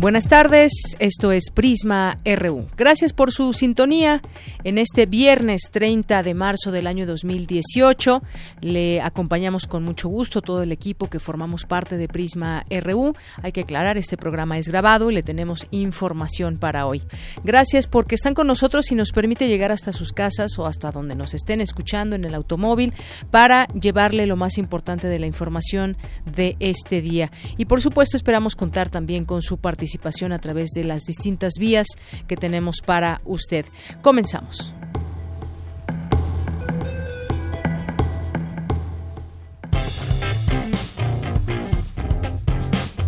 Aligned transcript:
Buenas 0.00 0.28
tardes, 0.28 0.70
esto 1.00 1.32
es 1.32 1.50
Prisma 1.50 2.18
RU. 2.24 2.68
Gracias 2.76 3.12
por 3.12 3.32
su 3.32 3.52
sintonía 3.52 4.22
en 4.62 4.78
este 4.78 5.06
viernes 5.06 5.62
30 5.72 6.22
de 6.22 6.34
marzo 6.34 6.70
del 6.70 6.86
año 6.86 7.04
2018. 7.04 8.22
Le 8.60 9.00
acompañamos 9.00 9.66
con 9.66 9.82
mucho 9.82 10.08
gusto 10.08 10.40
todo 10.40 10.62
el 10.62 10.70
equipo 10.70 11.10
que 11.10 11.18
formamos 11.18 11.64
parte 11.64 11.96
de 11.96 12.06
Prisma 12.06 12.64
RU. 12.70 13.16
Hay 13.42 13.50
que 13.50 13.62
aclarar, 13.62 13.98
este 13.98 14.16
programa 14.16 14.56
es 14.56 14.68
grabado 14.68 15.10
y 15.10 15.14
le 15.14 15.24
tenemos 15.24 15.66
información 15.72 16.58
para 16.58 16.86
hoy. 16.86 17.02
Gracias 17.42 17.88
porque 17.88 18.14
están 18.14 18.34
con 18.34 18.46
nosotros 18.46 18.92
y 18.92 18.94
nos 18.94 19.10
permite 19.10 19.48
llegar 19.48 19.72
hasta 19.72 19.92
sus 19.92 20.12
casas 20.12 20.60
o 20.60 20.66
hasta 20.66 20.92
donde 20.92 21.16
nos 21.16 21.34
estén 21.34 21.60
escuchando 21.60 22.14
en 22.14 22.24
el 22.24 22.36
automóvil 22.36 22.94
para 23.32 23.66
llevarle 23.74 24.26
lo 24.26 24.36
más 24.36 24.58
importante 24.58 25.08
de 25.08 25.18
la 25.18 25.26
información 25.26 25.96
de 26.24 26.54
este 26.60 27.00
día. 27.02 27.32
Y 27.56 27.64
por 27.64 27.82
supuesto 27.82 28.16
esperamos 28.16 28.54
contar 28.54 28.90
también 28.90 29.24
con 29.24 29.42
su 29.42 29.56
participación 29.56 29.87
a 30.32 30.38
través 30.38 30.70
de 30.70 30.84
las 30.84 31.02
distintas 31.02 31.54
vías 31.58 31.86
que 32.26 32.36
tenemos 32.36 32.76
para 32.84 33.20
usted. 33.24 33.66
Comenzamos. 34.02 34.74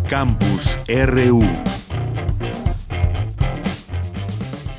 Campus 0.09 0.77
RU. 0.87 1.80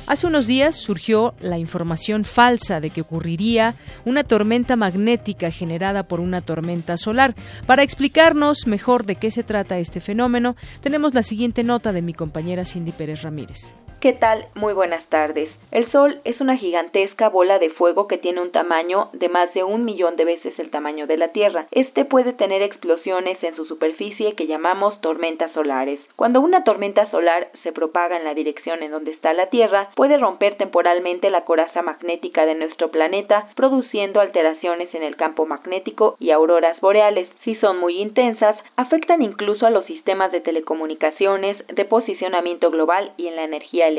Hace 0.05 0.27
unos 0.27 0.47
días 0.47 0.75
surgió 0.75 1.33
la 1.39 1.57
información 1.57 2.25
falsa 2.25 2.81
de 2.81 2.89
que 2.89 3.01
ocurriría 3.01 3.75
una 4.03 4.23
tormenta 4.23 4.75
magnética 4.75 5.49
generada 5.49 6.07
por 6.07 6.19
una 6.19 6.41
tormenta 6.41 6.97
solar. 6.97 7.35
Para 7.65 7.83
explicarnos 7.83 8.67
mejor 8.67 9.05
de 9.05 9.15
qué 9.15 9.31
se 9.31 9.43
trata 9.43 9.77
este 9.77 10.01
fenómeno, 10.01 10.57
tenemos 10.81 11.13
la 11.13 11.23
siguiente 11.23 11.63
nota 11.63 11.93
de 11.93 12.01
mi 12.01 12.13
compañera 12.13 12.65
Cindy 12.65 12.91
Pérez 12.91 13.21
Ramírez. 13.21 13.73
¿Qué 14.03 14.11
tal? 14.11 14.47
Muy 14.53 14.73
buenas 14.73 15.07
tardes. 15.07 15.49
El 15.71 15.89
Sol 15.89 16.19
es 16.25 16.41
una 16.41 16.57
gigantesca 16.57 17.29
bola 17.29 17.57
de 17.57 17.69
fuego 17.69 18.05
que 18.05 18.17
tiene 18.17 18.41
un 18.41 18.51
tamaño 18.51 19.09
de 19.13 19.29
más 19.29 19.53
de 19.53 19.63
un 19.63 19.85
millón 19.85 20.17
de 20.17 20.25
veces 20.25 20.59
el 20.59 20.71
tamaño 20.71 21.07
de 21.07 21.15
la 21.15 21.29
Tierra. 21.29 21.67
Este 21.71 22.03
puede 22.03 22.33
tener 22.33 22.61
explosiones 22.61 23.41
en 23.41 23.55
su 23.55 23.63
superficie 23.63 24.35
que 24.35 24.45
llamamos 24.45 24.99
tormentas 24.99 25.53
solares. 25.53 26.01
Cuando 26.17 26.41
una 26.41 26.65
tormenta 26.65 27.09
solar 27.11 27.49
se 27.63 27.71
propaga 27.71 28.17
en 28.17 28.25
la 28.25 28.33
dirección 28.33 28.83
en 28.83 28.91
donde 28.91 29.11
está 29.11 29.31
la 29.31 29.47
Tierra, 29.47 29.91
puede 29.95 30.17
romper 30.17 30.57
temporalmente 30.57 31.29
la 31.29 31.45
coraza 31.45 31.81
magnética 31.81 32.45
de 32.45 32.55
nuestro 32.55 32.91
planeta, 32.91 33.47
produciendo 33.55 34.19
alteraciones 34.19 34.93
en 34.93 35.03
el 35.03 35.15
campo 35.15 35.45
magnético 35.45 36.17
y 36.19 36.31
auroras 36.31 36.77
boreales. 36.81 37.29
Si 37.45 37.55
son 37.55 37.79
muy 37.79 38.01
intensas, 38.01 38.57
afectan 38.75 39.21
incluso 39.21 39.65
a 39.65 39.69
los 39.69 39.85
sistemas 39.85 40.33
de 40.33 40.41
telecomunicaciones, 40.41 41.55
de 41.67 41.85
posicionamiento 41.85 42.69
global 42.69 43.13
y 43.15 43.27
en 43.27 43.37
la 43.37 43.45
energía 43.45 43.92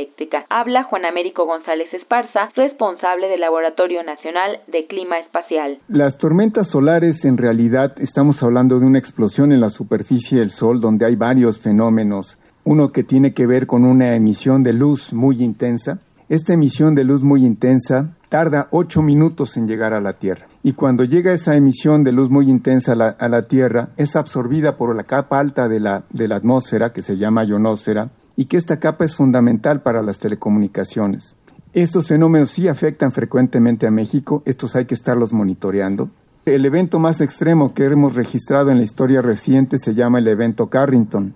Habla 0.50 0.84
Juan 0.84 1.05
Américo 1.05 1.47
González 1.47 1.93
Esparza, 1.93 2.50
responsable 2.55 3.28
del 3.28 3.41
Laboratorio 3.41 4.03
Nacional 4.03 4.60
de 4.66 4.87
Clima 4.87 5.19
Espacial. 5.19 5.78
Las 5.88 6.19
tormentas 6.19 6.69
solares 6.69 7.25
en 7.25 7.37
realidad 7.37 7.94
estamos 7.99 8.43
hablando 8.43 8.78
de 8.78 8.87
una 8.87 8.99
explosión 8.99 9.53
en 9.53 9.60
la 9.60 9.71
superficie 9.71 10.38
del 10.38 10.50
Sol 10.50 10.81
donde 10.81 11.06
hay 11.06 11.16
varios 11.16 11.60
fenómenos. 11.60 12.38
Uno 12.65 12.91
que 12.91 13.05
tiene 13.05 13.34
que 13.34 13.47
ver 13.47 13.66
con 13.66 13.84
una 13.84 14.15
emisión 14.15 14.62
de 14.62 14.72
luz 14.72 15.12
muy 15.12 15.43
intensa. 15.43 15.99
Esta 16.28 16.55
emisión 16.55 16.94
de 16.94 17.05
luz 17.05 17.22
muy 17.22 17.44
intensa 17.44 18.16
tarda 18.28 18.69
ocho 18.71 19.03
minutos 19.03 19.56
en 19.56 19.69
llegar 19.69 19.93
a 19.93 20.00
la 20.00 20.15
Tierra. 20.15 20.47
Y 20.62 20.72
cuando 20.72 21.05
llega 21.05 21.32
esa 21.32 21.56
emisión 21.56 22.05
de 22.05 22.12
luz 22.12 22.31
muy 22.31 22.49
intensa 22.49 22.93
a 22.93 22.97
la, 22.97 23.09
a 23.09 23.28
la 23.28 23.43
Tierra, 23.43 23.88
es 23.97 24.16
absorbida 24.16 24.76
por 24.76 24.97
la 24.97 25.05
capa 25.05 25.38
alta 25.38 25.69
de 25.69 25.81
la, 25.81 26.05
de 26.11 26.26
la 26.26 26.37
atmósfera, 26.37 26.93
que 26.93 27.03
se 27.03 27.16
llama 27.16 27.44
ionosfera, 27.44 28.09
y 28.37 28.47
que 28.47 28.56
esta 28.56 28.78
capa 28.78 29.05
es 29.05 29.15
fundamental 29.15 29.83
para 29.83 30.03
las 30.03 30.19
telecomunicaciones. 30.19 31.37
Estos 31.72 32.09
fenómenos 32.09 32.50
sí 32.50 32.69
afectan 32.69 33.12
frecuentemente 33.12 33.87
a 33.87 33.91
México, 33.91 34.43
estos 34.45 34.77
hay 34.77 34.84
que 34.84 34.95
estarlos 34.95 35.33
monitoreando. 35.33 36.09
El 36.44 36.65
evento 36.67 36.99
más 36.99 37.21
extremo 37.21 37.75
que 37.75 37.84
hemos 37.84 38.15
registrado 38.15 38.71
en 38.71 38.78
la 38.78 38.84
historia 38.84 39.23
reciente 39.23 39.78
se 39.78 39.94
llama 39.94 40.19
el 40.19 40.28
evento 40.28 40.69
Carrington. 40.69 41.34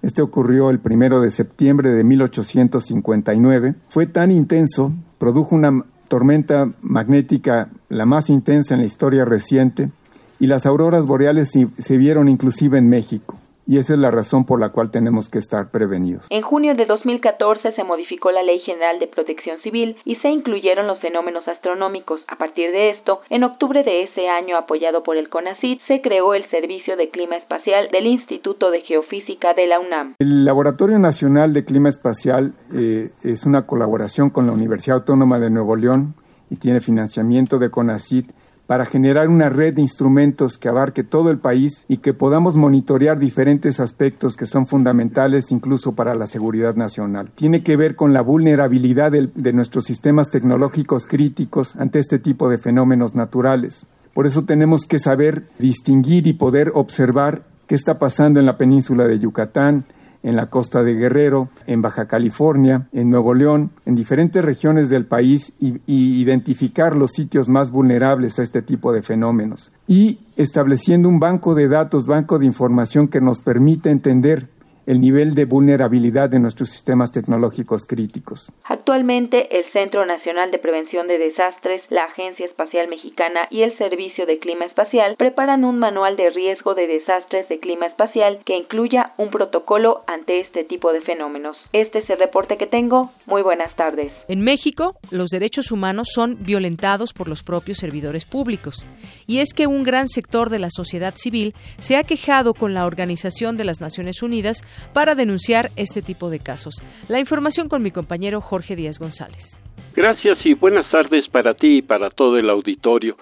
Este 0.00 0.22
ocurrió 0.22 0.70
el 0.70 0.78
primero 0.78 1.20
de 1.20 1.30
septiembre 1.30 1.90
de 1.90 2.04
1859. 2.04 3.74
Fue 3.88 4.06
tan 4.06 4.30
intenso, 4.30 4.92
produjo 5.18 5.54
una 5.54 5.84
tormenta 6.08 6.70
magnética 6.82 7.68
la 7.88 8.06
más 8.06 8.30
intensa 8.30 8.74
en 8.74 8.80
la 8.80 8.86
historia 8.86 9.24
reciente 9.24 9.90
y 10.38 10.46
las 10.46 10.66
auroras 10.66 11.04
boreales 11.04 11.50
se 11.50 11.96
vieron 11.96 12.28
inclusive 12.28 12.78
en 12.78 12.88
México 12.88 13.38
y 13.66 13.78
esa 13.78 13.94
es 13.94 13.98
la 13.98 14.10
razón 14.10 14.44
por 14.44 14.60
la 14.60 14.70
cual 14.70 14.90
tenemos 14.90 15.28
que 15.28 15.38
estar 15.38 15.70
prevenidos. 15.70 16.26
En 16.30 16.42
junio 16.42 16.74
de 16.74 16.86
2014 16.86 17.72
se 17.72 17.84
modificó 17.84 18.30
la 18.30 18.42
Ley 18.42 18.60
General 18.60 18.98
de 18.98 19.06
Protección 19.06 19.60
Civil 19.62 19.96
y 20.04 20.16
se 20.16 20.28
incluyeron 20.28 20.86
los 20.86 21.00
fenómenos 21.00 21.46
astronómicos. 21.48 22.20
A 22.28 22.36
partir 22.36 22.70
de 22.72 22.90
esto, 22.90 23.20
en 23.30 23.44
octubre 23.44 23.82
de 23.82 24.04
ese 24.04 24.28
año, 24.28 24.56
apoyado 24.56 25.02
por 25.02 25.16
el 25.16 25.28
CONACYT, 25.28 25.80
se 25.86 26.00
creó 26.00 26.34
el 26.34 26.48
Servicio 26.50 26.96
de 26.96 27.10
Clima 27.10 27.36
Espacial 27.36 27.88
del 27.90 28.06
Instituto 28.06 28.70
de 28.70 28.82
Geofísica 28.82 29.54
de 29.54 29.66
la 29.66 29.80
UNAM. 29.80 30.14
El 30.18 30.44
Laboratorio 30.44 30.98
Nacional 30.98 31.52
de 31.52 31.64
Clima 31.64 31.88
Espacial 31.88 32.54
eh, 32.74 33.10
es 33.22 33.44
una 33.44 33.66
colaboración 33.66 34.30
con 34.30 34.46
la 34.46 34.52
Universidad 34.52 34.98
Autónoma 34.98 35.38
de 35.38 35.50
Nuevo 35.50 35.76
León 35.76 36.14
y 36.50 36.56
tiene 36.56 36.80
financiamiento 36.80 37.58
de 37.58 37.70
CONACYT 37.70 38.30
para 38.66 38.86
generar 38.86 39.28
una 39.28 39.50
red 39.50 39.74
de 39.74 39.82
instrumentos 39.82 40.58
que 40.58 40.68
abarque 40.68 41.04
todo 41.04 41.30
el 41.30 41.38
país 41.38 41.84
y 41.88 41.98
que 41.98 42.14
podamos 42.14 42.56
monitorear 42.56 43.18
diferentes 43.18 43.80
aspectos 43.80 44.36
que 44.36 44.46
son 44.46 44.66
fundamentales 44.66 45.50
incluso 45.50 45.94
para 45.94 46.14
la 46.14 46.26
seguridad 46.26 46.74
nacional. 46.74 47.30
Tiene 47.34 47.62
que 47.62 47.76
ver 47.76 47.94
con 47.94 48.12
la 48.12 48.22
vulnerabilidad 48.22 49.12
de, 49.12 49.28
de 49.34 49.52
nuestros 49.52 49.84
sistemas 49.84 50.30
tecnológicos 50.30 51.06
críticos 51.06 51.76
ante 51.76 51.98
este 51.98 52.18
tipo 52.18 52.48
de 52.48 52.58
fenómenos 52.58 53.14
naturales. 53.14 53.86
Por 54.14 54.26
eso 54.26 54.44
tenemos 54.44 54.86
que 54.86 54.98
saber 54.98 55.44
distinguir 55.58 56.26
y 56.26 56.32
poder 56.34 56.70
observar 56.74 57.42
qué 57.66 57.74
está 57.74 57.98
pasando 57.98 58.40
en 58.40 58.46
la 58.46 58.56
península 58.56 59.04
de 59.04 59.18
Yucatán, 59.18 59.84
en 60.24 60.36
la 60.36 60.46
costa 60.46 60.82
de 60.82 60.94
Guerrero, 60.94 61.50
en 61.66 61.82
Baja 61.82 62.06
California, 62.06 62.88
en 62.92 63.10
Nuevo 63.10 63.34
León, 63.34 63.70
en 63.84 63.94
diferentes 63.94 64.42
regiones 64.44 64.88
del 64.88 65.04
país 65.04 65.52
y, 65.60 65.74
identificar 65.86 66.96
los 66.96 67.12
sitios 67.12 67.48
más 67.48 67.70
vulnerables 67.70 68.38
a 68.38 68.42
este 68.42 68.62
tipo 68.62 68.92
de 68.92 69.02
fenómenos. 69.02 69.70
Y 69.86 70.20
estableciendo 70.36 71.08
un 71.08 71.20
banco 71.20 71.54
de 71.54 71.68
datos, 71.68 72.06
banco 72.06 72.38
de 72.38 72.46
información 72.46 73.08
que 73.08 73.20
nos 73.20 73.40
permita 73.42 73.90
entender 73.90 74.48
el 74.86 75.00
nivel 75.00 75.34
de 75.34 75.44
vulnerabilidad 75.44 76.30
de 76.30 76.40
nuestros 76.40 76.70
sistemas 76.70 77.12
tecnológicos 77.12 77.86
críticos. 77.86 78.52
Actualmente, 78.64 79.58
el 79.58 79.64
Centro 79.72 80.04
Nacional 80.06 80.50
de 80.50 80.58
Prevención 80.58 81.06
de 81.06 81.18
Desastres, 81.18 81.82
la 81.90 82.04
Agencia 82.04 82.46
Espacial 82.46 82.88
Mexicana 82.88 83.48
y 83.50 83.62
el 83.62 83.76
Servicio 83.78 84.26
de 84.26 84.38
Clima 84.38 84.66
Espacial 84.66 85.16
preparan 85.16 85.64
un 85.64 85.78
manual 85.78 86.16
de 86.16 86.30
riesgo 86.30 86.74
de 86.74 86.86
desastres 86.86 87.48
de 87.48 87.58
clima 87.60 87.86
espacial 87.86 88.40
que 88.44 88.56
incluya 88.56 89.12
un 89.16 89.30
protocolo 89.30 90.02
ante 90.06 90.40
este 90.40 90.64
tipo 90.64 90.92
de 90.92 91.00
fenómenos. 91.00 91.56
Este 91.72 91.98
es 91.98 92.10
el 92.10 92.18
reporte 92.18 92.56
que 92.56 92.66
tengo. 92.66 93.10
Muy 93.26 93.42
buenas 93.42 93.74
tardes. 93.76 94.12
En 94.28 94.40
México, 94.40 94.96
los 95.10 95.30
derechos 95.30 95.72
humanos 95.72 96.08
son 96.12 96.36
violentados 96.40 97.12
por 97.12 97.28
los 97.28 97.42
propios 97.42 97.78
servidores 97.78 98.24
públicos. 98.24 98.86
Y 99.26 99.38
es 99.38 99.54
que 99.54 99.66
un 99.66 99.82
gran 99.82 100.08
sector 100.08 100.50
de 100.50 100.58
la 100.58 100.68
sociedad 100.70 101.14
civil 101.16 101.54
se 101.78 101.96
ha 101.96 102.04
quejado 102.04 102.54
con 102.54 102.74
la 102.74 102.86
Organización 102.86 103.56
de 103.56 103.64
las 103.64 103.80
Naciones 103.80 104.22
Unidas 104.22 104.62
para 104.92 105.14
denunciar 105.14 105.66
este 105.76 106.02
tipo 106.02 106.30
de 106.30 106.40
casos. 106.40 106.74
La 107.08 107.20
información 107.20 107.68
con 107.68 107.82
mi 107.82 107.90
compañero 107.90 108.40
Jorge 108.40 108.76
Díaz 108.76 108.98
González. 108.98 109.62
Gracias 109.94 110.38
y 110.44 110.54
buenas 110.54 110.90
tardes 110.90 111.28
para 111.28 111.54
ti 111.54 111.78
y 111.78 111.82
para 111.82 112.10
todo 112.10 112.36
el 112.38 112.50
auditorio. 112.50 113.16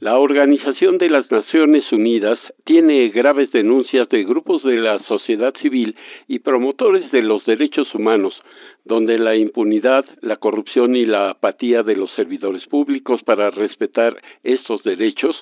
La 0.00 0.18
Organización 0.18 0.98
de 0.98 1.08
las 1.08 1.30
Naciones 1.30 1.84
Unidas 1.92 2.38
tiene 2.64 3.08
graves 3.10 3.52
denuncias 3.52 4.08
de 4.08 4.24
grupos 4.24 4.64
de 4.64 4.76
la 4.76 5.00
sociedad 5.04 5.54
civil 5.62 5.94
y 6.26 6.40
promotores 6.40 7.10
de 7.12 7.22
los 7.22 7.44
derechos 7.46 7.86
humanos 7.94 8.34
donde 8.84 9.18
la 9.18 9.36
impunidad, 9.36 10.04
la 10.20 10.36
corrupción 10.36 10.96
y 10.96 11.06
la 11.06 11.30
apatía 11.30 11.82
de 11.82 11.96
los 11.96 12.10
servidores 12.12 12.66
públicos 12.66 13.22
para 13.22 13.50
respetar 13.50 14.20
estos 14.42 14.82
derechos 14.82 15.36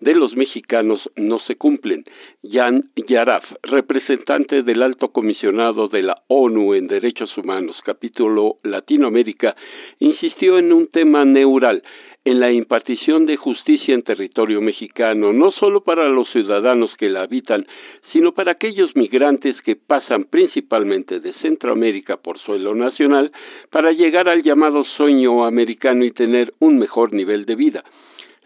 de 0.00 0.14
los 0.14 0.34
mexicanos 0.36 1.00
no 1.16 1.38
se 1.40 1.56
cumplen. 1.56 2.04
Jan 2.42 2.90
Yaraf, 2.96 3.44
representante 3.62 4.62
del 4.62 4.82
Alto 4.82 5.08
Comisionado 5.08 5.88
de 5.88 6.02
la 6.02 6.22
ONU 6.28 6.74
en 6.74 6.86
Derechos 6.86 7.36
Humanos, 7.36 7.76
capítulo 7.84 8.56
Latinoamérica, 8.62 9.56
insistió 9.98 10.58
en 10.58 10.72
un 10.72 10.88
tema 10.88 11.24
neural, 11.24 11.82
en 12.26 12.40
la 12.40 12.50
impartición 12.50 13.24
de 13.24 13.36
justicia 13.36 13.94
en 13.94 14.02
territorio 14.02 14.60
mexicano, 14.60 15.32
no 15.32 15.52
solo 15.52 15.82
para 15.82 16.08
los 16.08 16.28
ciudadanos 16.32 16.90
que 16.98 17.08
la 17.08 17.22
habitan, 17.22 17.64
sino 18.12 18.32
para 18.32 18.50
aquellos 18.50 18.96
migrantes 18.96 19.54
que 19.62 19.76
pasan 19.76 20.24
principalmente 20.24 21.20
de 21.20 21.32
Centroamérica 21.34 22.16
por 22.16 22.38
suelo 22.40 22.74
nacional 22.74 23.30
para 23.70 23.92
llegar 23.92 24.28
al 24.28 24.42
llamado 24.42 24.84
sueño 24.96 25.46
americano 25.46 26.04
y 26.04 26.10
tener 26.10 26.52
un 26.58 26.78
mejor 26.78 27.12
nivel 27.12 27.46
de 27.46 27.54
vida 27.54 27.84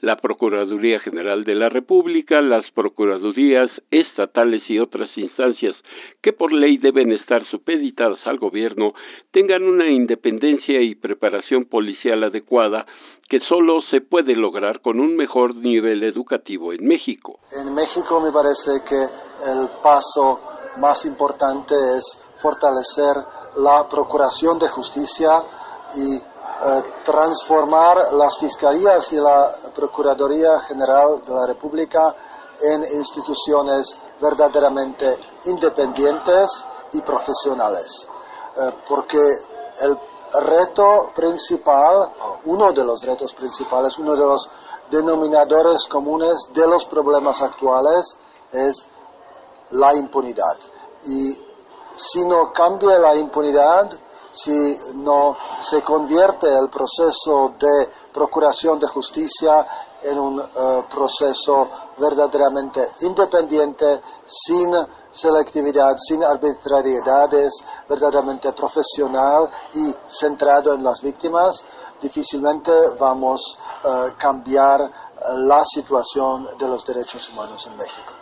la 0.01 0.17
Procuraduría 0.17 1.01
General 1.01 1.45
de 1.45 1.55
la 1.55 1.69
República, 1.69 2.41
las 2.41 2.69
Procuradurías 2.73 3.71
estatales 3.91 4.63
y 4.69 4.79
otras 4.79 5.11
instancias 5.17 5.77
que 6.23 6.33
por 6.33 6.53
ley 6.53 6.79
deben 6.79 7.13
estar 7.13 7.45
supeditadas 7.51 8.19
al 8.25 8.39
gobierno 8.39 8.95
tengan 9.31 9.63
una 9.65 9.91
independencia 9.91 10.81
y 10.81 10.95
preparación 10.95 11.65
policial 11.65 12.25
adecuada 12.25 12.87
que 13.29 13.41
solo 13.49 13.81
se 13.91 14.01
puede 14.01 14.35
lograr 14.35 14.81
con 14.81 14.99
un 14.99 15.17
mejor 15.17 15.55
nivel 15.55 16.03
educativo 16.03 16.73
en 16.73 16.85
México. 16.85 17.39
En 17.53 17.73
México 17.73 18.21
me 18.21 18.33
parece 18.33 18.83
que 18.89 18.97
el 18.97 19.69
paso 19.83 20.41
más 20.79 21.05
importante 21.05 21.75
es 21.97 22.21
fortalecer 22.39 23.15
la 23.59 23.87
Procuración 23.89 24.59
de 24.59 24.69
Justicia 24.69 25.31
y 25.97 26.30
transformar 27.03 28.13
las 28.13 28.39
fiscalías 28.39 29.13
y 29.13 29.17
la 29.17 29.55
Procuraduría 29.75 30.59
General 30.61 31.21
de 31.23 31.35
la 31.35 31.47
República 31.47 32.15
en 32.63 32.83
instituciones 32.83 33.97
verdaderamente 34.21 35.17
independientes 35.47 36.65
y 36.93 37.01
profesionales. 37.01 38.07
Eh, 38.57 38.73
porque 38.87 39.19
el 39.19 39.99
reto 40.45 41.11
principal, 41.15 42.13
uno 42.45 42.73
de 42.73 42.85
los 42.85 43.03
retos 43.03 43.33
principales, 43.33 43.99
uno 43.99 44.15
de 44.15 44.25
los 44.25 44.49
denominadores 44.91 45.87
comunes 45.89 46.51
de 46.53 46.67
los 46.67 46.85
problemas 46.85 47.43
actuales 47.43 48.19
es 48.53 48.87
la 49.71 49.95
impunidad. 49.95 50.59
Y 51.05 51.33
si 51.95 52.25
no 52.25 52.53
cambia 52.53 52.99
la 52.99 53.17
impunidad, 53.17 53.91
si 54.33 54.53
no 54.95 55.37
se 55.61 55.83
convierte 55.83 56.47
el 56.47 56.69
proceso 56.69 57.55
de 57.59 57.89
procuración 58.13 58.79
de 58.79 58.87
justicia 58.87 59.67
en 60.03 60.19
un 60.19 60.41
eh, 60.41 60.85
proceso 60.89 61.69
verdaderamente 61.99 62.93
independiente, 63.03 64.01
sin 64.27 64.73
selectividad, 65.11 65.97
sin 65.97 66.25
arbitrariedades, 66.25 67.65
verdaderamente 67.89 68.53
profesional 68.53 69.51
y 69.75 69.95
centrado 70.07 70.75
en 70.75 70.85
las 70.85 71.03
víctimas, 71.03 71.65
difícilmente 72.01 72.73
vamos 72.99 73.59
a 73.85 74.07
eh, 74.07 74.15
cambiar 74.17 74.81
eh, 74.81 74.91
la 75.37 75.65
situación 75.65 76.49
de 76.59 76.69
los 76.69 76.85
derechos 76.85 77.29
humanos 77.31 77.67
en 77.67 77.77
México. 77.77 78.20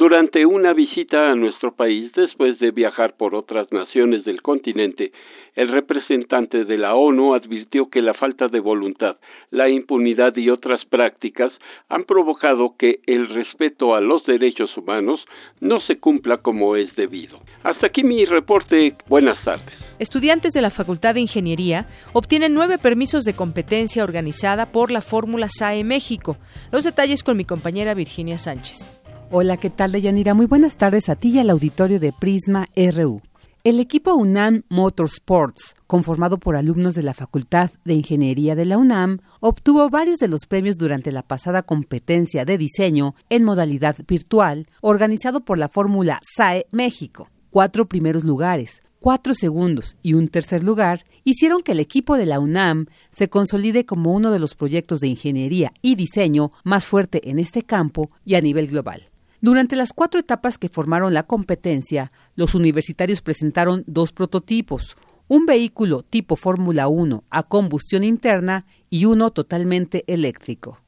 Durante 0.00 0.46
una 0.46 0.72
visita 0.72 1.30
a 1.30 1.34
nuestro 1.34 1.74
país, 1.74 2.10
después 2.16 2.58
de 2.58 2.70
viajar 2.70 3.18
por 3.18 3.34
otras 3.34 3.70
naciones 3.70 4.24
del 4.24 4.40
continente, 4.40 5.12
el 5.54 5.68
representante 5.68 6.64
de 6.64 6.78
la 6.78 6.94
ONU 6.94 7.34
advirtió 7.34 7.90
que 7.90 8.00
la 8.00 8.14
falta 8.14 8.48
de 8.48 8.60
voluntad, 8.60 9.16
la 9.50 9.68
impunidad 9.68 10.34
y 10.38 10.48
otras 10.48 10.82
prácticas 10.86 11.52
han 11.90 12.04
provocado 12.04 12.76
que 12.78 13.00
el 13.04 13.28
respeto 13.28 13.94
a 13.94 14.00
los 14.00 14.24
derechos 14.24 14.74
humanos 14.74 15.20
no 15.60 15.82
se 15.82 15.98
cumpla 15.98 16.38
como 16.38 16.76
es 16.76 16.96
debido. 16.96 17.38
Hasta 17.62 17.88
aquí 17.88 18.02
mi 18.02 18.24
reporte. 18.24 18.94
Buenas 19.06 19.36
tardes. 19.44 19.68
Estudiantes 19.98 20.54
de 20.54 20.62
la 20.62 20.70
Facultad 20.70 21.12
de 21.12 21.20
Ingeniería 21.20 21.84
obtienen 22.14 22.54
nueve 22.54 22.78
permisos 22.78 23.24
de 23.24 23.36
competencia 23.36 24.02
organizada 24.02 24.72
por 24.72 24.90
la 24.90 25.02
Fórmula 25.02 25.48
SAE 25.50 25.84
México. 25.84 26.38
Los 26.72 26.84
detalles 26.84 27.22
con 27.22 27.36
mi 27.36 27.44
compañera 27.44 27.92
Virginia 27.92 28.38
Sánchez. 28.38 28.99
Hola, 29.32 29.58
¿qué 29.58 29.70
tal, 29.70 29.92
Deyanira? 29.92 30.34
Muy 30.34 30.46
buenas 30.46 30.76
tardes 30.76 31.08
a 31.08 31.14
ti 31.14 31.28
y 31.28 31.38
al 31.38 31.50
auditorio 31.50 32.00
de 32.00 32.12
Prisma 32.12 32.66
RU. 32.74 33.22
El 33.62 33.78
equipo 33.78 34.12
UNAM 34.14 34.64
Motorsports, 34.68 35.76
conformado 35.86 36.38
por 36.38 36.56
alumnos 36.56 36.96
de 36.96 37.04
la 37.04 37.14
Facultad 37.14 37.70
de 37.84 37.94
Ingeniería 37.94 38.56
de 38.56 38.64
la 38.64 38.76
UNAM, 38.76 39.20
obtuvo 39.38 39.88
varios 39.88 40.18
de 40.18 40.26
los 40.26 40.46
premios 40.48 40.78
durante 40.78 41.12
la 41.12 41.22
pasada 41.22 41.62
competencia 41.62 42.44
de 42.44 42.58
diseño 42.58 43.14
en 43.28 43.44
modalidad 43.44 43.94
virtual, 44.08 44.66
organizado 44.80 45.44
por 45.44 45.58
la 45.58 45.68
Fórmula 45.68 46.18
SAE 46.24 46.66
México. 46.72 47.28
Cuatro 47.50 47.88
primeros 47.88 48.24
lugares, 48.24 48.82
cuatro 48.98 49.34
segundos 49.34 49.96
y 50.02 50.14
un 50.14 50.26
tercer 50.26 50.64
lugar 50.64 51.04
hicieron 51.22 51.62
que 51.62 51.70
el 51.70 51.78
equipo 51.78 52.16
de 52.16 52.26
la 52.26 52.40
UNAM 52.40 52.86
se 53.12 53.28
consolide 53.28 53.84
como 53.84 54.12
uno 54.12 54.32
de 54.32 54.40
los 54.40 54.56
proyectos 54.56 54.98
de 54.98 55.06
ingeniería 55.06 55.72
y 55.82 55.94
diseño 55.94 56.50
más 56.64 56.84
fuerte 56.84 57.30
en 57.30 57.38
este 57.38 57.62
campo 57.62 58.10
y 58.24 58.34
a 58.34 58.40
nivel 58.40 58.66
global. 58.66 59.09
Durante 59.42 59.74
las 59.74 59.94
cuatro 59.94 60.20
etapas 60.20 60.58
que 60.58 60.68
formaron 60.68 61.14
la 61.14 61.22
competencia, 61.22 62.10
los 62.34 62.54
universitarios 62.54 63.22
presentaron 63.22 63.84
dos 63.86 64.12
prototipos, 64.12 64.98
un 65.28 65.46
vehículo 65.46 66.02
tipo 66.02 66.36
Fórmula 66.36 66.88
1 66.88 67.24
a 67.30 67.42
combustión 67.44 68.04
interna 68.04 68.66
y 68.90 69.06
uno 69.06 69.30
totalmente 69.30 70.04
eléctrico. 70.08 70.80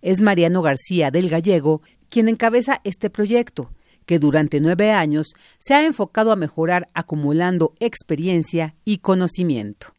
Es 0.00 0.20
Mariano 0.20 0.62
García 0.62 1.12
del 1.12 1.28
Gallego 1.28 1.82
quien 2.08 2.28
encabeza 2.28 2.80
este 2.82 3.08
proyecto, 3.08 3.70
que 4.04 4.18
durante 4.18 4.60
nueve 4.60 4.90
años 4.90 5.34
se 5.58 5.74
ha 5.74 5.86
enfocado 5.86 6.32
a 6.32 6.36
mejorar 6.36 6.88
acumulando 6.94 7.72
experiencia 7.78 8.74
y 8.84 8.98
conocimiento. 8.98 9.94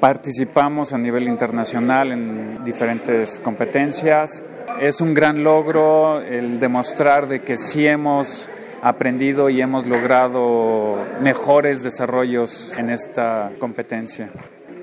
Participamos 0.00 0.92
a 0.92 0.98
nivel 0.98 1.28
internacional 1.28 2.10
en 2.10 2.64
diferentes 2.64 3.40
competencias. 3.40 4.42
Es 4.80 5.00
un 5.00 5.14
gran 5.14 5.42
logro 5.42 6.20
el 6.20 6.60
demostrar 6.60 7.28
de 7.28 7.40
que 7.40 7.56
sí 7.56 7.86
hemos 7.86 8.48
aprendido 8.82 9.48
y 9.48 9.60
hemos 9.60 9.86
logrado 9.86 10.98
mejores 11.20 11.82
desarrollos 11.82 12.72
en 12.78 12.90
esta 12.90 13.50
competencia. 13.58 14.30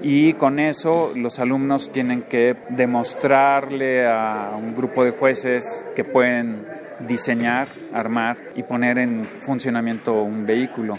Y 0.02 0.34
con 0.34 0.60
eso 0.60 1.14
los 1.16 1.40
alumnos 1.40 1.92
tienen 1.92 2.24
que 2.24 2.58
demostrarle 2.70 4.06
a 4.06 4.52
un 4.58 4.76
grupo 4.76 5.06
de 5.06 5.12
jueces 5.12 5.86
que 5.96 6.04
pueden 6.04 6.66
diseñar, 7.08 7.68
armar 7.94 8.38
y 8.56 8.64
poner 8.64 8.98
en 8.98 9.26
funcionamiento 9.40 10.22
un 10.22 10.46
vehículo 10.46 10.98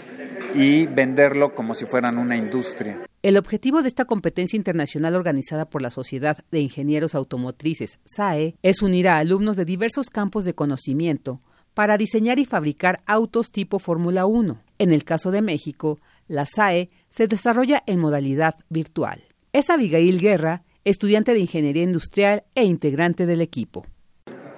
y 0.55 0.87
venderlo 0.87 1.53
como 1.53 1.75
si 1.75 1.85
fueran 1.85 2.17
una 2.17 2.35
industria. 2.35 2.97
El 3.25 3.37
objetivo 3.37 3.81
de 3.81 3.87
esta 3.87 4.05
competencia 4.05 4.55
internacional 4.55 5.15
organizada 5.15 5.67
por 5.67 5.81
la 5.81 5.89
Sociedad 5.89 6.37
de 6.51 6.59
Ingenieros 6.59 7.15
Automotrices, 7.15 7.97
SAE, 8.05 8.55
es 8.61 8.83
unir 8.83 9.07
a 9.07 9.17
alumnos 9.17 9.57
de 9.57 9.65
diversos 9.65 10.11
campos 10.11 10.45
de 10.45 10.53
conocimiento 10.53 11.41
para 11.73 11.97
diseñar 11.97 12.37
y 12.37 12.45
fabricar 12.45 13.01
autos 13.07 13.51
tipo 13.51 13.79
Fórmula 13.79 14.27
1. 14.27 14.61
En 14.77 14.91
el 14.91 15.03
caso 15.03 15.31
de 15.31 15.41
México, 15.41 15.99
la 16.27 16.45
SAE 16.45 16.91
se 17.09 17.27
desarrolla 17.27 17.81
en 17.87 17.99
modalidad 17.99 18.57
virtual. 18.69 19.23
Es 19.53 19.71
Abigail 19.71 20.19
Guerra, 20.19 20.63
estudiante 20.83 21.33
de 21.33 21.39
Ingeniería 21.39 21.81
Industrial 21.81 22.43
e 22.53 22.65
integrante 22.65 23.25
del 23.25 23.41
equipo. 23.41 23.87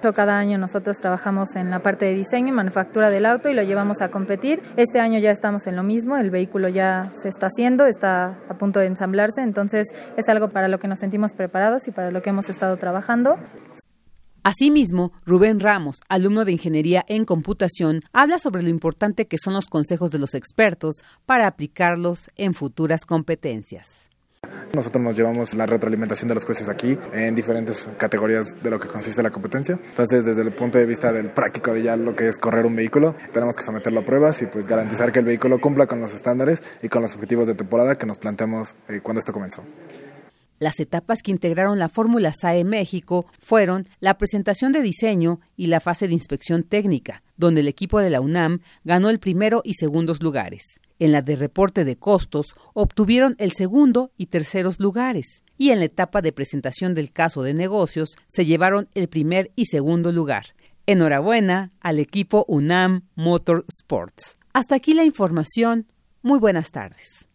Cada 0.00 0.38
año 0.38 0.58
nosotros 0.58 0.98
trabajamos 0.98 1.54
en 1.54 1.70
la 1.70 1.80
parte 1.80 2.06
de 2.06 2.14
diseño 2.14 2.48
y 2.48 2.52
manufactura 2.52 3.10
del 3.10 3.26
auto 3.26 3.50
y 3.50 3.54
lo 3.54 3.62
llevamos 3.62 4.00
a 4.00 4.10
competir. 4.10 4.62
Este 4.76 5.00
año 5.00 5.18
ya 5.18 5.30
estamos 5.30 5.66
en 5.66 5.76
lo 5.76 5.82
mismo, 5.82 6.16
el 6.16 6.30
vehículo 6.30 6.68
ya 6.68 7.10
se 7.20 7.28
está 7.28 7.48
haciendo, 7.48 7.84
está 7.86 8.38
a 8.48 8.54
punto 8.58 8.80
de 8.80 8.86
ensamblarse, 8.86 9.42
entonces 9.42 9.86
es 10.16 10.28
algo 10.28 10.48
para 10.48 10.68
lo 10.68 10.78
que 10.78 10.88
nos 10.88 11.00
sentimos 11.00 11.34
preparados 11.34 11.88
y 11.88 11.90
para 11.90 12.10
lo 12.10 12.22
que 12.22 12.30
hemos 12.30 12.48
estado 12.48 12.76
trabajando. 12.78 13.38
Asimismo, 14.44 15.12
Rubén 15.26 15.60
Ramos, 15.60 16.00
alumno 16.08 16.44
de 16.44 16.52
Ingeniería 16.52 17.04
en 17.08 17.24
Computación, 17.24 18.00
habla 18.12 18.38
sobre 18.38 18.62
lo 18.62 18.70
importante 18.70 19.26
que 19.26 19.36
son 19.36 19.52
los 19.52 19.66
consejos 19.66 20.10
de 20.10 20.18
los 20.18 20.34
expertos 20.34 21.02
para 21.26 21.46
aplicarlos 21.46 22.30
en 22.36 22.54
futuras 22.54 23.04
competencias. 23.04 24.07
Nosotros 24.72 25.02
nos 25.02 25.16
llevamos 25.16 25.54
la 25.54 25.66
retroalimentación 25.66 26.28
de 26.28 26.34
los 26.34 26.44
jueces 26.44 26.68
aquí 26.68 26.98
en 27.12 27.34
diferentes 27.34 27.88
categorías 27.96 28.54
de 28.62 28.70
lo 28.70 28.78
que 28.78 28.88
consiste 28.88 29.22
la 29.22 29.30
competencia. 29.30 29.78
Entonces, 29.82 30.24
desde 30.24 30.42
el 30.42 30.52
punto 30.52 30.78
de 30.78 30.86
vista 30.86 31.12
del 31.12 31.30
práctico 31.30 31.72
de 31.72 31.82
ya 31.82 31.96
lo 31.96 32.14
que 32.14 32.28
es 32.28 32.38
correr 32.38 32.66
un 32.66 32.76
vehículo, 32.76 33.14
tenemos 33.32 33.56
que 33.56 33.62
someterlo 33.62 34.00
a 34.00 34.04
pruebas 34.04 34.42
y 34.42 34.46
pues 34.46 34.66
garantizar 34.66 35.10
que 35.10 35.20
el 35.20 35.24
vehículo 35.24 35.60
cumpla 35.60 35.86
con 35.86 36.00
los 36.00 36.14
estándares 36.14 36.62
y 36.82 36.88
con 36.88 37.02
los 37.02 37.14
objetivos 37.14 37.46
de 37.46 37.54
temporada 37.54 37.96
que 37.96 38.06
nos 38.06 38.18
planteamos 38.18 38.76
eh, 38.88 39.00
cuando 39.02 39.20
esto 39.20 39.32
comenzó. 39.32 39.62
Las 40.58 40.80
etapas 40.80 41.22
que 41.22 41.30
integraron 41.30 41.78
la 41.78 41.88
Fórmula 41.88 42.32
SAE 42.32 42.64
México 42.64 43.26
fueron 43.38 43.86
la 44.00 44.18
presentación 44.18 44.72
de 44.72 44.82
diseño 44.82 45.40
y 45.56 45.68
la 45.68 45.80
fase 45.80 46.08
de 46.08 46.14
inspección 46.14 46.64
técnica, 46.64 47.22
donde 47.36 47.60
el 47.60 47.68
equipo 47.68 48.00
de 48.00 48.10
la 48.10 48.20
UNAM 48.20 48.60
ganó 48.84 49.08
el 49.08 49.20
primero 49.20 49.62
y 49.64 49.74
segundos 49.74 50.20
lugares. 50.20 50.80
En 50.98 51.12
la 51.12 51.22
de 51.22 51.36
reporte 51.36 51.84
de 51.84 51.96
costos 51.96 52.56
obtuvieron 52.74 53.36
el 53.38 53.52
segundo 53.52 54.10
y 54.16 54.26
terceros 54.26 54.80
lugares 54.80 55.44
y 55.56 55.70
en 55.70 55.78
la 55.78 55.86
etapa 55.86 56.20
de 56.22 56.32
presentación 56.32 56.94
del 56.94 57.12
caso 57.12 57.42
de 57.42 57.54
negocios 57.54 58.16
se 58.26 58.44
llevaron 58.46 58.88
el 58.94 59.08
primer 59.08 59.52
y 59.54 59.66
segundo 59.66 60.10
lugar. 60.12 60.54
Enhorabuena 60.86 61.72
al 61.80 61.98
equipo 61.98 62.46
UNAM 62.48 63.02
Motorsports. 63.14 64.38
Hasta 64.52 64.74
aquí 64.74 64.94
la 64.94 65.04
información. 65.04 65.86
Muy 66.22 66.38
buenas 66.38 66.70
tardes. 66.72 67.28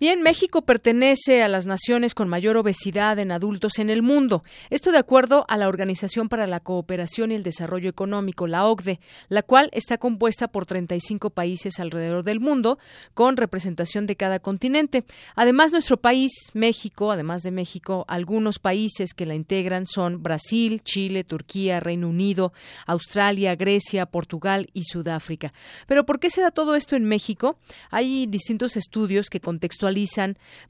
Bien, 0.00 0.22
México 0.22 0.62
pertenece 0.62 1.42
a 1.42 1.48
las 1.48 1.66
naciones 1.66 2.14
con 2.14 2.28
mayor 2.28 2.56
obesidad 2.56 3.18
en 3.18 3.32
adultos 3.32 3.80
en 3.80 3.90
el 3.90 4.00
mundo. 4.00 4.44
Esto 4.70 4.92
de 4.92 4.98
acuerdo 4.98 5.44
a 5.48 5.56
la 5.56 5.66
Organización 5.66 6.28
para 6.28 6.46
la 6.46 6.60
Cooperación 6.60 7.32
y 7.32 7.34
el 7.34 7.42
Desarrollo 7.42 7.90
Económico, 7.90 8.46
la 8.46 8.64
OCDE, 8.64 9.00
la 9.28 9.42
cual 9.42 9.70
está 9.72 9.98
compuesta 9.98 10.46
por 10.46 10.66
35 10.66 11.30
países 11.30 11.80
alrededor 11.80 12.22
del 12.22 12.38
mundo, 12.38 12.78
con 13.12 13.36
representación 13.36 14.06
de 14.06 14.14
cada 14.14 14.38
continente. 14.38 15.02
Además, 15.34 15.72
nuestro 15.72 15.96
país, 15.96 16.30
México, 16.54 17.10
además 17.10 17.42
de 17.42 17.50
México, 17.50 18.04
algunos 18.06 18.60
países 18.60 19.14
que 19.14 19.26
la 19.26 19.34
integran 19.34 19.84
son 19.84 20.22
Brasil, 20.22 20.80
Chile, 20.84 21.24
Turquía, 21.24 21.80
Reino 21.80 22.08
Unido, 22.08 22.52
Australia, 22.86 23.56
Grecia, 23.56 24.06
Portugal 24.06 24.70
y 24.74 24.84
Sudáfrica. 24.84 25.52
Pero 25.88 26.06
¿por 26.06 26.20
qué 26.20 26.30
se 26.30 26.40
da 26.40 26.52
todo 26.52 26.76
esto 26.76 26.94
en 26.94 27.02
México? 27.02 27.58
Hay 27.90 28.28
distintos 28.28 28.76
estudios 28.76 29.28
que 29.28 29.40
contextualizan 29.40 29.87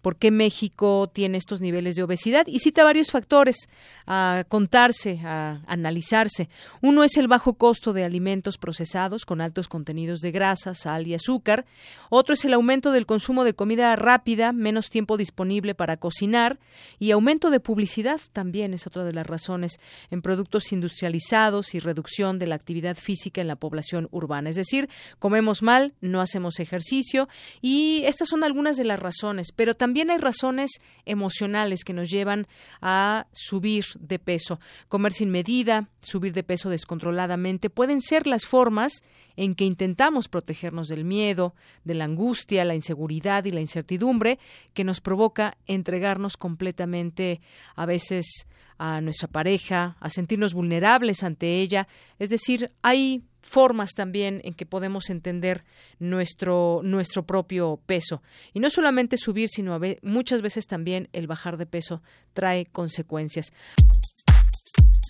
por 0.02 0.16
qué 0.16 0.30
México 0.30 1.10
tiene 1.12 1.38
estos 1.38 1.60
niveles 1.60 1.96
de 1.96 2.02
obesidad 2.02 2.46
y 2.46 2.58
cita 2.58 2.84
varios 2.84 3.10
factores 3.10 3.68
a 4.06 4.44
contarse, 4.48 5.20
a 5.24 5.60
analizarse. 5.66 6.48
Uno 6.80 7.04
es 7.04 7.16
el 7.16 7.28
bajo 7.28 7.54
costo 7.54 7.92
de 7.92 8.04
alimentos 8.04 8.58
procesados 8.58 9.24
con 9.26 9.40
altos 9.40 9.68
contenidos 9.68 10.20
de 10.20 10.30
grasa, 10.30 10.74
sal 10.74 11.06
y 11.06 11.14
azúcar. 11.14 11.66
Otro 12.10 12.34
es 12.34 12.44
el 12.44 12.54
aumento 12.54 12.92
del 12.92 13.06
consumo 13.06 13.44
de 13.44 13.54
comida 13.54 13.94
rápida, 13.96 14.52
menos 14.52 14.90
tiempo 14.90 15.16
disponible 15.16 15.74
para 15.74 15.96
cocinar 15.96 16.58
y 16.98 17.10
aumento 17.10 17.50
de 17.50 17.60
publicidad 17.60 18.20
también 18.32 18.74
es 18.74 18.86
otra 18.86 19.04
de 19.04 19.12
las 19.12 19.26
razones 19.26 19.80
en 20.10 20.22
productos 20.22 20.72
industrializados 20.72 21.74
y 21.74 21.80
reducción 21.80 22.38
de 22.38 22.46
la 22.46 22.54
actividad 22.54 22.96
física 22.96 23.40
en 23.40 23.48
la 23.48 23.56
población 23.56 24.08
urbana. 24.10 24.50
Es 24.50 24.56
decir, 24.56 24.88
comemos 25.18 25.62
mal, 25.62 25.94
no 26.00 26.20
hacemos 26.20 26.60
ejercicio 26.60 27.28
y 27.60 28.02
estas 28.04 28.28
son 28.28 28.44
algunas 28.44 28.76
de 28.76 28.84
las 28.84 28.98
razones, 28.98 29.07
pero 29.54 29.74
también 29.74 30.10
hay 30.10 30.18
razones 30.18 30.70
emocionales 31.04 31.84
que 31.84 31.92
nos 31.92 32.10
llevan 32.10 32.46
a 32.80 33.26
subir 33.32 33.84
de 33.98 34.18
peso. 34.18 34.60
Comer 34.88 35.12
sin 35.12 35.30
medida, 35.30 35.88
subir 36.00 36.32
de 36.32 36.42
peso 36.42 36.70
descontroladamente, 36.70 37.70
pueden 37.70 38.00
ser 38.00 38.26
las 38.26 38.46
formas 38.46 39.02
en 39.36 39.54
que 39.54 39.64
intentamos 39.64 40.28
protegernos 40.28 40.88
del 40.88 41.04
miedo, 41.04 41.54
de 41.84 41.94
la 41.94 42.04
angustia, 42.04 42.64
la 42.64 42.74
inseguridad 42.74 43.44
y 43.44 43.52
la 43.52 43.60
incertidumbre 43.60 44.38
que 44.74 44.84
nos 44.84 45.00
provoca 45.00 45.56
entregarnos 45.66 46.36
completamente 46.36 47.40
a 47.76 47.86
veces 47.86 48.46
a 48.78 49.00
nuestra 49.00 49.28
pareja, 49.28 49.96
a 50.00 50.10
sentirnos 50.10 50.54
vulnerables 50.54 51.22
ante 51.22 51.60
ella. 51.60 51.88
Es 52.18 52.30
decir, 52.30 52.72
hay 52.82 53.24
formas 53.40 53.90
también 53.94 54.40
en 54.44 54.54
que 54.54 54.66
podemos 54.66 55.10
entender 55.10 55.64
nuestro, 55.98 56.80
nuestro 56.84 57.24
propio 57.24 57.80
peso. 57.86 58.22
Y 58.52 58.60
no 58.60 58.70
solamente 58.70 59.16
subir, 59.16 59.48
sino 59.48 59.78
muchas 60.02 60.42
veces 60.42 60.66
también 60.66 61.08
el 61.12 61.26
bajar 61.26 61.56
de 61.56 61.66
peso 61.66 62.02
trae 62.32 62.66
consecuencias. 62.66 63.52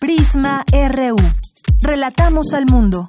Prisma 0.01 0.65
RU. 0.73 1.17
Relatamos 1.83 2.55
al 2.55 2.67
mundo. 2.67 3.09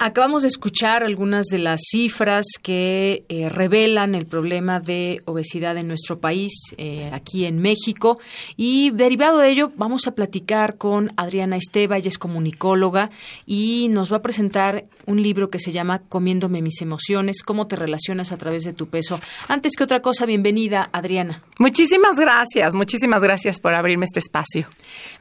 Acabamos 0.00 0.42
de 0.42 0.48
escuchar 0.48 1.02
algunas 1.02 1.46
de 1.46 1.58
las 1.58 1.80
cifras 1.90 2.46
que 2.62 3.24
eh, 3.28 3.48
revelan 3.48 4.14
el 4.14 4.26
problema 4.26 4.78
de 4.78 5.20
obesidad 5.24 5.76
en 5.76 5.88
nuestro 5.88 6.18
país, 6.20 6.52
eh, 6.76 7.10
aquí 7.12 7.46
en 7.46 7.58
México. 7.58 8.20
Y 8.56 8.92
derivado 8.92 9.38
de 9.38 9.50
ello, 9.50 9.72
vamos 9.76 10.06
a 10.06 10.12
platicar 10.14 10.76
con 10.76 11.10
Adriana 11.16 11.56
Esteba, 11.56 11.96
ella 11.96 12.10
es 12.10 12.18
comunicóloga 12.18 13.10
y 13.44 13.88
nos 13.90 14.12
va 14.12 14.18
a 14.18 14.22
presentar 14.22 14.84
un 15.06 15.20
libro 15.20 15.50
que 15.50 15.58
se 15.58 15.72
llama 15.72 15.98
Comiéndome 15.98 16.62
mis 16.62 16.80
emociones, 16.80 17.42
cómo 17.42 17.66
te 17.66 17.74
relacionas 17.74 18.30
a 18.30 18.36
través 18.36 18.62
de 18.62 18.74
tu 18.74 18.86
peso. 18.86 19.18
Antes 19.48 19.74
que 19.74 19.82
otra 19.82 20.00
cosa, 20.00 20.26
bienvenida, 20.26 20.90
Adriana. 20.92 21.42
Muchísimas 21.58 22.20
gracias, 22.20 22.72
muchísimas 22.72 23.24
gracias 23.24 23.58
por 23.58 23.74
abrirme 23.74 24.04
este 24.04 24.20
espacio. 24.20 24.68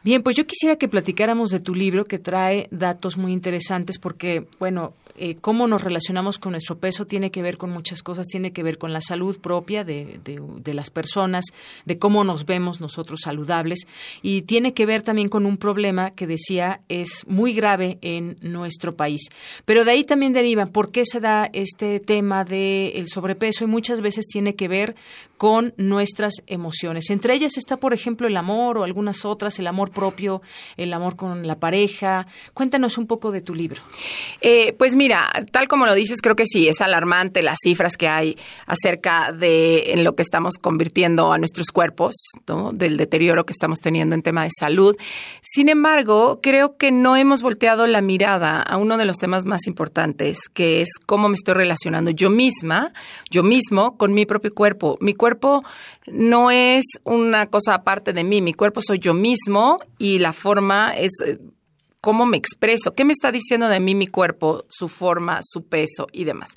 Bien, 0.03 0.21
pues 0.21 0.35
yo 0.35 0.45
quisiera 0.45 0.75
que 0.75 0.87
platicáramos 0.87 1.49
de 1.49 1.59
tu 1.59 1.73
libro 1.73 2.05
que 2.05 2.19
trae 2.19 2.67
datos 2.69 3.17
muy 3.17 3.33
interesantes 3.33 3.97
porque, 3.97 4.16
bueno, 4.59 4.93
eh, 5.19 5.35
cómo 5.41 5.67
nos 5.67 5.83
relacionamos 5.83 6.37
con 6.37 6.51
nuestro 6.51 6.77
peso 6.77 7.07
tiene 7.07 7.31
que 7.31 7.41
ver 7.41 7.57
con 7.57 7.71
muchas 7.71 8.03
cosas, 8.03 8.27
tiene 8.27 8.53
que 8.53 8.61
ver 8.61 8.77
con 8.77 8.93
la 8.93 9.01
salud 9.01 9.39
propia 9.39 9.83
de, 9.83 10.19
de, 10.23 10.73
las 10.75 10.91
personas, 10.91 11.45
de 11.85 11.97
cómo 11.97 12.23
nos 12.23 12.45
vemos 12.45 12.79
nosotros 12.81 13.21
saludables 13.23 13.87
y 14.21 14.43
tiene 14.43 14.75
que 14.75 14.85
ver 14.85 15.01
también 15.01 15.29
con 15.29 15.47
un 15.47 15.57
problema 15.57 16.11
que 16.11 16.27
decía 16.27 16.81
es 16.87 17.25
muy 17.27 17.53
grave 17.53 17.97
en 18.01 18.37
nuestro 18.41 18.95
país. 18.95 19.21
Pero 19.65 19.85
de 19.85 19.91
ahí 19.91 20.03
también 20.03 20.33
deriva 20.33 20.67
por 20.67 20.91
qué 20.91 21.03
se 21.03 21.19
da 21.19 21.49
este 21.51 21.99
tema 21.99 22.45
del 22.45 23.07
sobrepeso 23.07 23.63
y 23.63 23.67
muchas 23.67 24.01
veces 24.01 24.27
tiene 24.27 24.53
que 24.55 24.67
ver 24.67 24.95
con 25.37 25.73
nuestras 25.77 26.33
emociones. 26.47 27.09
Entre 27.09 27.33
ellas 27.33 27.57
está, 27.57 27.77
por 27.77 27.93
ejemplo, 27.93 28.27
el 28.27 28.35
amor 28.37 28.77
o 28.77 28.83
algunas 28.83 29.23
otras, 29.25 29.59
el 29.59 29.67
amor 29.67 29.91
propio, 29.91 30.41
el 30.75 30.93
amor 30.93 31.15
con 31.15 31.45
la 31.45 31.59
pareja. 31.59 32.27
Cuéntanos 32.53 32.97
un 32.97 33.07
poco 33.07 33.31
de 33.31 33.41
tu 33.41 33.53
libro. 33.53 33.81
Eh, 34.41 34.73
pues 34.77 34.95
mira, 34.95 35.29
tal 35.51 35.67
como 35.67 35.85
lo 35.85 35.93
dices, 35.93 36.21
creo 36.21 36.35
que 36.35 36.45
sí, 36.45 36.67
es 36.67 36.81
alarmante 36.81 37.43
las 37.43 37.59
cifras 37.61 37.97
que 37.97 38.07
hay 38.07 38.37
acerca 38.65 39.31
de 39.31 39.93
en 39.93 40.03
lo 40.03 40.15
que 40.15 40.23
estamos 40.23 40.55
convirtiendo 40.57 41.31
a 41.31 41.37
nuestros 41.37 41.67
cuerpos, 41.67 42.15
del 42.73 42.97
deterioro 42.97 43.45
que 43.45 43.53
estamos 43.53 43.79
teniendo 43.79 44.15
en 44.15 44.23
tema 44.23 44.43
de 44.43 44.49
salud. 44.57 44.95
Sin 45.41 45.69
embargo, 45.69 46.39
creo 46.41 46.77
que 46.77 46.91
no 46.91 47.15
hemos 47.15 47.41
volteado 47.41 47.85
la 47.87 48.01
mirada 48.01 48.61
a 48.61 48.77
uno 48.77 48.97
de 48.97 49.05
los 49.05 49.17
temas 49.17 49.45
más 49.45 49.67
importantes, 49.67 50.49
que 50.53 50.81
es 50.81 50.89
cómo 51.05 51.29
me 51.29 51.35
estoy 51.35 51.53
relacionando 51.53 52.11
yo 52.11 52.29
misma, 52.29 52.93
yo 53.29 53.43
mismo, 53.43 53.97
con 53.97 54.13
mi 54.13 54.25
propio 54.25 54.53
cuerpo. 54.53 54.97
Mi 55.01 55.13
cuerpo 55.13 55.26
no 56.05 56.51
es 56.51 56.85
una 57.03 57.47
cosa 57.47 57.73
aparte 57.73 58.13
de 58.13 58.23
mí, 58.23 58.41
mi 58.41 58.53
cuerpo 58.53 58.81
soy 58.81 58.99
yo 58.99 59.13
mismo 59.13 59.79
y 59.97 60.19
la 60.19 60.33
forma 60.33 60.95
es 60.95 61.11
cómo 62.07 62.25
me 62.25 62.37
expreso, 62.37 62.93
qué 62.93 63.03
me 63.03 63.11
está 63.11 63.33
diciendo 63.33 63.67
de 63.67 63.81
mí 63.81 63.93
mi 63.93 64.07
cuerpo, 64.07 64.63
su 64.69 64.87
forma, 64.87 65.41
su 65.43 65.65
peso 65.65 66.07
y 66.13 66.23
demás. 66.23 66.51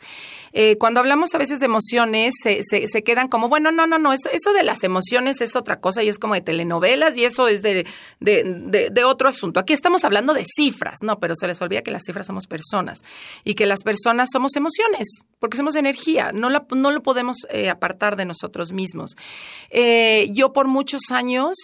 Eh, 0.52 0.76
cuando 0.78 1.00
hablamos 1.00 1.34
a 1.34 1.38
veces 1.38 1.58
de 1.58 1.64
emociones, 1.64 2.34
se, 2.40 2.62
se, 2.62 3.02
quedan 3.02 3.26
como, 3.26 3.48
bueno, 3.48 3.72
no, 3.72 3.84
no, 3.88 3.98
no, 3.98 4.12
eso, 4.12 4.52
de 4.54 4.62
las 4.62 4.84
emociones 4.84 5.40
es 5.40 5.56
otra 5.56 5.80
cosa 5.80 6.04
y 6.04 6.08
es 6.08 6.20
como 6.20 6.34
de 6.34 6.40
telenovelas 6.40 7.16
y 7.16 7.24
eso 7.24 7.48
es 7.48 7.62
de, 7.62 7.84
de, 8.20 8.90
de, 8.92 9.04
otro 9.04 9.28
asunto. 9.28 9.58
Aquí 9.58 9.72
estamos 9.72 10.04
hablando 10.04 10.34
de 10.34 10.44
cifras, 10.44 10.98
no, 11.02 11.18
pero 11.18 11.34
se 11.34 11.48
les 11.48 11.60
olvida 11.60 11.82
que 11.82 11.90
las 11.90 12.04
cifras 12.06 12.28
somos 12.28 12.46
personas 12.46 13.00
y 13.42 13.54
que 13.54 13.66
las 13.66 13.82
personas 13.82 14.28
somos 14.32 14.54
emociones, 14.54 15.24
porque 15.40 15.56
somos 15.56 15.74
energía, 15.74 16.30
no, 16.30 16.48
la, 16.48 16.64
no 16.76 16.92
lo 16.92 17.02
podemos 17.02 17.38
eh, 17.50 17.70
apartar 17.70 18.14
de 18.14 18.24
nosotros 18.24 18.70
mismos. 18.70 19.16
Eh, 19.70 20.28
yo 20.30 20.52
por 20.52 20.68
muchos 20.68 21.00
años 21.10 21.56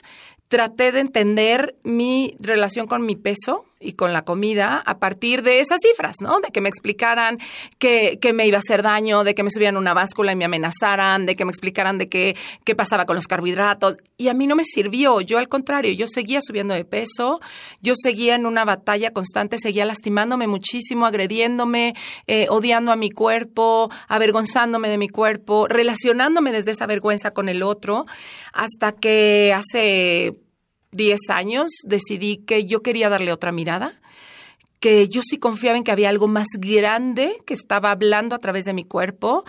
traté 0.49 0.93
de 0.93 1.01
entender 1.01 1.77
mi 1.83 2.37
relación 2.41 2.87
con 2.87 3.05
mi 3.05 3.17
peso 3.17 3.67
y 3.79 3.93
con 3.93 4.13
la 4.13 4.23
comida 4.23 4.83
a 4.85 4.99
partir 4.99 5.43
de 5.43 5.61
esas 5.61 5.81
cifras, 5.81 6.17
¿no? 6.21 6.41
De 6.41 6.51
que 6.51 6.61
me 6.61 6.69
explicaran 6.69 7.39
que, 7.79 8.19
que, 8.21 8.33
me 8.33 8.47
iba 8.47 8.57
a 8.57 8.61
hacer 8.61 8.83
daño, 8.83 9.23
de 9.23 9.35
que 9.35 9.43
me 9.43 9.51
subían 9.51 9.77
una 9.77 9.93
báscula 9.93 10.33
y 10.33 10.37
me 10.37 10.47
amenazaran, 10.47 11.27
de 11.27 11.37
que 11.37 11.45
me 11.45 11.51
explicaran 11.51 11.99
de 11.99 12.09
qué, 12.09 12.37
qué 12.65 12.75
pasaba 12.75 13.05
con 13.05 13.17
los 13.17 13.27
carbohidratos. 13.27 13.99
Y 14.17 14.29
a 14.29 14.35
mí 14.35 14.47
no 14.47 14.57
me 14.57 14.65
sirvió. 14.65 15.21
Yo, 15.21 15.39
al 15.39 15.49
contrario, 15.49 15.93
yo 15.93 16.07
seguía 16.07 16.41
subiendo 16.41 16.73
de 16.73 16.85
peso, 16.85 17.41
yo 17.83 17.93
seguía 17.95 18.35
en 18.35 18.47
una 18.47 18.65
batalla 18.65 19.13
constante, 19.13 19.59
seguía 19.59 19.85
lastimándome 19.85 20.47
muchísimo, 20.47 21.05
agrediéndome, 21.05 21.95
eh, 22.27 22.47
odiando 22.49 22.93
a 22.93 22.97
mi 22.97 23.11
cuerpo, 23.11 23.91
avergonzándome 24.09 24.89
de 24.89 24.99
mi 24.99 25.11
cuerpo, 25.11 25.67
relacionándome 25.69 26.51
desde 26.51 26.71
esa 26.71 26.87
vergüenza 26.87 27.33
con 27.33 27.51
el 27.51 27.63
otro, 27.63 28.07
hasta 28.53 28.93
que 28.93 29.53
hace 29.55 30.46
10 30.93 31.31
años 31.31 31.71
decidí 31.85 32.39
que 32.39 32.65
yo 32.65 32.83
quería 32.83 33.09
darle 33.09 33.33
otra 33.33 33.53
mirada 33.53 34.01
que 34.81 35.09
yo 35.09 35.23
sí 35.23 35.39
confiaba 35.39 35.77
en 35.77 35.85
que 35.85 35.93
había 35.93 36.09
algo 36.09 36.29
más 36.29 36.49
grande 36.59 37.37
que 37.47 37.55
estaba 37.55 37.91
hablando 37.91 38.35
a 38.35 38.39
través 38.39 38.65
de 38.65 38.75
mi 38.75 38.85
cuerpo 38.85 39.45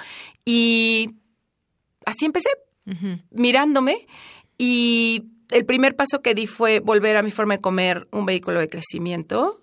y 0.46 1.10
así 2.06 2.26
empecé, 2.26 2.50
mirándome 3.32 4.08
y 4.58 5.26
el 5.50 5.66
primer 5.66 5.96
paso 5.96 6.22
que 6.22 6.34
di 6.34 6.48
fue 6.48 6.80
volver 6.80 7.18
a 7.18 7.24
mi 7.24 7.32
forma 7.32 7.56
de 7.56 7.62
comer 7.62 8.08
un 8.12 8.26
vehículo 8.26 8.60
de 8.60 8.70
crecimiento, 8.70 9.62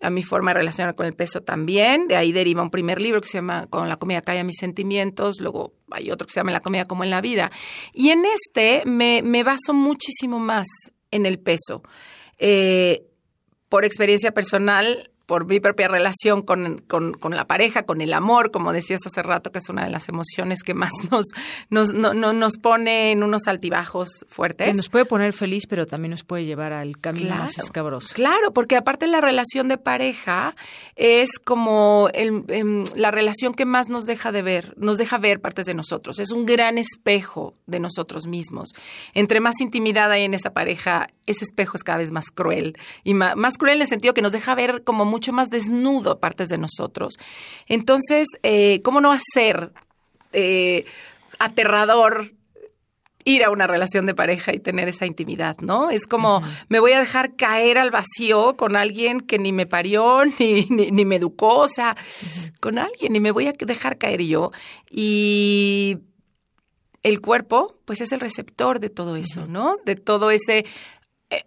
a 0.00 0.10
mi 0.10 0.22
forma 0.22 0.50
de 0.52 0.58
relacionar 0.58 0.94
con 0.94 1.06
el 1.06 1.14
peso 1.14 1.40
también. 1.42 2.08
De 2.08 2.16
ahí 2.16 2.30
deriva 2.32 2.62
un 2.62 2.70
primer 2.70 3.00
libro 3.00 3.20
que 3.20 3.28
se 3.28 3.38
llama 3.38 3.66
Con 3.68 3.88
la 3.88 3.96
comida 3.96 4.20
calla 4.20 4.44
mis 4.44 4.58
sentimientos, 4.58 5.40
luego 5.40 5.72
hay 5.90 6.10
otro 6.10 6.26
que 6.26 6.32
se 6.32 6.40
llama 6.40 6.52
La 6.52 6.60
comida 6.60 6.84
como 6.84 7.04
en 7.04 7.10
la 7.10 7.20
vida. 7.20 7.50
Y 7.92 8.10
en 8.10 8.24
este 8.26 8.82
me, 8.84 9.22
me 9.22 9.42
baso 9.42 9.72
muchísimo 9.72 10.38
más 10.38 10.66
en 11.14 11.26
el 11.26 11.38
peso. 11.38 11.82
Eh, 12.38 13.06
por 13.68 13.84
experiencia 13.84 14.32
personal, 14.32 15.10
por 15.26 15.46
mi 15.46 15.60
propia 15.60 15.88
relación 15.88 16.42
con, 16.42 16.78
con, 16.86 17.14
con, 17.14 17.34
la 17.34 17.46
pareja, 17.46 17.84
con 17.84 18.00
el 18.00 18.12
amor, 18.12 18.50
como 18.50 18.72
decías 18.72 19.00
hace 19.06 19.22
rato, 19.22 19.52
que 19.52 19.58
es 19.58 19.68
una 19.68 19.84
de 19.84 19.90
las 19.90 20.08
emociones 20.08 20.62
que 20.62 20.74
más 20.74 20.90
nos, 21.10 21.26
nos, 21.70 21.94
no, 21.94 22.12
nos 22.14 22.58
pone 22.58 23.12
en 23.12 23.22
unos 23.22 23.46
altibajos 23.46 24.26
fuertes. 24.28 24.68
Que 24.68 24.74
nos 24.74 24.88
puede 24.88 25.06
poner 25.06 25.32
feliz, 25.32 25.66
pero 25.66 25.86
también 25.86 26.10
nos 26.10 26.24
puede 26.24 26.44
llevar 26.44 26.72
al 26.72 26.98
camino 26.98 27.34
más 27.36 27.58
escabroso. 27.58 28.14
Claro, 28.14 28.52
porque 28.52 28.76
aparte 28.76 29.06
la 29.06 29.20
relación 29.20 29.68
de 29.68 29.78
pareja 29.78 30.54
es 30.96 31.38
como 31.38 32.08
el, 32.12 32.44
em, 32.48 32.84
la 32.94 33.10
relación 33.10 33.54
que 33.54 33.64
más 33.64 33.88
nos 33.88 34.04
deja 34.04 34.30
de 34.32 34.42
ver, 34.42 34.74
nos 34.76 34.98
deja 34.98 35.18
ver 35.18 35.40
partes 35.40 35.66
de 35.66 35.74
nosotros. 35.74 36.18
Es 36.18 36.32
un 36.32 36.44
gran 36.44 36.76
espejo 36.76 37.54
de 37.66 37.80
nosotros 37.80 38.26
mismos. 38.26 38.70
Entre 39.14 39.40
más 39.40 39.60
intimidad 39.60 40.10
hay 40.10 40.24
en 40.24 40.34
esa 40.34 40.52
pareja, 40.52 41.08
ese 41.26 41.44
espejo 41.44 41.76
es 41.76 41.84
cada 41.84 41.98
vez 41.98 42.10
más 42.10 42.26
cruel. 42.30 42.76
Y 43.04 43.14
más, 43.14 43.36
más 43.36 43.56
cruel 43.56 43.76
en 43.76 43.82
el 43.82 43.88
sentido 43.88 44.12
que 44.12 44.22
nos 44.22 44.32
deja 44.32 44.54
ver 44.54 44.84
como 44.84 45.13
mucho 45.14 45.32
más 45.32 45.48
desnudo 45.48 46.18
partes 46.18 46.48
de 46.48 46.58
nosotros. 46.58 47.14
Entonces, 47.68 48.26
eh, 48.42 48.80
¿cómo 48.82 49.00
no 49.00 49.12
hacer 49.12 49.70
eh, 50.32 50.84
aterrador 51.38 52.32
ir 53.24 53.44
a 53.44 53.50
una 53.50 53.68
relación 53.68 54.06
de 54.06 54.14
pareja 54.14 54.52
y 54.52 54.58
tener 54.58 54.88
esa 54.88 55.06
intimidad, 55.06 55.56
¿no? 55.60 55.90
Es 55.90 56.06
como, 56.08 56.42
me 56.68 56.80
voy 56.80 56.92
a 56.92 56.98
dejar 57.00 57.36
caer 57.36 57.78
al 57.78 57.92
vacío 57.92 58.56
con 58.56 58.76
alguien 58.76 59.20
que 59.20 59.38
ni 59.38 59.52
me 59.52 59.66
parió, 59.66 60.24
ni, 60.38 60.66
ni, 60.66 61.04
me 61.04 61.16
educó, 61.16 61.58
o 61.60 61.68
sea, 61.68 61.96
con 62.60 62.76
alguien, 62.76 63.14
y 63.14 63.20
me 63.20 63.30
voy 63.30 63.46
a 63.46 63.52
dejar 63.52 63.96
caer 63.98 64.22
yo. 64.22 64.50
Y 64.90 65.98
el 67.04 67.20
cuerpo, 67.20 67.78
pues 67.84 68.00
es 68.00 68.10
el 68.10 68.20
receptor 68.20 68.80
de 68.80 68.90
todo 68.90 69.14
eso, 69.14 69.46
¿no? 69.46 69.76
De 69.86 69.94
todo 69.94 70.32
ese 70.32 70.66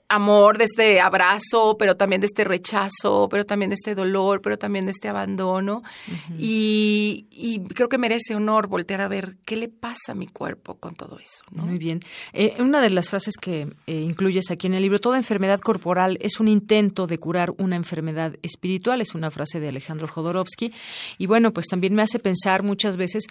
amor, 0.09 0.57
de 0.57 0.65
este 0.65 0.99
abrazo, 0.99 1.75
pero 1.77 1.95
también 1.95 2.21
de 2.21 2.27
este 2.27 2.43
rechazo, 2.43 3.27
pero 3.29 3.45
también 3.45 3.69
de 3.69 3.75
este 3.75 3.95
dolor, 3.95 4.41
pero 4.41 4.57
también 4.57 4.85
de 4.85 4.91
este 4.91 5.07
abandono. 5.07 5.83
y, 6.37 7.25
creo 7.73 7.89
que 7.89 7.97
merece 7.97 8.35
honor 8.35 8.67
voltear 8.67 9.01
a 9.01 9.07
ver 9.07 9.37
qué 9.45 9.55
le 9.55 9.69
pasa 9.69 10.11
a 10.11 10.15
mi 10.15 10.27
cuerpo 10.27 10.75
con 10.75 10.95
todo 10.95 11.19
eso. 11.19 11.43
Muy 11.51 11.77
bien. 11.77 11.99
Eh, 12.33 12.55
una 12.59 12.81
de 12.81 12.89
las 12.89 13.09
frases 13.09 13.35
que 13.37 13.67
eh, 13.87 14.01
incluyes 14.01 14.51
aquí 14.51 14.67
en 14.67 14.73
el 14.73 14.81
libro, 14.81 14.99
toda 14.99 15.17
enfermedad 15.17 15.59
corporal 15.59 16.17
es 16.21 16.39
un 16.39 16.47
intento 16.47 17.07
de 17.07 17.17
curar 17.17 17.53
una 17.57 17.75
enfermedad 17.75 18.35
espiritual, 18.41 19.01
es 19.01 19.15
una 19.15 19.31
frase 19.31 19.59
de 19.59 19.69
Alejandro 19.69 20.07
Jodorowsky. 20.07 20.73
Y 21.17 21.25
bueno, 21.25 21.51
pues 21.53 21.67
también 21.67 21.93
me 21.93 22.01
hace 22.01 22.19
pensar 22.19 22.63
muchas 22.63 22.97
veces, 22.97 23.25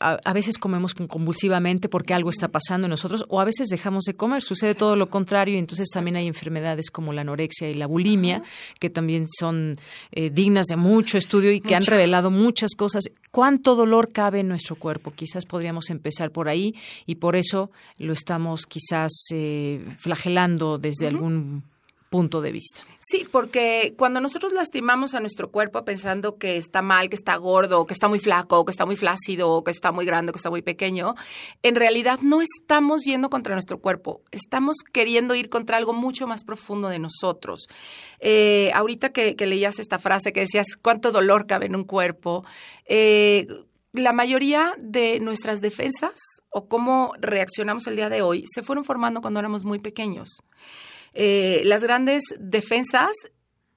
a, 0.00 0.18
a 0.24 0.32
veces 0.32 0.58
comemos 0.58 0.94
convulsivamente 0.94 1.88
porque 1.88 2.14
algo 2.14 2.30
está 2.30 2.48
pasando 2.48 2.86
en 2.86 2.90
nosotros, 2.90 3.24
o 3.28 3.40
a 3.40 3.44
veces 3.44 3.68
dejamos 3.68 4.04
de 4.04 4.14
comer, 4.14 4.42
sucede 4.42 4.74
todo 4.74 4.96
lo 4.96 5.10
contrario, 5.10 5.54
y 5.54 5.58
entonces 5.58 5.77
también 5.92 6.16
hay 6.16 6.26
enfermedades 6.26 6.90
como 6.90 7.12
la 7.12 7.22
anorexia 7.22 7.70
y 7.70 7.74
la 7.74 7.86
bulimia, 7.86 8.42
que 8.80 8.90
también 8.90 9.26
son 9.28 9.76
eh, 10.12 10.30
dignas 10.30 10.66
de 10.66 10.76
mucho 10.76 11.18
estudio 11.18 11.52
y 11.52 11.60
que 11.60 11.74
han 11.74 11.84
revelado 11.84 12.30
muchas 12.30 12.74
cosas. 12.76 13.04
¿Cuánto 13.30 13.76
dolor 13.76 14.12
cabe 14.12 14.40
en 14.40 14.48
nuestro 14.48 14.76
cuerpo? 14.76 15.12
Quizás 15.12 15.44
podríamos 15.46 15.90
empezar 15.90 16.30
por 16.30 16.48
ahí 16.48 16.74
y 17.06 17.16
por 17.16 17.36
eso 17.36 17.70
lo 17.98 18.12
estamos 18.12 18.66
quizás 18.66 19.12
eh, 19.32 19.80
flagelando 19.98 20.78
desde 20.78 21.06
algún 21.06 21.62
punto 22.08 22.40
de 22.40 22.52
vista. 22.52 22.80
Sí, 23.00 23.26
porque 23.30 23.94
cuando 23.96 24.20
nosotros 24.20 24.52
lastimamos 24.52 25.14
a 25.14 25.20
nuestro 25.20 25.50
cuerpo 25.50 25.84
pensando 25.84 26.36
que 26.36 26.56
está 26.56 26.82
mal, 26.82 27.08
que 27.08 27.16
está 27.16 27.36
gordo, 27.36 27.86
que 27.86 27.94
está 27.94 28.08
muy 28.08 28.18
flaco, 28.18 28.64
que 28.64 28.70
está 28.70 28.86
muy 28.86 28.96
flácido, 28.96 29.62
que 29.62 29.70
está 29.70 29.92
muy 29.92 30.06
grande, 30.06 30.32
que 30.32 30.38
está 30.38 30.50
muy 30.50 30.62
pequeño, 30.62 31.14
en 31.62 31.74
realidad 31.74 32.18
no 32.22 32.40
estamos 32.40 33.02
yendo 33.04 33.30
contra 33.30 33.54
nuestro 33.54 33.80
cuerpo, 33.80 34.22
estamos 34.30 34.76
queriendo 34.92 35.34
ir 35.34 35.48
contra 35.48 35.76
algo 35.76 35.92
mucho 35.92 36.26
más 36.26 36.44
profundo 36.44 36.88
de 36.88 36.98
nosotros. 36.98 37.68
Eh, 38.20 38.70
ahorita 38.74 39.10
que, 39.10 39.34
leías 39.48 39.78
esta 39.78 39.98
frase 39.98 40.32
que 40.32 40.40
decías, 40.40 40.66
¿cuánto 40.80 41.10
dolor 41.10 41.46
cabe 41.46 41.66
en 41.66 41.76
un 41.76 41.84
cuerpo? 41.84 42.44
Eh, 42.84 43.46
la 43.92 44.12
mayoría 44.12 44.74
de 44.78 45.20
nuestras 45.20 45.60
defensas 45.60 46.14
o 46.50 46.68
cómo 46.68 47.12
reaccionamos 47.20 47.86
el 47.86 47.96
día 47.96 48.10
de 48.10 48.22
hoy 48.22 48.44
se 48.46 48.62
fueron 48.62 48.84
formando 48.84 49.20
cuando 49.20 49.40
éramos 49.40 49.64
muy 49.64 49.78
pequeños. 49.78 50.42
Eh, 51.20 51.62
las 51.64 51.82
grandes 51.82 52.22
defensas 52.38 53.10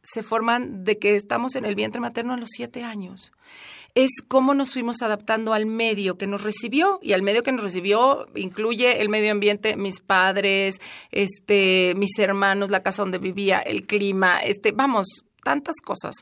se 0.04 0.22
forman 0.22 0.84
de 0.84 1.00
que 1.00 1.16
estamos 1.16 1.56
en 1.56 1.66
el 1.66 1.74
vientre 1.74 2.00
materno 2.00 2.36
a 2.36 2.38
los 2.38 2.50
siete 2.52 2.84
años. 2.84 3.32
Es 3.96 4.12
cómo 4.28 4.54
nos 4.54 4.74
fuimos 4.74 5.02
adaptando 5.02 5.54
al 5.54 5.66
medio 5.66 6.20
que 6.20 6.28
nos 6.28 6.44
recibió 6.44 7.00
y 7.02 7.14
al 7.14 7.24
medio 7.24 7.42
que 7.42 7.52
nos 7.52 7.64
recibió 7.64 8.28
incluye 8.36 9.02
el 9.02 9.10
medio 9.10 9.32
ambiente, 9.32 9.76
mis 9.76 10.02
padres, 10.02 10.80
este, 11.10 11.94
mis 11.98 12.18
hermanos, 12.20 12.70
la 12.70 12.84
casa 12.84 13.02
donde 13.02 13.18
vivía, 13.18 13.58
el 13.60 13.88
clima, 13.88 14.40
este, 14.40 14.72
vamos, 14.72 15.08
tantas 15.44 15.78
cosas. 15.84 16.14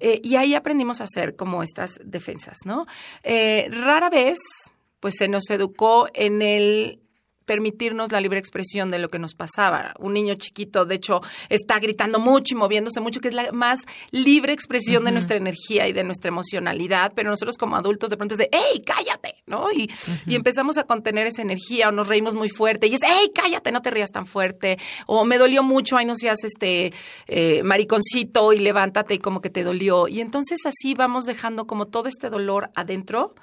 Eh, 0.00 0.20
y 0.24 0.34
ahí 0.34 0.56
aprendimos 0.56 1.00
a 1.00 1.04
hacer 1.04 1.36
como 1.36 1.62
estas 1.62 2.00
defensas, 2.04 2.58
¿no? 2.64 2.86
Eh, 3.22 3.68
rara 3.70 4.10
vez, 4.10 4.40
pues 4.98 5.14
se 5.16 5.28
nos 5.28 5.48
educó 5.48 6.08
en 6.12 6.42
el 6.42 7.05
permitirnos 7.46 8.12
la 8.12 8.20
libre 8.20 8.38
expresión 8.38 8.90
de 8.90 8.98
lo 8.98 9.08
que 9.08 9.18
nos 9.18 9.34
pasaba. 9.34 9.94
Un 9.98 10.12
niño 10.12 10.34
chiquito, 10.34 10.84
de 10.84 10.96
hecho, 10.96 11.22
está 11.48 11.78
gritando 11.78 12.18
mucho 12.18 12.54
y 12.54 12.58
moviéndose 12.58 13.00
mucho, 13.00 13.20
que 13.20 13.28
es 13.28 13.34
la 13.34 13.52
más 13.52 13.80
libre 14.10 14.52
expresión 14.52 15.04
de 15.04 15.12
nuestra 15.12 15.36
energía 15.36 15.88
y 15.88 15.92
de 15.92 16.04
nuestra 16.04 16.28
emocionalidad, 16.28 17.12
pero 17.14 17.30
nosotros 17.30 17.56
como 17.56 17.76
adultos 17.76 18.10
de 18.10 18.16
pronto 18.16 18.34
es 18.34 18.38
de, 18.38 18.50
¡Ey, 18.52 18.82
cállate! 18.82 19.36
¿no? 19.46 19.72
Y, 19.72 19.90
empezamos 20.26 20.76
a 20.76 20.84
contener 20.84 21.26
esa 21.26 21.42
energía 21.42 21.88
o 21.88 21.92
nos 21.92 22.08
reímos 22.08 22.34
muy 22.34 22.48
fuerte 22.48 22.88
y 22.88 22.94
es, 22.94 23.02
¡Ey, 23.02 23.30
cállate! 23.34 23.72
No 23.72 23.80
te 23.80 23.90
rías 23.90 24.10
tan 24.10 24.26
fuerte. 24.26 24.78
O 25.06 25.24
me 25.24 25.38
dolió 25.38 25.62
mucho, 25.62 25.96
ay, 25.96 26.04
no 26.04 26.16
seas 26.16 26.44
este 26.44 26.92
eh, 27.26 27.62
mariconcito 27.62 28.52
y 28.52 28.58
levántate 28.58 29.14
y 29.14 29.18
como 29.18 29.40
que 29.40 29.50
te 29.50 29.64
dolió. 29.64 30.08
Y 30.08 30.20
entonces 30.20 30.66
así 30.66 30.94
vamos 30.94 31.24
dejando 31.24 31.66
como 31.66 31.86
todo 31.86 32.08
este 32.08 32.28
dolor 32.28 32.70
adentro 32.74 33.34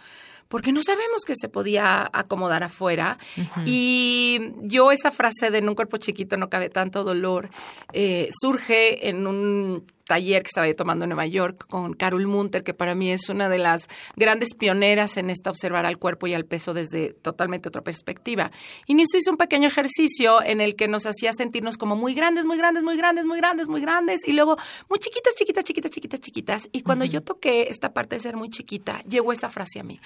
porque 0.48 0.72
no 0.72 0.84
sabemos 0.84 1.24
que 1.26 1.34
se 1.36 1.50
podía 1.50 2.10
acomodar 2.14 2.64
afuera. 2.64 3.18
Y 3.66 4.54
yo 4.62 4.92
esa 4.92 5.12
frase 5.12 5.52
de 5.52 5.60
en 5.60 5.70
un 5.70 5.76
cuerpo 5.76 5.98
chiquito 5.98 6.38
no 6.38 6.50
cabe 6.50 6.70
tanto 6.70 7.04
dolor 7.04 7.50
eh, 7.94 8.30
surge 8.32 9.10
en 9.10 9.28
un 9.28 9.86
taller 10.06 10.44
que 10.44 10.48
estaba 10.48 10.68
yo 10.68 10.76
tomando 10.76 11.06
en 11.06 11.10
Nueva 11.10 11.26
York 11.26 11.66
con 11.68 11.94
Carol 11.94 12.28
Munter, 12.28 12.64
que 12.64 12.74
para 12.74 12.96
mí 12.96 13.12
es 13.12 13.30
una 13.30 13.50
de 13.50 13.58
las 13.58 13.88
grandes 14.16 14.54
pioneras 14.56 15.18
en 15.18 15.30
esta 15.30 15.50
observar 15.50 15.86
al 15.86 15.98
cuerpo 15.98 16.28
y 16.28 16.34
al 16.34 16.46
peso 16.46 16.74
desde 16.74 17.14
totalmente 17.14 17.70
otra 17.70 17.82
perspectiva. 17.82 18.52
Y 18.88 18.96
nos 18.96 19.14
hizo 19.14 19.32
un 19.32 19.38
pequeño 19.38 19.68
ejercicio 19.68 20.44
en 20.44 20.62
el 20.62 20.76
que 20.76 20.88
nos 20.88 21.06
hacía 21.06 21.34
sentirnos 21.34 21.78
como 21.78 21.96
muy 21.96 22.14
grandes, 22.14 22.46
muy 22.46 22.58
grandes, 22.58 22.84
muy 22.84 22.98
grandes, 22.98 23.26
muy 23.26 23.38
grandes, 23.38 23.68
muy 23.68 23.82
grandes, 23.82 24.28
y 24.28 24.34
luego 24.34 24.58
muy 24.90 25.00
chiquitas, 25.00 25.36
chiquitas, 25.36 25.64
chiquitas, 25.64 25.92
chiquitas, 25.92 26.20
chiquitas. 26.20 26.70
Y 26.72 26.82
cuando 26.82 27.06
yo 27.06 27.22
toqué 27.22 27.68
esta 27.70 27.94
parte 27.94 28.16
de 28.16 28.20
ser 28.20 28.36
muy 28.36 28.50
chiquita, 28.50 29.02
llegó 29.04 29.32
esa 29.32 29.50
frase 29.50 29.80
a 29.80 29.84
mí. 29.84 30.00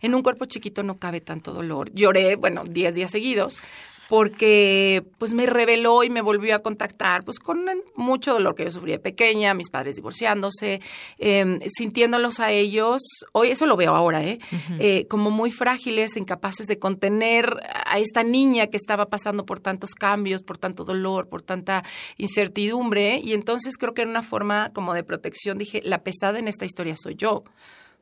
En 0.00 0.14
un 0.14 0.22
cuerpo 0.22 0.46
chiquito 0.46 0.82
no 0.82 0.98
cabe 0.98 1.20
tanto 1.20 1.52
dolor. 1.52 1.92
Lloré, 1.92 2.36
bueno, 2.36 2.64
10 2.64 2.94
días 2.94 3.10
seguidos, 3.10 3.62
porque 4.08 5.04
pues 5.18 5.32
me 5.32 5.46
reveló 5.46 6.04
y 6.04 6.10
me 6.10 6.20
volvió 6.20 6.54
a 6.54 6.58
contactar 6.60 7.24
pues 7.24 7.38
con 7.38 7.64
mucho 7.96 8.32
dolor 8.32 8.54
que 8.54 8.64
yo 8.64 8.70
sufrí 8.70 8.92
de 8.92 8.98
pequeña, 8.98 9.54
mis 9.54 9.70
padres 9.70 9.96
divorciándose, 9.96 10.80
em, 11.18 11.58
sintiéndolos 11.60 12.40
a 12.40 12.50
ellos, 12.50 13.02
hoy 13.32 13.48
eso 13.48 13.66
lo 13.66 13.76
veo 13.76 13.94
ahora, 13.94 14.22
¿eh? 14.24 14.38
¿eh? 14.78 15.06
como 15.08 15.30
muy 15.30 15.50
frágiles, 15.50 16.16
incapaces 16.16 16.66
de 16.66 16.78
contener 16.78 17.56
a 17.86 17.98
esta 17.98 18.22
niña 18.22 18.66
que 18.66 18.76
estaba 18.76 19.06
pasando 19.06 19.46
por 19.46 19.60
tantos 19.60 19.90
cambios, 19.94 20.42
por 20.42 20.58
tanto 20.58 20.84
dolor, 20.84 21.28
por 21.28 21.42
tanta 21.42 21.84
incertidumbre, 22.16 23.20
y 23.22 23.32
entonces 23.32 23.76
creo 23.76 23.94
que 23.94 24.02
en 24.02 24.10
una 24.10 24.22
forma 24.22 24.70
como 24.74 24.94
de 24.94 25.04
protección 25.04 25.58
dije, 25.58 25.80
la 25.84 26.02
pesada 26.02 26.38
en 26.38 26.48
esta 26.48 26.64
historia 26.64 26.94
soy 26.96 27.14
yo, 27.16 27.44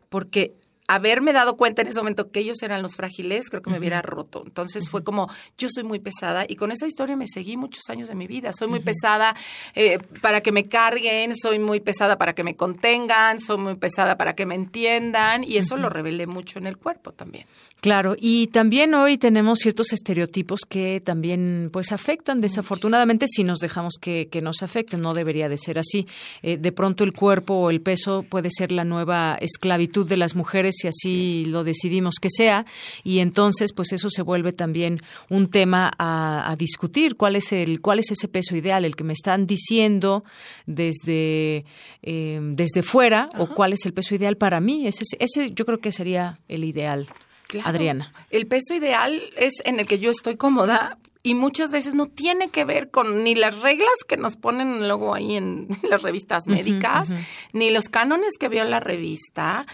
porque 0.08 0.54
haberme 0.88 1.32
dado 1.32 1.56
cuenta 1.56 1.82
en 1.82 1.88
ese 1.88 1.98
momento 1.98 2.30
que 2.30 2.40
ellos 2.40 2.62
eran 2.62 2.82
los 2.82 2.96
frágiles, 2.96 3.48
creo 3.48 3.62
que 3.62 3.70
me 3.70 3.78
hubiera 3.78 4.02
roto. 4.02 4.42
Entonces 4.44 4.88
fue 4.88 5.04
como, 5.04 5.30
yo 5.56 5.68
soy 5.70 5.84
muy 5.84 6.00
pesada 6.00 6.44
y 6.48 6.56
con 6.56 6.72
esa 6.72 6.86
historia 6.86 7.16
me 7.16 7.26
seguí 7.26 7.56
muchos 7.56 7.82
años 7.88 8.08
de 8.08 8.14
mi 8.14 8.26
vida. 8.26 8.52
Soy 8.52 8.68
muy 8.68 8.80
pesada 8.80 9.34
eh, 9.74 9.98
para 10.20 10.40
que 10.40 10.52
me 10.52 10.64
carguen, 10.64 11.34
soy 11.36 11.58
muy 11.58 11.80
pesada 11.80 12.18
para 12.18 12.34
que 12.34 12.44
me 12.44 12.56
contengan, 12.56 13.40
soy 13.40 13.58
muy 13.58 13.76
pesada 13.76 14.16
para 14.16 14.34
que 14.34 14.46
me 14.46 14.54
entiendan 14.54 15.44
y 15.44 15.56
eso 15.56 15.76
lo 15.76 15.88
revelé 15.88 16.26
mucho 16.26 16.58
en 16.58 16.66
el 16.66 16.76
cuerpo 16.76 17.12
también. 17.12 17.46
Claro, 17.80 18.14
y 18.16 18.46
también 18.48 18.94
hoy 18.94 19.18
tenemos 19.18 19.58
ciertos 19.58 19.92
estereotipos 19.92 20.60
que 20.68 21.00
también 21.04 21.68
pues 21.72 21.90
afectan 21.90 22.40
desafortunadamente 22.40 23.26
si 23.28 23.42
nos 23.42 23.58
dejamos 23.58 23.94
que, 24.00 24.28
que 24.28 24.40
nos 24.40 24.62
afecten, 24.62 25.00
no 25.00 25.14
debería 25.14 25.48
de 25.48 25.58
ser 25.58 25.78
así. 25.78 26.06
Eh, 26.42 26.58
de 26.58 26.72
pronto 26.72 27.02
el 27.02 27.12
cuerpo 27.12 27.54
o 27.54 27.70
el 27.70 27.80
peso 27.80 28.24
puede 28.28 28.50
ser 28.50 28.70
la 28.70 28.84
nueva 28.84 29.36
esclavitud 29.40 30.08
de 30.08 30.16
las 30.16 30.36
mujeres 30.36 30.81
si 30.82 30.88
así 30.88 31.44
lo 31.46 31.64
decidimos 31.64 32.16
que 32.20 32.28
sea 32.30 32.66
y 33.04 33.20
entonces 33.20 33.72
pues 33.72 33.92
eso 33.92 34.10
se 34.10 34.22
vuelve 34.22 34.52
también 34.52 35.00
un 35.28 35.48
tema 35.48 35.90
a, 35.98 36.54
discutir, 36.58 37.16
cuál 37.16 37.36
es 37.36 37.52
el 37.52 37.80
cuál 37.80 37.98
es 37.98 38.10
ese 38.10 38.28
peso 38.28 38.54
ideal, 38.56 38.84
el 38.84 38.94
que 38.94 39.04
me 39.04 39.12
están 39.12 39.46
diciendo 39.46 40.24
desde 40.66 41.64
eh, 42.02 42.40
desde 42.42 42.82
fuera 42.82 43.28
o 43.38 43.48
cuál 43.48 43.72
es 43.72 43.86
el 43.86 43.92
peso 43.92 44.14
ideal 44.14 44.36
para 44.36 44.60
mí, 44.60 44.86
ese, 44.86 45.04
ese 45.18 45.50
yo 45.50 45.64
creo 45.64 45.78
que 45.78 45.92
sería 45.92 46.38
el 46.48 46.64
ideal. 46.64 47.06
Adriana. 47.64 48.10
El 48.30 48.46
peso 48.46 48.74
ideal 48.74 49.20
es 49.36 49.54
en 49.64 49.78
el 49.78 49.86
que 49.86 49.98
yo 49.98 50.10
estoy 50.10 50.36
cómoda 50.36 50.96
y 51.22 51.34
muchas 51.34 51.70
veces 51.70 51.94
no 51.94 52.06
tiene 52.06 52.50
que 52.50 52.64
ver 52.64 52.90
con 52.90 53.22
ni 53.22 53.34
las 53.34 53.60
reglas 53.60 53.94
que 54.08 54.16
nos 54.16 54.36
ponen 54.36 54.88
luego 54.88 55.14
ahí 55.14 55.36
en 55.36 55.68
las 55.88 56.02
revistas 56.02 56.46
médicas, 56.46 57.08
ni 57.52 57.70
los 57.70 57.88
cánones 57.88 58.34
que 58.38 58.48
veo 58.48 58.64
en 58.64 58.70
la 58.70 58.80
revista, 58.80 59.66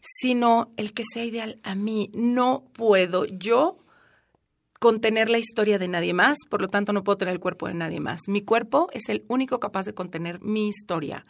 sino 0.00 0.72
el 0.76 0.92
que 0.92 1.04
sea 1.12 1.24
ideal 1.24 1.60
a 1.62 1.74
mí. 1.74 2.10
No 2.14 2.64
puedo 2.72 3.24
yo 3.26 3.76
contener 4.80 5.28
la 5.28 5.36
historia 5.36 5.78
de 5.78 5.88
nadie 5.88 6.14
más, 6.14 6.38
por 6.48 6.62
lo 6.62 6.68
tanto 6.68 6.94
no 6.94 7.04
puedo 7.04 7.18
tener 7.18 7.34
el 7.34 7.40
cuerpo 7.40 7.68
de 7.68 7.74
nadie 7.74 8.00
más. 8.00 8.22
Mi 8.28 8.40
cuerpo 8.40 8.88
es 8.94 9.10
el 9.10 9.24
único 9.28 9.60
capaz 9.60 9.84
de 9.84 9.92
contener 9.92 10.40
mi 10.40 10.68
historia. 10.68 11.26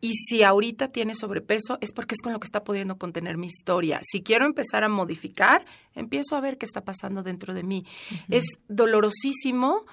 Y 0.00 0.14
si 0.14 0.42
ahorita 0.42 0.88
tiene 0.88 1.14
sobrepeso 1.14 1.76
es 1.82 1.92
porque 1.92 2.14
es 2.14 2.22
con 2.22 2.32
lo 2.32 2.40
que 2.40 2.46
está 2.46 2.64
pudiendo 2.64 2.96
contener 2.96 3.36
mi 3.36 3.48
historia. 3.48 4.00
Si 4.02 4.22
quiero 4.22 4.46
empezar 4.46 4.82
a 4.82 4.88
modificar, 4.88 5.66
empiezo 5.94 6.36
a 6.36 6.40
ver 6.40 6.56
qué 6.56 6.64
está 6.64 6.84
pasando 6.84 7.22
dentro 7.22 7.52
de 7.52 7.64
mí. 7.64 7.84
Es 8.30 8.46
dolorosísimo 8.66 9.84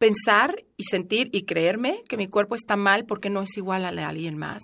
pensar 0.00 0.64
y 0.78 0.84
sentir 0.84 1.28
y 1.30 1.42
creerme 1.42 2.02
que 2.08 2.16
mi 2.16 2.26
cuerpo 2.26 2.54
está 2.54 2.74
mal 2.74 3.04
porque 3.04 3.28
no 3.28 3.42
es 3.42 3.54
igual 3.58 3.84
a 3.84 3.92
la 3.92 4.00
de 4.00 4.06
alguien 4.06 4.38
más. 4.38 4.62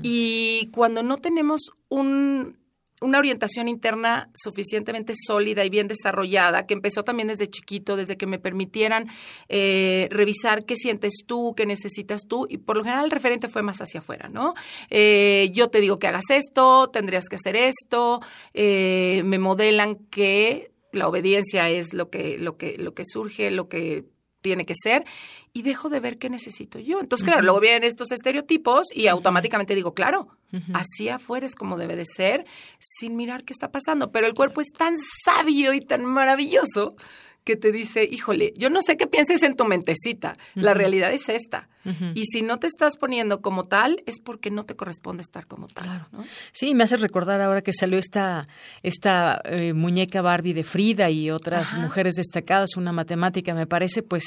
Y 0.00 0.70
cuando 0.72 1.02
no 1.02 1.16
tenemos 1.16 1.72
un 1.88 2.56
una 3.00 3.18
orientación 3.18 3.66
interna 3.66 4.30
suficientemente 4.34 5.14
sólida 5.16 5.64
y 5.64 5.70
bien 5.70 5.88
desarrollada, 5.88 6.66
que 6.66 6.74
empezó 6.74 7.02
también 7.02 7.28
desde 7.28 7.48
chiquito, 7.48 7.96
desde 7.96 8.18
que 8.18 8.26
me 8.26 8.38
permitieran 8.38 9.08
eh, 9.48 10.06
revisar 10.10 10.64
qué 10.66 10.76
sientes 10.76 11.24
tú, 11.26 11.54
qué 11.56 11.64
necesitas 11.64 12.26
tú, 12.28 12.46
y 12.48 12.58
por 12.58 12.76
lo 12.76 12.84
general 12.84 13.06
el 13.06 13.10
referente 13.10 13.48
fue 13.48 13.62
más 13.62 13.80
hacia 13.80 14.00
afuera, 14.00 14.28
¿no? 14.28 14.54
Eh, 14.90 15.48
yo 15.52 15.68
te 15.68 15.80
digo 15.80 15.98
que 15.98 16.08
hagas 16.08 16.28
esto, 16.28 16.90
tendrías 16.90 17.24
que 17.30 17.36
hacer 17.36 17.56
esto, 17.56 18.20
eh, 18.52 19.22
me 19.24 19.38
modelan 19.38 19.96
que 20.10 20.72
la 20.92 21.08
obediencia 21.08 21.70
es 21.70 21.94
lo 21.94 22.10
que, 22.10 22.38
lo 22.38 22.58
que, 22.58 22.76
lo 22.76 22.92
que 22.92 23.04
surge, 23.06 23.50
lo 23.50 23.68
que 23.68 24.04
tiene 24.40 24.66
que 24.66 24.74
ser, 24.80 25.04
y 25.52 25.62
dejo 25.62 25.88
de 25.88 26.00
ver 26.00 26.18
qué 26.18 26.30
necesito 26.30 26.78
yo. 26.78 27.00
Entonces, 27.00 27.24
claro, 27.24 27.42
luego 27.42 27.60
vienen 27.60 27.84
estos 27.84 28.12
estereotipos 28.12 28.86
y 28.94 29.08
automáticamente 29.08 29.74
digo, 29.74 29.94
claro, 29.94 30.28
así 30.72 31.08
afuera 31.08 31.46
es 31.46 31.54
como 31.54 31.76
debe 31.76 31.96
de 31.96 32.06
ser, 32.06 32.44
sin 32.78 33.16
mirar 33.16 33.44
qué 33.44 33.52
está 33.52 33.70
pasando. 33.70 34.12
Pero 34.12 34.26
el 34.26 34.34
cuerpo 34.34 34.60
es 34.60 34.72
tan 34.72 34.96
sabio 35.24 35.72
y 35.72 35.80
tan 35.80 36.04
maravilloso 36.04 36.96
que 37.44 37.56
te 37.56 37.72
dice, 37.72 38.04
híjole, 38.10 38.52
yo 38.56 38.70
no 38.70 38.82
sé 38.82 38.96
qué 38.96 39.06
pienses 39.06 39.42
en 39.42 39.56
tu 39.56 39.64
mentecita, 39.64 40.36
la 40.54 40.74
realidad 40.74 41.12
es 41.12 41.28
esta. 41.28 41.68
Y 42.14 42.24
si 42.24 42.42
no 42.42 42.58
te 42.58 42.66
estás 42.66 42.96
poniendo 42.96 43.40
como 43.40 43.64
tal, 43.64 44.02
es 44.06 44.20
porque 44.20 44.50
no 44.50 44.64
te 44.64 44.76
corresponde 44.76 45.22
estar 45.22 45.46
como 45.46 45.66
tal. 45.66 46.06
Sí, 46.52 46.74
me 46.74 46.84
hace 46.84 46.96
recordar 46.96 47.40
ahora 47.40 47.62
que 47.62 47.72
salió 47.72 47.98
esta, 47.98 48.46
esta 48.82 49.40
eh, 49.44 49.72
muñeca 49.72 50.22
Barbie 50.22 50.52
de 50.52 50.62
Frida 50.62 51.10
y 51.10 51.30
otras 51.30 51.74
mujeres 51.74 52.14
destacadas, 52.14 52.76
una 52.76 52.92
matemática, 52.92 53.54
me 53.54 53.66
parece, 53.66 54.02
pues 54.02 54.24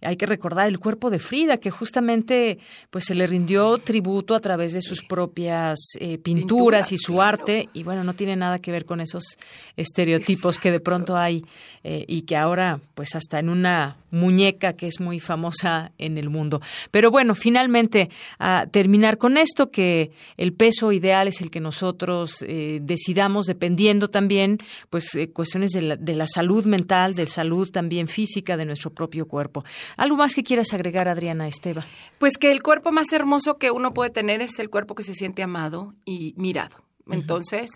hay 0.00 0.16
que 0.16 0.26
recordar 0.26 0.68
el 0.68 0.78
cuerpo 0.78 1.10
de 1.10 1.18
Frida, 1.18 1.58
que 1.58 1.70
justamente 1.70 2.58
pues 2.90 3.04
se 3.04 3.14
le 3.14 3.26
rindió 3.26 3.78
tributo 3.78 4.34
a 4.34 4.40
través 4.40 4.72
de 4.72 4.82
sus 4.82 5.02
propias 5.02 5.78
eh, 5.98 6.18
pinturas, 6.18 6.92
y 6.92 6.98
su 6.98 7.22
arte, 7.22 7.68
y 7.72 7.82
bueno, 7.82 8.04
no 8.04 8.14
tiene 8.14 8.36
nada 8.36 8.58
que 8.58 8.72
ver 8.72 8.84
con 8.84 9.00
esos 9.00 9.38
estereotipos 9.76 10.58
que 10.58 10.70
de 10.70 10.80
pronto 10.80 11.16
hay 11.16 11.44
eh, 11.82 12.04
y 12.08 12.22
que 12.22 12.36
ahora 12.36 12.80
pues 12.94 13.14
hasta 13.14 13.38
en 13.38 13.48
una 13.48 13.96
muñeca 14.10 14.74
que 14.74 14.86
es 14.86 15.00
muy 15.00 15.20
famosa 15.20 15.92
en 15.98 16.18
el 16.18 16.28
mundo. 16.28 16.60
Pero 16.90 17.10
bueno, 17.10 17.34
finalmente, 17.34 18.10
a 18.38 18.66
terminar 18.70 19.18
con 19.18 19.36
esto, 19.36 19.70
que 19.70 20.10
el 20.36 20.52
peso 20.52 20.92
ideal 20.92 21.28
es 21.28 21.40
el 21.40 21.50
que 21.50 21.60
nosotros 21.60 22.42
eh, 22.42 22.80
decidamos 22.82 23.46
dependiendo 23.46 24.08
también, 24.08 24.58
pues, 24.88 25.14
eh, 25.14 25.30
cuestiones 25.30 25.70
de 25.72 25.82
la, 25.82 25.96
de 25.96 26.14
la 26.14 26.26
salud 26.26 26.66
mental, 26.66 27.14
de 27.14 27.26
salud 27.26 27.70
también 27.70 28.08
física 28.08 28.56
de 28.56 28.66
nuestro 28.66 28.90
propio 28.92 29.26
cuerpo. 29.26 29.64
¿Algo 29.96 30.16
más 30.16 30.34
que 30.34 30.42
quieras 30.42 30.72
agregar, 30.74 31.08
Adriana 31.08 31.48
Esteba? 31.48 31.86
Pues 32.18 32.36
que 32.38 32.52
el 32.52 32.62
cuerpo 32.62 32.92
más 32.92 33.12
hermoso 33.12 33.58
que 33.58 33.70
uno 33.70 33.94
puede 33.94 34.10
tener 34.10 34.40
es 34.42 34.58
el 34.58 34.70
cuerpo 34.70 34.94
que 34.94 35.04
se 35.04 35.14
siente 35.14 35.42
amado 35.42 35.94
y 36.04 36.34
mirado. 36.36 36.84
Entonces, 37.10 37.70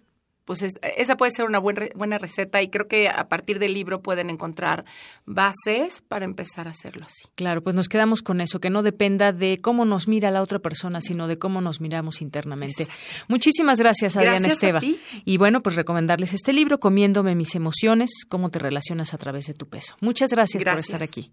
pues 0.44 0.62
esa 0.62 1.16
puede 1.16 1.30
ser 1.30 1.46
una 1.46 1.59
buena, 1.59 1.87
buena 1.94 2.18
receta 2.18 2.62
y 2.62 2.68
creo 2.68 2.87
que 2.87 3.09
a 3.09 3.28
partir 3.28 3.59
del 3.59 3.74
libro 3.74 4.02
pueden 4.02 4.30
encontrar 4.30 4.85
bases 5.24 6.02
para 6.02 6.24
empezar 6.24 6.68
a 6.68 6.70
hacerlo 6.70 7.04
así. 7.07 7.28
Claro, 7.35 7.62
pues 7.62 7.74
nos 7.74 7.88
quedamos 7.88 8.22
con 8.22 8.40
eso, 8.40 8.61
que 8.61 8.70
no 8.70 8.83
dependa 8.83 9.33
de 9.33 9.59
cómo 9.61 9.85
nos 9.85 10.09
mira 10.09 10.30
la 10.30 10.42
otra 10.42 10.59
persona, 10.59 11.00
sino 11.00 11.28
de 11.28 11.38
cómo 11.38 11.61
nos 11.61 11.80
miramos 11.80 12.20
internamente. 12.20 12.87
Muchísimas 13.28 13.78
gracias, 13.78 14.16
Adriana 14.16 14.48
Esteba. 14.48 14.80
Y 15.24 15.37
bueno, 15.37 15.62
pues 15.62 15.76
recomendarles 15.76 16.35
este 16.35 16.52
libro, 16.52 16.78
Comiéndome 16.78 17.35
mis 17.35 17.54
emociones, 17.54 18.11
cómo 18.28 18.50
te 18.50 18.59
relacionas 18.59 19.14
a 19.14 19.18
través 19.18 19.46
de 19.46 19.54
tu 19.54 19.68
peso. 19.68 19.96
Muchas 20.00 20.30
gracias. 20.30 20.62
por 20.62 20.78
estar 20.78 21.02
aquí. 21.02 21.33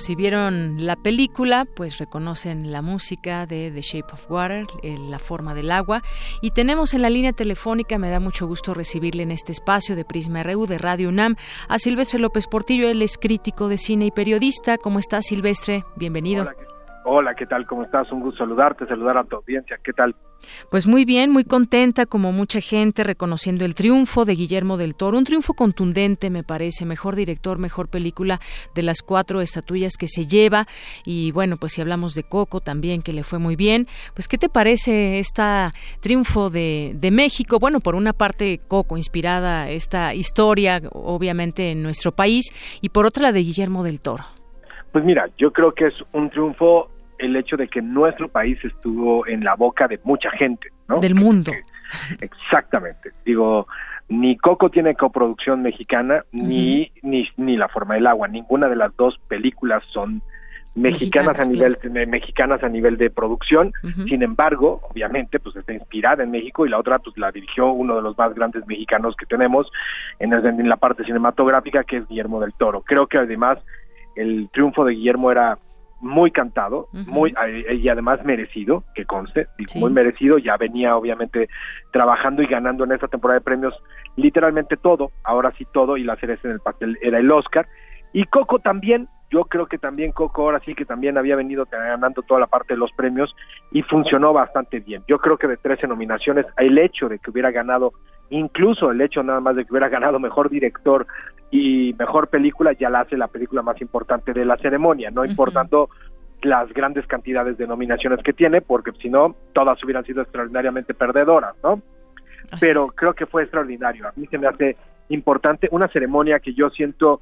Si 0.00 0.14
vieron 0.14 0.86
la 0.86 0.96
película, 0.96 1.66
pues 1.76 1.98
reconocen 1.98 2.72
la 2.72 2.82
música 2.82 3.46
de 3.46 3.70
The 3.70 3.80
Shape 3.82 4.12
of 4.12 4.30
Water, 4.30 4.66
La 4.82 5.18
forma 5.18 5.54
del 5.54 5.70
agua. 5.70 6.02
Y 6.42 6.50
tenemos 6.50 6.94
en 6.94 7.02
la 7.02 7.10
línea 7.10 7.32
telefónica, 7.32 7.98
me 7.98 8.10
da 8.10 8.18
mucho 8.18 8.46
gusto 8.46 8.74
recibirle 8.74 9.22
en 9.22 9.30
este 9.30 9.52
espacio 9.52 9.96
de 9.96 10.04
Prisma 10.04 10.42
RU 10.42 10.66
de 10.66 10.78
Radio 10.78 11.08
UNAM, 11.08 11.36
a 11.68 11.78
Silvestre 11.78 12.18
López 12.18 12.46
Portillo, 12.46 12.88
él 12.88 13.02
es 13.02 13.18
crítico 13.18 13.68
de 13.68 13.78
cine 13.78 14.06
y 14.06 14.10
periodista. 14.10 14.78
¿Cómo 14.78 14.98
estás, 14.98 15.26
Silvestre? 15.26 15.84
Bienvenido. 15.96 16.50
Hola, 17.04 17.34
¿qué 17.34 17.46
tal? 17.46 17.66
¿Cómo 17.66 17.84
estás? 17.84 18.10
Un 18.12 18.20
gusto 18.20 18.44
saludarte, 18.44 18.86
saludar 18.86 19.18
a 19.18 19.24
tu 19.24 19.36
audiencia. 19.36 19.78
¿Qué 19.82 19.92
tal? 19.92 20.14
Pues 20.70 20.86
muy 20.86 21.04
bien, 21.04 21.30
muy 21.30 21.44
contenta, 21.44 22.06
como 22.06 22.32
mucha 22.32 22.60
gente, 22.60 23.04
reconociendo 23.04 23.64
el 23.64 23.74
triunfo 23.74 24.24
de 24.24 24.34
Guillermo 24.34 24.76
del 24.76 24.94
Toro. 24.94 25.18
Un 25.18 25.24
triunfo 25.24 25.54
contundente, 25.54 26.30
me 26.30 26.42
parece. 26.42 26.84
Mejor 26.84 27.16
director, 27.16 27.58
mejor 27.58 27.88
película 27.88 28.40
de 28.74 28.82
las 28.82 29.02
cuatro 29.02 29.40
estatuillas 29.40 29.96
que 29.96 30.08
se 30.08 30.26
lleva. 30.26 30.66
Y 31.04 31.32
bueno, 31.32 31.56
pues 31.56 31.72
si 31.74 31.80
hablamos 31.80 32.14
de 32.14 32.24
Coco 32.24 32.60
también, 32.60 33.02
que 33.02 33.12
le 33.12 33.24
fue 33.24 33.38
muy 33.38 33.56
bien. 33.56 33.86
Pues, 34.14 34.28
¿qué 34.28 34.38
te 34.38 34.48
parece 34.48 35.18
este 35.18 35.42
triunfo 36.00 36.50
de, 36.50 36.92
de 36.94 37.10
México? 37.10 37.58
Bueno, 37.58 37.80
por 37.80 37.94
una 37.94 38.12
parte, 38.12 38.60
Coco, 38.68 38.96
inspirada 38.96 39.70
esta 39.70 40.14
historia, 40.14 40.82
obviamente, 40.92 41.70
en 41.70 41.82
nuestro 41.82 42.12
país. 42.12 42.52
Y 42.80 42.90
por 42.90 43.06
otra, 43.06 43.22
la 43.22 43.32
de 43.32 43.40
Guillermo 43.40 43.82
del 43.84 44.00
Toro. 44.00 44.24
Pues 44.92 45.04
mira, 45.04 45.28
yo 45.38 45.52
creo 45.52 45.72
que 45.72 45.86
es 45.86 45.94
un 46.12 46.30
triunfo 46.30 46.90
el 47.20 47.36
hecho 47.36 47.56
de 47.56 47.68
que 47.68 47.82
nuestro 47.82 48.28
país 48.28 48.58
estuvo 48.64 49.26
en 49.26 49.44
la 49.44 49.54
boca 49.54 49.86
de 49.86 50.00
mucha 50.04 50.30
gente, 50.30 50.68
¿no? 50.88 50.98
Del 50.98 51.14
mundo. 51.14 51.52
Exactamente. 52.20 53.10
Digo, 53.24 53.66
Ni 54.08 54.36
Coco 54.36 54.70
tiene 54.70 54.94
coproducción 54.94 55.62
mexicana, 55.62 56.24
ni, 56.32 56.90
ni, 57.02 57.28
ni 57.36 57.56
La 57.56 57.68
Forma 57.68 57.94
del 57.94 58.06
Agua. 58.06 58.28
Ninguna 58.28 58.68
de 58.68 58.76
las 58.76 58.96
dos 58.96 59.18
películas 59.28 59.82
son 59.92 60.22
mexicanas, 60.74 61.38
a 61.40 61.50
nivel 61.50 61.76
mexicanas 62.06 62.62
a 62.62 62.68
nivel 62.68 62.96
de 62.96 63.10
producción 63.10 63.72
sin 64.08 64.22
embargo 64.22 64.80
obviamente 64.88 65.40
pues 65.40 65.56
está 65.56 65.72
inspirada 65.72 66.22
en 66.22 66.30
México 66.30 66.64
y 66.64 66.68
la 66.68 66.78
otra 66.78 67.00
pues 67.00 67.18
la 67.18 67.32
dirigió 67.32 67.72
uno 67.72 67.96
de 67.96 68.02
los 68.02 68.16
más 68.16 68.32
grandes 68.34 68.64
mexicanos 68.68 69.16
que 69.16 69.26
tenemos 69.26 69.68
en, 70.20 70.32
en 70.32 70.68
la 70.68 70.76
parte 70.76 71.04
cinematográfica 71.04 71.82
que 71.82 71.96
es 71.96 72.06
Guillermo 72.06 72.40
del 72.40 72.54
Toro 72.54 72.82
creo 72.82 73.08
que 73.08 73.18
además 73.18 73.58
el 74.14 74.48
triunfo 74.52 74.84
de 74.84 74.94
Guillermo 74.94 75.32
era 75.32 75.58
muy 76.00 76.30
cantado, 76.30 76.88
muy 76.92 77.34
eh, 77.46 77.74
y 77.74 77.88
además 77.88 78.24
merecido, 78.24 78.84
que 78.94 79.04
conste, 79.04 79.48
muy 79.76 79.90
merecido, 79.90 80.38
ya 80.38 80.56
venía 80.56 80.96
obviamente 80.96 81.48
trabajando 81.92 82.42
y 82.42 82.46
ganando 82.46 82.84
en 82.84 82.92
esta 82.92 83.08
temporada 83.08 83.38
de 83.38 83.44
premios 83.44 83.74
literalmente 84.16 84.76
todo, 84.76 85.10
ahora 85.24 85.52
sí 85.58 85.66
todo 85.72 85.96
y 85.96 86.04
la 86.04 86.16
cereza 86.16 86.48
en 86.48 86.54
el 86.54 86.60
pastel 86.60 86.98
era 87.02 87.18
el 87.18 87.30
Oscar. 87.30 87.66
Y 88.12 88.24
Coco 88.24 88.58
también, 88.58 89.08
yo 89.30 89.44
creo 89.44 89.66
que 89.66 89.78
también 89.78 90.12
Coco 90.12 90.42
ahora 90.42 90.60
sí 90.64 90.74
que 90.74 90.84
también 90.84 91.18
había 91.18 91.36
venido 91.36 91.66
ganando 91.70 92.22
toda 92.22 92.40
la 92.40 92.46
parte 92.46 92.74
de 92.74 92.78
los 92.78 92.90
premios 92.92 93.34
y 93.70 93.82
funcionó 93.82 94.32
bastante 94.32 94.80
bien. 94.80 95.04
Yo 95.06 95.18
creo 95.18 95.36
que 95.36 95.46
de 95.46 95.56
13 95.58 95.86
nominaciones, 95.86 96.46
el 96.56 96.76
hecho 96.78 97.08
de 97.08 97.18
que 97.18 97.30
hubiera 97.30 97.50
ganado, 97.50 97.92
incluso 98.30 98.90
el 98.90 99.00
hecho 99.00 99.22
nada 99.22 99.40
más 99.40 99.54
de 99.54 99.64
que 99.64 99.72
hubiera 99.72 99.88
ganado 99.90 100.18
mejor 100.18 100.50
director 100.50 101.06
y 101.50 101.94
mejor 101.98 102.28
película, 102.28 102.72
ya 102.72 102.90
la 102.90 103.00
hace 103.00 103.16
la 103.16 103.28
película 103.28 103.62
más 103.62 103.80
importante 103.80 104.32
de 104.32 104.44
la 104.44 104.56
ceremonia, 104.56 105.10
no 105.10 105.24
importando 105.24 105.88
las 106.42 106.72
grandes 106.72 107.06
cantidades 107.06 107.58
de 107.58 107.66
nominaciones 107.66 108.20
que 108.22 108.32
tiene, 108.32 108.60
porque 108.60 108.92
si 109.00 109.10
no, 109.10 109.34
todas 109.52 109.82
hubieran 109.84 110.04
sido 110.04 110.22
extraordinariamente 110.22 110.94
perdedoras, 110.94 111.54
¿no? 111.62 111.82
Pero 112.60 112.88
creo 112.88 113.14
que 113.14 113.26
fue 113.26 113.42
extraordinario. 113.42 114.08
A 114.08 114.12
mí 114.16 114.26
se 114.26 114.38
me 114.38 114.46
hace 114.46 114.76
importante 115.08 115.68
una 115.70 115.88
ceremonia 115.88 116.40
que 116.40 116.54
yo 116.54 116.70
siento 116.70 117.20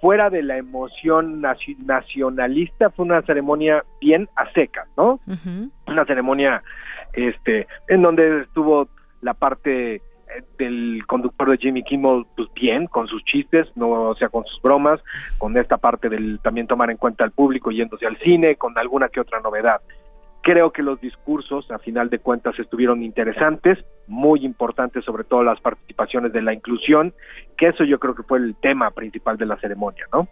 fuera 0.00 0.30
de 0.30 0.42
la 0.42 0.56
emoción 0.56 1.40
nacionalista, 1.40 2.90
fue 2.90 3.06
una 3.06 3.22
ceremonia 3.22 3.84
bien 4.00 4.28
a 4.36 4.50
secas, 4.52 4.88
¿no? 4.96 5.20
Una 5.86 6.04
ceremonia 6.04 6.62
este, 7.12 7.66
en 7.88 8.02
donde 8.02 8.42
estuvo 8.42 8.88
la 9.22 9.34
parte 9.34 10.02
del 10.58 11.02
conductor 11.06 11.50
de 11.50 11.58
Jimmy 11.58 11.82
Kimmel 11.82 12.24
pues 12.36 12.48
bien 12.54 12.86
con 12.86 13.06
sus 13.06 13.24
chistes 13.24 13.66
no 13.76 14.10
o 14.10 14.14
sea 14.14 14.28
con 14.28 14.44
sus 14.44 14.60
bromas 14.62 15.00
con 15.38 15.56
esta 15.56 15.76
parte 15.76 16.08
del 16.08 16.40
también 16.42 16.66
tomar 16.66 16.90
en 16.90 16.96
cuenta 16.96 17.24
al 17.24 17.32
público 17.32 17.70
yéndose 17.70 18.06
al 18.06 18.18
cine 18.18 18.56
con 18.56 18.76
alguna 18.78 19.08
que 19.08 19.20
otra 19.20 19.40
novedad 19.40 19.80
Creo 20.46 20.70
que 20.70 20.80
los 20.80 21.00
discursos, 21.00 21.68
a 21.72 21.80
final 21.80 22.08
de 22.08 22.20
cuentas, 22.20 22.56
estuvieron 22.60 23.02
interesantes, 23.02 23.84
muy 24.06 24.44
importantes, 24.44 25.04
sobre 25.04 25.24
todo 25.24 25.42
las 25.42 25.60
participaciones 25.60 26.32
de 26.32 26.40
la 26.40 26.54
inclusión, 26.54 27.12
que 27.58 27.66
eso 27.66 27.82
yo 27.82 27.98
creo 27.98 28.14
que 28.14 28.22
fue 28.22 28.38
el 28.38 28.54
tema 28.54 28.92
principal 28.92 29.36
de 29.38 29.46
la 29.46 29.56
ceremonia, 29.56 30.06
¿no? 30.12 30.28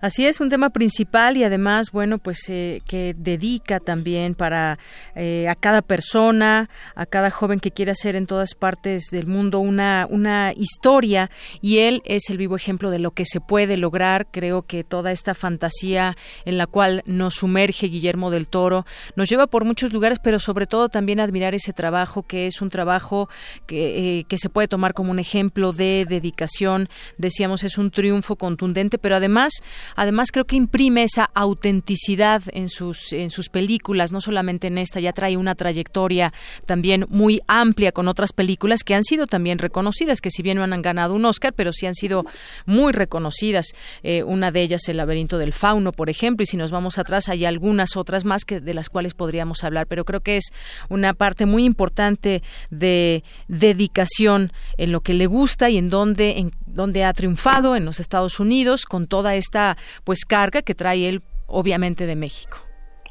Así 0.00 0.26
es, 0.26 0.40
un 0.40 0.50
tema 0.50 0.70
principal 0.70 1.36
y 1.36 1.44
además, 1.44 1.90
bueno, 1.90 2.18
pues 2.18 2.38
eh, 2.48 2.80
que 2.86 3.14
dedica 3.16 3.80
también 3.80 4.34
para 4.34 4.78
eh, 5.14 5.48
a 5.48 5.54
cada 5.54 5.82
persona, 5.82 6.68
a 6.94 7.06
cada 7.06 7.30
joven 7.30 7.60
que 7.60 7.70
quiere 7.70 7.92
hacer 7.92 8.16
en 8.16 8.26
todas 8.26 8.54
partes 8.54 9.04
del 9.10 9.26
mundo 9.26 9.60
una, 9.60 10.06
una 10.10 10.52
historia 10.56 11.30
y 11.60 11.78
él 11.78 12.02
es 12.04 12.30
el 12.30 12.38
vivo 12.38 12.56
ejemplo 12.56 12.90
de 12.90 12.98
lo 12.98 13.12
que 13.12 13.24
se 13.26 13.40
puede 13.40 13.76
lograr. 13.76 14.26
Creo 14.30 14.62
que 14.62 14.84
toda 14.84 15.12
esta 15.12 15.34
fantasía 15.34 16.16
en 16.44 16.58
la 16.58 16.66
cual 16.66 17.02
nos 17.06 17.34
sumerge 17.34 17.86
Guillermo 17.86 18.30
del 18.30 18.48
Toro 18.48 18.86
nos 19.16 19.28
lleva 19.28 19.46
por 19.46 19.64
muchos 19.64 19.92
lugares, 19.92 20.18
pero 20.22 20.40
sobre 20.40 20.66
todo 20.66 20.88
también 20.88 21.20
admirar 21.20 21.54
ese 21.54 21.72
trabajo 21.72 22.22
que 22.22 22.46
es 22.46 22.60
un 22.60 22.68
trabajo 22.68 23.28
que, 23.66 24.18
eh, 24.20 24.24
que 24.24 24.38
se 24.38 24.48
puede 24.48 24.68
tomar 24.68 24.94
como 24.94 25.10
un 25.10 25.18
ejemplo 25.18 25.72
de 25.72 26.06
dedicación. 26.08 26.88
Decíamos, 27.18 27.64
es 27.64 27.78
un 27.78 27.90
triunfo 27.90 28.36
contundente, 28.36 28.98
pero 28.98 29.16
además 29.16 29.52
Además, 29.96 30.30
creo 30.32 30.44
que 30.44 30.56
imprime 30.56 31.02
esa 31.02 31.30
autenticidad 31.34 32.42
en 32.52 32.68
sus, 32.68 33.12
en 33.12 33.30
sus 33.30 33.48
películas, 33.48 34.12
no 34.12 34.20
solamente 34.20 34.66
en 34.68 34.78
esta, 34.78 35.00
ya 35.00 35.12
trae 35.12 35.36
una 35.36 35.54
trayectoria 35.54 36.32
también 36.66 37.06
muy 37.08 37.40
amplia 37.46 37.92
con 37.92 38.08
otras 38.08 38.32
películas 38.32 38.82
que 38.84 38.94
han 38.94 39.04
sido 39.04 39.26
también 39.26 39.58
reconocidas, 39.58 40.20
que 40.20 40.30
si 40.30 40.42
bien 40.42 40.58
no 40.58 40.64
han 40.64 40.82
ganado 40.82 41.14
un 41.14 41.24
Oscar, 41.24 41.52
pero 41.54 41.72
sí 41.72 41.86
han 41.86 41.94
sido 41.94 42.24
muy 42.66 42.92
reconocidas. 42.92 43.66
Eh, 44.02 44.22
una 44.22 44.50
de 44.50 44.62
ellas, 44.62 44.88
El 44.88 44.98
laberinto 44.98 45.38
del 45.38 45.52
fauno, 45.52 45.92
por 45.92 46.10
ejemplo, 46.10 46.42
y 46.42 46.46
si 46.46 46.56
nos 46.56 46.70
vamos 46.70 46.98
atrás, 46.98 47.28
hay 47.28 47.44
algunas 47.44 47.96
otras 47.96 48.24
más 48.24 48.44
que 48.44 48.60
de 48.60 48.74
las 48.74 48.88
cuales 48.88 49.14
podríamos 49.14 49.64
hablar, 49.64 49.86
pero 49.86 50.04
creo 50.04 50.20
que 50.20 50.36
es 50.36 50.52
una 50.88 51.14
parte 51.14 51.46
muy 51.46 51.64
importante 51.64 52.42
de 52.70 53.24
dedicación 53.48 54.50
en 54.76 54.92
lo 54.92 55.00
que 55.00 55.14
le 55.14 55.26
gusta 55.26 55.70
y 55.70 55.78
en 55.78 55.90
donde, 55.90 56.38
en 56.38 56.52
donde 56.74 57.04
ha 57.04 57.12
triunfado 57.12 57.76
en 57.76 57.84
los 57.84 58.00
Estados 58.00 58.40
Unidos 58.40 58.84
con 58.84 59.06
toda 59.06 59.34
esta 59.34 59.76
pues 60.04 60.24
carga 60.24 60.62
que 60.62 60.74
trae 60.74 61.08
él 61.08 61.22
obviamente 61.46 62.06
de 62.06 62.16
México. 62.16 62.58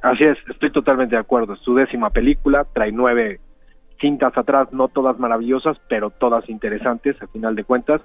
Así 0.02 0.26
es, 0.26 0.38
estoy 0.50 0.72
totalmente 0.72 1.16
de 1.16 1.22
acuerdo. 1.22 1.54
Es 1.54 1.60
su 1.62 1.74
décima 1.74 2.10
película, 2.10 2.66
trae 2.74 2.92
nueve 2.92 3.40
cintas 4.04 4.38
atrás, 4.38 4.68
no 4.74 4.90
todas 4.90 5.18
maravillosas, 5.18 5.78
pero 5.88 6.10
todas 6.10 6.50
interesantes, 6.50 7.16
al 7.22 7.30
final 7.30 7.56
de 7.56 7.64
cuentas. 7.64 8.02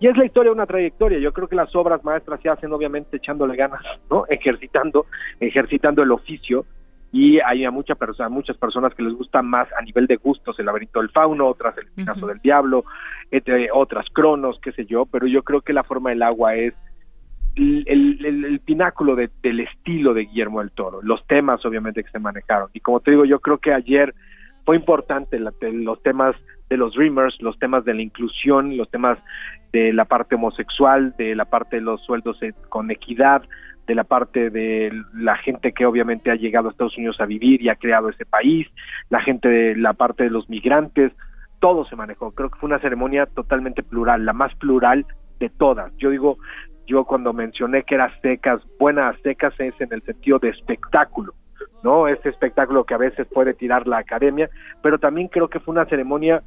Y 0.00 0.08
es 0.08 0.16
la 0.16 0.24
historia 0.24 0.48
de 0.48 0.54
una 0.54 0.66
trayectoria. 0.66 1.18
Yo 1.18 1.32
creo 1.34 1.46
que 1.46 1.56
las 1.56 1.76
obras 1.76 2.02
maestras 2.04 2.40
se 2.40 2.48
hacen, 2.48 2.72
obviamente, 2.72 3.18
echándole 3.18 3.54
ganas, 3.54 3.82
¿no? 4.10 4.24
Ejercitando, 4.30 5.04
ejercitando 5.40 6.02
el 6.02 6.10
oficio. 6.10 6.64
Y 7.12 7.38
hay 7.40 7.64
a 7.64 7.70
mucha 7.70 7.94
persona, 7.94 8.30
muchas 8.30 8.56
personas 8.56 8.94
que 8.94 9.02
les 9.02 9.12
gusta 9.12 9.42
más 9.42 9.68
a 9.78 9.82
nivel 9.82 10.06
de 10.06 10.16
gustos 10.16 10.58
el 10.58 10.66
laberinto 10.66 11.00
del 11.00 11.10
fauno, 11.10 11.46
otras 11.46 11.76
el 11.76 11.84
espinazo 11.84 12.26
del 12.26 12.38
diablo, 12.38 12.84
entre 13.30 13.68
otras 13.70 14.06
cronos, 14.12 14.58
qué 14.62 14.72
sé 14.72 14.86
yo, 14.86 15.04
pero 15.04 15.26
yo 15.26 15.42
creo 15.42 15.60
que 15.60 15.74
la 15.74 15.84
forma 15.84 16.10
del 16.10 16.22
agua 16.22 16.54
es 16.54 16.74
el, 17.54 18.60
pináculo 18.64 19.14
del 19.14 19.60
estilo 19.60 20.14
de 20.14 20.22
Guillermo 20.22 20.60
del 20.60 20.70
Toro, 20.70 21.00
los 21.02 21.26
temas 21.26 21.64
obviamente 21.66 22.02
que 22.02 22.10
se 22.10 22.18
manejaron. 22.18 22.70
Y 22.72 22.80
como 22.80 23.00
te 23.00 23.10
digo, 23.10 23.24
yo 23.24 23.40
creo 23.40 23.58
que 23.58 23.74
ayer 23.74 24.14
fue 24.64 24.76
importante 24.76 25.38
los 25.38 26.02
temas 26.02 26.36
de 26.70 26.76
los 26.76 26.94
Dreamers, 26.94 27.36
los 27.40 27.58
temas 27.58 27.84
de 27.84 27.94
la 27.94 28.02
inclusión, 28.02 28.76
los 28.76 28.90
temas 28.90 29.18
de 29.72 29.92
la 29.92 30.04
parte 30.04 30.36
homosexual, 30.36 31.14
de 31.18 31.34
la 31.34 31.44
parte 31.44 31.76
de 31.76 31.82
los 31.82 32.00
sueldos 32.02 32.38
con 32.68 32.90
equidad, 32.90 33.42
de 33.86 33.94
la 33.94 34.04
parte 34.04 34.50
de 34.50 34.92
la 35.14 35.36
gente 35.36 35.72
que 35.72 35.86
obviamente 35.86 36.30
ha 36.30 36.36
llegado 36.36 36.68
a 36.68 36.70
Estados 36.70 36.96
Unidos 36.96 37.20
a 37.20 37.26
vivir 37.26 37.60
y 37.62 37.68
ha 37.68 37.76
creado 37.76 38.08
ese 38.08 38.24
país, 38.24 38.68
la 39.10 39.20
gente 39.20 39.48
de 39.48 39.76
la 39.76 39.92
parte 39.94 40.24
de 40.24 40.30
los 40.30 40.48
migrantes, 40.48 41.12
todo 41.60 41.84
se 41.84 41.96
manejó. 41.96 42.32
Creo 42.32 42.50
que 42.50 42.58
fue 42.58 42.68
una 42.68 42.78
ceremonia 42.78 43.26
totalmente 43.26 43.82
plural, 43.82 44.24
la 44.24 44.32
más 44.32 44.54
plural 44.56 45.06
de 45.40 45.48
todas. 45.50 45.92
Yo 45.96 46.10
digo, 46.10 46.38
yo 46.86 47.04
cuando 47.04 47.32
mencioné 47.32 47.82
que 47.84 47.96
era 47.96 48.12
secas, 48.20 48.60
buenas 48.78 49.16
secas 49.22 49.54
es 49.58 49.74
en 49.80 49.92
el 49.92 50.02
sentido 50.02 50.38
de 50.38 50.50
espectáculo, 50.50 51.34
¿no? 51.82 52.08
Ese 52.08 52.28
espectáculo 52.28 52.84
que 52.84 52.94
a 52.94 52.98
veces 52.98 53.26
puede 53.26 53.54
tirar 53.54 53.86
la 53.86 53.98
academia, 53.98 54.48
pero 54.82 54.98
también 54.98 55.28
creo 55.28 55.48
que 55.48 55.60
fue 55.60 55.72
una 55.72 55.86
ceremonia 55.86 56.42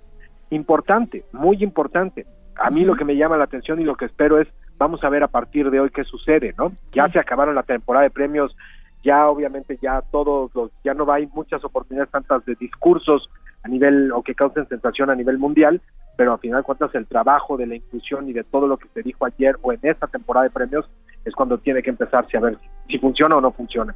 importante, 0.50 1.26
muy 1.32 1.64
importante. 1.64 2.26
A 2.56 2.70
mí 2.70 2.86
lo 2.86 2.96
que 2.96 3.06
me 3.06 3.16
llama 3.16 3.38
la 3.38 3.46
atención 3.46 3.82
y 3.82 3.84
lo 3.84 3.96
que 3.96 4.06
espero 4.06 4.40
es, 4.40 4.48
vamos 4.78 5.04
a 5.04 5.10
ver 5.10 5.24
a 5.24 5.28
partir 5.28 5.70
de 5.70 5.80
hoy 5.80 5.90
qué 5.90 6.04
sucede, 6.04 6.54
¿no? 6.58 6.72
Ya 6.92 7.08
se 7.10 7.20
acabaron 7.20 7.56
la 7.56 7.64
temporada 7.64 8.04
de 8.04 8.12
premios, 8.12 8.56
ya 9.04 9.28
obviamente 9.28 9.78
ya 9.82 10.02
todos 10.12 10.54
los, 10.56 10.72
ya 10.84 10.94
no 10.94 11.10
hay 11.12 11.28
muchas 11.28 11.64
oportunidades 11.64 12.12
tantas 12.12 12.46
de 12.46 12.56
discursos 12.56 13.30
a 13.64 13.68
nivel 13.68 14.12
o 14.12 14.22
que 14.22 14.36
causen 14.36 14.68
sensación 14.68 15.10
a 15.10 15.16
nivel 15.16 15.38
mundial, 15.38 15.82
pero 16.18 16.34
al 16.34 16.40
final 16.40 16.64
cuentas 16.64 16.94
el 16.96 17.08
trabajo 17.08 17.58
de 17.58 17.68
la 17.68 17.76
inclusión 17.76 18.30
y 18.30 18.34
de 18.34 18.44
todo 18.44 18.68
lo 18.68 18.78
que 18.78 18.88
se 18.94 19.02
dijo 19.02 19.26
ayer 19.26 19.58
o 19.62 19.74
en 19.74 19.80
esta 19.84 20.08
temporada 20.08 20.46
de 20.46 20.50
premios 20.52 20.90
es 21.26 21.34
cuando 21.34 21.58
tiene 21.58 21.82
que 21.82 21.90
empezarse 21.90 22.38
a 22.38 22.42
ver 22.42 22.58
si 22.88 22.98
funciona 23.00 23.36
o 23.36 23.42
no 23.42 23.52
funciona. 23.52 23.96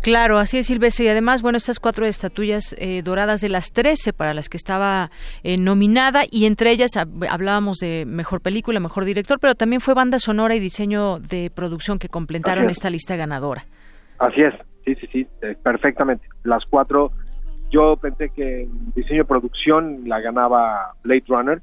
Claro, 0.00 0.38
así 0.38 0.58
es, 0.58 0.66
Silvestre. 0.66 1.06
Y 1.06 1.08
además, 1.08 1.42
bueno, 1.42 1.58
estas 1.58 1.80
cuatro 1.80 2.06
estatuillas 2.06 2.74
eh, 2.78 3.02
doradas 3.02 3.40
de 3.40 3.48
las 3.48 3.72
trece 3.72 4.12
para 4.12 4.34
las 4.34 4.48
que 4.48 4.56
estaba 4.56 5.10
eh, 5.42 5.56
nominada, 5.56 6.22
y 6.30 6.46
entre 6.46 6.70
ellas 6.70 6.92
hablábamos 6.96 7.78
de 7.78 8.04
mejor 8.06 8.40
película, 8.40 8.80
mejor 8.80 9.04
director, 9.04 9.38
pero 9.40 9.54
también 9.54 9.80
fue 9.80 9.94
banda 9.94 10.18
sonora 10.18 10.54
y 10.54 10.60
diseño 10.60 11.18
de 11.18 11.50
producción 11.54 11.98
que 11.98 12.08
completaron 12.08 12.70
esta 12.70 12.90
lista 12.90 13.16
ganadora. 13.16 13.64
Así 14.18 14.42
es, 14.42 14.54
sí, 14.84 14.94
sí, 14.96 15.08
sí, 15.12 15.26
eh, 15.42 15.56
perfectamente. 15.62 16.26
Las 16.44 16.64
cuatro 16.68 17.12
yo 17.70 17.96
pensé 17.96 18.30
que 18.30 18.62
en 18.62 18.92
diseño 18.94 19.22
de 19.22 19.28
producción 19.28 20.08
la 20.08 20.20
ganaba 20.20 20.94
Blade 21.02 21.24
Runner, 21.28 21.62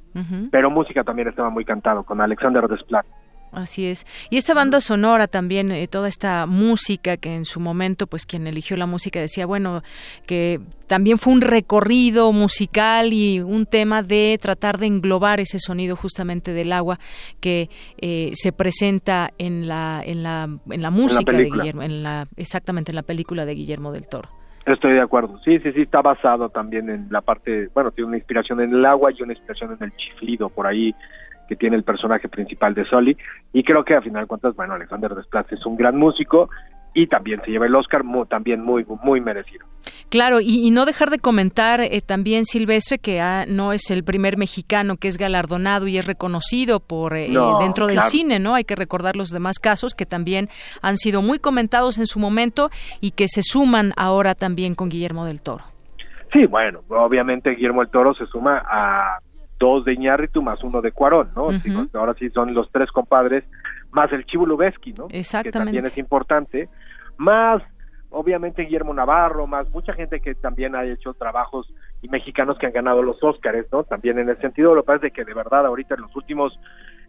pero 0.52 0.70
música 0.70 1.04
también 1.04 1.28
estaba 1.28 1.50
muy 1.50 1.66
cantado 1.66 2.04
con 2.04 2.22
Alexander 2.22 2.68
Desplat. 2.68 3.06
Así 3.56 3.86
es. 3.86 4.06
Y 4.30 4.38
esta 4.38 4.54
banda 4.54 4.82
sonora 4.82 5.28
también, 5.28 5.72
eh, 5.72 5.88
toda 5.88 6.10
esta 6.10 6.46
música 6.46 7.16
que 7.16 7.34
en 7.34 7.46
su 7.46 7.62
momento, 7.62 8.06
pues 8.06 8.26
quien 8.26 8.48
eligió 8.48 8.76
la 8.76 8.86
música 8.86 9.22
decía, 9.22 9.46
bueno, 9.46 9.82
que 10.28 10.60
también 10.88 11.18
fue 11.18 11.34
un 11.34 11.42
recorrido 11.42 12.34
musical 12.34 13.14
y 13.14 13.40
un 13.40 13.66
tema 13.66 14.04
de 14.04 14.38
tratar 14.42 14.78
de 14.78 14.88
englobar 14.88 15.40
ese 15.40 15.60
sonido 15.60 15.96
justamente 15.96 16.52
del 16.52 16.74
agua 16.74 17.00
que 17.40 17.70
eh, 17.98 18.32
se 18.34 18.52
presenta 18.52 19.32
en 19.38 19.70
la, 19.70 20.04
en 20.06 20.22
la, 20.22 20.50
en 20.70 20.82
la 20.82 20.92
música 20.92 21.32
de 21.32 21.46
Guillermo, 21.46 21.82
en 21.82 22.04
la, 22.04 22.28
exactamente 22.36 22.92
en 22.92 22.96
la 22.96 23.04
película 23.04 23.46
de 23.46 23.56
Guillermo 23.56 23.94
del 23.94 24.08
Toro. 24.10 24.30
Estoy 24.66 24.96
de 24.96 25.02
acuerdo. 25.02 25.40
Sí, 25.46 25.60
sí, 25.60 25.72
sí, 25.74 25.84
está 25.84 26.02
basado 26.02 26.50
también 26.50 26.90
en 26.90 27.08
la 27.10 27.22
parte, 27.22 27.70
bueno, 27.74 27.92
tiene 27.92 28.08
una 28.08 28.18
inspiración 28.18 28.60
en 28.62 28.74
el 28.74 28.86
agua 28.86 29.12
y 29.12 29.22
una 29.22 29.34
inspiración 29.34 29.78
en 29.80 29.84
el 29.86 29.96
chiflido 29.96 30.50
por 30.50 30.68
ahí 30.68 30.94
que 31.48 31.56
tiene 31.56 31.76
el 31.76 31.84
personaje 31.84 32.30
principal 32.30 32.74
de 32.74 32.86
Soli. 32.86 33.18
Y 33.54 33.64
creo 33.64 33.84
que 33.84 33.96
a 33.96 34.02
final 34.02 34.24
de 34.24 34.28
cuentas, 34.28 34.56
bueno, 34.56 34.74
Alexander 34.74 35.14
Desplat 35.14 35.52
es 35.52 35.66
un 35.66 35.76
gran 35.78 35.98
músico 35.98 36.50
y 36.96 37.08
también 37.08 37.42
se 37.44 37.52
lleva 37.52 37.66
el 37.66 37.76
Oscar, 37.76 38.04
también 38.30 38.64
muy, 38.64 38.86
muy 39.04 39.20
merecido. 39.20 39.66
Claro, 40.10 40.40
y, 40.40 40.72
no 40.72 40.86
dejar 40.86 41.10
de 41.10 41.20
comentar 41.20 41.82
eh, 41.82 42.02
también, 42.02 42.46
Silvestre, 42.46 43.00
que 43.00 43.20
ah, 43.20 43.46
no 43.48 43.74
es 43.74 43.92
el 43.92 44.04
primer 44.04 44.38
mexicano 44.38 44.96
que 44.96 45.10
es 45.10 45.18
galardonado 45.18 45.88
y 45.88 45.98
es 45.98 46.08
reconocido 46.08 46.80
por 46.80 47.16
eh, 47.16 47.30
dentro 47.60 47.88
del 47.88 48.02
cine, 48.04 48.40
¿no? 48.40 48.56
Hay 48.56 48.64
que 48.64 48.76
recordar 48.76 49.18
los 49.18 49.30
demás 49.30 49.60
casos 49.60 49.94
que 49.94 50.06
también 50.06 50.48
han 50.82 50.96
sido 50.96 51.22
muy 51.22 51.40
comentados 51.40 51.98
en 51.98 52.06
su 52.06 52.20
momento 52.20 52.70
y 53.02 53.12
que 53.12 53.28
se 53.28 53.42
suman 53.44 53.92
ahora 53.98 54.34
también 54.34 54.74
con 54.74 54.88
Guillermo 54.88 55.26
del 55.26 55.42
Toro. 55.42 55.66
Sí, 56.32 56.46
bueno, 56.46 56.80
obviamente 56.90 57.52
Guillermo 57.52 57.82
del 57.82 57.92
Toro 57.92 58.14
se 58.14 58.26
suma 58.28 58.64
a 58.66 59.20
dos 59.60 59.86
de 59.86 59.94
Iñárritu 59.94 60.42
más 60.42 60.64
uno 60.64 60.82
de 60.82 60.92
Cuarón, 60.92 61.32
¿no? 61.36 61.50
ahora 61.94 62.14
sí 62.18 62.30
son 62.30 62.54
los 62.54 62.70
tres 62.72 62.92
compadres 62.92 63.44
más 63.92 64.12
el 64.12 64.26
Chivo 64.26 64.46
Lubeski, 64.46 64.94
¿no? 64.94 65.08
Exactamente. 65.12 65.52
Que 65.52 65.66
también 65.66 65.86
es 65.86 65.98
importante, 65.98 66.70
más 67.18 67.64
obviamente 68.10 68.64
Guillermo 68.64 68.94
Navarro, 68.94 69.48
más 69.48 69.70
mucha 69.72 69.94
gente 69.94 70.20
que 70.20 70.36
también 70.36 70.76
ha 70.76 70.86
hecho 70.86 71.14
trabajos 71.14 71.74
y 72.02 72.10
mexicanos 72.10 72.58
que 72.58 72.66
han 72.66 72.74
ganado 72.74 73.02
los 73.02 73.22
Óscares, 73.24 73.66
¿no? 73.72 73.84
También 73.84 74.20
en 74.20 74.30
ese 74.30 74.42
sentido, 74.42 74.76
lo 74.76 74.84
que 74.84 74.88
pasa 74.88 75.08
es 75.08 75.14
que 75.14 75.26
de 75.26 75.34
verdad 75.34 75.66
ahorita 75.66 75.96
en 75.96 76.02
los 76.02 76.16
últimos 76.16 76.60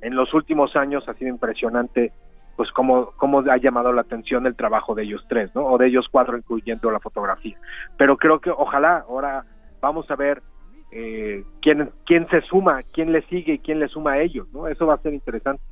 en 0.02 0.14
los 0.14 0.32
últimos 0.34 0.76
años 0.76 1.08
ha 1.08 1.14
sido 1.14 1.30
impresionante 1.30 2.12
pues 2.56 2.70
cómo, 2.72 3.12
cómo 3.16 3.40
ha 3.40 3.56
llamado 3.58 3.92
la 3.92 4.00
atención 4.00 4.46
el 4.46 4.56
trabajo 4.56 4.94
de 4.94 5.02
ellos 5.02 5.24
tres, 5.28 5.54
¿no? 5.54 5.66
O 5.66 5.78
de 5.78 5.88
ellos 5.88 6.06
cuatro, 6.10 6.36
incluyendo 6.36 6.90
la 6.90 7.00
fotografía. 7.00 7.56
Pero 7.98 8.16
creo 8.16 8.40
que 8.40 8.50
ojalá 8.50 9.04
ahora 9.08 9.44
vamos 9.80 10.10
a 10.10 10.16
ver 10.16 10.42
eh, 10.90 11.44
quién, 11.60 11.90
quién 12.04 12.26
se 12.26 12.40
suma, 12.42 12.82
quién 12.92 13.12
le 13.12 13.22
sigue 13.22 13.54
y 13.54 13.58
quién 13.58 13.80
le 13.80 13.88
suma 13.88 14.12
a 14.12 14.20
ellos, 14.22 14.46
¿no? 14.52 14.68
Eso 14.68 14.86
va 14.86 14.94
a 14.94 15.02
ser 15.02 15.14
interesante. 15.14 15.62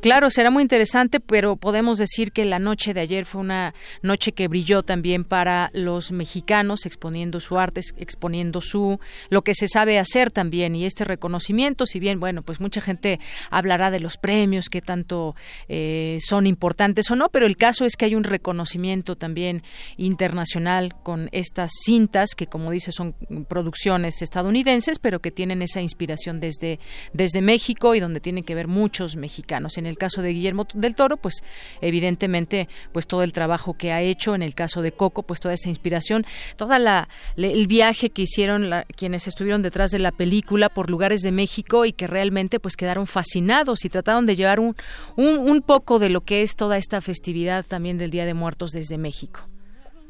Claro, 0.00 0.30
será 0.30 0.50
muy 0.50 0.62
interesante, 0.62 1.20
pero 1.20 1.56
podemos 1.56 1.98
decir 1.98 2.32
que 2.32 2.44
la 2.44 2.58
noche 2.58 2.94
de 2.94 3.00
ayer 3.00 3.24
fue 3.24 3.40
una 3.40 3.74
noche 4.02 4.32
que 4.32 4.48
brilló 4.48 4.82
también 4.82 5.24
para 5.24 5.70
los 5.72 6.12
mexicanos, 6.12 6.86
exponiendo 6.86 7.40
su 7.40 7.58
arte, 7.58 7.80
exponiendo 7.96 8.60
su 8.60 9.00
lo 9.30 9.42
que 9.42 9.54
se 9.54 9.68
sabe 9.68 9.98
hacer 9.98 10.30
también 10.30 10.74
y 10.74 10.84
este 10.84 11.04
reconocimiento. 11.04 11.86
Si 11.86 11.98
bien, 12.00 12.20
bueno, 12.20 12.42
pues 12.42 12.60
mucha 12.60 12.80
gente 12.80 13.20
hablará 13.50 13.90
de 13.90 14.00
los 14.00 14.16
premios 14.16 14.68
que 14.68 14.80
tanto 14.80 15.34
eh, 15.68 16.18
son 16.20 16.46
importantes 16.46 17.10
o 17.10 17.16
no, 17.16 17.28
pero 17.30 17.46
el 17.46 17.56
caso 17.56 17.84
es 17.84 17.96
que 17.96 18.04
hay 18.04 18.14
un 18.14 18.24
reconocimiento 18.24 19.16
también 19.16 19.62
internacional 19.96 20.94
con 21.02 21.28
estas 21.32 21.70
cintas 21.84 22.34
que, 22.34 22.46
como 22.46 22.70
dice, 22.70 22.92
son 22.92 23.14
producciones 23.48 24.22
estadounidenses, 24.22 24.98
pero 24.98 25.20
que 25.20 25.30
tienen 25.30 25.62
esa 25.62 25.80
inspiración 25.80 26.40
desde 26.40 26.78
desde 27.12 27.42
México 27.42 27.94
y 27.94 28.00
donde 28.00 28.20
tienen 28.20 28.44
que 28.44 28.54
ver 28.54 28.68
muchos 28.68 29.16
mexicanos. 29.16 29.75
En 29.78 29.86
el 29.86 29.96
caso 29.96 30.22
de 30.22 30.30
Guillermo 30.30 30.66
del 30.74 30.94
Toro, 30.94 31.16
pues 31.16 31.42
evidentemente, 31.80 32.68
pues 32.92 33.06
todo 33.06 33.22
el 33.22 33.32
trabajo 33.32 33.74
que 33.74 33.92
ha 33.92 34.02
hecho, 34.02 34.34
en 34.34 34.42
el 34.42 34.54
caso 34.54 34.82
de 34.82 34.92
Coco, 34.92 35.22
pues 35.22 35.40
toda 35.40 35.54
esa 35.54 35.68
inspiración, 35.68 36.24
toda 36.56 36.78
la 36.78 37.08
el 37.36 37.66
viaje 37.66 38.10
que 38.10 38.22
hicieron 38.22 38.70
quienes 38.96 39.26
estuvieron 39.26 39.62
detrás 39.62 39.90
de 39.90 39.98
la 39.98 40.12
película 40.12 40.68
por 40.68 40.90
lugares 40.90 41.20
de 41.20 41.32
México 41.32 41.84
y 41.84 41.92
que 41.92 42.06
realmente 42.06 42.60
pues 42.60 42.76
quedaron 42.76 43.06
fascinados 43.06 43.84
y 43.84 43.88
trataron 43.88 44.26
de 44.26 44.36
llevar 44.36 44.60
un, 44.60 44.74
un, 45.16 45.38
un 45.38 45.62
poco 45.62 45.98
de 45.98 46.10
lo 46.10 46.22
que 46.22 46.42
es 46.42 46.56
toda 46.56 46.76
esta 46.76 47.00
festividad 47.00 47.64
también 47.66 47.98
del 47.98 48.10
Día 48.10 48.24
de 48.24 48.34
Muertos 48.34 48.70
desde 48.72 48.98
México. 48.98 49.40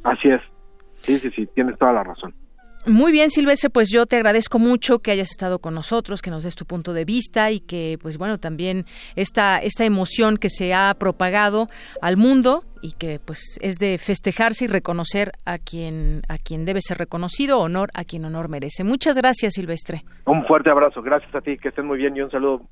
Así 0.05 0.29
es. 0.29 0.40
Sí, 0.98 1.18
sí, 1.18 1.31
sí, 1.35 1.46
tienes 1.55 1.79
toda 1.79 1.92
la 1.92 2.05
razón. 2.05 2.35
Muy 2.87 3.11
bien, 3.11 3.31
Silvestre, 3.31 3.68
pues 3.68 3.90
yo 3.90 4.07
te 4.07 4.14
agradezco 4.14 4.61
mucho 4.61 5.01
que 5.01 5.11
hayas 5.11 5.33
estado 5.33 5.59
con 5.59 5.75
nosotros, 5.75 6.22
que 6.22 6.31
nos 6.31 6.44
des 6.44 6.55
tu 6.55 6.66
punto 6.66 6.92
de 6.92 7.05
vista 7.05 7.51
y 7.51 7.59
que, 7.59 7.99
pues 8.01 8.16
bueno, 8.16 8.38
también 8.38 8.85
esta, 9.16 9.59
esta 9.59 9.85
emoción 9.85 10.37
que 10.37 10.49
se 10.49 10.72
ha 10.72 10.94
propagado 10.94 11.66
al 12.01 12.16
mundo 12.16 12.61
y 12.83 12.92
que 12.92 13.18
pues 13.18 13.59
es 13.61 13.79
de 13.79 13.99
festejarse 13.99 14.66
y 14.66 14.68
reconocer 14.68 15.33
a 15.44 15.57
quien 15.57 16.22
a 16.29 16.37
quien 16.37 16.64
debe 16.64 16.81
ser 16.81 16.99
reconocido, 16.99 17.59
honor 17.59 17.88
a 17.94 18.05
quien 18.05 18.25
honor 18.25 18.49
merece. 18.49 18.85
Muchas 18.85 19.16
gracias, 19.16 19.55
Silvestre. 19.55 20.03
Un 20.25 20.44
fuerte 20.46 20.70
abrazo, 20.70 21.03
gracias 21.03 21.35
a 21.35 21.40
ti, 21.40 21.59
que 21.59 21.70
estén 21.70 21.87
muy 21.87 21.99
bien 21.99 22.16
y 22.16 22.20
un 22.20 22.31
saludo 22.31 22.62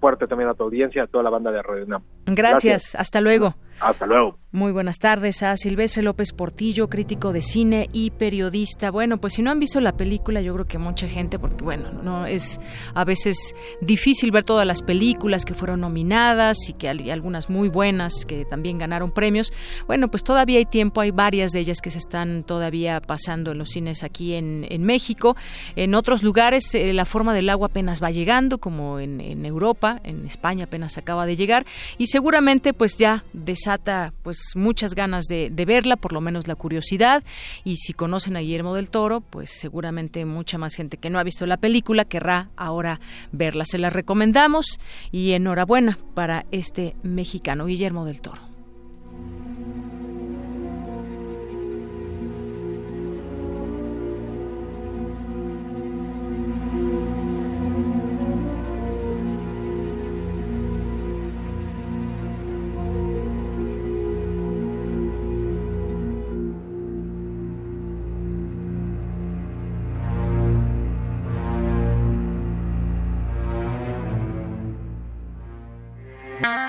fuerte 0.00 0.26
también 0.26 0.50
a 0.50 0.54
tu 0.54 0.64
audiencia, 0.64 1.04
a 1.04 1.06
toda 1.06 1.24
la 1.24 1.30
banda 1.30 1.50
de 1.50 1.62
Radio 1.62 1.86
Nam. 1.86 2.02
gracias. 2.26 2.94
hasta 2.94 3.20
luego. 3.20 3.54
Hasta 3.80 4.06
luego. 4.06 4.38
Muy 4.52 4.70
buenas 4.70 4.98
tardes 4.98 5.42
a 5.42 5.56
Silvestre 5.56 6.02
López 6.02 6.32
Portillo, 6.32 6.88
crítico 6.88 7.32
de 7.32 7.42
cine 7.42 7.88
y 7.92 8.12
periodista. 8.12 8.92
Bueno, 8.92 9.18
pues 9.18 9.34
si 9.34 9.42
no 9.42 9.50
han 9.50 9.58
visto 9.58 9.80
la 9.80 9.96
película, 9.96 10.40
yo 10.40 10.54
creo 10.54 10.66
que 10.66 10.78
mucha 10.78 11.08
gente, 11.08 11.40
porque 11.40 11.64
bueno, 11.64 11.90
no 11.90 12.24
es 12.24 12.60
a 12.94 13.04
veces 13.04 13.56
difícil 13.80 14.30
ver 14.30 14.44
todas 14.44 14.64
las 14.64 14.80
películas 14.80 15.44
que 15.44 15.54
fueron 15.54 15.80
nominadas 15.80 16.56
y 16.68 16.74
que 16.74 16.88
hay 16.88 17.10
algunas 17.10 17.50
muy 17.50 17.68
buenas 17.68 18.24
que 18.26 18.44
también 18.44 18.78
ganaron 18.78 19.10
premios. 19.10 19.52
Bueno, 19.88 20.08
pues 20.08 20.22
todavía 20.22 20.58
hay 20.58 20.66
tiempo, 20.66 21.00
hay 21.00 21.10
varias 21.10 21.50
de 21.50 21.58
ellas 21.58 21.80
que 21.82 21.90
se 21.90 21.98
están 21.98 22.44
todavía 22.44 23.00
pasando 23.00 23.50
en 23.50 23.58
los 23.58 23.70
cines 23.70 24.04
aquí 24.04 24.34
en, 24.34 24.66
en 24.70 24.84
México. 24.84 25.36
En 25.74 25.96
otros 25.96 26.22
lugares 26.22 26.72
eh, 26.76 26.92
la 26.92 27.06
forma 27.06 27.34
del 27.34 27.50
agua 27.50 27.66
apenas 27.66 28.00
va 28.00 28.12
llegando, 28.12 28.58
como 28.58 29.00
en, 29.00 29.20
en 29.20 29.44
Europa, 29.44 29.63
en 30.04 30.26
España 30.26 30.64
apenas 30.64 30.98
acaba 30.98 31.24
de 31.24 31.36
llegar 31.36 31.64
y 31.96 32.08
seguramente 32.08 32.74
pues 32.74 32.98
ya 32.98 33.24
de 33.32 33.54
desata 33.54 34.12
pues 34.22 34.38
muchas 34.56 34.94
ganas 34.94 35.24
de, 35.26 35.48
de, 35.50 35.64
verla, 35.64 35.96
por 35.96 36.12
lo 36.12 36.20
menos 36.20 36.48
la 36.48 36.56
curiosidad. 36.56 37.22
Y 37.62 37.76
si 37.76 37.92
conocen 37.92 38.36
a 38.36 38.40
Guillermo 38.40 38.74
del 38.74 38.90
Toro, 38.90 39.20
pues 39.20 39.50
seguramente 39.50 40.24
mucha 40.24 40.58
más 40.58 40.74
gente 40.74 40.96
que 40.96 41.08
no 41.08 41.18
ha 41.18 41.22
visto 41.22 41.46
la 41.46 41.56
película 41.56 42.04
querrá 42.04 42.50
ahora 42.56 43.00
verla. 43.32 43.64
Se 43.64 43.78
la 43.78 43.90
recomendamos 43.90 44.80
y 45.12 45.32
enhorabuena 45.32 45.98
para 46.14 46.46
este 46.50 46.96
mexicano 47.02 47.66
Guillermo 47.66 48.04
del 48.04 48.20
Toro. 48.20 48.53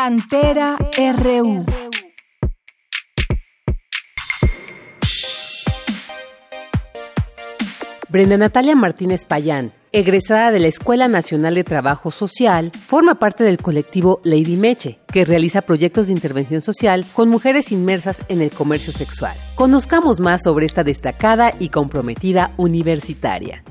Cantera 0.00 0.78
RU. 1.16 1.66
Brenda 8.08 8.36
Natalia 8.36 8.76
Martínez 8.76 9.24
Payán, 9.24 9.72
egresada 9.90 10.52
de 10.52 10.60
la 10.60 10.68
Escuela 10.68 11.08
Nacional 11.08 11.56
de 11.56 11.64
Trabajo 11.64 12.12
Social, 12.12 12.70
forma 12.86 13.16
parte 13.16 13.42
del 13.42 13.58
colectivo 13.58 14.20
Lady 14.22 14.56
Meche, 14.56 15.00
que 15.12 15.24
realiza 15.24 15.62
proyectos 15.62 16.06
de 16.06 16.12
intervención 16.12 16.62
social 16.62 17.04
con 17.12 17.28
mujeres 17.28 17.72
inmersas 17.72 18.22
en 18.28 18.40
el 18.40 18.52
comercio 18.52 18.92
sexual. 18.92 19.36
Conozcamos 19.56 20.20
más 20.20 20.44
sobre 20.44 20.66
esta 20.66 20.84
destacada 20.84 21.54
y 21.58 21.70
comprometida 21.70 22.52
universitaria. 22.56 23.64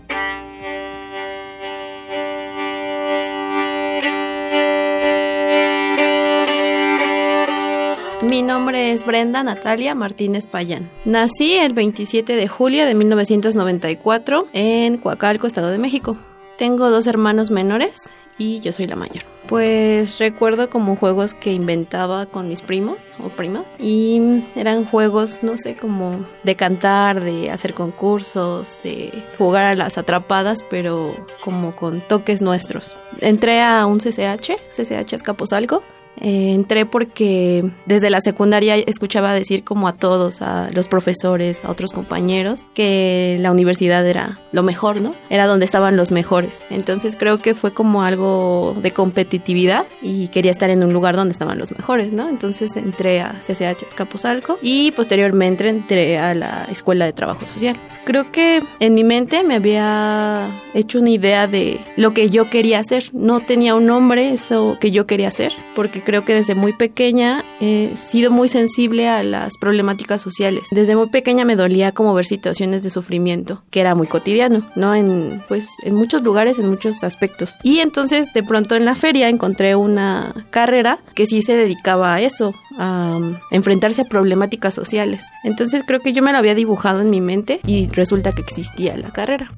Mi 8.24 8.42
nombre 8.42 8.94
es 8.94 9.06
Brenda 9.06 9.44
Natalia 9.44 9.94
Martínez 9.94 10.48
Payán. 10.48 10.90
Nací 11.06 11.54
el 11.54 11.74
27 11.74 12.36
de 12.36 12.48
julio 12.48 12.88
de 12.88 12.96
1994 12.96 14.48
en 14.54 14.98
Coacalco, 14.98 15.46
Estado 15.46 15.70
de 15.70 15.78
México. 15.78 16.18
Tengo 16.58 16.90
dos 16.90 17.06
hermanos 17.06 17.52
menores 17.52 18.10
y 18.40 18.60
yo 18.60 18.74
soy 18.74 18.88
la 18.88 18.96
mayor. 18.96 19.24
Pues 19.48 20.18
recuerdo 20.18 20.68
como 20.68 20.96
juegos 20.96 21.36
que 21.36 21.54
inventaba 21.54 22.26
con 22.26 22.50
mis 22.50 22.62
primos 22.62 22.98
o 23.24 23.30
primas 23.30 23.66
y 23.80 24.44
eran 24.56 24.86
juegos, 24.86 25.44
no 25.44 25.56
sé, 25.58 25.76
como 25.78 26.26
de 26.44 26.56
cantar, 26.56 27.24
de 27.24 27.52
hacer 27.52 27.76
concursos, 27.76 28.80
de 28.84 29.24
jugar 29.38 29.66
a 29.66 29.76
las 29.76 30.00
atrapadas, 30.00 30.64
pero 30.68 31.16
como 31.44 31.76
con 31.76 32.02
toques 32.02 32.42
nuestros. 32.42 32.96
Entré 33.22 33.62
a 33.62 33.86
un 33.86 34.00
CCH, 34.00 34.56
CCH 34.72 35.14
Escaposalco, 35.14 35.84
eh, 36.22 36.54
entré 36.54 36.86
porque 36.86 37.70
desde 37.86 38.10
la 38.10 38.22
secundaria 38.22 38.76
escuchaba 38.76 39.34
decir 39.34 39.64
como 39.64 39.88
a 39.88 39.94
todos, 39.94 40.42
a 40.42 40.70
los 40.74 40.88
profesores, 40.88 41.64
a 41.64 41.72
otros 41.72 41.94
compañeros, 41.94 42.62
que 42.74 43.38
la 43.40 43.52
universidad 43.52 44.06
era 44.06 44.40
lo 44.52 44.64
mejor, 44.64 45.02
¿no? 45.02 45.16
Era 45.30 45.46
donde 45.46 45.66
estaban 45.66 45.98
los 45.98 46.12
mejores. 46.12 46.66
Entonces 46.70 47.16
creo 47.16 47.42
que 47.42 47.56
fue 47.56 47.74
como 47.74 48.04
algo 48.04 48.76
de 48.82 48.92
competitividad 48.92 49.86
y 50.02 50.28
quería 50.30 50.52
estar 50.52 50.70
en 50.70 50.84
un 50.84 50.94
lugar 50.94 51.16
donde 51.16 51.32
estaban 51.32 51.58
los 51.58 51.72
mejores, 51.72 52.14
¿no? 52.14 52.30
Entonces 52.30 52.76
entré 52.76 53.22
a 53.22 53.40
CCH 53.40 53.84
Escaposalco 53.88 54.58
y 54.62 54.92
posteriormente 54.92 55.68
entré 55.68 56.18
a 56.18 56.34
la 56.34 56.68
Escuela 56.72 57.06
de 57.06 57.14
Trabajo 57.14 57.48
Social. 57.48 57.78
Creo 58.06 58.32
que 58.32 58.64
en 58.80 58.94
mi 58.94 59.04
mente 59.04 59.44
me 59.44 59.56
había 59.56 60.50
hecho 60.74 61.00
una 61.00 61.10
idea 61.10 61.48
de 61.48 61.80
lo 61.96 62.14
que 62.14 62.30
yo 62.30 62.50
quería 62.50 62.80
hacer. 62.80 63.10
No 63.14 63.42
tenía 63.42 63.76
un 63.76 63.86
nombre 63.86 64.32
eso 64.32 64.78
que 64.80 64.92
yo 64.92 65.06
quería 65.06 65.28
hacer, 65.28 65.52
porque 65.76 66.02
creo 66.08 66.24
que 66.24 66.34
desde 66.34 66.56
muy 66.56 66.72
pequeña 66.72 67.44
he 67.60 67.92
sido 67.98 68.32
muy 68.32 68.48
sensible 68.48 69.10
a 69.10 69.24
las 69.24 69.58
problemáticas 69.58 70.22
sociales. 70.22 70.70
Desde 70.72 70.96
muy 70.96 71.08
pequeña 71.08 71.44
me 71.44 71.58
dolía 71.58 71.92
como 71.92 72.14
ver 72.14 72.24
situaciones 72.24 72.82
de 72.82 72.90
sufrimiento, 72.90 73.62
que 73.72 73.82
era 73.82 73.94
muy 73.94 74.08
cotidiano, 74.08 74.66
¿no? 74.78 74.96
En 74.96 75.44
pues 75.50 75.68
en 75.84 75.96
muchos 75.96 76.24
lugares, 76.24 76.60
en 76.60 76.70
muchos 76.70 77.04
aspectos. 77.04 77.56
Y 77.62 77.80
entonces 77.80 78.32
de 78.34 78.42
pronto 78.42 78.78
en 78.78 78.86
la 78.86 78.96
feria 78.96 79.28
encontré 79.28 79.76
una 79.76 80.48
carrera 80.50 81.00
que 81.14 81.26
sí 81.26 81.42
se 81.42 81.58
dedicaba 81.58 82.14
a 82.14 82.22
eso, 82.22 82.54
a 82.80 83.20
enfrentarse 83.52 84.04
a 84.04 84.06
problemáticas 84.06 84.74
sociales. 84.74 85.26
Entonces 85.44 85.84
creo 85.86 86.00
que 86.00 86.14
yo 86.14 86.24
me 86.24 86.32
lo 86.32 86.38
había 86.38 86.56
dibujado 86.56 87.02
en 87.02 87.10
mi 87.10 87.20
mente 87.20 87.60
y 87.68 87.88
resulta 87.88 88.32
que 88.32 88.44
existía 88.44 88.96
la 88.96 89.12
carrera. 89.12 89.52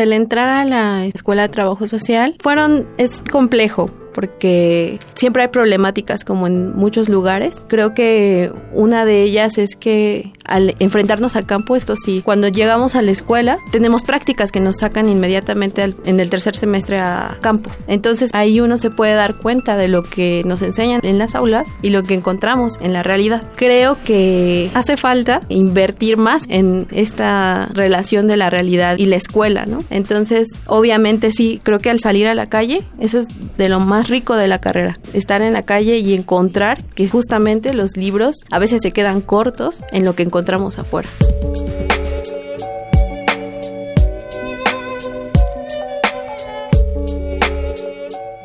El 0.00 0.14
entrar 0.14 0.48
a 0.48 0.64
la 0.64 1.04
escuela 1.04 1.42
de 1.42 1.50
trabajo 1.50 1.86
social 1.86 2.34
fueron 2.40 2.86
es 2.96 3.20
complejo 3.30 3.90
porque 4.14 4.98
siempre 5.14 5.42
hay 5.42 5.48
problemáticas 5.48 6.24
como 6.24 6.46
en 6.46 6.74
muchos 6.74 7.10
lugares. 7.10 7.66
Creo 7.68 7.92
que 7.92 8.50
una 8.72 9.04
de 9.04 9.22
ellas 9.22 9.58
es 9.58 9.76
que 9.76 10.32
al 10.50 10.74
enfrentarnos 10.80 11.36
al 11.36 11.46
campo, 11.46 11.76
esto 11.76 11.94
sí, 11.96 12.20
cuando 12.24 12.48
llegamos 12.48 12.96
a 12.96 13.02
la 13.02 13.12
escuela 13.12 13.56
tenemos 13.70 14.02
prácticas 14.02 14.50
que 14.52 14.60
nos 14.60 14.78
sacan 14.78 15.08
inmediatamente 15.08 15.94
en 16.04 16.20
el 16.20 16.28
tercer 16.28 16.56
semestre 16.56 16.98
a 16.98 17.38
campo. 17.40 17.70
Entonces 17.86 18.30
ahí 18.34 18.60
uno 18.60 18.76
se 18.76 18.90
puede 18.90 19.14
dar 19.14 19.36
cuenta 19.36 19.76
de 19.76 19.88
lo 19.88 20.02
que 20.02 20.42
nos 20.44 20.60
enseñan 20.62 21.00
en 21.04 21.18
las 21.18 21.34
aulas 21.34 21.68
y 21.82 21.90
lo 21.90 22.02
que 22.02 22.14
encontramos 22.14 22.74
en 22.80 22.92
la 22.92 23.02
realidad. 23.02 23.42
Creo 23.54 24.02
que 24.02 24.70
hace 24.74 24.96
falta 24.96 25.40
invertir 25.48 26.16
más 26.16 26.44
en 26.48 26.88
esta 26.90 27.66
relación 27.72 28.26
de 28.26 28.36
la 28.36 28.50
realidad 28.50 28.98
y 28.98 29.06
la 29.06 29.16
escuela, 29.16 29.66
¿no? 29.66 29.84
Entonces, 29.88 30.48
obviamente 30.66 31.30
sí, 31.30 31.60
creo 31.62 31.78
que 31.78 31.90
al 31.90 32.00
salir 32.00 32.26
a 32.26 32.34
la 32.34 32.48
calle, 32.48 32.82
eso 32.98 33.20
es 33.20 33.28
de 33.56 33.68
lo 33.68 33.78
más 33.78 34.08
rico 34.08 34.34
de 34.34 34.48
la 34.48 34.58
carrera, 34.58 34.98
estar 35.14 35.42
en 35.42 35.52
la 35.52 35.62
calle 35.62 35.98
y 35.98 36.14
encontrar 36.14 36.82
que 36.94 37.08
justamente 37.08 37.72
los 37.72 37.96
libros 37.96 38.36
a 38.50 38.58
veces 38.58 38.80
se 38.82 38.90
quedan 38.90 39.20
cortos 39.20 39.84
en 39.92 40.04
lo 40.04 40.14
que 40.14 40.24
encontramos 40.24 40.39
afuera. 40.78 41.08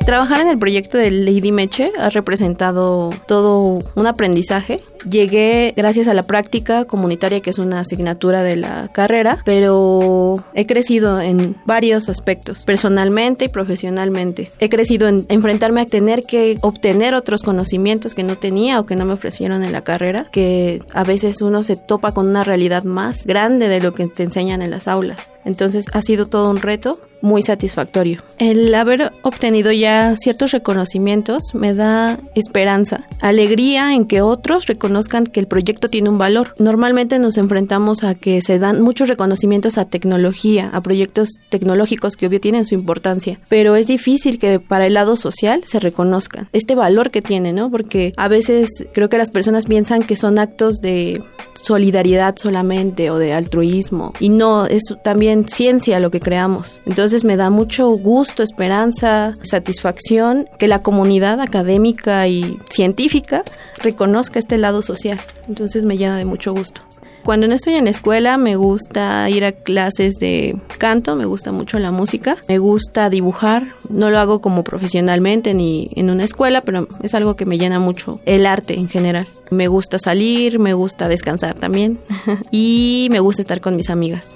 Trabajar 0.06 0.38
en 0.38 0.50
el 0.50 0.56
proyecto 0.56 0.98
de 0.98 1.10
Lady 1.10 1.50
Meche 1.50 1.90
ha 1.98 2.10
representado 2.10 3.10
todo 3.26 3.80
un 3.96 4.06
aprendizaje. 4.06 4.80
Llegué 5.10 5.74
gracias 5.76 6.06
a 6.06 6.14
la 6.14 6.22
práctica 6.22 6.84
comunitaria, 6.84 7.40
que 7.40 7.50
es 7.50 7.58
una 7.58 7.80
asignatura 7.80 8.44
de 8.44 8.54
la 8.54 8.88
carrera, 8.92 9.42
pero 9.44 10.36
he 10.54 10.64
crecido 10.64 11.20
en 11.20 11.56
varios 11.64 12.08
aspectos, 12.08 12.62
personalmente 12.64 13.46
y 13.46 13.48
profesionalmente. 13.48 14.48
He 14.60 14.68
crecido 14.68 15.08
en 15.08 15.26
enfrentarme 15.28 15.80
a 15.80 15.86
tener 15.86 16.22
que 16.22 16.56
obtener 16.60 17.14
otros 17.14 17.42
conocimientos 17.42 18.14
que 18.14 18.22
no 18.22 18.36
tenía 18.36 18.78
o 18.78 18.86
que 18.86 18.94
no 18.94 19.06
me 19.06 19.14
ofrecieron 19.14 19.64
en 19.64 19.72
la 19.72 19.82
carrera, 19.82 20.28
que 20.30 20.82
a 20.94 21.02
veces 21.02 21.42
uno 21.42 21.64
se 21.64 21.74
topa 21.74 22.12
con 22.12 22.28
una 22.28 22.44
realidad 22.44 22.84
más 22.84 23.26
grande 23.26 23.68
de 23.68 23.80
lo 23.80 23.92
que 23.92 24.06
te 24.06 24.22
enseñan 24.22 24.62
en 24.62 24.70
las 24.70 24.86
aulas. 24.86 25.32
Entonces 25.46 25.86
ha 25.92 26.02
sido 26.02 26.26
todo 26.26 26.50
un 26.50 26.58
reto 26.58 27.00
muy 27.22 27.42
satisfactorio. 27.42 28.22
El 28.38 28.74
haber 28.74 29.12
obtenido 29.22 29.72
ya 29.72 30.14
ciertos 30.16 30.52
reconocimientos 30.52 31.54
me 31.54 31.74
da 31.74 32.18
esperanza, 32.34 33.06
alegría 33.20 33.94
en 33.94 34.06
que 34.06 34.20
otros 34.20 34.66
reconozcan 34.66 35.26
que 35.26 35.40
el 35.40 35.46
proyecto 35.46 35.88
tiene 35.88 36.10
un 36.10 36.18
valor. 36.18 36.54
Normalmente 36.58 37.18
nos 37.18 37.38
enfrentamos 37.38 38.04
a 38.04 38.14
que 38.14 38.40
se 38.42 38.58
dan 38.58 38.80
muchos 38.80 39.08
reconocimientos 39.08 39.78
a 39.78 39.86
tecnología, 39.86 40.70
a 40.72 40.80
proyectos 40.82 41.30
tecnológicos 41.48 42.16
que 42.16 42.26
obvio 42.26 42.40
tienen 42.40 42.66
su 42.66 42.74
importancia, 42.74 43.40
pero 43.48 43.76
es 43.76 43.86
difícil 43.86 44.38
que 44.38 44.60
para 44.60 44.86
el 44.86 44.94
lado 44.94 45.16
social 45.16 45.62
se 45.64 45.80
reconozcan 45.80 46.48
este 46.52 46.74
valor 46.74 47.10
que 47.10 47.22
tiene, 47.22 47.52
¿no? 47.52 47.70
Porque 47.70 48.12
a 48.16 48.28
veces 48.28 48.68
creo 48.92 49.08
que 49.08 49.18
las 49.18 49.30
personas 49.30 49.66
piensan 49.66 50.02
que 50.02 50.16
son 50.16 50.38
actos 50.38 50.76
de 50.76 51.22
solidaridad 51.54 52.36
solamente 52.36 53.10
o 53.10 53.18
de 53.18 53.32
altruismo 53.32 54.12
y 54.20 54.28
no, 54.28 54.66
es 54.66 54.82
también 55.02 55.35
ciencia 55.44 56.00
lo 56.00 56.10
que 56.10 56.20
creamos. 56.20 56.80
Entonces 56.86 57.24
me 57.24 57.36
da 57.36 57.50
mucho 57.50 57.88
gusto, 57.90 58.42
esperanza, 58.42 59.32
satisfacción 59.42 60.48
que 60.58 60.68
la 60.68 60.82
comunidad 60.82 61.40
académica 61.40 62.26
y 62.28 62.58
científica 62.70 63.44
reconozca 63.82 64.38
este 64.38 64.58
lado 64.58 64.82
social. 64.82 65.20
Entonces 65.48 65.84
me 65.84 65.98
llena 65.98 66.16
de 66.16 66.24
mucho 66.24 66.52
gusto. 66.52 66.82
Cuando 67.26 67.48
no 67.48 67.56
estoy 67.56 67.74
en 67.74 67.86
la 67.86 67.90
escuela 67.90 68.38
me 68.38 68.54
gusta 68.54 69.28
ir 69.28 69.44
a 69.44 69.50
clases 69.50 70.14
de 70.20 70.56
canto, 70.78 71.16
me 71.16 71.24
gusta 71.24 71.50
mucho 71.50 71.76
la 71.80 71.90
música, 71.90 72.36
me 72.48 72.58
gusta 72.58 73.10
dibujar, 73.10 73.74
no 73.90 74.10
lo 74.10 74.20
hago 74.20 74.40
como 74.40 74.62
profesionalmente 74.62 75.52
ni 75.52 75.88
en 75.96 76.10
una 76.10 76.22
escuela, 76.22 76.60
pero 76.60 76.86
es 77.02 77.14
algo 77.14 77.34
que 77.34 77.44
me 77.44 77.58
llena 77.58 77.80
mucho, 77.80 78.20
el 78.26 78.46
arte 78.46 78.74
en 78.74 78.88
general. 78.88 79.26
Me 79.50 79.66
gusta 79.66 79.98
salir, 79.98 80.60
me 80.60 80.72
gusta 80.74 81.08
descansar 81.08 81.54
también 81.56 81.98
y 82.52 83.08
me 83.10 83.18
gusta 83.18 83.42
estar 83.42 83.60
con 83.60 83.74
mis 83.74 83.90
amigas 83.90 84.32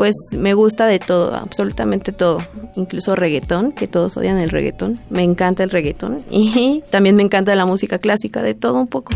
pues 0.00 0.14
me 0.34 0.54
gusta 0.54 0.86
de 0.86 0.98
todo, 0.98 1.34
absolutamente 1.34 2.10
todo, 2.12 2.38
incluso 2.74 3.14
reggaetón, 3.16 3.72
que 3.72 3.86
todos 3.86 4.16
odian 4.16 4.40
el 4.40 4.48
reggaetón, 4.48 4.98
me 5.10 5.22
encanta 5.22 5.62
el 5.62 5.68
reggaetón 5.68 6.16
y 6.30 6.82
también 6.90 7.16
me 7.16 7.22
encanta 7.22 7.54
la 7.54 7.66
música 7.66 7.98
clásica, 7.98 8.42
de 8.42 8.54
todo 8.54 8.80
un 8.80 8.88
poco. 8.88 9.12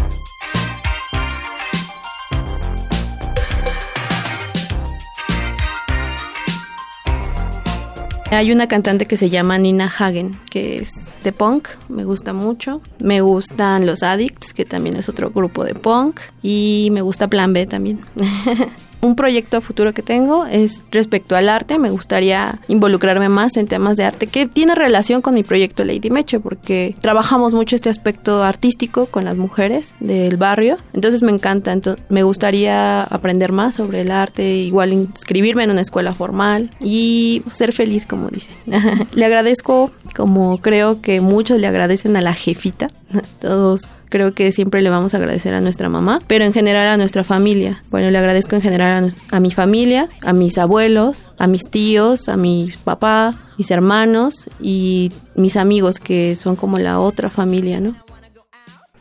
Hay 8.31 8.53
una 8.53 8.69
cantante 8.69 9.07
que 9.07 9.17
se 9.17 9.31
llama 9.31 9.57
Nina 9.57 9.87
Hagen, 9.87 10.39
que 10.51 10.77
es 10.77 11.11
de 11.23 11.33
punk, 11.33 11.69
me 11.89 12.05
gusta 12.05 12.35
mucho. 12.35 12.83
Me 12.99 13.21
gustan 13.23 13.87
los 13.87 14.03
Addicts, 14.03 14.53
que 14.53 14.65
también 14.65 14.97
es 14.97 15.09
otro 15.09 15.31
grupo 15.31 15.65
de 15.65 15.75
punk. 15.75 16.19
Y 16.43 16.89
me 16.91 17.01
gusta 17.01 17.29
Plan 17.29 17.53
B 17.53 17.67
también. 17.67 18.01
un 19.05 19.17
proyecto 19.17 19.59
a 19.59 19.61
futuro 19.61 19.93
que 19.93 20.03
tengo 20.03 20.47
es 20.47 20.83
respecto 20.91 21.37
al 21.37 21.49
arte. 21.49 21.79
Me 21.79 21.91
gustaría 21.91 22.61
involucrarme 22.69 23.29
más 23.29 23.57
en 23.57 23.67
temas 23.67 23.97
de 23.97 24.05
arte 24.05 24.27
que 24.27 24.47
tiene 24.47 24.75
relación 24.75 25.21
con 25.21 25.35
mi 25.35 25.43
proyecto 25.43 25.85
Lady 25.85 26.11
Meche, 26.11 26.41
porque 26.41 26.97
trabajamos 27.01 27.55
mucho 27.55 27.77
este 27.77 27.91
aspecto 27.91 28.43
artístico 28.43 29.07
con 29.07 29.25
las 29.25 29.37
mujeres 29.37 29.95
del 30.01 30.37
barrio. 30.37 30.79
Entonces 30.95 31.23
me 31.23 31.33
encanta. 31.33 31.73
Entonces, 31.73 32.05
me 32.09 32.23
gustaría 32.23 33.03
aprender 33.03 33.53
más 33.53 33.75
sobre 33.75 34.01
el 34.01 34.11
arte, 34.11 34.57
igual 34.57 34.93
inscribirme 34.93 35.65
en 35.65 35.71
una 35.71 35.83
escuela 35.83 36.15
formal 36.15 36.71
y 36.81 37.43
ser 37.51 37.73
feliz, 37.73 38.07
como 38.07 38.29
dicen. 38.29 38.55
le 39.15 39.25
agradezco, 39.25 39.91
como 40.17 40.59
creo 40.59 41.03
que 41.03 41.21
muchos 41.21 41.61
le 41.61 41.67
agradecen 41.67 42.17
a 42.17 42.23
la 42.23 42.33
jefita. 42.33 42.89
Todos 43.41 43.99
creo 44.15 44.33
que 44.33 44.53
siempre 44.53 44.81
le 44.81 44.91
vamos 44.91 45.13
a 45.13 45.17
agradecer 45.17 45.55
a 45.55 45.61
nuestra 45.61 45.89
mamá, 45.89 46.21
pero 46.29 46.45
en 46.45 46.53
general 46.53 46.87
a 46.87 46.97
nuestra 46.97 47.25
familia. 47.25 47.83
Bueno, 47.91 48.13
le 48.13 48.19
agradezco 48.19 48.55
en 48.55 48.63
general 48.63 48.94
a, 49.31 49.41
mi 49.41 49.51
familia, 49.51 50.09
a 50.23 50.33
mis 50.33 50.59
abuelos, 50.59 51.31
a 51.39 51.47
mis 51.47 51.63
tíos, 51.71 52.29
a 52.29 52.37
mi 52.37 52.71
papá, 52.85 53.35
mis 53.59 53.71
hermanos 53.71 54.47
y 54.61 55.13
mis 55.35 55.57
amigos 55.57 55.99
que 55.99 56.37
son 56.37 56.57
como 56.57 56.79
la 56.79 57.01
otra 57.01 57.31
familia, 57.31 57.81
¿no? 57.81 58.04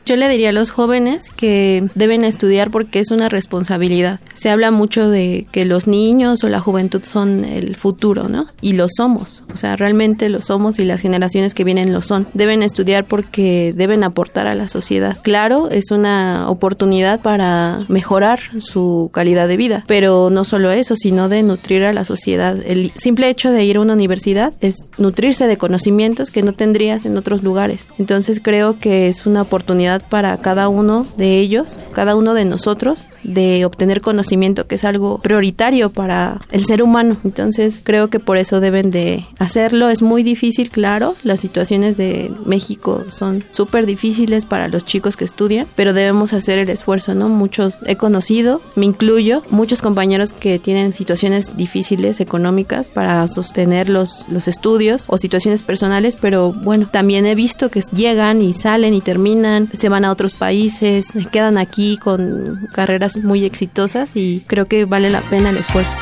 Yo 0.05 0.17
le 0.17 0.27
diría 0.27 0.49
a 0.49 0.53
los 0.53 0.71
jóvenes 0.71 1.29
que 1.35 1.87
deben 1.95 2.23
estudiar 2.23 2.71
porque 2.71 2.99
es 2.99 3.11
una 3.11 3.29
responsabilidad. 3.29 4.19
Se 4.33 4.49
habla 4.49 4.71
mucho 4.71 5.09
de 5.09 5.47
que 5.51 5.65
los 5.65 5.87
niños 5.87 6.43
o 6.43 6.49
la 6.49 6.59
juventud 6.59 7.01
son 7.03 7.45
el 7.45 7.77
futuro, 7.77 8.27
¿no? 8.27 8.47
Y 8.61 8.73
lo 8.73 8.87
somos. 8.89 9.43
O 9.53 9.57
sea, 9.57 9.75
realmente 9.77 10.27
lo 10.27 10.41
somos 10.41 10.79
y 10.79 10.83
las 10.83 10.99
generaciones 10.99 11.53
que 11.53 11.63
vienen 11.63 11.93
lo 11.93 12.01
son. 12.01 12.27
Deben 12.33 12.63
estudiar 12.63 13.05
porque 13.05 13.73
deben 13.75 14.03
aportar 14.03 14.47
a 14.47 14.55
la 14.55 14.67
sociedad. 14.67 15.17
Claro, 15.21 15.69
es 15.69 15.91
una 15.91 16.49
oportunidad 16.49 17.21
para 17.21 17.79
mejorar 17.87 18.39
su 18.59 19.09
calidad 19.13 19.47
de 19.47 19.57
vida, 19.57 19.83
pero 19.87 20.29
no 20.29 20.43
solo 20.43 20.71
eso, 20.71 20.95
sino 20.95 21.29
de 21.29 21.43
nutrir 21.43 21.83
a 21.83 21.93
la 21.93 22.03
sociedad. 22.03 22.57
El 22.65 22.91
simple 22.95 23.29
hecho 23.29 23.51
de 23.51 23.63
ir 23.63 23.77
a 23.77 23.81
una 23.81 23.93
universidad 23.93 24.53
es 24.59 24.75
nutrirse 24.97 25.47
de 25.47 25.57
conocimientos 25.57 26.29
que 26.29 26.43
no 26.43 26.51
tendrías 26.51 27.05
en 27.05 27.15
otros 27.15 27.43
lugares. 27.43 27.89
Entonces 27.97 28.41
creo 28.43 28.79
que 28.79 29.07
es 29.07 29.25
una 29.25 29.41
oportunidad 29.43 29.92
para 30.01 30.37
cada 30.37 30.69
uno 30.69 31.05
de 31.17 31.39
ellos, 31.39 31.77
cada 31.93 32.15
uno 32.15 32.33
de 32.33 32.45
nosotros, 32.45 33.05
de 33.23 33.65
obtener 33.65 34.01
conocimiento, 34.01 34.67
que 34.67 34.75
es 34.75 34.85
algo 34.85 35.19
prioritario 35.19 35.89
para 35.89 36.39
el 36.51 36.65
ser 36.65 36.83
humano. 36.83 37.17
Entonces 37.23 37.81
creo 37.83 38.09
que 38.09 38.19
por 38.19 38.37
eso 38.37 38.59
deben 38.59 38.91
de 38.91 39.25
hacerlo. 39.39 39.89
Es 39.89 40.01
muy 40.01 40.23
difícil, 40.23 40.69
claro. 40.69 41.15
Las 41.23 41.39
situaciones 41.39 41.97
de 41.97 42.31
México 42.45 43.05
son 43.09 43.43
súper 43.51 43.85
difíciles 43.85 44.45
para 44.45 44.67
los 44.67 44.85
chicos 44.85 45.17
que 45.17 45.25
estudian, 45.25 45.67
pero 45.75 45.93
debemos 45.93 46.33
hacer 46.33 46.59
el 46.59 46.69
esfuerzo, 46.69 47.15
¿no? 47.15 47.29
Muchos 47.29 47.77
he 47.85 47.95
conocido, 47.95 48.61
me 48.75 48.85
incluyo, 48.85 49.43
muchos 49.49 49.81
compañeros 49.81 50.33
que 50.33 50.59
tienen 50.59 50.93
situaciones 50.93 51.55
difíciles 51.55 52.19
económicas 52.19 52.87
para 52.87 53.27
sostener 53.27 53.89
los, 53.89 54.27
los 54.29 54.47
estudios 54.47 55.05
o 55.07 55.17
situaciones 55.17 55.61
personales, 55.61 56.15
pero 56.15 56.51
bueno, 56.51 56.87
también 56.91 57.25
he 57.25 57.35
visto 57.35 57.69
que 57.69 57.81
llegan 57.93 58.41
y 58.41 58.53
salen 58.53 58.93
y 58.93 59.01
terminan, 59.01 59.69
se 59.83 59.89
van 59.89 60.05
a 60.05 60.13
otros 60.13 60.33
países, 60.33 61.11
quedan 61.29 61.57
aquí 61.57 61.97
con 61.97 62.69
carreras 62.71 63.17
muy 63.17 63.43
exitosas 63.43 64.15
y 64.15 64.41
creo 64.47 64.65
que 64.65 64.85
vale 64.85 65.09
la 65.09 65.19
pena 65.19 65.49
el 65.49 65.57
esfuerzo. 65.57 65.93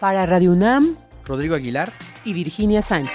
Para 0.00 0.26
Radio 0.26 0.50
UNAM, 0.50 0.96
Rodrigo 1.24 1.54
Aguilar 1.54 1.92
y 2.24 2.32
Virginia 2.32 2.82
Sánchez. 2.82 3.14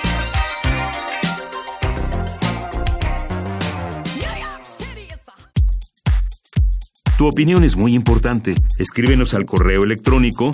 Tu 7.18 7.28
opinión 7.28 7.66
es 7.66 7.76
muy 7.76 7.96
importante. 7.96 8.56
Escríbenos 8.78 9.34
al 9.34 9.46
correo 9.46 9.84
electrónico 9.84 10.54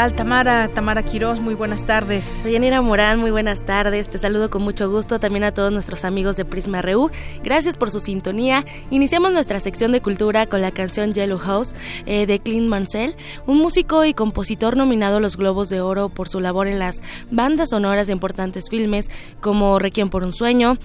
Tal, 0.00 0.14
Tamara? 0.14 0.68
Tamara 0.68 1.02
Quirós, 1.02 1.40
muy 1.40 1.54
buenas 1.54 1.84
tardes. 1.84 2.42
Yanira 2.50 2.80
Morán, 2.80 3.20
muy 3.20 3.30
buenas 3.30 3.66
tardes. 3.66 4.08
Te 4.08 4.16
saludo 4.16 4.48
con 4.48 4.62
mucho 4.62 4.90
gusto 4.90 5.20
también 5.20 5.44
a 5.44 5.52
todos 5.52 5.70
nuestros 5.70 6.06
amigos 6.06 6.38
de 6.38 6.46
Prisma 6.46 6.80
RU. 6.80 7.10
Gracias 7.44 7.76
por 7.76 7.90
su 7.90 8.00
sintonía. 8.00 8.64
Iniciamos 8.88 9.30
nuestra 9.32 9.60
sección 9.60 9.92
de 9.92 10.00
cultura 10.00 10.46
con 10.46 10.62
la 10.62 10.70
canción 10.70 11.12
Yellow 11.12 11.36
House 11.36 11.74
eh, 12.06 12.24
de 12.24 12.38
Clint 12.38 12.66
Mansell, 12.66 13.14
un 13.46 13.58
músico 13.58 14.06
y 14.06 14.14
compositor 14.14 14.74
nominado 14.74 15.18
a 15.18 15.20
los 15.20 15.36
Globos 15.36 15.68
de 15.68 15.82
Oro 15.82 16.08
por 16.08 16.30
su 16.30 16.40
labor 16.40 16.66
en 16.66 16.78
las 16.78 17.02
bandas 17.30 17.68
sonoras 17.68 18.06
de 18.06 18.14
importantes 18.14 18.70
filmes 18.70 19.10
como 19.42 19.78
Requiem 19.78 20.08
por 20.08 20.24
un 20.24 20.32
sueño, 20.32 20.78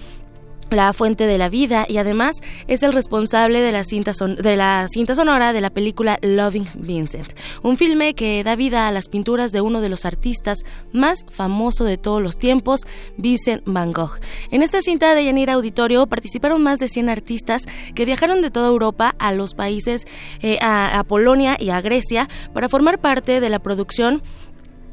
la 0.70 0.92
fuente 0.92 1.26
de 1.26 1.38
la 1.38 1.48
vida 1.48 1.86
y 1.88 1.98
además 1.98 2.36
es 2.66 2.82
el 2.82 2.92
responsable 2.92 3.60
de 3.60 3.72
la 3.72 3.84
cinta 3.84 4.12
de 4.12 4.56
la 4.56 4.86
cinta 4.88 5.14
sonora 5.14 5.52
de 5.52 5.60
la 5.60 5.70
película 5.70 6.18
Loving 6.22 6.68
Vincent, 6.74 7.32
un 7.62 7.76
filme 7.76 8.14
que 8.14 8.42
da 8.44 8.56
vida 8.56 8.88
a 8.88 8.92
las 8.92 9.08
pinturas 9.08 9.52
de 9.52 9.60
uno 9.60 9.80
de 9.80 9.88
los 9.88 10.04
artistas 10.04 10.58
más 10.92 11.24
famosos 11.30 11.86
de 11.86 11.98
todos 11.98 12.22
los 12.22 12.38
tiempos, 12.38 12.80
Vincent 13.16 13.62
Van 13.66 13.92
Gogh. 13.92 14.18
En 14.50 14.62
esta 14.62 14.80
cinta 14.80 15.14
de 15.14 15.24
Yanira 15.24 15.54
Auditorio 15.54 16.06
participaron 16.06 16.62
más 16.62 16.78
de 16.78 16.88
100 16.88 17.08
artistas 17.08 17.62
que 17.94 18.04
viajaron 18.04 18.42
de 18.42 18.50
toda 18.50 18.68
Europa 18.68 19.14
a 19.18 19.32
los 19.32 19.54
países 19.54 20.06
eh, 20.40 20.58
a 20.60 21.02
Polonia 21.04 21.56
y 21.58 21.70
a 21.70 21.80
Grecia 21.80 22.28
para 22.52 22.68
formar 22.68 23.00
parte 23.00 23.40
de 23.40 23.48
la 23.48 23.58
producción 23.58 24.22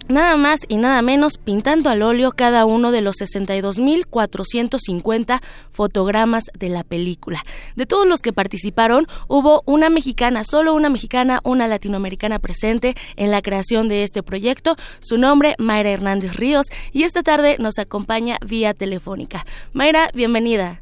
Nada 0.09 0.35
más 0.35 0.59
y 0.67 0.75
nada 0.77 1.01
menos 1.01 1.37
pintando 1.37 1.89
al 1.89 2.01
óleo 2.01 2.33
cada 2.33 2.65
uno 2.65 2.91
de 2.91 2.99
los 2.99 3.15
62.450 3.21 5.39
fotogramas 5.71 6.51
de 6.53 6.67
la 6.67 6.83
película. 6.83 7.39
De 7.77 7.85
todos 7.85 8.05
los 8.05 8.21
que 8.21 8.33
participaron, 8.33 9.07
hubo 9.29 9.63
una 9.65 9.89
mexicana, 9.89 10.43
solo 10.43 10.73
una 10.73 10.89
mexicana, 10.89 11.39
una 11.45 11.67
latinoamericana 11.67 12.39
presente 12.39 12.95
en 13.15 13.31
la 13.31 13.41
creación 13.41 13.87
de 13.87 14.03
este 14.03 14.23
proyecto. 14.23 14.75
Su 14.99 15.17
nombre, 15.17 15.55
Mayra 15.57 15.91
Hernández 15.91 16.35
Ríos, 16.35 16.65
y 16.91 17.03
esta 17.03 17.23
tarde 17.23 17.55
nos 17.59 17.79
acompaña 17.79 18.35
vía 18.45 18.73
telefónica. 18.73 19.45
Mayra, 19.71 20.09
bienvenida. 20.13 20.81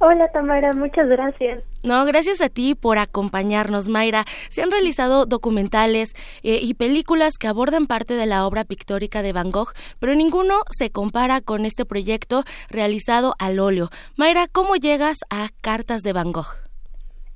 Hola 0.00 0.26
Tamara, 0.32 0.74
muchas 0.74 1.08
gracias. 1.08 1.62
No, 1.84 2.04
gracias 2.04 2.40
a 2.42 2.48
ti 2.48 2.74
por 2.74 2.98
acompañarnos, 2.98 3.88
Mayra. 3.88 4.24
Se 4.50 4.62
han 4.62 4.70
realizado 4.70 5.26
documentales 5.26 6.14
eh, 6.42 6.58
y 6.60 6.74
películas 6.74 7.38
que 7.38 7.46
abordan 7.46 7.86
parte 7.86 8.14
de 8.14 8.26
la 8.26 8.46
obra 8.46 8.64
pictórica 8.64 9.22
de 9.22 9.32
Van 9.32 9.52
Gogh, 9.52 9.72
pero 10.00 10.14
ninguno 10.16 10.62
se 10.70 10.90
compara 10.90 11.40
con 11.40 11.64
este 11.64 11.84
proyecto 11.84 12.42
realizado 12.68 13.34
al 13.38 13.60
óleo. 13.60 13.90
Mayra, 14.16 14.46
¿cómo 14.50 14.74
llegas 14.74 15.18
a 15.30 15.48
Cartas 15.60 16.02
de 16.02 16.12
Van 16.12 16.32
Gogh? 16.32 16.56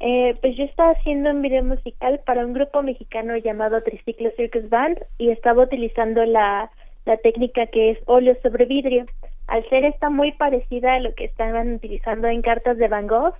Eh, 0.01 0.35
pues 0.41 0.57
yo 0.57 0.65
estaba 0.65 0.91
haciendo 0.91 1.31
un 1.31 1.43
video 1.43 1.63
musical 1.63 2.21
para 2.27 2.45
un 2.45 2.53
grupo 2.53 2.83
mexicano 2.83 3.37
llamado 3.37 3.81
Triciclo 3.83 4.31
Circus 4.37 4.69
Band 4.69 4.99
y 5.19 5.31
estaba 5.31 5.63
utilizando 5.63 6.25
la, 6.25 6.69
la 7.05 7.17
técnica 7.19 7.69
que 7.69 7.93
es 7.93 7.99
óleo 8.07 8.37
sobre 8.43 8.65
vidrio 8.65 9.07
al 9.47 9.69
ser 9.69 9.85
esta 9.85 10.11
muy 10.11 10.33
parecida 10.33 10.95
a 10.95 11.01
lo 11.01 11.15
que 11.15 11.27
estaban 11.27 11.75
utilizando 11.75 12.27
en 12.27 12.43
cartas 12.43 12.79
de 12.79 12.89
Van 12.89 13.07
Gogh, 13.07 13.35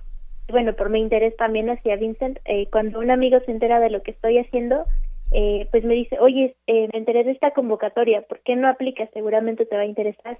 bueno, 0.49 0.73
por 0.73 0.89
mi 0.89 0.99
interés 0.99 1.35
también 1.37 1.69
hacia 1.69 1.95
Vincent, 1.95 2.39
eh, 2.45 2.67
cuando 2.71 2.99
un 2.99 3.11
amigo 3.11 3.39
se 3.45 3.51
entera 3.51 3.79
de 3.79 3.89
lo 3.89 4.01
que 4.03 4.11
estoy 4.11 4.37
haciendo, 4.37 4.85
eh, 5.31 5.67
pues 5.71 5.83
me 5.83 5.95
dice, 5.95 6.19
oye, 6.19 6.55
eh, 6.67 6.89
me 6.91 6.99
enteré 6.99 7.23
de 7.23 7.31
esta 7.31 7.51
convocatoria, 7.51 8.21
¿por 8.21 8.39
qué 8.41 8.55
no 8.55 8.67
aplicas? 8.67 9.09
Seguramente 9.13 9.65
te 9.65 9.75
va 9.75 9.81
a 9.81 9.85
interesar. 9.85 10.37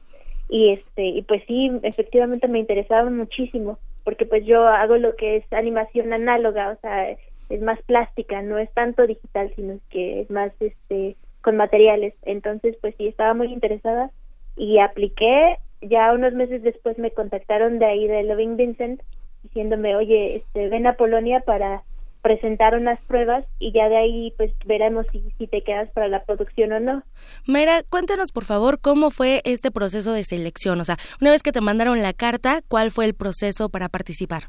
Y 0.50 0.74
este, 0.74 1.06
y 1.06 1.22
pues 1.24 1.42
sí, 1.48 1.72
efectivamente 1.84 2.48
me 2.48 2.60
interesaba 2.60 3.10
muchísimo, 3.10 3.80
porque 4.04 4.26
pues 4.26 4.46
yo 4.46 4.64
hago 4.64 4.98
lo 4.98 5.16
que 5.16 5.38
es 5.38 5.54
animación 5.54 6.14
análoga, 6.14 6.72
o 6.72 6.76
sea, 6.82 7.10
es 7.50 7.62
más 7.62 7.82
plástica, 7.84 8.42
no 8.42 8.58
es 8.58 8.72
tanto 8.74 9.08
digital, 9.08 9.52
sino 9.56 9.80
que 9.90 10.22
es 10.22 10.30
más 10.30 10.52
este 10.60 11.16
con 11.42 11.58
materiales. 11.58 12.14
Entonces, 12.24 12.78
pues 12.82 12.96
sí, 12.98 13.08
estaba 13.08 13.34
muy 13.34 13.52
interesada 13.52 14.12
y 14.56 14.80
apliqué. 14.80 15.58
Ya 15.82 16.14
unos 16.14 16.34
meses 16.34 16.64
después 16.64 16.98
me 16.98 17.12
contactaron 17.12 17.80
de 17.80 17.86
ahí 17.86 18.08
de 18.08 18.24
Loving 18.24 18.56
Vincent 18.56 19.02
diciéndome, 19.44 19.96
oye, 19.96 20.38
este, 20.38 20.70
ven 20.70 20.88
a 20.88 20.94
Polonia 20.94 21.42
para 21.42 21.84
presentar 22.24 22.76
unas 22.76 23.00
pruebas 23.02 23.46
y 23.60 23.74
ya 23.74 23.90
de 23.90 23.98
ahí 23.98 24.34
pues 24.38 24.52
veremos 24.66 25.06
si, 25.12 25.22
si 25.38 25.46
te 25.46 25.62
quedas 25.62 25.92
para 25.92 26.08
la 26.08 26.24
producción 26.24 26.72
o 26.72 26.80
no. 26.80 27.04
Mayra, 27.46 27.84
cuéntanos 27.90 28.32
por 28.32 28.46
favor 28.46 28.80
cómo 28.80 29.12
fue 29.12 29.42
este 29.44 29.72
proceso 29.72 30.14
de 30.14 30.24
selección, 30.24 30.80
o 30.80 30.86
sea, 30.86 30.96
una 31.20 31.32
vez 31.32 31.44
que 31.44 31.52
te 31.52 31.60
mandaron 31.60 32.02
la 32.02 32.14
carta, 32.14 32.62
¿cuál 32.70 32.92
fue 32.92 33.06
el 33.06 33.14
proceso 33.14 33.68
para 33.70 33.90
participar? 33.90 34.44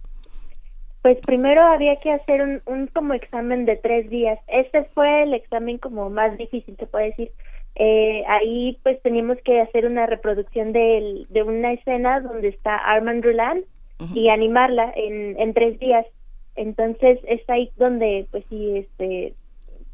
Pues 1.02 1.18
primero 1.26 1.62
había 1.62 1.96
que 1.96 2.12
hacer 2.12 2.40
un, 2.40 2.62
un 2.64 2.86
como 2.86 3.12
examen 3.12 3.66
de 3.66 3.76
tres 3.76 4.08
días. 4.08 4.38
Este 4.46 4.84
fue 4.94 5.24
el 5.24 5.34
examen 5.34 5.76
como 5.76 6.08
más 6.08 6.38
difícil, 6.38 6.76
se 6.78 6.86
puede 6.86 7.06
decir, 7.06 7.30
eh, 7.74 8.22
ahí 8.28 8.78
pues 8.84 9.02
teníamos 9.02 9.36
que 9.44 9.60
hacer 9.60 9.84
una 9.84 10.06
reproducción 10.06 10.72
de, 10.72 11.26
de 11.28 11.42
una 11.42 11.72
escena 11.72 12.20
donde 12.20 12.48
está 12.48 12.76
Armand 12.76 13.24
Y 14.12 14.28
animarla 14.28 14.92
en, 14.94 15.38
en 15.38 15.54
tres 15.54 15.78
días. 15.78 16.06
Entonces 16.56 17.18
es 17.26 17.40
ahí 17.48 17.70
donde 17.76 18.26
pues 18.30 18.44
sí, 18.48 18.78
este, 18.78 19.34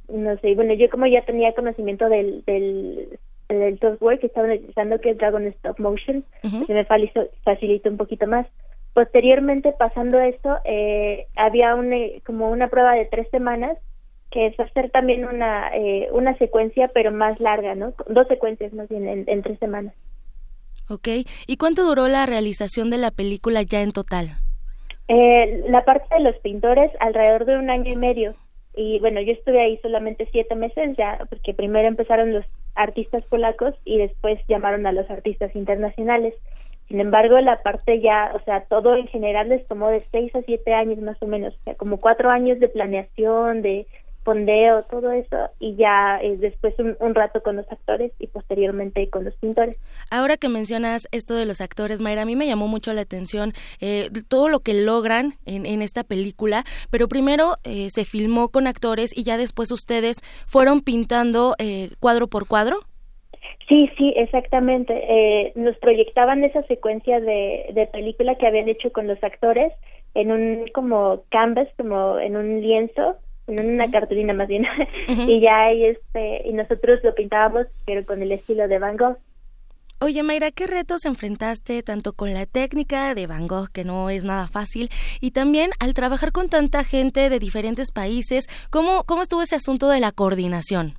no 0.09 0.37
sé, 0.39 0.55
bueno, 0.55 0.75
yo 0.75 0.91
como 0.91 1.07
ya 1.07 1.23
tenía 1.23 1.55
conocimiento 1.55 2.09
del, 2.09 2.45
del 2.45 3.19
el 3.51 3.79
software 3.81 4.19
que 4.19 4.27
estaban 4.27 4.53
utilizando, 4.53 5.01
que 5.01 5.11
es 5.11 5.19
Dragon 5.19 5.47
Stop 5.47 5.79
Motion, 5.81 6.25
se 6.43 6.73
me 6.73 6.85
facilitó 6.85 7.91
un 7.91 7.97
poquito 7.97 8.27
más. 8.27 8.47
Posteriormente, 8.93 9.73
pasando 9.79 10.21
eso, 10.21 10.59
eh, 10.65 11.27
había 11.37 11.75
un, 11.75 11.93
eh, 11.93 12.23
como 12.27 12.51
una 12.51 12.69
prueba 12.69 12.95
de 12.95 13.07
tres 13.07 13.29
semanas, 13.31 13.79
que 14.31 14.47
es 14.47 14.61
hacer 14.61 14.91
también 14.91 15.25
una, 15.25 15.71
eh, 15.75 16.09
una 16.13 16.37
secuencia, 16.39 16.89
pero 16.95 17.11
más 17.11 17.41
larga, 17.41 17.75
¿no? 17.75 17.93
Dos 18.09 18.29
secuencias 18.29 18.73
más 18.73 18.89
bien 18.89 19.25
en, 19.27 19.43
tres 19.43 19.59
semanas. 19.59 19.95
Ok, 20.91 21.07
¿y 21.47 21.57
cuánto 21.57 21.85
duró 21.85 22.09
la 22.09 22.27
realización 22.27 22.91
de 22.91 22.99
la 22.99 23.13
película 23.13 23.63
ya 23.63 23.81
en 23.81 23.93
total? 23.93 24.31
Eh, 25.07 25.65
la 25.69 25.85
parte 25.85 26.13
de 26.13 26.21
los 26.21 26.37
pintores, 26.39 26.91
alrededor 26.99 27.45
de 27.45 27.57
un 27.59 27.71
año 27.71 27.93
y 27.93 27.97
medio. 27.97 28.35
Y 28.75 28.99
bueno, 28.99 29.21
yo 29.21 29.33
estuve 29.33 29.61
ahí 29.61 29.79
solamente 29.83 30.29
siete 30.33 30.57
meses 30.57 30.97
ya, 30.97 31.25
porque 31.31 31.55
primero 31.55 31.87
empezaron 31.87 32.33
los 32.33 32.45
artistas 32.75 33.25
polacos 33.27 33.75
y 33.85 33.99
después 33.99 34.41
llamaron 34.49 34.85
a 34.85 34.93
los 34.93 35.09
artistas 35.11 35.55
internacionales. 35.55 36.35
Sin 36.89 36.99
embargo, 36.99 37.39
la 37.39 37.63
parte 37.63 38.01
ya, 38.01 38.33
o 38.35 38.41
sea, 38.45 38.63
todo 38.63 38.97
en 38.97 39.07
general 39.07 39.49
les 39.49 39.65
tomó 39.69 39.91
de 39.91 40.05
seis 40.11 40.35
a 40.35 40.43
siete 40.43 40.75
años 40.75 40.99
más 40.99 41.23
o 41.23 41.27
menos, 41.29 41.55
o 41.55 41.65
sea, 41.65 41.77
como 41.77 41.99
cuatro 41.99 42.31
años 42.31 42.59
de 42.59 42.69
planeación, 42.69 43.63
de 43.63 43.87
fondeo, 44.25 44.85
todo 44.85 45.13
eso, 45.13 45.37
y 45.59 45.77
ya 45.77 46.19
eh, 46.23 46.37
después 46.39 46.75
un, 46.79 47.15
rato 47.15 47.43
con 47.43 47.57
los 47.57 47.71
actores 47.71 48.13
y 48.19 48.27
posteriormente 48.27 49.09
con 49.11 49.25
los 49.25 49.35
pintores. 49.37 49.79
Ahora 50.11 50.37
que 50.37 50.49
mencionas 50.49 51.09
esto 51.13 51.35
de 51.35 51.47
los 51.47 51.61
actores, 51.61 52.01
Mayra, 52.01 52.23
a 52.23 52.27
mí 52.27 52.37
me 52.37 52.47
llamó 52.47 52.69
mucho 52.69 52.93
la 52.93 53.01
atención 53.01 53.53
eh, 53.81 54.11
todo 54.29 54.49
lo 54.49 54.61
que 54.61 54.75
logran 54.75 55.35
en, 55.47 55.67
en 55.67 55.83
esta 55.83 56.05
película, 56.05 56.65
pero 56.91 57.09
primero 57.09 57.57
eh, 57.65 57.89
se 57.91 58.05
filmó 58.05 58.49
con 58.49 58.67
actores 58.67 59.17
y 59.17 59.25
ya 59.25 59.37
después 59.37 59.71
ustedes 59.73 60.19
fueron 60.47 60.81
pintando 60.81 61.55
cuadro 62.01 62.29
por 62.29 62.47
cuadro. 62.47 62.81
Sí, 63.69 63.89
sí, 63.97 64.13
exactamente. 64.17 64.93
Eh, 64.93 65.53
nos 65.55 65.77
proyectaban 65.79 66.43
esa 66.43 66.63
secuencia 66.65 67.21
de, 67.21 67.71
de 67.73 67.87
película 67.87 68.35
que 68.35 68.47
habían 68.47 68.69
hecho 68.69 68.91
con 68.91 69.07
los 69.07 69.23
actores 69.23 69.73
en 70.15 70.33
un 70.33 70.67
como 70.75 71.23
canvas, 71.31 71.69
como 71.77 72.19
en 72.19 72.37
un 72.37 72.61
lienzo, 72.61 73.17
en 73.59 73.75
una 73.75 73.91
cartulina 73.91 74.33
más 74.33 74.49
bien, 74.49 74.65
y 75.09 75.41
ya 75.41 75.67
ahí 75.67 75.85
este, 75.85 76.49
y 76.49 76.53
nosotros 76.53 77.01
lo 77.03 77.15
pintábamos, 77.15 77.67
pero 77.87 78.05
con 78.05 78.23
el 78.23 78.33
estilo 78.33 78.69
de 78.69 78.79
Van 78.79 78.97
Gogh. 78.97 79.19
Oye, 80.03 80.23
Mayra, 80.23 80.51
¿qué 80.51 80.67
retos 80.67 81.05
enfrentaste 81.05 81.83
tanto 81.83 82.15
con 82.15 82.33
la 82.33 82.47
técnica 82.47 83.15
de 83.15 83.27
Van 83.27 83.47
Gogh, 83.47 83.71
que 83.71 83.85
no 83.85 84.09
es 84.09 84.25
nada 84.25 84.49
fácil, 84.49 84.89
y 85.21 85.33
también 85.33 85.73
al 85.79 85.93
trabajar 85.93 86.33
con 86.33 86.49
tanta 86.49 86.85
gente 86.85 87.29
de 87.29 87.39
diferentes 87.39 87.93
países? 87.93 88.47
¿Cómo, 88.71 89.05
cómo 89.05 89.21
estuvo 89.21 89.43
ese 89.43 89.57
asunto 89.57 89.91
de 89.91 90.01
la 90.01 90.13
coordinación? 90.13 90.95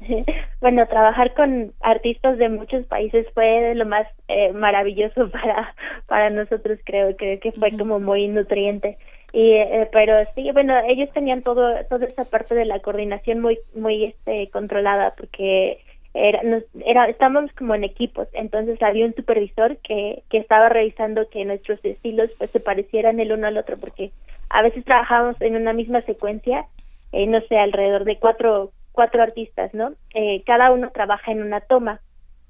Bueno, 0.60 0.86
trabajar 0.86 1.34
con 1.34 1.74
artistas 1.80 2.38
de 2.38 2.48
muchos 2.48 2.86
países 2.86 3.26
fue 3.34 3.74
lo 3.74 3.84
más 3.84 4.06
eh, 4.28 4.50
maravilloso 4.54 5.28
para 5.30 5.74
para 6.06 6.30
nosotros, 6.30 6.78
creo 6.84 7.14
que, 7.18 7.38
que 7.38 7.52
fue 7.52 7.76
como 7.76 8.00
muy 8.00 8.28
nutriente. 8.28 8.96
Y, 9.34 9.50
eh, 9.54 9.88
pero 9.90 10.14
sí, 10.36 10.48
bueno, 10.52 10.78
ellos 10.86 11.10
tenían 11.12 11.42
todo 11.42 11.74
toda 11.90 12.06
esa 12.06 12.24
parte 12.24 12.54
de 12.54 12.64
la 12.64 12.78
coordinación 12.78 13.40
muy 13.40 13.58
muy 13.74 14.04
este 14.04 14.48
controlada 14.50 15.12
porque 15.16 15.80
era, 16.14 16.40
era 16.86 17.08
estábamos 17.08 17.50
como 17.54 17.74
en 17.74 17.82
equipos, 17.82 18.28
entonces 18.32 18.80
había 18.80 19.06
un 19.06 19.14
supervisor 19.16 19.76
que 19.78 20.22
que 20.30 20.38
estaba 20.38 20.68
revisando 20.68 21.28
que 21.30 21.44
nuestros 21.44 21.84
estilos 21.84 22.30
pues 22.38 22.48
se 22.52 22.60
parecieran 22.60 23.18
el 23.18 23.32
uno 23.32 23.48
al 23.48 23.58
otro 23.58 23.76
porque 23.76 24.12
a 24.50 24.62
veces 24.62 24.84
trabajábamos 24.84 25.40
en 25.40 25.56
una 25.56 25.72
misma 25.72 26.02
secuencia, 26.02 26.66
eh, 27.10 27.26
no 27.26 27.40
sé, 27.48 27.58
alrededor 27.58 28.04
de 28.04 28.18
cuatro 28.20 28.70
cuatro 28.92 29.20
artistas, 29.20 29.74
¿no? 29.74 29.94
Eh, 30.14 30.44
cada 30.46 30.70
uno 30.70 30.90
trabaja 30.90 31.32
en 31.32 31.42
una 31.42 31.60
toma. 31.60 32.00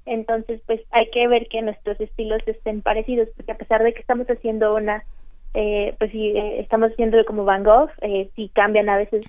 Entonces, 0.05 0.61
pues 0.67 0.81
hay 0.91 1.09
que 1.09 1.27
ver 1.27 1.47
que 1.47 1.63
nuestros 1.63 1.99
estilos 1.99 2.43
estén 2.45 2.83
parecidos, 2.83 3.27
porque 3.35 3.53
a 3.53 3.57
pesar 3.57 3.81
de 3.81 3.91
que 3.95 4.01
estamos 4.01 4.27
haciendo 4.27 4.75
una, 4.75 5.03
eh, 5.55 5.95
pues 5.97 6.11
sí, 6.11 6.29
eh, 6.35 6.59
estamos 6.59 6.91
haciendo 6.91 7.23
como 7.25 7.45
Van 7.45 7.63
Gogh, 7.63 7.89
eh, 8.01 8.29
sí 8.35 8.51
cambian 8.53 8.89
a 8.89 8.97
veces, 8.97 9.25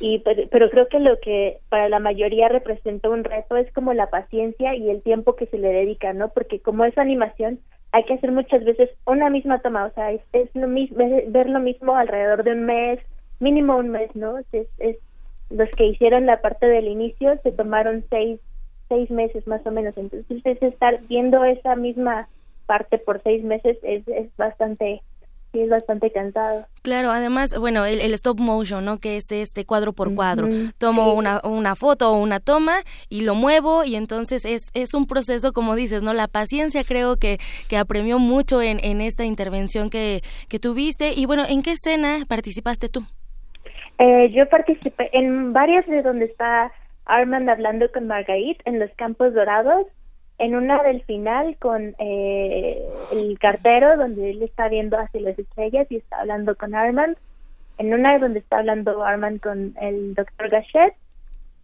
y 0.00 0.20
pero, 0.20 0.36
pues, 0.36 0.48
pero 0.50 0.70
creo 0.70 0.88
que 0.88 1.00
lo 1.00 1.18
que 1.20 1.58
para 1.68 1.88
la 1.88 1.98
mayoría 1.98 2.48
representa 2.48 3.08
un 3.08 3.24
reto 3.24 3.56
es 3.56 3.72
como 3.72 3.92
la 3.92 4.10
paciencia 4.10 4.74
y 4.74 4.90
el 4.90 5.02
tiempo 5.02 5.36
que 5.36 5.46
se 5.46 5.58
le 5.58 5.68
dedica, 5.68 6.12
¿no? 6.12 6.30
Porque 6.30 6.60
como 6.60 6.84
es 6.84 6.96
animación, 6.96 7.60
hay 7.92 8.04
que 8.04 8.14
hacer 8.14 8.32
muchas 8.32 8.64
veces 8.64 8.90
una 9.06 9.30
misma 9.30 9.60
toma, 9.60 9.86
o 9.86 9.90
sea, 9.92 10.12
es, 10.12 10.20
es 10.32 10.48
lo 10.54 10.68
mismo, 10.68 10.98
ver 11.28 11.48
lo 11.48 11.60
mismo 11.60 11.96
alrededor 11.96 12.44
de 12.44 12.52
un 12.52 12.64
mes, 12.64 13.00
mínimo 13.40 13.76
un 13.76 13.90
mes, 13.90 14.14
¿no? 14.14 14.38
Es, 14.38 14.68
es 14.78 14.96
los 15.50 15.68
que 15.70 15.86
hicieron 15.86 16.26
la 16.26 16.40
parte 16.40 16.66
del 16.66 16.88
inicio 16.88 17.38
se 17.42 17.52
tomaron 17.52 18.04
seis, 18.10 18.40
seis 18.88 19.10
meses 19.10 19.46
más 19.46 19.64
o 19.66 19.70
menos. 19.70 19.96
Entonces, 19.96 20.62
estar 20.62 21.00
viendo 21.08 21.44
esa 21.44 21.74
misma 21.74 22.28
parte 22.66 22.98
por 22.98 23.22
seis 23.22 23.42
meses 23.42 23.78
es, 23.82 24.06
es 24.08 24.34
bastante 24.36 25.02
sí 25.52 25.60
es 25.60 25.68
bastante 25.68 26.10
cansado. 26.10 26.66
Claro, 26.82 27.10
además, 27.10 27.58
bueno, 27.58 27.84
el, 27.84 28.12
stop 28.14 28.40
motion, 28.40 28.84
¿no? 28.84 28.98
Que 28.98 29.16
es 29.16 29.30
este 29.30 29.64
cuadro 29.64 29.92
por 29.92 30.14
cuadro. 30.14 30.48
Tomo 30.78 31.14
una, 31.14 31.40
una 31.44 31.74
foto 31.74 32.12
o 32.12 32.18
una 32.18 32.40
toma 32.40 32.76
y 33.08 33.22
lo 33.22 33.34
muevo 33.34 33.84
y 33.84 33.96
entonces 33.96 34.44
es, 34.44 34.70
es 34.74 34.94
un 34.94 35.06
proceso, 35.06 35.52
como 35.52 35.74
dices, 35.74 36.02
¿no? 36.02 36.14
La 36.14 36.28
paciencia 36.28 36.84
creo 36.84 37.16
que, 37.16 37.38
que 37.68 37.76
apremió 37.76 38.18
mucho 38.18 38.62
en, 38.62 38.78
en 38.82 39.00
esta 39.00 39.24
intervención 39.24 39.90
que, 39.90 40.22
que 40.48 40.58
tuviste. 40.58 41.12
Y 41.14 41.26
bueno, 41.26 41.44
¿en 41.48 41.62
qué 41.62 41.72
escena 41.72 42.18
participaste 42.28 42.88
tú? 42.88 43.04
Eh, 43.98 44.30
yo 44.30 44.48
participé 44.48 45.10
en 45.12 45.52
varias 45.52 45.86
de 45.86 46.02
donde 46.02 46.26
está 46.26 46.72
Armand 47.06 47.48
hablando 47.48 47.90
con 47.90 48.06
Margarit 48.06 48.60
en 48.64 48.78
los 48.78 48.90
Campos 48.92 49.34
Dorados, 49.34 49.86
en 50.38 50.54
una 50.54 50.82
del 50.82 51.02
final 51.02 51.56
con 51.58 51.94
eh, 51.98 52.82
el 53.12 53.38
cartero 53.38 53.96
donde 53.96 54.30
él 54.30 54.42
está 54.42 54.68
viendo 54.68 54.96
hacia 54.96 55.20
las 55.20 55.38
estrellas 55.38 55.86
y 55.90 55.96
está 55.96 56.20
hablando 56.20 56.56
con 56.56 56.74
Armand, 56.74 57.16
en 57.78 57.92
una 57.92 58.18
donde 58.18 58.38
está 58.38 58.58
hablando 58.58 59.04
Armand 59.04 59.40
con 59.40 59.74
el 59.80 60.14
doctor 60.14 60.48
Gachet 60.48 60.94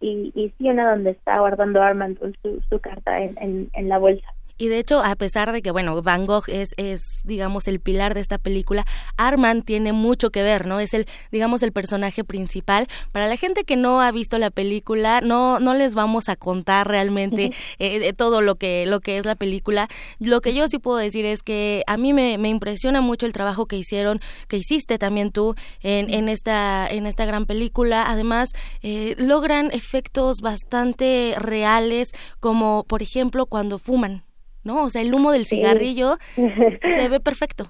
y, 0.01 0.31
y 0.35 0.53
sí 0.57 0.69
una 0.69 0.91
donde 0.91 1.11
está 1.11 1.39
guardando 1.39 1.81
Armand 1.81 2.19
su, 2.41 2.61
su 2.69 2.79
carta 2.79 3.21
en, 3.21 3.69
en 3.73 3.89
la 3.89 3.97
bolsa. 3.97 4.34
Y 4.57 4.69
de 4.69 4.79
hecho, 4.79 5.03
a 5.03 5.15
pesar 5.15 5.51
de 5.51 5.61
que, 5.61 5.71
bueno, 5.71 6.01
Van 6.01 6.25
Gogh 6.25 6.45
es, 6.47 6.73
es, 6.77 7.21
digamos, 7.25 7.67
el 7.67 7.79
pilar 7.79 8.13
de 8.13 8.21
esta 8.21 8.37
película, 8.37 8.85
Armand 9.17 9.65
tiene 9.65 9.91
mucho 9.91 10.29
que 10.29 10.43
ver, 10.43 10.65
¿no? 10.65 10.79
Es 10.79 10.93
el, 10.93 11.07
digamos, 11.31 11.61
el 11.63 11.73
personaje 11.73 12.23
principal. 12.23 12.87
Para 13.11 13.27
la 13.27 13.35
gente 13.35 13.65
que 13.65 13.75
no 13.75 14.01
ha 14.01 14.11
visto 14.11 14.37
la 14.39 14.51
película, 14.51 15.19
no, 15.21 15.59
no 15.59 15.73
les 15.73 15.93
vamos 15.93 16.29
a 16.29 16.35
contar 16.35 16.87
realmente 16.87 17.51
eh, 17.79 18.13
todo 18.13 18.41
lo 18.41 18.55
que, 18.55 18.85
lo 18.85 19.01
que 19.01 19.17
es 19.17 19.25
la 19.25 19.35
película. 19.35 19.89
Lo 20.19 20.41
que 20.41 20.53
yo 20.53 20.67
sí 20.67 20.79
puedo 20.79 20.97
decir 20.97 21.25
es 21.25 21.43
que 21.43 21.83
a 21.87 21.97
mí 21.97 22.13
me, 22.13 22.37
me 22.37 22.49
impresiona 22.49 23.01
mucho 23.01 23.25
el 23.25 23.33
trabajo 23.33 23.65
que 23.65 23.77
hicieron, 23.77 24.21
que 24.47 24.57
hiciste 24.57 24.97
también 24.97 25.31
tú 25.31 25.55
en, 25.81 26.13
en, 26.13 26.29
esta, 26.29 26.87
en 26.87 27.07
esta 27.07 27.25
gran 27.25 27.45
película. 27.45 28.09
Además, 28.09 28.53
eh, 28.81 29.15
logran 29.17 29.71
efectos 29.71 30.39
bastante 30.41 31.35
reales, 31.37 32.11
como 32.39 32.85
por 32.87 33.01
ejemplo 33.01 33.45
cuando 33.45 33.79
fuman. 33.79 34.23
¿No? 34.65 34.83
O 34.83 34.89
sea, 34.89 35.01
el 35.01 35.13
humo 35.13 35.31
del 35.31 35.45
cigarrillo 35.45 36.17
se 36.35 37.07
ve 37.09 37.19
perfecto. 37.21 37.65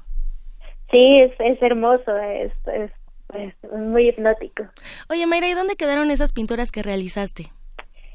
Sí, 0.91 1.17
es, 1.17 1.31
es 1.39 1.61
hermoso, 1.61 2.17
es, 2.17 2.51
es, 2.73 2.91
muy 3.77 4.09
hipnótico. 4.09 4.63
Oye, 5.09 5.27
Mayra, 5.27 5.49
¿y 5.49 5.53
dónde 5.53 5.75
quedaron 5.75 6.09
esas 6.09 6.31
pinturas 6.31 6.71
que 6.71 6.81
realizaste? 6.81 7.51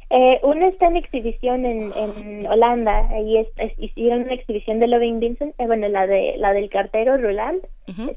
Eh, 0.09 0.41
una 0.43 0.69
está 0.69 0.87
en 0.87 0.97
exhibición 0.97 1.65
en, 1.67 1.93
en 1.95 2.47
Holanda, 2.47 3.09
ahí 3.11 3.47
hicieron 3.79 4.23
una 4.23 4.35
exhibición 4.35 4.81
de 4.81 4.89
Loving 4.89 5.21
Vincent, 5.21 5.55
eh, 5.59 5.67
bueno, 5.67 5.89
la 5.89 6.07
de 6.07 6.35
la 6.37 6.53
del 6.53 6.69
cartero 6.69 7.17
Roland, 7.17 7.61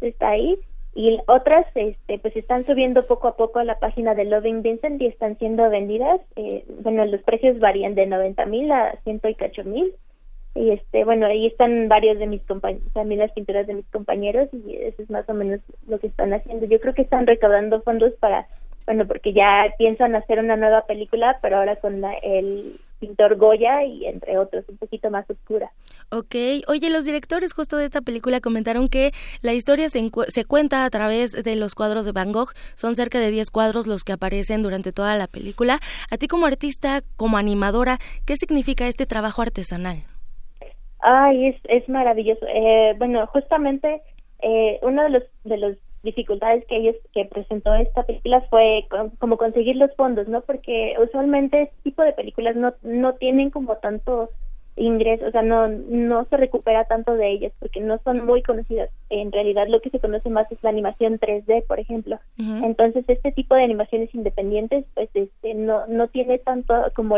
está 0.02 0.30
ahí, 0.30 0.58
y 0.96 1.18
otras 1.28 1.66
este 1.76 2.20
pues 2.20 2.36
están 2.36 2.66
subiendo 2.66 3.06
poco 3.08 3.28
a 3.28 3.36
poco 3.36 3.60
a 3.60 3.64
la 3.64 3.80
página 3.80 4.14
de 4.14 4.26
Loving 4.26 4.62
Vincent 4.62 5.02
y 5.02 5.08
están 5.08 5.38
siendo 5.40 5.68
vendidas 5.70 6.22
eh, 6.36 6.64
bueno 6.84 7.04
los 7.06 7.22
precios 7.24 7.60
varían 7.60 7.96
de 7.96 8.06
90 8.06 8.46
mil 8.46 8.72
a 8.72 8.96
ciento 9.04 9.28
y 9.28 9.36
cacho 9.36 9.64
mil 9.64 9.94
y 10.56 10.72
este 10.72 11.04
bueno 11.04 11.26
ahí 11.26 11.48
están 11.48 11.88
varios 11.90 12.20
de 12.20 12.28
mis 12.28 12.42
compañeros 12.44 12.88
también 12.94 13.20
las 13.20 13.32
pinturas 13.32 13.66
de 13.66 13.74
mis 13.74 13.88
compañeros 13.88 14.50
y 14.54 14.76
eso 14.76 15.02
es 15.02 15.10
más 15.10 15.28
o 15.28 15.34
menos 15.34 15.60
lo 15.88 16.00
que 16.00 16.08
están 16.08 16.34
haciendo 16.34 16.66
yo 16.66 16.80
creo 16.80 16.94
que 16.94 17.02
están 17.02 17.26
recaudando 17.26 17.82
fondos 17.82 18.14
para 18.20 18.48
bueno 18.86 19.08
porque 19.08 19.34
ya 19.34 19.74
piensan 19.78 20.16
hacer 20.16 20.40
una 20.40 20.56
nueva 20.56 20.86
película 20.86 21.40
pero 21.42 21.58
ahora 21.58 21.78
con 21.78 22.04
el 22.22 22.80
pintor 23.00 23.36
Goya 23.36 23.84
y 23.84 24.06
entre 24.06 24.38
otros 24.38 24.64
un 24.70 24.78
poquito 24.78 25.10
más 25.10 25.28
oscura 25.30 25.72
Ok, 26.10 26.36
oye, 26.68 26.92
los 26.92 27.06
directores 27.06 27.54
justo 27.54 27.76
de 27.76 27.86
esta 27.86 28.02
película 28.02 28.40
comentaron 28.40 28.88
que 28.88 29.14
la 29.42 29.54
historia 29.54 29.90
se, 29.90 30.12
se, 30.28 30.46
cuenta 30.46 30.86
a 30.86 30.90
través 30.92 31.32
de 31.32 31.56
los 31.56 31.74
cuadros 31.74 32.06
de 32.06 32.12
Van 32.12 32.32
Gogh, 32.32 32.52
son 32.76 32.94
cerca 32.94 33.20
de 33.20 33.32
10 33.32 33.50
cuadros 33.50 33.88
los 33.88 34.04
que 34.04 34.12
aparecen 34.12 34.62
durante 34.62 34.92
toda 34.92 35.18
la 35.18 35.26
película. 35.26 35.80
A 36.12 36.18
ti 36.18 36.28
como 36.28 36.46
artista, 36.46 37.02
como 37.16 37.38
animadora, 37.38 37.98
¿qué 38.28 38.36
significa 38.36 38.88
este 38.88 39.08
trabajo 39.08 39.42
artesanal? 39.42 40.04
Ay, 41.06 41.48
es, 41.48 41.56
es 41.66 41.88
maravilloso. 41.90 42.46
Eh, 42.48 42.96
bueno, 42.98 43.28
justamente 43.28 44.02
eh, 44.42 44.80
uno 44.82 45.04
de 45.04 45.10
los, 45.10 45.24
de 45.44 45.58
los 45.58 45.78
dificultades 46.02 46.66
que 46.66 46.78
ellos 46.78 46.96
que 47.14 47.26
presentó 47.26 47.74
esta 47.76 48.04
película 48.04 48.42
fue 48.50 48.86
como 49.20 49.38
conseguir 49.38 49.76
los 49.76 49.94
fondos, 49.96 50.28
¿no? 50.28 50.42
Porque 50.42 50.96
usualmente 51.02 51.64
este 51.64 51.76
tipo 51.84 52.04
de 52.04 52.14
películas 52.14 52.56
no 52.56 52.74
no 52.84 53.14
tienen 53.16 53.50
como 53.50 53.78
tanto 53.78 54.30
ingreso, 54.76 55.28
o 55.28 55.32
sea, 55.32 55.42
no 55.42 55.68
no 55.68 56.26
se 56.26 56.38
recupera 56.38 56.86
tanto 56.86 57.16
de 57.16 57.32
ellas 57.32 57.54
porque 57.60 57.82
no 57.82 58.00
son 58.04 58.26
muy 58.26 58.42
conocidas. 58.42 58.90
En 59.10 59.32
realidad 59.32 59.68
lo 59.68 59.82
que 59.82 59.90
se 59.90 60.00
conoce 60.00 60.30
más 60.30 60.52
es 60.52 60.62
la 60.62 60.70
animación 60.70 61.20
3D, 61.20 61.66
por 61.68 61.80
ejemplo. 61.80 62.20
Entonces, 62.38 63.06
este 63.08 63.32
tipo 63.32 63.56
de 63.56 63.64
animaciones 63.64 64.14
independientes 64.14 64.86
pues 64.94 65.10
este 65.14 65.54
no 65.54 65.88
no 65.88 66.08
tiene 66.08 66.38
tanto 66.40 66.74
como 66.96 67.18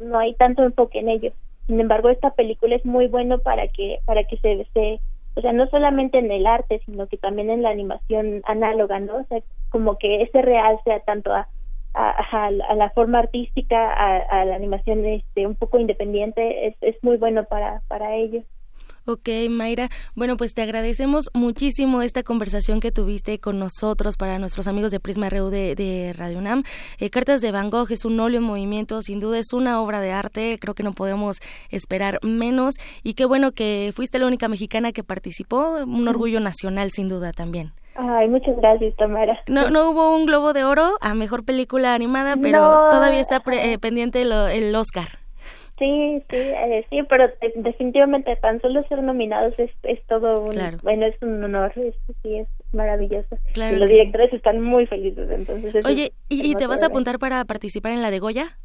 no 0.00 0.18
hay 0.18 0.34
tanto 0.34 0.64
enfoque 0.64 0.98
en 0.98 1.08
ello. 1.08 1.32
Sin 1.68 1.78
embargo, 1.80 2.08
esta 2.08 2.30
película 2.30 2.74
es 2.74 2.84
muy 2.84 3.06
bueno 3.06 3.38
para 3.38 3.68
que 3.68 4.00
para 4.06 4.24
que 4.24 4.38
se, 4.38 4.66
se 4.74 5.00
o 5.36 5.40
sea, 5.40 5.52
no 5.52 5.68
solamente 5.68 6.18
en 6.18 6.32
el 6.32 6.46
arte, 6.46 6.80
sino 6.84 7.06
que 7.06 7.16
también 7.16 7.50
en 7.50 7.62
la 7.62 7.70
animación 7.70 8.42
análoga, 8.46 8.98
¿no? 8.98 9.18
O 9.18 9.24
sea, 9.28 9.40
como 9.68 9.96
que 9.96 10.22
ese 10.22 10.42
real 10.42 10.80
sea 10.82 10.98
tanto 11.00 11.32
a, 11.32 11.46
a, 11.94 12.50
la 12.50 12.90
forma 12.90 13.20
artística, 13.20 13.92
a, 13.92 14.44
la 14.44 14.56
animación 14.56 15.04
este, 15.04 15.46
un 15.46 15.54
poco 15.54 15.78
independiente, 15.78 16.66
es, 16.66 16.76
es 16.80 16.96
muy 17.04 17.18
bueno 17.18 17.44
para, 17.44 17.82
para 17.86 18.16
ellos. 18.16 18.44
Ok, 19.10 19.30
Mayra. 19.48 19.88
Bueno, 20.14 20.36
pues 20.36 20.52
te 20.52 20.60
agradecemos 20.60 21.30
muchísimo 21.32 22.02
esta 22.02 22.22
conversación 22.22 22.78
que 22.78 22.92
tuviste 22.92 23.38
con 23.38 23.58
nosotros 23.58 24.18
para 24.18 24.38
nuestros 24.38 24.68
amigos 24.68 24.90
de 24.90 25.00
Prisma 25.00 25.30
RU 25.30 25.48
de, 25.48 26.14
Radio 26.14 26.36
UNAM. 26.36 26.62
Eh, 26.98 27.08
Cartas 27.08 27.40
de 27.40 27.50
Van 27.50 27.70
Gogh 27.70 27.90
es 27.90 28.04
un 28.04 28.20
óleo 28.20 28.40
en 28.40 28.44
movimiento, 28.44 29.00
sin 29.00 29.18
duda 29.18 29.38
es 29.38 29.54
una 29.54 29.80
obra 29.80 30.02
de 30.02 30.12
arte, 30.12 30.58
creo 30.60 30.74
que 30.74 30.82
no 30.82 30.92
podemos 30.92 31.38
esperar 31.70 32.18
menos. 32.22 32.74
Y 33.02 33.14
qué 33.14 33.24
bueno 33.24 33.52
que 33.52 33.92
fuiste 33.96 34.18
la 34.18 34.26
única 34.26 34.46
mexicana 34.46 34.92
que 34.92 35.02
participó, 35.02 35.78
un 35.86 36.06
orgullo 36.06 36.40
nacional 36.40 36.90
sin 36.90 37.08
duda 37.08 37.32
también. 37.32 37.72
Ay, 37.94 38.28
muchas 38.28 38.58
gracias, 38.58 38.94
Tamara. 38.96 39.40
No, 39.46 39.70
no 39.70 39.88
hubo 39.88 40.14
un 40.14 40.26
Globo 40.26 40.52
de 40.52 40.64
Oro 40.64 40.98
a 41.00 41.14
Mejor 41.14 41.46
Película 41.46 41.94
Animada, 41.94 42.36
pero 42.36 42.90
todavía 42.90 43.20
está 43.20 43.42
eh, 43.52 43.78
pendiente 43.78 44.20
el 44.20 44.76
Oscar. 44.76 45.08
Sí, 45.78 46.20
sí, 46.28 46.36
eh, 46.36 46.84
sí, 46.90 47.02
pero 47.08 47.30
definitivamente 47.54 48.34
tan 48.36 48.60
solo 48.60 48.82
ser 48.88 49.02
nominados 49.02 49.54
es, 49.58 49.70
es 49.84 50.04
todo 50.06 50.42
un, 50.42 50.56
bueno, 50.82 51.06
es 51.06 51.14
un 51.22 51.42
honor, 51.44 51.72
es, 51.76 51.94
sí, 52.22 52.38
es 52.38 52.48
maravilloso. 52.72 53.38
y 53.54 53.76
los 53.76 53.88
directores 53.88 54.32
están 54.32 54.60
muy 54.60 54.86
felices, 54.86 55.30
entonces. 55.30 55.84
Oye, 55.86 56.12
¿y, 56.28 56.54
te 56.56 56.66
vas 56.66 56.82
a 56.82 56.86
apuntar 56.86 57.18
para 57.20 57.44
participar 57.44 57.92
en 57.92 58.02
la 58.02 58.10
de 58.10 58.18
Goya? 58.18 58.58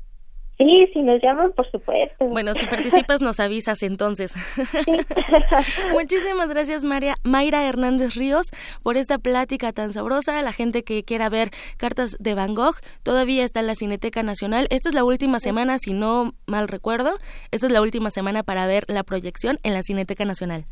Sí, 0.58 0.88
si 0.93 1.01
nos 1.01 1.22
llaman, 1.22 1.51
por 1.54 1.70
supuesto. 1.72 2.26
Bueno, 2.26 2.54
si 2.54 2.66
participas 2.68 3.22
nos 3.22 3.39
avisas 3.39 3.82
entonces. 3.82 4.36
Muchísimas 5.91 6.49
gracias 6.49 6.86
María, 6.86 7.16
Mayra 7.24 7.68
Hernández 7.68 8.16
Ríos 8.16 8.51
por 8.84 8.97
esta 8.97 9.18
plática 9.18 9.74
tan 9.74 9.93
sabrosa. 9.93 10.41
La 10.43 10.51
gente 10.51 10.84
que 10.84 11.04
quiera 11.04 11.30
ver 11.30 11.49
cartas 11.78 12.16
de 12.20 12.36
Van 12.36 12.54
Gogh 12.54 12.76
todavía 13.01 13.43
está 13.43 13.62
en 13.62 13.68
la 13.68 13.76
Cineteca 13.76 14.22
Nacional. 14.22 14.68
Esta 14.70 14.89
es 14.89 14.95
la 14.95 15.04
última 15.04 15.39
semana, 15.39 15.80
si 15.80 15.93
no 15.93 16.34
mal 16.45 16.68
recuerdo, 16.68 17.18
esta 17.51 17.68
es 17.68 17.74
la 17.74 17.82
última 17.82 18.12
semana 18.12 18.43
para 18.43 18.68
ver 18.68 18.84
la 18.88 19.04
proyección 19.04 19.58
en 19.64 19.74
la 19.74 19.82
Cineteca 19.82 20.24
Nacional. 20.24 20.66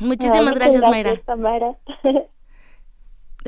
Muchísimas 0.00 0.54
gracias, 0.54 0.82
Mayra. 0.88 1.76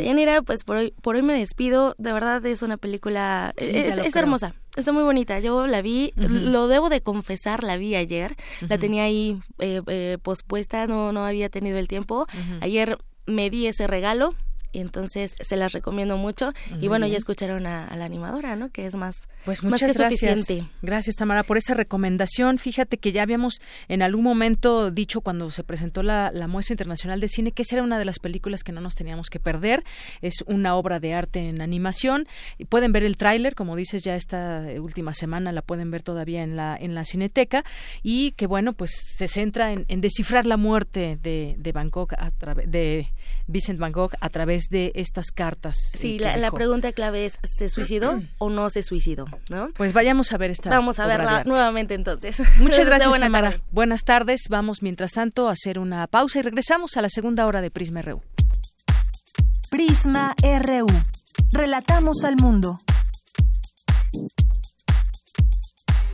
Yanira, 0.04 0.42
pues 0.42 0.64
por 0.64 0.76
hoy, 0.76 0.94
por 1.02 1.16
hoy 1.16 1.22
me 1.22 1.34
despido. 1.34 1.94
De 1.98 2.12
verdad 2.12 2.44
es 2.46 2.62
una 2.62 2.76
película, 2.76 3.52
es, 3.56 4.16
hermosa, 4.16 4.54
está 4.76 4.92
muy 4.92 5.02
bonita. 5.02 5.38
Yo 5.40 5.66
la 5.66 5.82
vi, 5.82 6.12
lo 6.16 6.68
debo 6.68 6.88
de 6.88 7.00
confesar, 7.00 7.64
la 7.64 7.76
vi 7.76 7.94
ayer. 7.94 8.36
La 8.68 8.78
tenía 8.78 9.04
ahí 9.04 9.40
eh, 9.58 9.82
eh, 9.86 10.18
pospuesta, 10.22 10.86
no, 10.86 11.12
no 11.12 11.24
había 11.24 11.48
tenido 11.48 11.78
el 11.78 11.88
tiempo. 11.88 12.26
Ayer 12.60 12.98
me 13.26 13.50
di 13.50 13.66
ese 13.66 13.86
regalo 13.86 14.34
entonces 14.72 15.34
se 15.40 15.56
las 15.56 15.72
recomiendo 15.72 16.16
mucho. 16.16 16.52
Y 16.80 16.88
bueno 16.88 17.06
ya 17.06 17.16
escucharon 17.16 17.66
a, 17.66 17.94
la 17.96 18.04
animadora 18.04 18.56
no 18.56 18.70
que 18.70 18.86
es 18.86 18.94
más 18.94 19.28
pues 19.44 19.62
muchas 19.62 19.96
gracias. 19.96 20.46
gracias 20.82 21.16
Tamara 21.16 21.42
por 21.42 21.56
esa 21.56 21.74
recomendación. 21.74 22.58
Fíjate 22.58 22.98
que 22.98 23.12
ya 23.12 23.22
habíamos 23.22 23.60
en 23.88 24.02
algún 24.02 24.24
momento 24.24 24.90
dicho 24.90 25.20
cuando 25.20 25.50
se 25.50 25.64
presentó 25.64 26.02
la, 26.02 26.32
muestra 26.48 26.74
internacional 26.74 27.20
de 27.20 27.28
cine 27.28 27.52
que 27.52 27.62
esa 27.62 27.76
era 27.76 27.82
una 27.82 27.98
de 27.98 28.04
las 28.04 28.18
películas 28.18 28.62
que 28.62 28.72
no 28.72 28.80
nos 28.80 28.94
teníamos 28.94 29.28
que 29.28 29.40
perder. 29.40 29.84
Es 30.20 30.44
una 30.46 30.76
obra 30.76 31.00
de 31.00 31.14
arte 31.14 31.48
en 31.48 31.60
animación. 31.60 32.26
Y 32.58 32.64
pueden 32.66 32.92
ver 32.92 33.04
el 33.04 33.16
tráiler 33.16 33.54
como 33.54 33.76
dices 33.76 34.02
ya 34.02 34.14
esta 34.16 34.64
última 34.80 35.14
semana 35.14 35.52
la 35.52 35.62
pueden 35.62 35.90
ver 35.90 36.02
todavía 36.02 36.42
en 36.42 36.56
la 36.56 36.76
en 36.78 36.94
la 36.94 37.04
cineteca. 37.04 37.64
Y 38.02 38.32
que 38.32 38.46
bueno 38.46 38.72
pues 38.72 38.92
se 39.16 39.28
centra 39.28 39.72
en, 39.72 40.00
descifrar 40.00 40.46
la 40.46 40.56
muerte 40.56 41.18
de, 41.22 41.56
de 41.58 41.72
Bangkok 41.72 42.14
a 42.16 42.30
través 42.30 42.70
de 42.70 43.08
Vincent 43.46 43.78
Van 43.78 43.92
Gogh 43.92 44.12
a 44.20 44.28
través 44.28 44.57
de 44.68 44.92
estas 44.94 45.30
cartas. 45.30 45.76
Eh, 45.94 45.98
sí, 45.98 46.18
la, 46.18 46.50
pregunta 46.50 46.92
clave 46.92 47.26
es, 47.26 47.38
¿se 47.44 47.68
suicidó 47.68 48.20
o 48.38 48.50
no 48.50 48.70
se 48.70 48.82
suicidó? 48.82 49.26
¿no? 49.48 49.68
Pues 49.74 49.92
vayamos 49.92 50.32
a 50.32 50.38
ver 50.38 50.50
esta 50.50 50.70
Vamos 50.70 50.98
a 50.98 51.06
verla 51.06 51.44
nuevamente 51.44 51.94
entonces. 51.94 52.42
Muchas 52.58 52.86
gracias, 52.86 53.14
Tamara. 53.18 53.60
Buenas 53.70 54.04
tardes. 54.04 54.48
Vamos, 54.48 54.82
mientras 54.82 55.12
tanto, 55.12 55.48
a 55.48 55.52
hacer 55.52 55.78
una 55.78 56.06
pausa 56.06 56.40
y 56.40 56.42
regresamos 56.42 56.96
a 56.96 57.02
la 57.02 57.08
segunda 57.08 57.46
hora 57.46 57.60
de 57.60 57.70
Prisma 57.70 58.02
RU. 58.02 58.22
Prisma 59.70 60.34
RU. 60.42 60.86
Relatamos 61.52 62.24
al 62.24 62.36
mundo. 62.36 62.78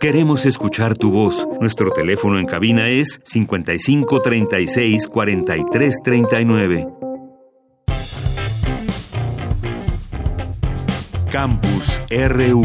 Queremos 0.00 0.46
escuchar 0.46 0.96
tu 0.96 1.10
voz. 1.10 1.48
Nuestro 1.60 1.90
teléfono 1.90 2.38
en 2.38 2.46
cabina 2.46 2.86
es 2.86 3.20
55 3.24 4.20
36 4.20 5.08
43 5.08 6.02
39. 6.04 6.86
Campus 11.32 12.00
RU. 12.10 12.64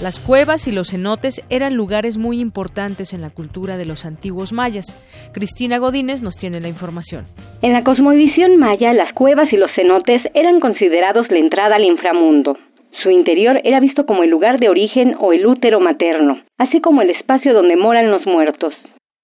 Las 0.00 0.20
cuevas 0.20 0.68
y 0.68 0.72
los 0.72 0.90
cenotes 0.92 1.42
eran 1.50 1.74
lugares 1.74 2.18
muy 2.18 2.38
importantes 2.38 3.12
en 3.12 3.20
la 3.20 3.30
cultura 3.30 3.76
de 3.76 3.84
los 3.84 4.06
antiguos 4.06 4.52
mayas. 4.52 4.86
Cristina 5.34 5.78
Godínez 5.78 6.22
nos 6.22 6.36
tiene 6.36 6.60
la 6.60 6.68
información. 6.68 7.24
En 7.62 7.72
la 7.72 7.82
cosmovisión 7.82 8.58
maya, 8.58 8.92
las 8.92 9.12
cuevas 9.14 9.52
y 9.52 9.56
los 9.56 9.72
cenotes 9.74 10.22
eran 10.34 10.60
considerados 10.60 11.26
la 11.30 11.38
entrada 11.38 11.74
al 11.74 11.82
inframundo. 11.82 12.56
Su 13.02 13.10
interior 13.10 13.60
era 13.62 13.78
visto 13.78 14.06
como 14.06 14.24
el 14.24 14.30
lugar 14.30 14.58
de 14.58 14.68
origen 14.68 15.14
o 15.20 15.32
el 15.32 15.46
útero 15.46 15.78
materno, 15.78 16.40
así 16.58 16.80
como 16.80 17.02
el 17.02 17.10
espacio 17.10 17.54
donde 17.54 17.76
moran 17.76 18.10
los 18.10 18.26
muertos. 18.26 18.74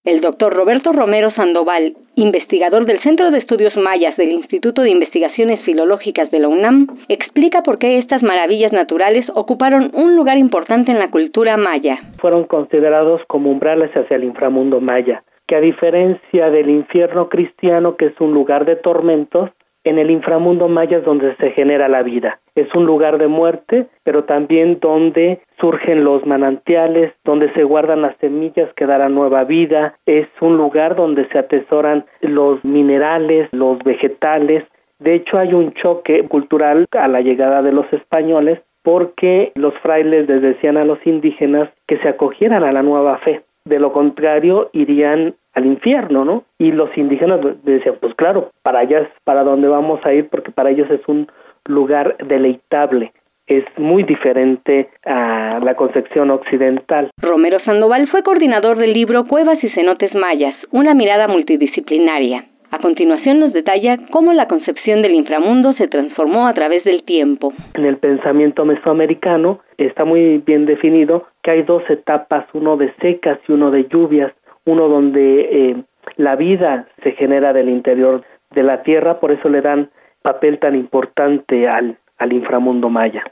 El 0.05 0.21
doctor 0.21 0.53
Roberto 0.53 0.93
Romero 0.93 1.33
Sandoval, 1.35 1.97
investigador 2.15 2.85
del 2.85 3.03
Centro 3.03 3.31
de 3.31 3.39
Estudios 3.39 3.75
Mayas 3.75 4.17
del 4.17 4.33
Instituto 4.33 4.83
de 4.83 4.91
Investigaciones 4.91 5.65
Filológicas 5.65 6.31
de 6.31 6.41
la 6.41 6.49
UNAM, 6.49 6.87
explica 7.09 7.63
por 7.63 7.79
qué 7.79 7.99
estas 7.99 8.23
maravillas 8.23 8.71
naturales 8.71 9.27
ocuparon 9.35 9.91
un 9.95 10.15
lugar 10.15 10.37
importante 10.37 10.93
en 10.93 10.99
la 10.99 11.11
cultura 11.11 11.57
maya. 11.57 11.99
Fueron 12.21 12.45
considerados 12.45 13.23
como 13.27 13.51
umbrales 13.51 13.91
hacia 13.97 14.19
el 14.19 14.25
inframundo 14.25 14.81
maya, 14.81 15.25
que 15.49 15.57
a 15.57 15.61
diferencia 15.61 16.51
del 16.51 16.69
infierno 16.69 17.31
cristiano, 17.31 17.97
que 17.97 18.07
es 18.07 18.21
un 18.21 18.35
lugar 18.35 18.67
de 18.67 18.77
tormentos, 18.77 19.51
en 19.85 19.99
el 19.99 20.11
inframundo 20.11 20.69
maya 20.69 20.99
es 20.99 21.05
donde 21.05 21.37
se 21.37 21.51
genera 21.53 21.89
la 21.89 22.03
vida. 22.03 22.41
Es 22.55 22.75
un 22.75 22.87
lugar 22.87 23.19
de 23.19 23.29
muerte, 23.29 23.87
pero 24.03 24.25
también 24.25 24.79
donde 24.81 25.41
surgen 25.61 26.05
los 26.05 26.25
manantiales, 26.27 27.13
donde 27.25 27.53
se 27.53 27.65
guardan 27.65 28.03
las 28.03 28.17
semillas 28.19 28.73
que 28.75 28.87
darán 28.87 29.15
nueva 29.15 29.45
vida. 29.45 29.99
Es 30.07 30.27
un 30.41 30.57
lugar 30.57 30.97
donde 30.97 31.29
se 31.29 31.39
atesoran 31.39 32.07
los 32.21 32.65
minerales, 32.65 33.49
los 33.53 33.79
vegetales. 33.85 34.65
De 34.99 35.15
hecho, 35.15 35.39
hay 35.39 35.53
un 35.53 35.73
choque 35.75 36.27
cultural 36.29 36.87
a 36.93 37.09
la 37.09 37.21
llegada 37.21 37.63
de 37.63 37.73
los 37.73 37.93
españoles 37.93 38.61
porque 38.83 39.53
los 39.55 39.75
frailes 39.79 40.29
les 40.29 40.43
decían 40.43 40.77
a 40.77 40.85
los 40.85 40.99
indígenas 41.07 41.71
que 41.87 41.99
se 41.99 42.09
acogieran 42.09 42.63
a 42.65 42.73
la 42.73 42.83
nueva 42.83 43.19
fe. 43.19 43.43
De 43.65 43.81
lo 43.81 43.93
contrario, 43.93 44.69
irían 44.73 45.37
al 45.55 45.67
infierno, 45.67 46.25
¿no? 46.25 46.45
Y 46.59 46.73
los 46.73 46.97
indígenas 46.97 47.41
decían, 47.63 47.97
pues 48.01 48.15
claro, 48.15 48.51
para 48.63 48.81
allá 48.81 49.01
es 49.01 49.09
para 49.25 49.45
donde 49.45 49.69
vamos 49.69 50.01
a 50.05 50.13
ir 50.13 50.29
porque 50.29 50.51
para 50.51 50.71
ellos 50.71 50.91
es 50.91 51.01
un 51.07 51.29
lugar 51.65 52.17
deleitable. 52.19 53.13
es 53.47 53.65
muy 53.77 54.05
diferente 54.05 54.89
a 55.05 55.61
la 55.63 55.75
concepción 55.75 56.31
occidental. 56.31 57.11
Romero 57.21 57.59
Sandoval 57.65 58.09
fue 58.09 58.23
coordinador 58.23 58.79
del 58.79 58.93
libro 58.93 59.27
Cuevas 59.27 59.63
y 59.63 59.69
cenotes 59.71 60.15
mayas, 60.15 60.55
una 60.71 60.95
mirada 60.95 61.29
multidisciplinaria. 61.29 62.47
A 62.71 62.79
continuación 62.79 63.39
nos 63.39 63.53
detalla 63.53 63.99
cómo 64.11 64.33
la 64.33 64.49
concepción 64.49 65.01
del 65.03 65.15
inframundo 65.15 65.75
se 65.75 65.87
transformó 65.87 66.49
a 66.49 66.55
través 66.55 66.83
del 66.85 67.05
tiempo. 67.05 67.53
En 67.75 67.85
el 67.85 67.99
pensamiento 67.99 68.65
mesoamericano 68.65 69.61
está 69.77 70.05
muy 70.05 70.39
bien 70.39 70.67
definido 70.67 71.27
que 71.43 71.53
hay 71.53 71.63
dos 71.63 71.85
etapas, 71.89 72.47
uno 72.53 72.77
de 72.77 72.93
secas 73.01 73.39
y 73.47 73.53
uno 73.53 73.71
de 73.71 73.87
lluvias, 73.87 74.33
uno 74.65 74.89
donde 74.89 75.41
eh, 75.41 75.85
la 76.17 76.37
vida 76.37 76.89
se 77.03 77.13
genera 77.13 77.53
del 77.53 77.69
interior 77.69 78.23
de 78.51 78.63
la 78.63 78.83
tierra, 78.83 79.21
por 79.21 79.33
eso 79.33 79.49
le 79.49 79.61
dan 79.61 79.91
papel 80.23 80.59
tan 80.59 80.75
importante 80.75 81.69
al, 81.69 81.99
al 82.19 82.33
inframundo 82.33 82.89
maya. 82.89 83.25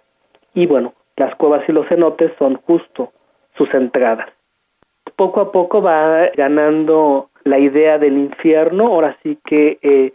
Y 0.54 0.66
bueno, 0.66 0.94
las 1.16 1.34
cuevas 1.36 1.62
y 1.68 1.72
los 1.72 1.86
cenotes 1.88 2.32
son 2.38 2.56
justo 2.56 3.12
sus 3.56 3.72
entradas. 3.74 4.28
Poco 5.16 5.40
a 5.40 5.52
poco 5.52 5.82
va 5.82 6.28
ganando 6.36 7.30
la 7.44 7.58
idea 7.58 7.98
del 7.98 8.18
infierno, 8.18 8.86
ahora 8.86 9.16
sí 9.22 9.38
que 9.44 9.78
eh, 9.82 10.12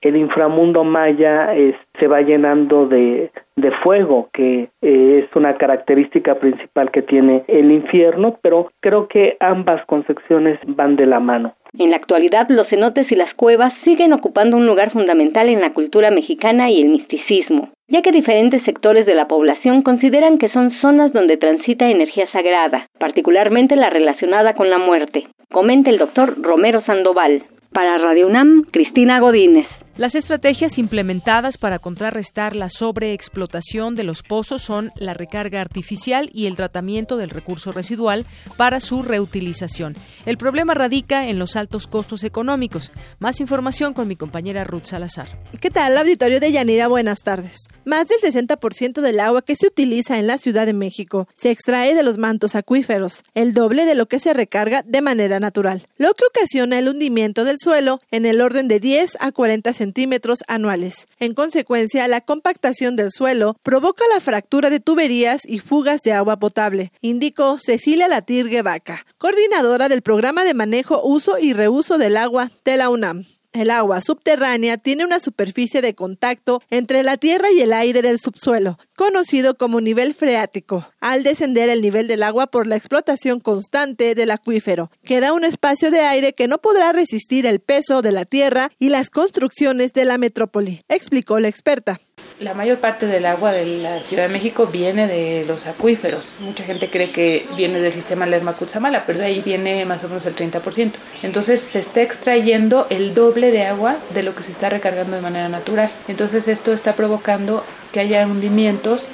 el 0.00 0.16
inframundo 0.16 0.84
maya 0.84 1.52
se 1.98 2.06
va 2.06 2.20
llenando 2.22 2.86
de, 2.86 3.30
de 3.56 3.70
fuego, 3.82 4.28
que 4.32 4.68
eh, 4.80 5.24
es 5.24 5.36
una 5.36 5.56
característica 5.56 6.36
principal 6.36 6.90
que 6.90 7.02
tiene 7.02 7.44
el 7.48 7.72
infierno, 7.72 8.38
pero 8.40 8.70
creo 8.80 9.08
que 9.08 9.36
ambas 9.40 9.84
concepciones 9.86 10.58
van 10.66 10.96
de 10.96 11.06
la 11.06 11.20
mano. 11.20 11.54
En 11.78 11.90
la 11.90 11.96
actualidad, 11.96 12.46
los 12.48 12.68
cenotes 12.68 13.10
y 13.12 13.14
las 13.14 13.34
cuevas 13.34 13.72
siguen 13.84 14.12
ocupando 14.12 14.56
un 14.56 14.66
lugar 14.66 14.90
fundamental 14.92 15.48
en 15.48 15.60
la 15.60 15.74
cultura 15.74 16.10
mexicana 16.10 16.70
y 16.70 16.80
el 16.80 16.88
misticismo, 16.88 17.70
ya 17.88 18.00
que 18.00 18.10
diferentes 18.10 18.62
sectores 18.64 19.04
de 19.04 19.14
la 19.14 19.28
población 19.28 19.82
consideran 19.82 20.38
que 20.38 20.48
son 20.50 20.72
zonas 20.80 21.12
donde 21.12 21.36
transita 21.36 21.90
energía 21.90 22.26
sagrada, 22.32 22.86
particularmente 22.98 23.76
la 23.76 23.90
relacionada 23.90 24.54
con 24.54 24.70
la 24.70 24.78
muerte, 24.78 25.26
comenta 25.52 25.90
el 25.90 25.98
doctor 25.98 26.40
Romero 26.40 26.82
Sandoval. 26.86 27.42
Para 27.72 27.98
Radio 27.98 28.28
UNAM, 28.28 28.64
Cristina 28.70 29.20
Godínez. 29.20 29.66
Las 29.98 30.14
estrategias 30.14 30.78
implementadas 30.78 31.58
para 31.58 31.80
contrarrestar 31.80 32.54
la 32.54 32.68
sobreexplotación 32.68 33.96
de 33.96 34.04
los 34.04 34.22
pozos 34.22 34.62
son 34.62 34.92
la 34.94 35.12
recarga 35.12 35.60
artificial 35.60 36.30
y 36.32 36.46
el 36.46 36.54
tratamiento 36.54 37.16
del 37.16 37.30
recurso 37.30 37.72
residual 37.72 38.24
para 38.56 38.78
su 38.78 39.02
reutilización. 39.02 39.96
El 40.24 40.38
problema 40.38 40.74
radica 40.74 41.26
en 41.26 41.40
los 41.40 41.56
altos 41.56 41.88
costos 41.88 42.22
económicos. 42.22 42.92
Más 43.18 43.40
información 43.40 43.92
con 43.92 44.06
mi 44.06 44.14
compañera 44.14 44.62
Ruth 44.62 44.84
Salazar. 44.84 45.36
¿Qué 45.60 45.68
tal, 45.68 45.98
auditorio 45.98 46.38
de 46.38 46.52
Yanira? 46.52 46.86
Buenas 46.86 47.24
tardes. 47.24 47.66
Más 47.84 48.06
del 48.06 48.20
60% 48.20 49.00
del 49.00 49.18
agua 49.18 49.42
que 49.42 49.56
se 49.56 49.66
utiliza 49.66 50.20
en 50.20 50.28
la 50.28 50.38
Ciudad 50.38 50.66
de 50.66 50.74
México 50.74 51.26
se 51.34 51.50
extrae 51.50 51.96
de 51.96 52.04
los 52.04 52.18
mantos 52.18 52.54
acuíferos, 52.54 53.24
el 53.34 53.52
doble 53.52 53.84
de 53.84 53.96
lo 53.96 54.06
que 54.06 54.20
se 54.20 54.32
recarga 54.32 54.84
de 54.84 55.02
manera 55.02 55.40
natural, 55.40 55.88
lo 55.96 56.14
que 56.14 56.24
ocasiona 56.24 56.78
el 56.78 56.88
hundimiento 56.88 57.42
del 57.42 57.56
suelo 57.58 57.98
en 58.12 58.26
el 58.26 58.40
orden 58.40 58.68
de 58.68 58.78
10 58.78 59.18
a 59.18 59.32
40 59.32 59.72
centímetros 59.72 59.87
centímetros 59.88 60.44
anuales. 60.48 61.08
En 61.18 61.32
consecuencia, 61.32 62.06
la 62.08 62.20
compactación 62.20 62.94
del 62.94 63.10
suelo 63.10 63.56
provoca 63.62 64.04
la 64.12 64.20
fractura 64.20 64.68
de 64.68 64.80
tuberías 64.80 65.48
y 65.48 65.60
fugas 65.60 66.02
de 66.02 66.12
agua 66.12 66.38
potable, 66.38 66.92
indicó 67.00 67.58
Cecilia 67.58 68.06
Latirgue 68.06 68.60
Vaca, 68.60 69.06
coordinadora 69.16 69.88
del 69.88 70.02
programa 70.02 70.44
de 70.44 70.52
manejo, 70.52 71.02
uso 71.02 71.38
y 71.38 71.54
reuso 71.54 71.96
del 71.96 72.18
agua 72.18 72.50
de 72.66 72.76
la 72.76 72.90
UNAM. 72.90 73.24
El 73.52 73.70
agua 73.70 74.00
subterránea 74.02 74.76
tiene 74.76 75.04
una 75.04 75.20
superficie 75.20 75.80
de 75.80 75.94
contacto 75.94 76.62
entre 76.70 77.02
la 77.02 77.16
tierra 77.16 77.50
y 77.50 77.60
el 77.60 77.72
aire 77.72 78.02
del 78.02 78.18
subsuelo, 78.18 78.78
conocido 78.94 79.56
como 79.56 79.80
nivel 79.80 80.14
freático. 80.14 80.86
Al 81.00 81.22
descender 81.22 81.70
el 81.70 81.80
nivel 81.80 82.08
del 82.08 82.22
agua 82.22 82.48
por 82.48 82.66
la 82.66 82.76
explotación 82.76 83.40
constante 83.40 84.14
del 84.14 84.30
acuífero, 84.30 84.90
queda 85.02 85.32
un 85.32 85.44
espacio 85.44 85.90
de 85.90 86.00
aire 86.00 86.34
que 86.34 86.46
no 86.46 86.58
podrá 86.58 86.92
resistir 86.92 87.46
el 87.46 87.60
peso 87.60 88.02
de 88.02 88.12
la 88.12 88.26
tierra 88.26 88.70
y 88.78 88.90
las 88.90 89.08
construcciones 89.08 89.92
de 89.94 90.04
la 90.04 90.18
metrópoli, 90.18 90.82
explicó 90.88 91.40
la 91.40 91.48
experta. 91.48 92.00
La 92.40 92.54
mayor 92.54 92.78
parte 92.78 93.06
del 93.06 93.26
agua 93.26 93.50
de 93.50 93.66
la 93.66 94.04
Ciudad 94.04 94.22
de 94.22 94.28
México 94.32 94.68
viene 94.68 95.08
de 95.08 95.44
los 95.44 95.66
acuíferos. 95.66 96.28
Mucha 96.38 96.62
gente 96.62 96.88
cree 96.88 97.10
que 97.10 97.44
viene 97.56 97.80
del 97.80 97.92
sistema 97.92 98.26
Lerma-Cutzamala, 98.26 99.06
pero 99.06 99.18
de 99.18 99.24
ahí 99.24 99.42
viene 99.44 99.84
más 99.84 100.04
o 100.04 100.08
menos 100.08 100.24
el 100.24 100.36
30%. 100.36 100.92
Entonces 101.24 101.60
se 101.60 101.80
está 101.80 102.00
extrayendo 102.00 102.86
el 102.90 103.12
doble 103.12 103.50
de 103.50 103.64
agua 103.64 103.96
de 104.14 104.22
lo 104.22 104.36
que 104.36 104.44
se 104.44 104.52
está 104.52 104.68
recargando 104.68 105.16
de 105.16 105.22
manera 105.22 105.48
natural. 105.48 105.90
Entonces 106.06 106.46
esto 106.46 106.72
está 106.72 106.92
provocando 106.92 107.64
que 107.92 107.98
haya 107.98 108.24
hundimientos 108.24 109.08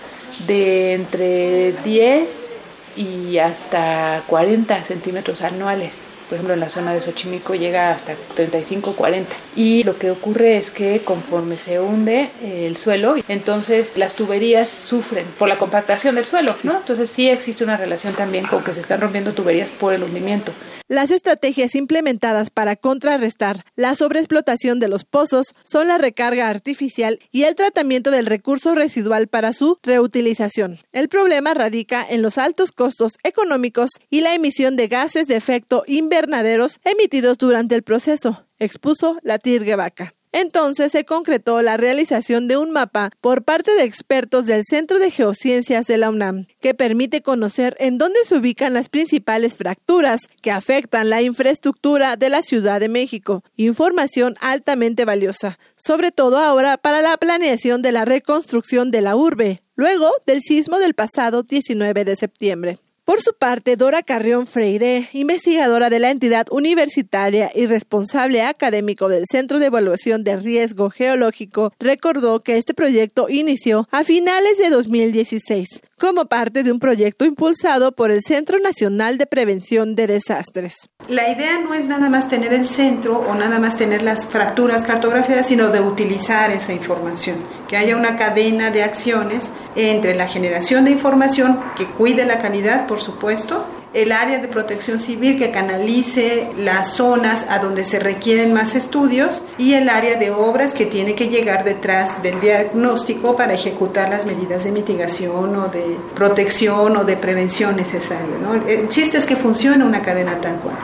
de 0.46 0.92
entre 0.92 1.72
10 1.82 2.48
y 2.96 3.38
hasta 3.38 4.22
40 4.26 4.84
centímetros 4.84 5.40
anuales 5.40 6.02
por 6.28 6.36
ejemplo 6.36 6.54
en 6.54 6.60
la 6.60 6.68
zona 6.68 6.94
de 6.94 7.00
Xochimilco 7.00 7.54
llega 7.54 7.90
hasta 7.90 8.14
35, 8.34 8.94
40. 8.94 9.34
Y 9.56 9.82
lo 9.84 9.98
que 9.98 10.10
ocurre 10.10 10.56
es 10.56 10.70
que 10.70 11.02
conforme 11.04 11.56
se 11.56 11.80
hunde 11.80 12.30
el 12.42 12.76
suelo, 12.76 13.14
entonces 13.28 13.96
las 13.96 14.14
tuberías 14.14 14.68
sufren 14.68 15.26
por 15.38 15.48
la 15.48 15.58
compactación 15.58 16.14
del 16.14 16.24
suelo, 16.24 16.54
¿no? 16.64 16.78
Entonces 16.78 17.10
sí 17.10 17.28
existe 17.28 17.64
una 17.64 17.76
relación 17.76 18.14
también 18.14 18.46
con 18.46 18.64
que 18.64 18.74
se 18.74 18.80
están 18.80 19.00
rompiendo 19.00 19.32
tuberías 19.32 19.70
por 19.70 19.92
el 19.92 20.02
hundimiento. 20.02 20.52
Las 20.86 21.10
estrategias 21.10 21.74
implementadas 21.76 22.50
para 22.50 22.76
contrarrestar 22.76 23.64
la 23.74 23.94
sobreexplotación 23.94 24.80
de 24.80 24.88
los 24.88 25.06
pozos 25.06 25.54
son 25.62 25.88
la 25.88 25.96
recarga 25.96 26.50
artificial 26.50 27.20
y 27.32 27.44
el 27.44 27.54
tratamiento 27.54 28.10
del 28.10 28.26
recurso 28.26 28.74
residual 28.74 29.26
para 29.26 29.54
su 29.54 29.78
reutilización. 29.82 30.78
El 30.92 31.08
problema 31.08 31.54
radica 31.54 32.06
en 32.06 32.20
los 32.20 32.36
altos 32.36 32.70
costos 32.70 33.12
económicos 33.22 33.92
y 34.10 34.20
la 34.20 34.34
emisión 34.34 34.76
de 34.76 34.88
gases 34.88 35.26
de 35.26 35.36
efecto 35.36 35.84
invernaderos 36.14 36.78
emitidos 36.84 37.38
durante 37.38 37.74
el 37.74 37.82
proceso, 37.82 38.44
expuso 38.60 39.18
la 39.24 39.40
Tirgue 39.40 39.74
Vaca. 39.74 40.14
Entonces 40.30 40.92
se 40.92 41.04
concretó 41.04 41.60
la 41.60 41.76
realización 41.76 42.46
de 42.46 42.56
un 42.56 42.70
mapa 42.70 43.10
por 43.20 43.42
parte 43.42 43.72
de 43.72 43.82
expertos 43.82 44.46
del 44.46 44.62
Centro 44.64 45.00
de 45.00 45.10
Geociencias 45.10 45.88
de 45.88 45.98
la 45.98 46.10
UNAM, 46.10 46.46
que 46.60 46.72
permite 46.72 47.20
conocer 47.20 47.74
en 47.80 47.98
dónde 47.98 48.20
se 48.24 48.36
ubican 48.36 48.74
las 48.74 48.88
principales 48.88 49.56
fracturas 49.56 50.20
que 50.40 50.52
afectan 50.52 51.10
la 51.10 51.20
infraestructura 51.20 52.14
de 52.14 52.28
la 52.28 52.42
Ciudad 52.42 52.78
de 52.78 52.88
México. 52.88 53.42
Información 53.56 54.36
altamente 54.40 55.04
valiosa, 55.04 55.58
sobre 55.76 56.12
todo 56.12 56.38
ahora 56.38 56.76
para 56.76 57.02
la 57.02 57.16
planeación 57.16 57.82
de 57.82 57.90
la 57.90 58.04
reconstrucción 58.04 58.92
de 58.92 59.00
la 59.00 59.16
urbe, 59.16 59.62
luego 59.74 60.12
del 60.26 60.42
sismo 60.42 60.78
del 60.78 60.94
pasado 60.94 61.42
19 61.42 62.04
de 62.04 62.14
septiembre. 62.14 62.78
Por 63.04 63.20
su 63.20 63.34
parte, 63.34 63.76
Dora 63.76 64.02
Carrión 64.02 64.46
Freire, 64.46 65.10
investigadora 65.12 65.90
de 65.90 65.98
la 65.98 66.10
entidad 66.10 66.46
universitaria 66.50 67.50
y 67.54 67.66
responsable 67.66 68.40
académico 68.40 69.08
del 69.08 69.26
Centro 69.30 69.58
de 69.58 69.66
Evaluación 69.66 70.24
de 70.24 70.36
Riesgo 70.36 70.88
Geológico, 70.88 71.74
recordó 71.78 72.40
que 72.40 72.56
este 72.56 72.72
proyecto 72.72 73.28
inició 73.28 73.86
a 73.90 74.04
finales 74.04 74.56
de 74.56 74.70
2016 74.70 75.82
como 76.04 76.26
parte 76.26 76.62
de 76.62 76.70
un 76.70 76.80
proyecto 76.80 77.24
impulsado 77.24 77.92
por 77.92 78.10
el 78.10 78.22
Centro 78.22 78.58
Nacional 78.58 79.16
de 79.16 79.24
Prevención 79.24 79.94
de 79.94 80.06
Desastres. 80.06 80.90
La 81.08 81.30
idea 81.30 81.58
no 81.60 81.72
es 81.72 81.86
nada 81.86 82.10
más 82.10 82.28
tener 82.28 82.52
el 82.52 82.66
centro 82.66 83.20
o 83.20 83.34
nada 83.34 83.58
más 83.58 83.78
tener 83.78 84.02
las 84.02 84.26
fracturas 84.26 84.84
cartografiadas, 84.84 85.46
sino 85.46 85.70
de 85.70 85.80
utilizar 85.80 86.50
esa 86.50 86.74
información, 86.74 87.36
que 87.68 87.78
haya 87.78 87.96
una 87.96 88.16
cadena 88.18 88.70
de 88.70 88.82
acciones 88.82 89.54
entre 89.76 90.14
la 90.14 90.28
generación 90.28 90.84
de 90.84 90.90
información 90.90 91.58
que 91.74 91.86
cuide 91.86 92.26
la 92.26 92.38
calidad, 92.38 92.86
por 92.86 93.00
supuesto, 93.00 93.64
el 93.94 94.12
área 94.12 94.40
de 94.40 94.48
protección 94.48 94.98
civil 94.98 95.38
que 95.38 95.50
canalice 95.50 96.48
las 96.58 96.90
zonas 96.94 97.46
a 97.48 97.60
donde 97.60 97.84
se 97.84 97.98
requieren 97.98 98.52
más 98.52 98.74
estudios 98.74 99.44
y 99.56 99.74
el 99.74 99.88
área 99.88 100.16
de 100.16 100.30
obras 100.30 100.74
que 100.74 100.84
tiene 100.84 101.14
que 101.14 101.28
llegar 101.28 101.64
detrás 101.64 102.22
del 102.22 102.40
diagnóstico 102.40 103.36
para 103.36 103.54
ejecutar 103.54 104.10
las 104.10 104.26
medidas 104.26 104.64
de 104.64 104.72
mitigación 104.72 105.56
o 105.56 105.68
de 105.68 105.96
protección 106.14 106.96
o 106.96 107.04
de 107.04 107.16
prevención 107.16 107.76
necesarias. 107.76 108.24
El 108.68 108.88
chiste 108.88 109.16
es 109.16 109.26
que 109.26 109.36
funcione 109.36 109.84
una 109.84 110.02
cadena 110.02 110.40
tal 110.40 110.56
cual. 110.56 110.76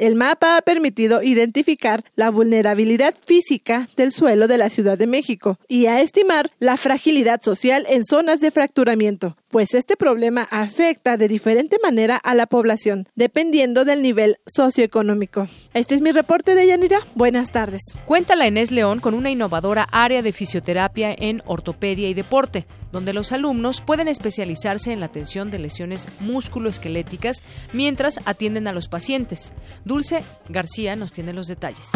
El 0.00 0.14
mapa 0.14 0.56
ha 0.56 0.62
permitido 0.62 1.22
identificar 1.22 2.04
la 2.16 2.30
vulnerabilidad 2.30 3.14
física 3.14 3.86
del 3.98 4.12
suelo 4.12 4.48
de 4.48 4.56
la 4.56 4.70
Ciudad 4.70 4.96
de 4.96 5.06
México 5.06 5.58
y 5.68 5.84
a 5.84 6.00
estimar 6.00 6.50
la 6.58 6.78
fragilidad 6.78 7.42
social 7.42 7.84
en 7.86 8.02
zonas 8.04 8.40
de 8.40 8.50
fracturamiento, 8.50 9.36
pues 9.50 9.74
este 9.74 9.98
problema 9.98 10.48
afecta 10.50 11.18
de 11.18 11.28
diferente 11.28 11.76
manera 11.82 12.16
a 12.16 12.34
la 12.34 12.46
población, 12.46 13.08
dependiendo 13.14 13.84
del 13.84 14.00
nivel 14.00 14.38
socioeconómico. 14.46 15.48
Este 15.74 15.96
es 15.96 16.00
mi 16.00 16.12
reporte 16.12 16.54
de 16.54 16.66
Yanira. 16.66 17.06
Buenas 17.14 17.52
tardes. 17.52 17.82
Cuenta 18.06 18.36
la 18.36 18.46
Enés 18.46 18.70
León 18.70 19.00
con 19.00 19.12
una 19.12 19.28
innovadora 19.28 19.86
área 19.92 20.22
de 20.22 20.32
fisioterapia 20.32 21.14
en 21.14 21.42
ortopedia 21.44 22.08
y 22.08 22.14
deporte 22.14 22.66
donde 22.92 23.12
los 23.12 23.32
alumnos 23.32 23.80
pueden 23.80 24.08
especializarse 24.08 24.92
en 24.92 25.00
la 25.00 25.06
atención 25.06 25.50
de 25.50 25.58
lesiones 25.58 26.08
musculoesqueléticas 26.20 27.42
mientras 27.72 28.20
atienden 28.26 28.68
a 28.68 28.72
los 28.72 28.88
pacientes. 28.88 29.52
Dulce 29.84 30.22
García 30.48 30.96
nos 30.96 31.12
tiene 31.12 31.32
los 31.32 31.46
detalles. 31.46 31.90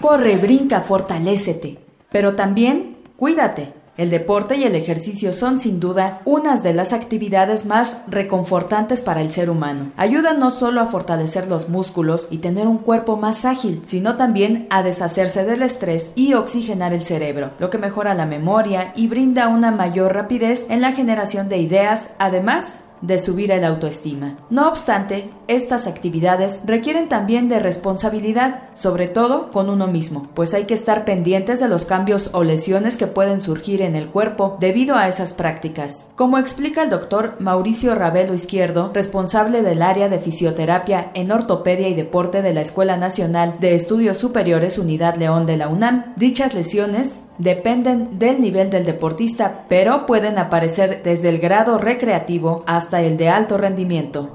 Corre, 0.00 0.36
brinca, 0.38 0.80
fortalécete. 0.80 1.78
Pero 2.10 2.34
también 2.34 2.96
cuídate. 3.16 3.79
El 3.96 4.10
deporte 4.10 4.56
y 4.56 4.64
el 4.64 4.74
ejercicio 4.74 5.32
son 5.32 5.58
sin 5.58 5.80
duda 5.80 6.22
unas 6.24 6.62
de 6.62 6.72
las 6.72 6.92
actividades 6.92 7.66
más 7.66 8.02
reconfortantes 8.08 9.02
para 9.02 9.20
el 9.20 9.30
ser 9.30 9.50
humano. 9.50 9.92
Ayudan 9.96 10.38
no 10.38 10.50
solo 10.50 10.80
a 10.80 10.86
fortalecer 10.86 11.48
los 11.48 11.68
músculos 11.68 12.28
y 12.30 12.38
tener 12.38 12.66
un 12.66 12.78
cuerpo 12.78 13.16
más 13.16 13.44
ágil, 13.44 13.82
sino 13.84 14.16
también 14.16 14.66
a 14.70 14.82
deshacerse 14.82 15.44
del 15.44 15.62
estrés 15.62 16.12
y 16.14 16.34
oxigenar 16.34 16.94
el 16.94 17.04
cerebro, 17.04 17.50
lo 17.58 17.68
que 17.68 17.78
mejora 17.78 18.14
la 18.14 18.26
memoria 18.26 18.92
y 18.96 19.08
brinda 19.08 19.48
una 19.48 19.70
mayor 19.70 20.14
rapidez 20.14 20.66
en 20.70 20.80
la 20.80 20.92
generación 20.92 21.48
de 21.48 21.58
ideas, 21.58 22.14
además 22.18 22.80
de 23.02 23.18
subir 23.18 23.50
el 23.52 23.64
autoestima. 23.64 24.36
No 24.50 24.68
obstante, 24.68 25.30
estas 25.48 25.86
actividades 25.86 26.60
requieren 26.64 27.08
también 27.08 27.48
de 27.48 27.58
responsabilidad, 27.58 28.62
sobre 28.74 29.08
todo 29.08 29.50
con 29.52 29.70
uno 29.70 29.86
mismo, 29.86 30.28
pues 30.34 30.54
hay 30.54 30.64
que 30.64 30.74
estar 30.74 31.04
pendientes 31.04 31.60
de 31.60 31.68
los 31.68 31.84
cambios 31.84 32.30
o 32.32 32.44
lesiones 32.44 32.96
que 32.96 33.06
pueden 33.06 33.40
surgir 33.40 33.82
en 33.82 33.96
el 33.96 34.08
cuerpo 34.08 34.56
debido 34.60 34.96
a 34.96 35.08
esas 35.08 35.32
prácticas. 35.32 36.08
Como 36.16 36.38
explica 36.38 36.82
el 36.82 36.90
doctor 36.90 37.36
Mauricio 37.38 37.94
Ravelo 37.94 38.34
Izquierdo, 38.34 38.90
responsable 38.92 39.62
del 39.62 39.82
área 39.82 40.08
de 40.08 40.18
fisioterapia 40.18 41.10
en 41.14 41.32
ortopedia 41.32 41.88
y 41.88 41.94
deporte 41.94 42.42
de 42.42 42.54
la 42.54 42.60
Escuela 42.60 42.96
Nacional 42.96 43.56
de 43.60 43.74
Estudios 43.74 44.18
Superiores 44.18 44.78
Unidad 44.78 45.16
León 45.16 45.46
de 45.46 45.56
la 45.56 45.68
UNAM, 45.68 46.14
dichas 46.16 46.54
lesiones 46.54 47.20
dependen 47.40 48.18
del 48.18 48.40
nivel 48.40 48.70
del 48.70 48.84
deportista, 48.84 49.64
pero 49.68 50.06
pueden 50.06 50.38
aparecer 50.38 51.02
desde 51.02 51.30
el 51.30 51.38
grado 51.38 51.78
recreativo 51.78 52.62
hasta 52.66 53.02
el 53.02 53.16
de 53.16 53.30
alto 53.30 53.56
rendimiento. 53.56 54.28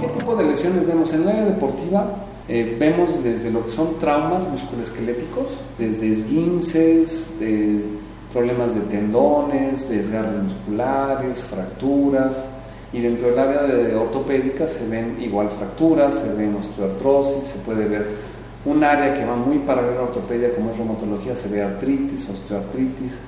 ¿Qué 0.00 0.06
tipo 0.08 0.36
de 0.36 0.44
lesiones 0.44 0.86
vemos 0.86 1.12
en 1.12 1.22
el 1.22 1.28
área 1.28 1.44
deportiva? 1.44 2.24
Eh, 2.48 2.76
vemos 2.78 3.22
desde 3.22 3.50
lo 3.50 3.64
que 3.64 3.70
son 3.70 3.98
traumas 3.98 4.48
musculoesqueléticos, 4.48 5.48
desde 5.78 6.12
esguinces, 6.12 7.34
problemas 8.32 8.74
de 8.74 8.80
tendones, 8.82 9.88
desgarres 9.88 10.42
musculares, 10.44 11.42
fracturas, 11.42 12.46
y 12.92 13.00
dentro 13.00 13.28
del 13.28 13.38
área 13.38 13.62
de 13.62 13.94
ortopédica 13.94 14.66
se 14.66 14.86
ven 14.88 15.18
igual 15.20 15.50
fracturas, 15.50 16.14
se 16.14 16.32
ven 16.32 16.54
osteoartrosis, 16.54 17.44
se 17.44 17.58
puede 17.58 17.86
ver 17.86 18.06
un 18.64 18.82
área 18.82 19.14
que 19.14 19.24
va 19.24 19.36
muy 19.36 19.58
paralela 19.58 20.00
a 20.00 20.02
ortopedia 20.02 20.54
como 20.54 20.70
es 20.70 20.76
reumatología, 20.76 21.34
se 21.34 21.48
ve 21.48 21.62
artritis, 21.62 22.28
osteoartritis, 22.28 23.18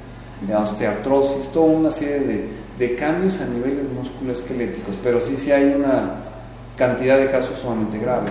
osteoartrosis, 0.55 1.49
toda 1.49 1.67
una 1.67 1.91
serie 1.91 2.21
de, 2.21 2.49
de 2.79 2.97
cambios 2.97 3.41
a 3.41 3.47
niveles 3.47 3.87
musculoesqueléticos, 3.93 4.95
pero 5.03 5.21
sí, 5.21 5.37
sí 5.37 5.53
hay 5.53 5.75
una 5.75 6.15
cantidad 6.77 7.19
de 7.19 7.31
casos 7.31 7.59
sumamente 7.59 7.99
graves. 7.99 8.31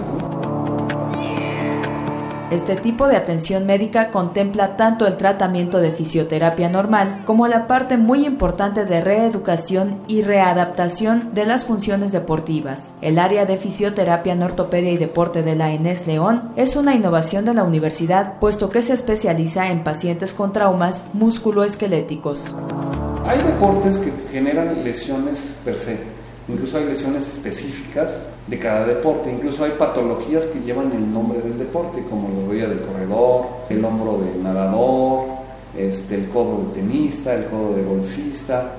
Este 2.52 2.76
tipo 2.76 3.08
de 3.08 3.16
atención 3.16 3.68
médica 3.68 4.10
contempla 4.10 4.76
tanto 4.76 5.06
el 5.06 5.18
tratamiento 5.18 5.78
de 5.78 5.92
fisioterapia 5.92 6.68
normal 6.68 7.22
como 7.26 7.48
la 7.48 7.68
parte 7.68 7.98
muy 7.98 8.26
importante 8.26 8.86
de 8.86 9.02
reeducación 9.02 10.00
y 10.08 10.24
readaptación 10.24 11.30
de 11.36 11.46
las 11.46 11.66
funciones 11.66 12.12
deportivas. 12.12 12.92
El 13.02 13.20
área 13.20 13.46
de 13.46 13.58
fisioterapia 13.58 14.34
en 14.34 14.42
ortopedia 14.42 14.92
y 14.92 14.98
deporte 14.98 15.44
de 15.44 15.56
la 15.56 15.72
ENES 15.72 16.08
León 16.08 16.52
es 16.56 16.76
una 16.76 16.96
innovación 16.96 17.46
de 17.46 17.54
la 17.54 17.64
universidad 17.64 18.40
puesto 18.40 18.72
que 18.72 18.82
se 18.82 18.94
especializa 18.94 19.68
en 19.68 19.84
pacientes 19.84 20.34
con 20.34 20.52
traumas 20.52 21.04
musculoesqueléticos. 21.14 22.56
Hay 23.28 23.44
deportes 23.44 24.00
que 24.00 24.12
generan 24.32 24.84
lesiones 24.84 25.56
per 25.64 25.78
se 25.78 26.19
Incluso 26.50 26.78
hay 26.78 26.86
lesiones 26.86 27.30
específicas 27.30 28.26
de 28.48 28.58
cada 28.58 28.86
deporte, 28.86 29.32
incluso 29.32 29.64
hay 29.64 29.72
patologías 29.72 30.46
que 30.46 30.60
llevan 30.60 30.92
el 30.92 31.14
nombre 31.14 31.42
del 31.42 31.60
deporte, 31.60 32.04
como 32.10 32.30
la 32.30 32.48
rodilla 32.48 32.68
del 32.68 32.82
corredor, 32.82 33.46
el 33.70 33.86
hombro 33.86 34.18
del 34.18 34.42
nadador, 34.42 35.28
este, 35.78 36.16
el 36.16 36.30
codo 36.30 36.58
del 36.58 36.72
tenista, 36.72 37.36
el 37.36 37.46
codo 37.46 37.76
del 37.76 37.86
golfista, 37.86 38.74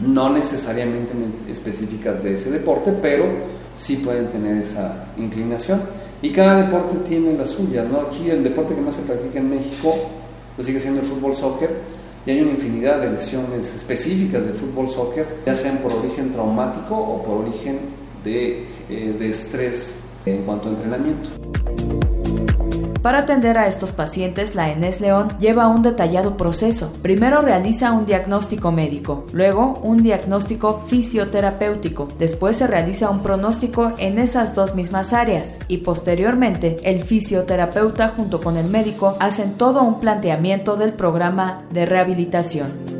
no 0.00 0.30
necesariamente 0.30 1.12
específicas 1.48 2.22
de 2.22 2.34
ese 2.34 2.50
deporte, 2.50 2.92
pero 3.00 3.24
sí 3.76 3.96
pueden 3.96 4.26
tener 4.28 4.58
esa 4.58 5.06
inclinación. 5.16 5.80
Y 6.20 6.30
cada 6.30 6.62
deporte 6.62 6.96
tiene 7.08 7.32
la 7.32 7.46
suya, 7.46 7.84
¿no? 7.84 8.00
Aquí 8.02 8.28
el 8.28 8.44
deporte 8.44 8.74
que 8.74 8.82
más 8.82 8.96
se 8.96 9.02
practica 9.02 9.38
en 9.38 9.48
México, 9.48 9.94
pues 10.54 10.66
sigue 10.66 10.80
siendo 10.80 11.00
el 11.00 11.06
fútbol 11.06 11.34
soccer, 11.34 11.80
hay 12.30 12.40
una 12.40 12.52
infinidad 12.52 13.00
de 13.00 13.10
lesiones 13.10 13.74
específicas 13.74 14.46
de 14.46 14.52
fútbol 14.52 14.88
soccer, 14.90 15.26
ya 15.44 15.54
sean 15.54 15.78
por 15.78 15.92
origen 15.92 16.32
traumático 16.32 16.96
o 16.96 17.22
por 17.22 17.46
origen 17.46 17.78
de, 18.24 18.66
eh, 18.88 19.16
de 19.18 19.30
estrés 19.30 20.00
en 20.24 20.42
cuanto 20.42 20.68
a 20.68 20.72
entrenamiento. 20.72 21.30
Para 23.02 23.20
atender 23.20 23.56
a 23.56 23.66
estos 23.66 23.92
pacientes, 23.92 24.54
la 24.54 24.70
ENES 24.70 25.00
León 25.00 25.28
lleva 25.38 25.68
un 25.68 25.82
detallado 25.82 26.36
proceso. 26.36 26.92
Primero 27.00 27.40
realiza 27.40 27.92
un 27.92 28.04
diagnóstico 28.04 28.72
médico, 28.72 29.24
luego 29.32 29.80
un 29.82 30.02
diagnóstico 30.02 30.80
fisioterapéutico, 30.86 32.08
después 32.18 32.58
se 32.58 32.66
realiza 32.66 33.08
un 33.08 33.22
pronóstico 33.22 33.94
en 33.96 34.18
esas 34.18 34.54
dos 34.54 34.74
mismas 34.74 35.14
áreas 35.14 35.58
y 35.66 35.78
posteriormente 35.78 36.76
el 36.82 37.02
fisioterapeuta 37.02 38.12
junto 38.14 38.40
con 38.42 38.58
el 38.58 38.66
médico 38.66 39.16
hacen 39.18 39.54
todo 39.54 39.82
un 39.82 39.98
planteamiento 39.98 40.76
del 40.76 40.92
programa 40.92 41.62
de 41.70 41.86
rehabilitación. 41.86 42.99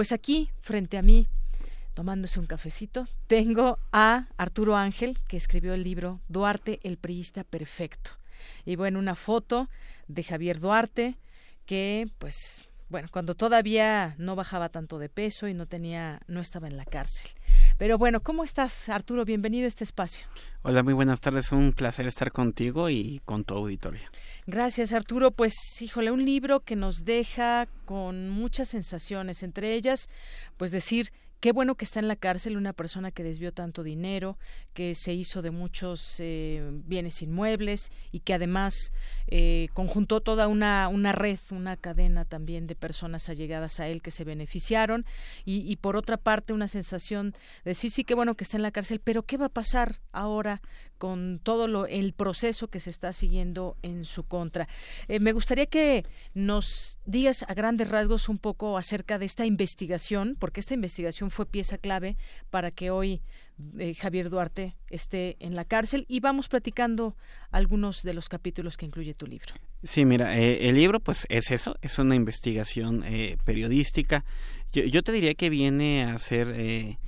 Pues 0.00 0.12
aquí, 0.12 0.48
frente 0.62 0.96
a 0.96 1.02
mí, 1.02 1.28
tomándose 1.92 2.40
un 2.40 2.46
cafecito, 2.46 3.06
tengo 3.26 3.78
a 3.92 4.28
Arturo 4.38 4.74
Ángel, 4.74 5.18
que 5.28 5.36
escribió 5.36 5.74
el 5.74 5.84
libro 5.84 6.22
Duarte, 6.26 6.80
el 6.84 6.96
priista 6.96 7.44
perfecto. 7.44 8.12
Y 8.64 8.76
bueno, 8.76 8.98
una 8.98 9.14
foto 9.14 9.68
de 10.08 10.22
Javier 10.22 10.58
Duarte, 10.58 11.18
que 11.66 12.08
pues 12.16 12.66
bueno, 12.88 13.08
cuando 13.12 13.34
todavía 13.34 14.14
no 14.16 14.36
bajaba 14.36 14.70
tanto 14.70 14.98
de 14.98 15.10
peso 15.10 15.48
y 15.48 15.52
no 15.52 15.66
tenía, 15.66 16.22
no 16.28 16.40
estaba 16.40 16.66
en 16.66 16.78
la 16.78 16.86
cárcel. 16.86 17.32
Pero 17.80 17.96
bueno, 17.96 18.20
¿cómo 18.20 18.44
estás, 18.44 18.90
Arturo? 18.90 19.24
Bienvenido 19.24 19.64
a 19.64 19.68
este 19.68 19.84
espacio. 19.84 20.26
Hola, 20.60 20.82
muy 20.82 20.92
buenas 20.92 21.22
tardes. 21.22 21.50
Un 21.50 21.72
placer 21.72 22.06
estar 22.06 22.30
contigo 22.30 22.90
y 22.90 23.22
con 23.24 23.44
tu 23.44 23.54
auditorio. 23.54 24.02
Gracias, 24.46 24.92
Arturo. 24.92 25.30
Pues, 25.30 25.54
híjole, 25.80 26.10
un 26.10 26.26
libro 26.26 26.60
que 26.60 26.76
nos 26.76 27.06
deja 27.06 27.68
con 27.86 28.28
muchas 28.28 28.68
sensaciones, 28.68 29.42
entre 29.42 29.72
ellas, 29.72 30.10
pues 30.58 30.72
decir 30.72 31.10
Qué 31.40 31.52
bueno 31.52 31.74
que 31.74 31.86
está 31.86 32.00
en 32.00 32.08
la 32.08 32.16
cárcel 32.16 32.58
una 32.58 32.74
persona 32.74 33.10
que 33.10 33.24
desvió 33.24 33.50
tanto 33.52 33.82
dinero, 33.82 34.36
que 34.74 34.94
se 34.94 35.14
hizo 35.14 35.40
de 35.40 35.50
muchos 35.50 36.16
eh, 36.18 36.68
bienes 36.84 37.22
inmuebles 37.22 37.90
y 38.12 38.20
que 38.20 38.34
además 38.34 38.92
eh, 39.26 39.68
conjuntó 39.72 40.20
toda 40.20 40.48
una, 40.48 40.88
una 40.88 41.12
red, 41.12 41.38
una 41.50 41.78
cadena 41.78 42.26
también 42.26 42.66
de 42.66 42.74
personas 42.74 43.30
allegadas 43.30 43.80
a 43.80 43.88
él 43.88 44.02
que 44.02 44.10
se 44.10 44.24
beneficiaron. 44.24 45.06
Y, 45.46 45.60
y 45.60 45.76
por 45.76 45.96
otra 45.96 46.18
parte 46.18 46.52
una 46.52 46.68
sensación 46.68 47.30
de 47.64 47.70
decir 47.70 47.90
sí 47.90 48.04
qué 48.04 48.14
bueno 48.14 48.34
que 48.34 48.44
está 48.44 48.58
en 48.58 48.62
la 48.62 48.70
cárcel, 48.70 49.00
pero 49.02 49.22
¿qué 49.22 49.38
va 49.38 49.46
a 49.46 49.48
pasar 49.48 50.00
ahora 50.12 50.60
con 51.00 51.40
todo 51.42 51.66
lo, 51.66 51.86
el 51.86 52.12
proceso 52.12 52.68
que 52.68 52.78
se 52.78 52.90
está 52.90 53.14
siguiendo 53.14 53.78
en 53.82 54.04
su 54.04 54.24
contra. 54.24 54.68
Eh, 55.08 55.18
me 55.18 55.32
gustaría 55.32 55.64
que 55.64 56.04
nos 56.34 56.98
digas 57.06 57.42
a 57.48 57.54
grandes 57.54 57.88
rasgos 57.88 58.28
un 58.28 58.36
poco 58.36 58.76
acerca 58.76 59.18
de 59.18 59.24
esta 59.24 59.46
investigación, 59.46 60.36
porque 60.38 60.60
esta 60.60 60.74
investigación 60.74 61.30
fue 61.30 61.46
pieza 61.46 61.78
clave 61.78 62.18
para 62.50 62.70
que 62.70 62.90
hoy 62.90 63.22
eh, 63.78 63.94
Javier 63.94 64.28
Duarte 64.28 64.76
esté 64.90 65.38
en 65.40 65.54
la 65.54 65.64
cárcel 65.64 66.04
y 66.06 66.20
vamos 66.20 66.48
platicando 66.48 67.16
algunos 67.50 68.02
de 68.02 68.12
los 68.12 68.28
capítulos 68.28 68.76
que 68.76 68.84
incluye 68.84 69.14
tu 69.14 69.26
libro. 69.26 69.54
Sí, 69.82 70.04
mira, 70.04 70.38
eh, 70.38 70.68
el 70.68 70.74
libro 70.74 71.00
pues 71.00 71.26
es 71.30 71.50
eso, 71.50 71.76
es 71.80 71.98
una 71.98 72.14
investigación 72.14 73.06
periodística. 73.46 74.26
Yo, 74.70 74.84
yo, 74.84 75.02
te 75.02 75.12
diría 75.12 75.32
que 75.32 75.48
viene 75.48 76.04
a 76.04 76.18
ser 76.18 76.98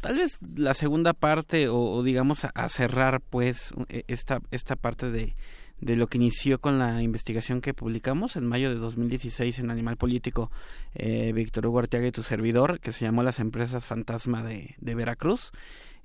tal 0.00 0.18
vez 0.18 0.38
la 0.54 0.74
segunda 0.74 1.12
parte 1.12 1.68
o, 1.68 2.02
digamos 2.02 2.44
a, 2.44 2.68
cerrar 2.68 3.20
pues 3.20 3.72
e, 3.88 4.04
esta 4.08 4.40
esta 4.50 4.76
parte 4.76 5.10
de 5.10 5.34
de 5.80 5.96
lo 5.96 6.06
que 6.06 6.18
inició 6.18 6.60
con 6.60 6.78
la 6.78 7.02
investigación 7.02 7.60
que 7.60 7.74
publicamos 7.74 8.36
en 8.36 8.46
mayo 8.46 8.70
de 8.70 8.76
2016 8.76 9.58
en 9.58 9.70
Animal 9.70 9.96
Político, 9.96 10.50
eh, 10.94 11.32
Víctor 11.34 11.66
Hugo 11.66 11.80
Arteaga 11.80 12.06
y 12.06 12.12
tu 12.12 12.22
servidor, 12.22 12.80
que 12.80 12.92
se 12.92 13.04
llamó 13.04 13.22
Las 13.22 13.40
Empresas 13.40 13.84
Fantasma 13.84 14.42
de, 14.42 14.74
de 14.78 14.94
Veracruz, 14.94 15.52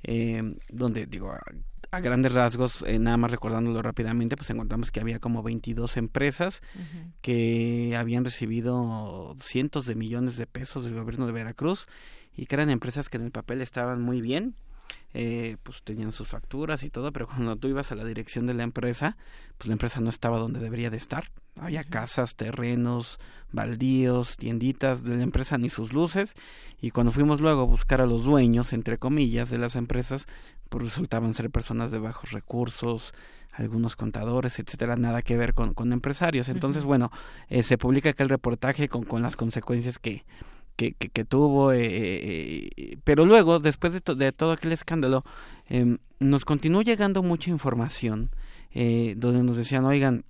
eh, 0.03 0.41
donde, 0.70 1.05
digo, 1.05 1.32
a, 1.32 1.99
grandes 1.99 2.34
rasgos, 2.34 2.84
eh, 2.88 2.99
nada 2.99 3.18
más 3.18 3.32
recordándolo 3.32 3.82
rápidamente, 3.82 4.36
pues 4.36 4.49
encontramos 4.49 4.91
que 4.91 5.01
había 5.01 5.20
como 5.20 5.43
22 5.43 5.97
empresas 5.97 6.62
que 7.22 7.95
habían 7.97 8.24
recibido 8.24 9.36
cientos 9.41 9.86
de 9.86 9.95
millones 9.95 10.38
de 10.38 10.47
pesos 10.47 10.86
del 10.86 10.95
gobierno 10.95 11.28
de 11.28 11.34
Veracruz 11.34 11.88
y 12.36 12.45
que 12.45 12.55
eran 12.55 12.69
empresas 12.69 13.09
que 13.09 13.17
en 13.17 13.23
el 13.23 13.32
papel 13.32 13.61
estaban 13.61 14.01
muy 14.01 14.21
bien, 14.21 14.55
eh, 15.13 15.57
pues 15.63 15.82
tenían 15.84 16.13
sus 16.13 16.29
facturas 16.29 16.84
y 16.84 16.89
todo, 16.89 17.11
pero 17.11 17.27
cuando 17.27 17.55
tú 17.57 17.67
ibas 17.67 17.91
a 17.91 17.95
la 17.95 18.05
dirección 18.05 18.45
de 18.47 18.53
la 18.53 18.63
empresa, 18.63 19.17
pues 19.57 19.67
la 19.67 19.73
empresa 19.73 19.99
no 19.99 20.09
estaba 20.09 20.38
donde 20.38 20.59
debería 20.59 20.89
de 20.89 20.97
estar. 20.97 21.32
Había 21.59 21.84
casas, 21.84 22.36
terrenos, 22.36 23.19
baldíos, 23.51 24.38
tienditas 24.38 25.03
de 25.03 25.17
la 25.17 25.23
empresa 25.23 25.57
ni 25.57 25.69
sus 25.69 25.91
luces. 25.91 26.34
Y 26.79 26.91
cuando 26.91 27.11
fuimos 27.11 27.41
luego 27.41 27.61
a 27.61 27.65
buscar 27.65 27.99
a 27.99 28.05
los 28.05 28.23
dueños, 28.23 28.71
entre 28.71 28.97
comillas, 28.97 29.49
de 29.49 29.57
las 29.57 29.75
empresas, 29.75 30.27
pues 30.69 30.86
resultaban 30.86 31.34
ser 31.34 31.49
personas 31.49 31.91
de 31.91 31.99
bajos 31.99 32.32
recursos, 32.32 33.13
algunos 33.51 33.97
contadores, 33.97 34.59
etcétera, 34.59 34.95
nada 34.95 35.21
que 35.21 35.36
ver 35.36 35.53
con, 35.53 35.73
con 35.73 35.91
empresarios. 35.91 36.47
Entonces, 36.47 36.86
bueno, 36.86 37.11
eh, 37.49 37.63
se 37.63 37.77
publica 37.77 38.11
aquel 38.11 38.29
reportaje 38.29 38.88
con, 38.88 39.03
con 39.03 39.21
las 39.21 39.36
consecuencias 39.36 39.99
que, 39.99 40.23
que, 40.89 41.09
que, 41.09 41.25
tuvo, 41.25 41.71
eh, 41.73 41.79
eh, 41.84 42.97
pero 43.03 43.25
luego, 43.25 43.59
después 43.59 43.93
de, 43.93 44.15
de 44.15 44.32
todo 44.32 44.53
aquel 44.53 44.71
escándalo, 44.71 45.23
eh, 45.69 45.97
nos 46.19 46.45
continuó 46.45 46.82
llegando 46.82 47.21
mucha 47.21 47.49
información 47.49 48.32
eh, 48.73 49.13
donde 49.17 49.43
nos 49.43 49.57
decían, 49.57 49.86
oigan, 49.86 50.23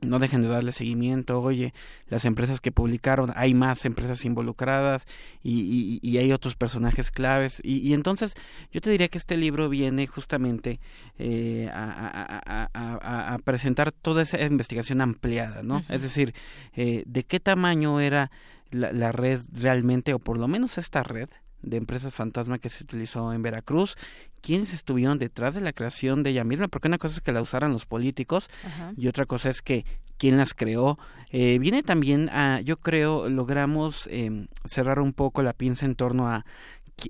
no 0.00 0.18
dejen 0.18 0.40
de 0.40 0.48
darle 0.48 0.72
seguimiento, 0.72 1.40
oye, 1.42 1.74
las 2.08 2.24
empresas 2.24 2.60
que 2.60 2.72
publicaron, 2.72 3.32
hay 3.36 3.52
más 3.52 3.84
empresas 3.84 4.24
involucradas 4.24 5.06
y, 5.42 6.00
y, 6.02 6.08
y 6.08 6.18
hay 6.18 6.32
otros 6.32 6.56
personajes 6.56 7.10
claves. 7.10 7.60
Y, 7.62 7.78
y, 7.78 7.92
entonces 7.92 8.34
yo 8.72 8.80
te 8.80 8.90
diría 8.90 9.08
que 9.08 9.18
este 9.18 9.36
libro 9.36 9.68
viene 9.68 10.06
justamente 10.06 10.80
eh, 11.18 11.68
a, 11.72 12.40
a, 12.46 12.70
a, 12.72 13.34
a, 13.34 13.38
presentar 13.38 13.92
toda 13.92 14.22
esa 14.22 14.40
investigación 14.42 15.00
ampliada, 15.02 15.62
¿no? 15.62 15.76
Uh 15.76 15.80
-huh. 15.80 15.94
Es 15.94 16.02
decir, 16.02 16.34
eh, 16.74 17.02
de 17.06 17.24
qué 17.24 17.38
tamaño 17.40 18.00
era 18.00 18.30
la, 18.70 18.92
la 18.92 19.12
red 19.12 19.40
realmente, 19.52 20.14
o 20.14 20.18
por 20.18 20.38
lo 20.38 20.48
menos 20.48 20.78
esta 20.78 21.02
red, 21.02 21.28
de 21.62 21.76
empresas 21.76 22.14
fantasma 22.14 22.58
que 22.58 22.70
se 22.70 22.84
utilizó 22.84 23.32
en 23.32 23.42
Veracruz, 23.42 23.96
quiénes 24.40 24.72
estuvieron 24.72 25.18
detrás 25.18 25.54
de 25.54 25.60
la 25.60 25.72
creación 25.72 26.22
de 26.22 26.30
ella 26.30 26.44
misma, 26.44 26.68
porque 26.68 26.88
una 26.88 26.98
cosa 26.98 27.16
es 27.16 27.20
que 27.20 27.32
la 27.32 27.42
usaran 27.42 27.72
los 27.72 27.86
políticos 27.86 28.48
Ajá. 28.64 28.92
y 28.96 29.08
otra 29.08 29.26
cosa 29.26 29.50
es 29.50 29.60
que 29.60 29.84
quién 30.16 30.36
las 30.36 30.54
creó. 30.54 30.98
Eh, 31.30 31.58
viene 31.58 31.82
también 31.82 32.28
a, 32.30 32.60
yo 32.60 32.78
creo, 32.78 33.28
logramos 33.28 34.08
eh, 34.10 34.46
cerrar 34.64 35.00
un 35.00 35.12
poco 35.12 35.42
la 35.42 35.52
pinza 35.52 35.86
en 35.86 35.94
torno 35.94 36.28
a 36.28 36.44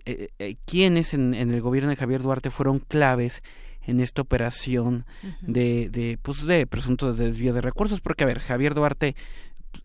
eh, 0.05 0.29
eh, 0.39 0.57
quiénes 0.67 1.15
en, 1.15 1.35
en 1.35 1.53
el 1.53 1.61
gobierno 1.61 1.91
de 1.91 1.97
Javier 1.97 2.23
Duarte 2.23 2.51
fueron 2.51 2.79
claves 2.79 3.43
en 3.83 3.99
esta 3.99 4.23
operación 4.23 5.07
uh 5.23 5.27
-huh. 5.27 5.37
de, 5.47 5.89
de, 5.91 6.19
pues 6.23 6.45
de 6.45 6.67
presuntos 6.67 7.19
desvío 7.19 7.53
de 7.53 7.61
recursos, 7.61 8.01
porque 8.01 8.25
a 8.25 8.27
ver, 8.27 8.39
Javier 8.39 8.75
Duarte 8.75 9.17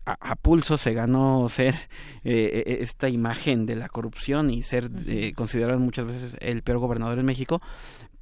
a, 0.04 0.12
a, 0.12 0.36
pulso 0.36 0.78
se 0.78 0.92
ganó 0.94 1.48
ser 1.48 1.74
eh, 2.24 2.78
esta 2.80 3.08
imagen 3.08 3.66
de 3.66 3.76
la 3.76 3.88
corrupción 3.88 4.50
y 4.50 4.62
ser 4.62 4.90
eh, 5.06 5.32
considerado 5.34 5.78
muchas 5.78 6.06
veces 6.06 6.36
el 6.40 6.62
peor 6.62 6.78
gobernador 6.78 7.18
en 7.18 7.26
México, 7.26 7.60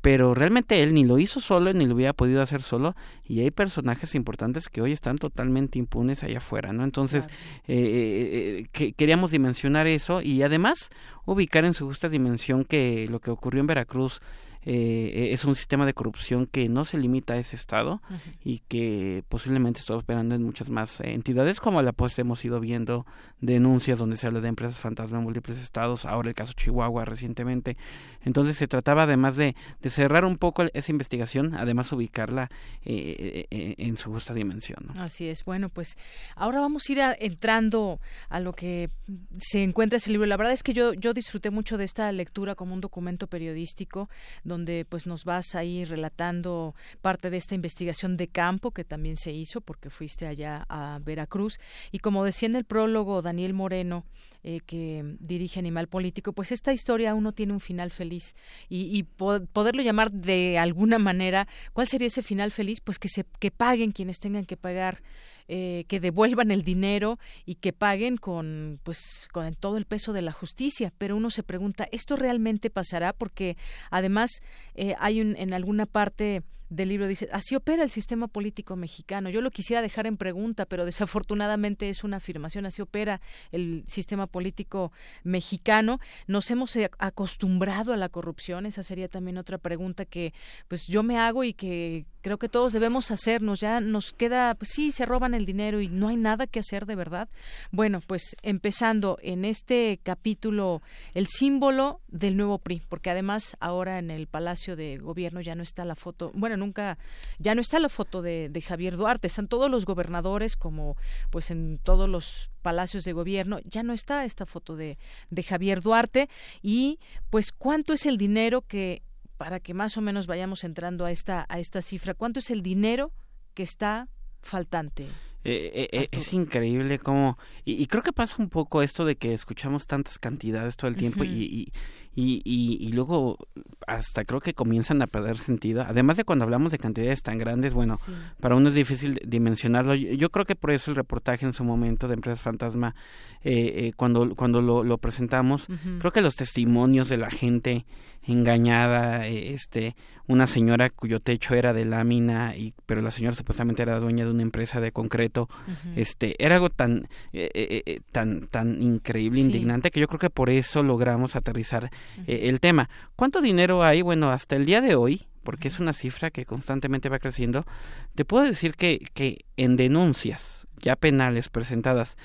pero 0.01 0.35
realmente 0.35 0.83
él 0.83 0.93
ni 0.93 1.05
lo 1.05 1.19
hizo 1.19 1.41
solo 1.41 1.73
ni 1.73 1.87
lo 1.87 1.95
hubiera 1.95 2.13
podido 2.13 2.43
hacer 2.43 2.63
solo 2.63 2.95
y 3.25 3.41
hay 3.41 3.51
personajes 3.51 4.15
importantes 4.15 4.69
que 4.69 4.83
hoy 4.83 4.93
están 4.93 5.17
totalmente 5.17 5.79
impunes 5.79 6.23
allá 6.23 6.39
afuera, 6.39 6.73
¿no? 6.73 6.85
Entonces 6.85 7.27
claro. 7.27 7.41
eh, 7.69 8.67
que, 8.73 8.93
queríamos 8.93 9.31
dimensionar 9.31 9.87
eso 9.87 10.21
y 10.21 10.43
además 10.43 10.91
ubicar 11.25 11.65
en 11.65 11.75
su 11.75 11.87
justa 11.87 12.09
dimensión 12.09 12.65
que 12.65 13.07
lo 13.09 13.21
que 13.21 13.31
ocurrió 13.31 13.61
en 13.61 13.67
Veracruz 13.67 14.21
eh, 14.67 15.31
es 15.33 15.45
un 15.45 15.57
sistema 15.57 15.85
de 15.85 15.93
corrupción 15.93 16.47
que 16.47 16.69
no 16.69 16.85
se 16.85 16.97
limita 16.97 17.35
a 17.35 17.37
ese 17.37 17.55
estado 17.55 18.01
uh 18.09 18.15
-huh. 18.15 18.37
y 18.45 18.59
que 18.61 19.23
posiblemente 19.29 19.81
está 19.81 19.95
operando 19.95 20.35
en 20.35 20.43
muchas 20.43 20.71
más 20.71 21.01
eh, 21.01 21.13
entidades 21.13 21.61
como 21.61 21.83
la 21.83 21.93
pues 21.93 22.19
hemos 22.19 22.45
ido 22.45 22.61
viendo 22.61 23.07
denuncias 23.41 23.99
donde 23.99 24.17
se 24.17 24.27
habla 24.27 24.41
de 24.41 24.49
empresas 24.49 24.79
fantasma 24.79 25.19
en 25.19 25.25
múltiples 25.25 25.59
estados 25.59 26.07
ahora 26.07 26.31
el 26.31 26.35
caso 26.35 26.55
Chihuahua 26.55 27.05
recientemente 27.05 27.77
entonces 28.23 28.57
se 28.57 28.67
trataba 28.67 29.03
además 29.03 29.37
de, 29.37 29.55
de 29.83 29.91
cerrar 29.91 30.25
un 30.25 30.39
poco 30.39 30.65
esa 30.73 30.93
investigación 30.93 31.55
además 31.55 31.93
ubicarla 31.93 32.49
eh, 32.85 33.47
eh, 33.51 33.75
en 33.77 33.99
su 33.99 34.11
justa 34.11 34.33
dimensión 34.33 34.79
¿no? 34.95 35.03
así 35.03 35.29
es 35.29 35.45
bueno 35.45 35.69
pues 35.69 35.99
ahora 36.37 36.61
vamos 36.61 36.85
a 36.89 36.93
ir 36.93 37.03
a, 37.03 37.15
entrando 37.19 38.01
a 38.31 38.41
lo 38.41 38.55
que 38.55 38.89
se 39.37 39.63
encuentra 39.63 39.99
ese 39.99 40.11
libro 40.11 40.27
la 40.27 40.39
verdad 40.39 40.55
es 40.55 40.63
que 40.63 40.73
yo 40.73 40.95
yo 40.95 41.13
disfruté 41.13 41.51
mucho 41.51 41.77
de 41.77 41.85
esta 41.85 42.11
lectura 42.13 42.55
como 42.55 42.73
un 42.73 42.81
documento 42.81 43.27
periodístico 43.27 44.09
donde 44.43 44.54
pues 44.89 45.07
nos 45.07 45.25
vas 45.25 45.55
ahí 45.55 45.85
relatando 45.85 46.75
parte 47.01 47.31
de 47.31 47.37
esta 47.37 47.55
investigación 47.55 48.17
de 48.17 48.29
campo 48.29 48.71
que 48.71 48.85
también 48.85 49.17
se 49.17 49.33
hizo 49.33 49.61
porque 49.61 49.91
fuiste 49.91 50.27
allá 50.27 50.65
a 50.69 50.99
Veracruz 51.03 51.59
y 51.93 51.99
como 51.99 52.25
decía 52.25 52.47
en 52.47 52.57
el 52.57 52.65
prólogo 52.65 53.23
Daniel 53.23 53.55
Moreno 53.55 54.05
eh, 54.43 54.61
que 54.67 55.17
dirige 55.21 55.59
Animal 55.59 55.89
Político, 55.89 56.33
pues 56.33 56.53
esta 56.53 56.73
historia 56.73 57.13
aún 57.13 57.25
no 57.25 57.33
tiene 57.33 57.55
un 57.55 57.61
final 57.61 57.91
feliz 57.91 58.35
y, 58.69 58.97
y 58.97 59.05
po 59.05 59.41
poderlo 59.53 59.83
llamar 59.83 60.13
de 60.13 60.59
alguna 60.59 60.99
manera, 60.99 61.49
¿cuál 61.73 61.89
sería 61.89 62.09
ese 62.09 62.23
final 62.23 62.51
feliz? 62.51 62.81
Pues 62.81 62.99
que 62.99 63.09
se 63.09 63.25
que 63.39 63.51
paguen 63.51 63.93
quienes 63.93 64.21
tengan 64.21 64.45
que 64.45 64.57
pagar 64.57 65.03
eh, 65.49 65.85
que 65.89 66.01
devuelvan 66.01 66.51
el 66.51 66.63
dinero 66.63 67.19
y 67.45 67.57
que 67.57 67.73
paguen 67.73 68.17
con 68.17 68.81
pues 68.83 69.29
con 69.33 69.55
todo 69.55 69.77
el 69.77 69.85
peso 69.85 70.13
de 70.13 70.23
la 70.23 70.33
justicia. 70.33 70.93
Pero 70.97 71.17
uno 71.17 71.31
se 71.31 71.43
pregunta 71.43 71.89
esto 71.93 72.17
realmente 72.17 72.71
pasará 72.71 73.13
porque 73.13 73.57
además 73.91 74.31
eh, 74.75 74.95
hay 74.99 75.21
un, 75.21 75.37
en 75.37 75.53
alguna 75.53 75.87
parte 75.87 76.43
del 76.69 76.89
libro 76.89 77.07
dice, 77.07 77.29
así 77.33 77.55
opera 77.55 77.83
el 77.83 77.91
sistema 77.91 78.27
político 78.27 78.77
mexicano. 78.77 79.31
Yo 79.31 79.41
lo 79.41 79.51
quisiera 79.51 79.83
dejar 79.83 80.07
en 80.07 80.17
pregunta, 80.17 80.67
pero 80.67 80.85
desafortunadamente 80.85 81.89
es 81.89 82.05
una 82.05 82.19
afirmación, 82.19 82.67
así 82.67 82.83
opera 82.83 83.21
el 83.53 83.85
sistema 83.87 84.27
político 84.27 84.93
mexicano. 85.23 86.01
Nos 86.27 86.51
hemos 86.51 86.77
acostumbrado 86.99 87.93
a 87.93 87.97
la 87.97 88.09
corrupción, 88.09 88.67
esa 88.67 88.83
sería 88.83 89.09
también 89.09 89.39
otra 89.39 89.59
pregunta 89.59 90.05
que 90.05 90.33
pues 90.69 90.87
yo 90.87 91.03
me 91.03 91.19
hago 91.19 91.45
y 91.45 91.55
que 91.55 92.07
creo 92.25 92.39
que 92.39 92.49
todos 92.49 92.73
debemos 92.73 93.11
hacernos. 93.11 93.61
Ya 93.61 93.81
nos 93.81 94.13
queda, 94.13 94.55
pues 94.55 94.71
sí, 94.73 94.93
se 94.93 95.05
roban 95.05 95.35
el 95.35 95.45
dinero 95.45 95.81
y 95.81 95.89
no 95.89 96.09
hay 96.09 96.17
nada 96.17 96.47
que 96.47 96.61
hacer 96.61 96.87
de 96.87 96.97
verdad. 96.97 97.29
Bueno, 97.71 98.01
pues 98.07 98.35
empezando 98.43 99.19
en 99.23 99.45
este 99.45 100.01
capítulo, 100.03 100.81
el 101.13 101.27
símbolo 101.27 102.01
del 102.09 102.37
nuevo 102.37 102.59
PRI, 102.59 102.83
porque 102.89 103.11
además 103.11 103.57
ahora 103.61 103.99
en 103.99 104.11
el 104.11 104.27
Palacio 104.27 104.75
de 104.75 104.97
Gobierno 104.97 105.43
ya 105.43 105.55
no 105.55 105.63
está 105.63 105.85
la 105.85 105.95
foto, 105.95 106.33
bueno, 106.35 106.57
nunca, 106.65 106.99
ya 107.39 107.55
no 107.55 107.61
está 107.61 107.79
la 107.79 107.89
foto 107.89 108.23
de, 108.23 108.49
de 108.49 108.61
Javier 108.63 108.97
Duarte, 108.97 109.27
están 109.27 109.49
todos 109.49 109.71
los 109.71 109.85
gobernadores 109.85 110.57
como 110.57 110.97
pues 111.31 111.51
en 111.51 111.79
todos 111.83 112.09
los 112.09 112.51
palacios 112.63 113.05
de 113.05 113.13
gobierno, 113.13 113.61
ya 113.65 113.83
no 113.83 113.93
está 113.93 114.25
esta 114.25 114.47
foto 114.47 114.77
de, 114.77 114.99
de 115.31 115.43
Javier 115.43 115.83
Duarte 115.83 116.29
y 116.63 116.99
pues 117.31 117.53
cuánto 117.53 117.93
es 117.93 118.07
el 118.07 118.17
dinero 118.17 118.63
que 118.63 119.03
para 119.37 119.61
que 119.61 119.75
más 119.75 119.97
o 119.97 120.01
menos 120.01 120.27
vayamos 120.27 120.65
entrando 120.65 121.05
a 121.05 121.11
esta 121.11 121.47
a 121.49 121.59
esta 121.59 121.83
cifra, 121.83 122.15
¿cuánto 122.15 122.39
es 122.39 122.51
el 122.51 122.63
dinero 122.63 123.13
que 123.55 123.63
está 123.63 124.09
faltante? 124.43 125.07
Eh, 125.47 125.89
eh, 125.93 126.09
es 126.11 126.33
increíble 126.33 126.99
cómo 126.99 127.37
y, 127.67 127.75
y, 127.75 127.87
creo 127.87 128.03
que 128.03 128.15
pasa 128.15 128.37
un 128.39 128.49
poco 128.49 128.81
esto 128.81 129.05
de 129.05 129.17
que 129.17 129.35
escuchamos 129.35 129.87
tantas 129.87 130.19
cantidades 130.19 130.79
todo 130.79 130.89
el 130.89 130.97
tiempo 130.97 131.21
uh 131.21 131.27
-huh. 131.27 131.37
y, 131.37 131.43
y, 131.45 131.73
y, 132.17 132.43
y, 132.45 132.93
luego 132.93 133.39
hasta 133.87 134.25
creo 134.25 134.41
que 134.41 134.55
comienzan 134.55 135.03
a 135.03 135.07
perder 135.07 135.37
sentido. 135.37 135.83
Además 135.83 136.17
de 136.17 136.25
cuando 136.25 136.45
hablamos 136.45 136.71
de 136.71 136.79
cantidades 136.79 137.23
tan 137.23 137.39
grandes, 137.39 137.75
bueno, 137.75 137.97
sí. 137.97 138.13
para 138.41 138.55
uno 138.55 138.69
es 138.69 138.75
difícil 138.77 139.21
dimensionarlo. 139.27 139.95
Yo, 139.95 140.13
yo, 140.13 140.31
creo 140.31 140.45
que 140.45 140.55
por 140.55 140.71
eso 140.71 140.93
el 140.93 140.97
reportaje 140.97 141.45
en 141.45 141.53
su 141.53 141.65
momento 141.65 142.07
de 142.07 142.15
Empresas 142.15 142.41
Fantasma, 142.41 142.95
eh, 143.43 143.73
eh, 143.77 143.93
cuando, 143.97 144.35
cuando 144.37 144.63
lo, 144.63 144.85
lo 144.85 144.99
presentamos, 144.99 145.69
uh 145.69 145.73
-huh. 145.73 145.99
creo 145.99 146.13
que 146.13 146.21
los 146.21 146.37
testimonios 146.37 147.09
de 147.09 147.17
la 147.17 147.31
gente 147.31 147.85
engañada, 148.27 149.27
este, 149.27 149.97
una 150.27 150.47
señora 150.47 150.91
cuyo 150.91 151.21
techo 151.21 151.55
era 151.55 151.73
de 151.73 151.85
lámina 151.85 152.57
y 152.57 152.75
pero 152.87 153.03
la 153.03 153.11
señora 153.11 153.37
supuestamente 153.37 153.83
era 153.83 154.01
dueña 154.01 154.25
de 154.25 154.31
una 154.31 154.43
empresa 154.43 154.81
de 154.81 154.93
concreto, 154.93 155.49
uh 155.51 155.71
-huh. 155.71 155.93
este, 155.97 156.43
era 156.43 156.57
algo 156.57 156.71
tan 156.71 157.09
eh, 157.33 157.51
eh, 157.55 157.83
eh, 157.87 158.01
tan 158.13 158.47
tan 158.49 158.81
increíble, 158.83 159.41
sí. 159.41 159.47
indignante 159.47 159.91
que 159.91 160.01
yo 160.01 160.09
creo 160.09 160.19
que 160.19 160.31
por 160.31 160.51
eso 160.51 160.83
logramos 160.83 161.37
aterrizar 161.37 161.85
uh 161.85 162.21
-huh. 162.23 162.25
el 162.27 162.61
tema. 162.61 162.89
¿Cuánto 163.17 163.41
dinero 163.41 163.83
hay? 163.83 164.03
Bueno, 164.03 164.31
hasta 164.31 164.57
el 164.57 164.65
día 164.65 164.81
de 164.81 164.95
hoy, 164.95 165.27
porque 165.43 165.69
es 165.69 165.79
una 165.79 165.93
cifra 165.93 166.31
que 166.31 166.47
constantemente 166.47 167.09
va 167.11 167.19
creciendo, 167.19 167.67
te 168.15 168.25
puedo 168.25 168.45
decir 168.45 168.75
que 168.75 169.07
que 169.13 169.45
en 169.57 169.77
denuncias 169.77 170.67
ya 170.81 170.97
penales 170.97 171.49
presentadas 171.49 172.17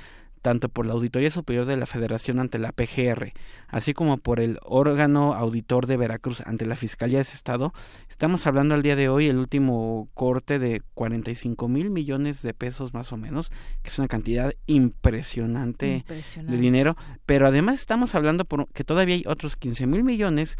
tanto 0.41 0.69
por 0.69 0.85
la 0.85 0.93
Auditoría 0.93 1.29
Superior 1.29 1.65
de 1.65 1.77
la 1.77 1.85
Federación 1.85 2.39
ante 2.39 2.59
la 2.59 2.71
PGR, 2.71 3.33
así 3.67 3.93
como 3.93 4.17
por 4.17 4.39
el 4.39 4.59
órgano 4.63 5.33
auditor 5.33 5.87
de 5.87 5.97
Veracruz 5.97 6.41
ante 6.45 6.65
la 6.65 6.75
Fiscalía 6.75 7.19
de 7.19 7.23
ese 7.23 7.35
Estado, 7.35 7.73
estamos 8.09 8.47
hablando 8.47 8.75
al 8.75 8.81
día 8.81 8.95
de 8.95 9.09
hoy 9.09 9.27
el 9.27 9.37
último 9.37 10.09
corte 10.13 10.59
de 10.59 10.81
45 10.93 11.67
mil 11.67 11.89
millones 11.89 12.41
de 12.41 12.53
pesos 12.53 12.93
más 12.93 13.11
o 13.11 13.17
menos, 13.17 13.51
que 13.81 13.89
es 13.89 13.99
una 13.99 14.07
cantidad 14.07 14.53
impresionante, 14.67 16.05
de 16.07 16.57
dinero, 16.57 16.95
pero 17.25 17.47
además 17.47 17.79
estamos 17.79 18.15
hablando 18.15 18.45
por 18.45 18.67
que 18.69 18.83
todavía 18.83 19.15
hay 19.15 19.23
otros 19.27 19.55
15 19.55 19.87
mil 19.87 20.03
millones 20.03 20.57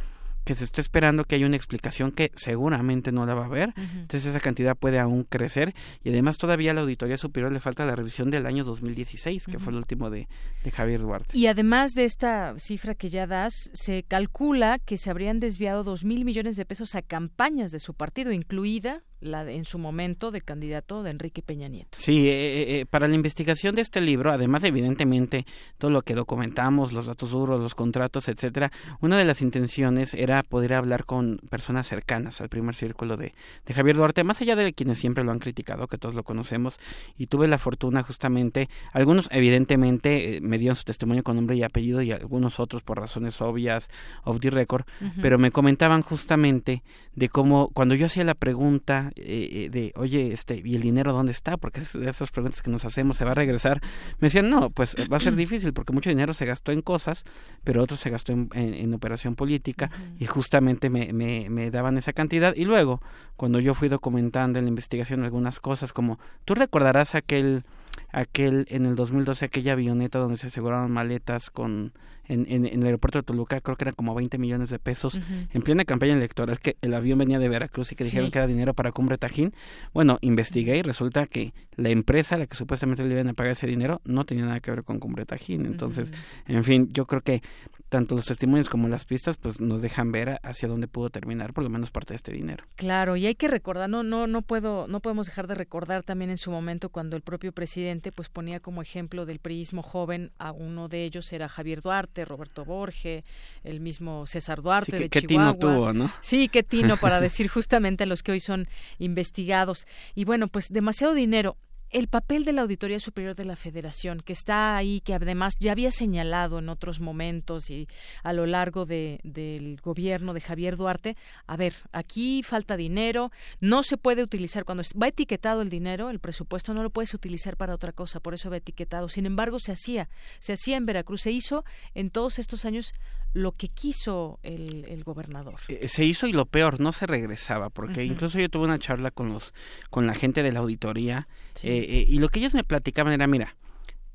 que 0.50 0.56
se 0.56 0.64
está 0.64 0.82
esperando 0.82 1.26
que 1.26 1.36
haya 1.36 1.46
una 1.46 1.58
explicación 1.58 2.12
que 2.12 2.32
seguramente 2.36 3.12
no 3.12 3.24
la 3.28 3.36
va 3.36 3.44
a 3.44 3.46
haber. 3.46 3.72
Entonces 3.78 4.26
esa 4.26 4.40
cantidad 4.40 4.76
puede 4.76 4.98
aún 4.98 5.24
crecer 5.24 5.76
y 6.04 6.10
además 6.10 6.40
todavía 6.40 6.72
a 6.72 6.74
la 6.74 6.82
Auditoría 6.82 7.18
Superior 7.18 7.52
le 7.52 7.60
falta 7.60 7.86
la 7.86 7.96
revisión 7.96 8.32
del 8.32 8.48
año 8.48 8.64
2016, 8.64 9.46
que 9.46 9.60
fue 9.60 9.72
el 9.72 9.78
último 9.78 10.10
de, 10.10 10.28
de, 10.64 10.72
Javier 10.72 11.02
Duarte. 11.02 11.38
Y 11.38 11.46
además 11.46 11.92
de 11.92 12.06
esta 12.06 12.56
cifra 12.58 12.96
que 12.96 13.12
ya 13.12 13.28
das, 13.28 13.70
se 13.74 14.02
calcula 14.02 14.80
que 14.80 14.98
se 14.98 15.12
habrían 15.12 15.40
desviado 15.40 15.84
dos 15.84 16.04
mil 16.04 16.26
millones 16.26 16.56
de 16.56 16.66
pesos 16.66 16.96
a 16.96 17.04
campañas 17.04 17.70
de 17.70 17.78
su 17.78 17.94
partido, 17.94 18.32
incluida 18.32 19.04
la 19.22 19.50
en 19.50 19.66
su 19.66 19.80
momento 19.80 20.32
de 20.32 20.42
candidato 20.42 21.04
de 21.04 21.12
Enrique 21.12 21.42
Peña 21.42 21.68
Nieto. 21.68 21.98
Sí, 21.98 22.28
eh, 22.28 22.32
eh, 22.32 22.80
eh, 22.80 22.86
para 22.86 23.08
la 23.08 23.16
investigación 23.16 23.76
de 23.76 23.82
este 23.82 24.02
libro, 24.02 24.32
además 24.32 24.64
evidentemente 24.64 25.46
todo 25.78 25.92
lo 25.92 26.02
que 26.02 26.16
documentamos, 26.16 26.94
los 26.94 27.06
datos 27.06 27.32
duros, 27.32 27.60
los 27.60 27.76
contratos, 27.76 28.28
etcétera, 28.28 28.72
una 29.02 29.18
de 29.18 29.26
las 29.26 29.42
intenciones 29.42 30.14
era 30.14 30.44
poder 30.44 30.74
hablar 30.74 31.06
con 31.06 31.40
personas 31.50 31.88
cercanas 31.88 32.42
al 32.42 32.50
primer 32.50 32.76
círculo 32.76 33.18
de, 33.18 33.34
de 33.66 33.74
Javier 33.74 33.98
Duarte, 33.98 34.24
más 34.24 34.42
allá 34.42 34.56
de 34.56 34.74
quienes 34.74 35.00
siempre 35.00 35.24
lo 35.24 35.32
han 35.32 35.40
criticado, 35.40 35.88
que 35.88 35.98
todos 35.98 36.16
lo 36.16 36.24
conocemos, 36.24 36.80
y 37.18 37.28
tuve 37.28 37.48
la 37.48 37.58
fortuna 37.58 38.04
justamente, 38.04 38.70
algunos 38.94 39.28
evidentemente 39.32 40.40
me 40.42 40.58
dieron 40.58 40.76
su 40.76 40.84
testimonio 40.84 41.24
con 41.24 41.36
nombre 41.36 41.56
y 41.56 41.64
apellido 41.64 42.02
y 42.02 42.12
algunos 42.12 42.60
otros 42.60 42.84
por 42.84 43.00
razones 43.00 43.42
obvias, 43.42 43.90
of 44.24 44.40
the 44.40 44.50
record, 44.50 44.86
pero 45.22 45.38
me 45.38 45.52
comentaban 45.52 46.02
justamente 46.02 46.84
de 47.16 47.30
cómo 47.30 47.70
cuando 47.74 47.96
yo 47.96 48.06
hacía 48.06 48.24
la 48.24 48.34
pregunta 48.34 49.09
eh, 49.16 49.50
eh, 49.66 49.70
de, 49.70 49.94
oye, 49.96 50.32
este, 50.32 50.62
¿y 50.64 50.76
el 50.76 50.82
dinero 50.82 51.14
dónde 51.14 51.32
está? 51.32 51.58
Porque 51.58 51.82
de 51.94 52.10
esas 52.10 52.32
preguntas 52.32 52.62
que 52.62 52.70
nos 52.70 52.86
hacemos, 52.86 53.18
¿se 53.18 53.26
va 53.26 53.32
a 53.32 53.36
regresar? 53.36 53.82
Me 54.20 54.28
decían, 54.28 54.50
no, 54.50 54.70
pues 54.70 54.96
va 55.12 55.18
a 55.18 55.20
ser 55.20 55.36
difícil 55.36 55.74
porque 55.74 55.94
mucho 55.94 56.10
dinero 56.10 56.34
se 56.34 56.46
gastó 56.46 56.72
en 56.72 56.82
cosas, 56.82 57.24
pero 57.64 57.84
otro 57.84 57.98
se 57.98 58.10
gastó 58.10 58.34
en, 58.34 58.50
en, 58.54 58.94
operación 58.94 59.36
política 59.36 59.92
y 60.20 60.26
justamente 60.26 60.90
me, 60.90 61.14
me, 61.14 61.50
me 61.50 61.72
daban 61.72 61.98
esa 61.98 62.14
cantidad. 62.14 62.56
Y 62.56 62.66
luego, 62.66 63.02
cuando 63.36 63.60
yo 63.60 63.74
fui 63.74 63.90
documentando 63.90 64.60
en 64.60 64.66
la 64.66 64.70
investigación 64.70 65.24
algunas 65.24 65.60
cosas, 65.60 65.94
como 65.94 66.20
tú 66.46 66.56
recordarás 66.56 67.16
aquel 67.16 67.64
aquel 68.12 68.66
en 68.70 68.86
el 68.86 68.96
2012 68.96 69.46
aquella 69.46 69.74
avioneta 69.74 70.20
donde 70.20 70.38
se 70.38 70.48
aseguraron 70.48 70.92
maletas 70.92 71.50
con 71.50 71.94
en, 72.30 72.46
en, 72.48 72.66
el 72.66 72.86
aeropuerto 72.86 73.18
de 73.18 73.24
Toluca, 73.24 73.60
creo 73.60 73.76
que 73.76 73.86
eran 73.86 73.96
como 73.96 74.14
20 74.14 74.38
millones 74.38 74.70
de 74.70 74.78
pesos 74.78 75.20
en 75.52 75.62
plena 75.64 75.84
campaña 75.84 76.14
electoral, 76.14 76.60
que 76.60 76.78
el 76.82 76.94
avión 76.94 77.18
venía 77.18 77.40
de 77.40 77.50
Veracruz 77.50 77.92
y 77.92 77.96
que 77.96 78.04
dijeron 78.04 78.30
que 78.30 78.38
era 78.38 78.46
dinero 78.46 78.76
para 78.76 78.92
Cumbre 78.92 79.18
Tajín. 79.18 79.52
Bueno, 79.94 80.20
investigué 80.22 80.78
y 80.78 80.84
resulta 80.84 81.26
que 81.26 81.54
la 81.76 81.90
empresa 81.90 82.36
a 82.36 82.38
la 82.38 82.46
que 82.46 82.56
supuestamente 82.56 83.04
le 83.04 83.16
iban 83.16 83.30
a 83.30 83.34
pagar 83.34 83.54
ese 83.54 83.66
dinero 83.66 84.00
no 84.06 84.26
tenía 84.26 84.46
nada 84.46 84.60
que 84.60 84.70
ver 84.70 84.84
con 84.84 85.00
Cumbre 85.00 85.26
Tajín. 85.26 85.66
Entonces, 85.66 86.14
en 86.46 86.64
fin, 86.64 86.90
yo 86.94 87.08
creo 87.08 87.22
que 87.22 87.42
tanto 87.90 88.16
los 88.16 88.26
testimonios 88.26 88.70
como 88.70 88.88
las 88.88 89.06
pistas 89.06 89.38
pues 89.38 89.60
nos 89.60 89.82
dejan 89.82 90.12
ver 90.12 90.40
hacia 90.44 90.68
dónde 90.68 90.88
pudo 90.88 91.10
terminar 91.10 91.54
por 91.54 91.64
lo 91.64 91.70
menos 91.70 91.92
parte 91.92 92.14
de 92.14 92.18
este 92.18 92.32
dinero. 92.32 92.64
Claro, 92.76 93.18
y 93.18 93.26
hay 93.26 93.36
que 93.36 93.48
recordar, 93.48 93.90
no 93.90 94.04
no 94.04 94.28
no 94.28 94.42
puedo 94.42 94.88
no 94.88 95.00
podemos 95.00 95.26
dejar 95.26 95.48
de 95.48 95.56
recordar 95.56 96.04
también 96.04 96.30
en 96.30 96.38
su 96.38 96.52
momento 96.52 96.90
cuando 96.90 97.16
el 97.16 97.24
propio 97.24 97.52
presidente 97.52 98.12
pues 98.12 98.30
ponía 98.30 98.60
como 98.60 98.82
ejemplo 98.82 99.26
del 99.26 99.40
priismo 99.40 99.82
joven 99.82 100.32
a 100.38 100.52
uno 100.52 100.88
de 100.88 101.04
ellos 101.04 101.34
era 101.34 101.50
Javier 101.50 101.82
Duarte, 101.82 102.26
Roberto 102.26 102.64
Borge, 102.64 103.24
el 103.64 103.80
mismo 103.80 104.26
César 104.28 104.62
Duarte 104.62 104.98
de 104.98 105.10
qué 105.10 105.22
Chihuahua. 105.22 105.54
Tino 105.54 105.74
tuvo, 105.74 105.94
¿no? 105.94 106.12
Sí, 106.22 106.48
qué 106.48 106.64
tino 106.64 106.98
para 106.98 107.20
decir 107.22 107.48
justamente 107.48 108.04
a 108.04 108.08
los 108.08 108.24
que 108.24 108.32
hoy 108.32 108.40
son 108.40 108.68
investigados. 109.00 109.88
Y 110.16 110.26
bueno, 110.26 110.48
pues 110.48 110.70
demasiado 110.72 111.14
dinero 111.14 111.58
el 111.92 112.08
papel 112.08 112.46
de 112.46 112.54
la 112.54 112.62
Auditoría 112.62 113.00
Superior 113.00 113.36
de 113.36 113.46
la 113.46 113.56
Federación, 113.56 114.20
que 114.20 114.34
está 114.34 114.76
ahí, 114.76 115.02
que 115.02 115.14
además 115.14 115.56
ya 115.60 115.72
había 115.72 115.92
señalado 115.92 116.60
en 116.60 116.70
otros 116.70 117.00
momentos 117.00 117.70
y 117.70 117.88
a 118.24 118.34
lo 118.34 118.46
largo 118.46 118.86
de, 118.86 119.20
del 119.24 119.80
gobierno 119.82 120.34
de 120.34 120.42
Javier 120.42 120.78
Duarte, 120.78 121.18
a 121.48 121.58
ver, 121.58 121.74
aquí 121.92 122.44
falta 122.44 122.78
dinero, 122.78 123.32
no 123.60 123.84
se 123.84 123.98
puede 123.98 124.22
utilizar, 124.22 124.66
cuando 124.66 124.84
va 125.02 125.08
etiquetado 125.08 125.62
el 125.62 125.70
dinero, 125.70 126.10
el 126.10 126.20
presupuesto 126.20 126.74
no 126.74 126.84
lo 126.84 126.92
puedes 126.92 127.14
utilizar 127.14 127.58
para 127.58 127.74
otra 127.74 127.92
cosa, 127.92 128.20
por 128.20 128.34
eso 128.34 128.50
va 128.50 128.58
etiquetado. 128.58 129.10
Sin 129.10 129.26
embargo, 129.26 129.60
se 129.60 129.72
hacía, 129.72 130.10
se 130.40 130.54
hacía 130.54 130.78
en 130.78 130.86
Veracruz, 130.86 131.22
se 131.22 131.32
hizo 131.32 131.66
en 131.96 132.12
todos 132.12 132.40
estos 132.40 132.66
años 132.66 132.94
lo 133.34 133.52
que 133.52 133.70
quiso 133.70 134.40
el, 134.44 134.86
el 134.86 135.04
gobernador. 135.04 135.60
Eh, 135.68 135.88
se 135.88 136.06
hizo 136.06 136.28
y 136.28 136.34
lo 136.34 136.46
peor, 136.46 136.80
no 136.80 136.92
se 136.92 137.06
regresaba, 137.06 137.70
porque 137.70 138.04
incluso 138.04 138.40
yo 138.40 138.50
tuve 138.50 138.66
una 138.66 138.80
charla 138.80 139.12
con 139.12 139.30
los, 139.30 139.54
con 139.90 140.08
la 140.08 140.14
gente 140.14 140.44
de 140.44 140.52
la 140.52 140.60
auditoría, 140.60 141.28
eh, 141.64 141.86
eh, 141.90 142.06
y 142.08 142.20
lo 142.20 142.30
que 142.30 142.40
ellos 142.40 142.54
me 142.54 142.64
platicaban 142.64 143.14
era, 143.14 143.28
mira, 143.28 143.56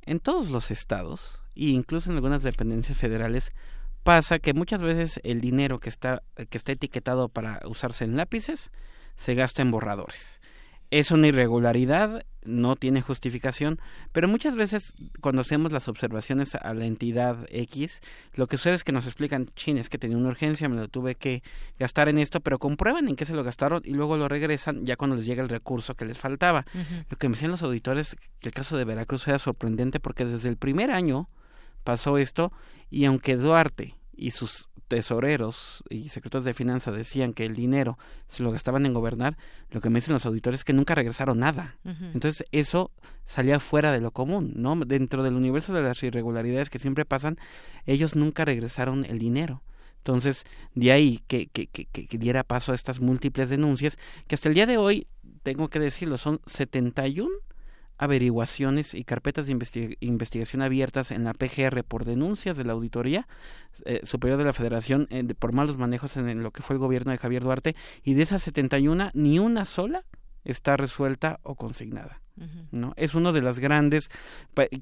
en 0.03 0.21
todos 0.21 0.51
los 0.51 0.71
estados, 0.71 1.41
e 1.55 1.67
incluso 1.67 2.11
en 2.11 2.17
algunas 2.17 2.43
dependencias 2.43 2.99
federales, 2.99 3.53
pasa 4.03 4.39
que 4.39 4.53
muchas 4.53 4.83
veces 4.83 5.21
el 5.25 5.41
dinero 5.41 5.79
que 5.79 5.89
está, 5.89 6.23
que 6.51 6.59
está 6.59 6.73
etiquetado 6.73 7.29
para 7.29 7.61
usarse 7.65 8.05
en 8.05 8.17
lápices 8.17 8.71
se 9.17 9.35
gasta 9.35 9.63
en 9.63 9.71
borradores 9.71 10.41
es 10.95 11.11
una 11.11 11.27
irregularidad, 11.27 12.25
no 12.45 12.77
tiene 12.77 13.03
justificación, 13.03 13.81
pero 14.13 14.29
muchas 14.29 14.55
veces 14.55 14.95
cuando 15.21 15.41
hacemos 15.41 15.73
las 15.73 15.89
observaciones 15.89 16.55
a 16.55 16.73
la 16.73 16.85
entidad 16.85 17.49
X, 17.51 18.01
lo 18.35 18.47
que 18.47 18.59
sucede 18.59 18.77
es 18.77 18.85
que 18.85 18.93
nos 18.93 19.07
explican, 19.07 19.49
chin, 19.57 19.77
es 19.77 19.89
que 19.89 19.99
tenía 19.99 20.17
una 20.17 20.29
urgencia, 20.29 20.69
me 20.69 20.77
lo 20.77 20.87
tuve 20.87 21.17
que 21.17 21.43
gastar 21.81 22.09
en 22.09 22.19
esto, 22.19 22.39
pero 22.39 22.61
comprueban 22.61 23.09
en 23.09 23.17
qué 23.17 23.27
se 23.27 23.35
lo 23.35 23.43
gastaron 23.43 23.83
y 23.85 23.91
luego 23.91 24.17
lo 24.17 24.29
regresan 24.29 24.87
ya 24.87 24.95
cuando 24.95 25.17
les 25.17 25.27
llega 25.27 25.43
el 25.43 25.49
recurso 25.49 25.97
que 25.97 26.05
les 26.05 26.17
faltaba. 26.17 26.65
Lo 27.11 27.19
que 27.19 27.29
me 27.29 27.35
decían 27.35 27.51
los 27.51 27.65
auditores, 27.65 28.15
que 28.39 28.51
el 28.51 28.55
caso 28.55 28.77
de 28.77 28.85
Veracruz 28.85 29.27
era 29.27 29.41
sorprendente 29.41 29.99
porque 29.99 30.25
desde 30.25 30.49
el 30.49 30.57
primer 30.57 30.93
año 30.93 31.29
pasó 31.83 32.19
esto 32.19 32.53
y 32.89 33.07
aunque 33.07 33.35
Duarte 33.35 33.97
y 34.17 34.31
sus 34.31 34.69
tesoreros 34.95 35.83
y 35.91 36.09
secretarios 36.09 36.45
de 36.45 36.55
finanzas 36.55 36.95
decían 36.95 37.33
que 37.33 37.45
el 37.45 37.57
dinero 37.57 37.99
se 38.29 38.45
lo 38.45 38.53
gastaban 38.53 38.87
en 38.87 38.95
gobernar, 38.95 39.37
lo 39.73 39.81
que 39.81 39.91
me 39.91 39.99
dicen 39.99 40.13
los 40.13 40.25
auditores 40.25 40.61
es 40.61 40.65
que 40.65 40.73
nunca 40.73 40.95
regresaron 40.95 41.41
nada. 41.41 41.75
Entonces 41.85 42.47
eso 42.53 42.93
salía 43.27 43.59
fuera 43.59 43.91
de 43.91 44.01
lo 44.01 44.13
común, 44.13 44.53
¿no? 44.55 44.77
Dentro 44.77 45.25
del 45.25 45.35
universo 45.35 45.75
de 45.75 45.83
las 45.83 46.01
irregularidades 46.05 46.71
que 46.71 46.79
siempre 46.79 47.05
pasan, 47.05 47.39
ellos 47.87 48.15
nunca 48.15 48.45
regresaron 48.45 49.05
el 49.05 49.19
dinero. 49.19 49.63
Entonces, 49.99 50.45
de 50.77 50.93
ahí 50.93 51.25
que, 51.27 51.49
que, 51.49 51.67
que, 51.67 51.87
que, 51.87 52.19
diera 52.19 52.45
paso 52.45 52.71
a 52.71 52.77
estas 52.77 53.01
múltiples 53.01 53.51
denuncias, 53.51 53.99
que 54.29 54.37
hasta 54.37 54.49
el 54.49 54.55
día 54.55 54.67
de 54.67 54.77
hoy, 54.77 55.09
tengo 55.43 55.71
que 55.71 55.81
decirlo, 55.81 56.19
son 56.19 56.41
71 56.47 57.31
averiguaciones 58.05 58.95
y 58.95 59.05
carpetas 59.05 59.47
de 59.47 59.59
investigación 60.01 60.63
abiertas 60.63 61.11
en 61.11 61.25
la 61.25 61.33
PGR 61.33 61.85
por 61.85 62.05
denuncias 62.05 62.57
de 62.57 62.65
la 62.65 62.73
Auditoría 62.73 63.27
eh, 63.85 64.01
Superior 64.05 64.39
de 64.39 64.45
la 64.45 64.53
Federación 64.53 65.09
eh, 65.11 65.25
por 65.39 65.53
malos 65.53 65.79
manejos 65.79 66.17
en, 66.17 66.43
lo 66.43 66.51
que 66.51 66.63
fue 66.63 66.75
el 66.75 66.81
gobierno 66.81 67.13
de 67.13 67.19
Javier 67.19 67.43
Duarte 67.43 67.75
y 68.03 68.15
de 68.15 68.23
esas 68.23 68.43
71 68.43 69.11
ni 69.15 69.39
una 69.39 69.65
sola 69.65 70.05
está 70.45 70.77
resuelta 70.77 71.41
o 71.43 71.55
consignada. 71.55 72.21
¿no? 72.73 72.93
Es 72.97 73.15
uno 73.15 73.33
de 73.33 73.43
las 73.43 73.61
grandes, 73.61 74.11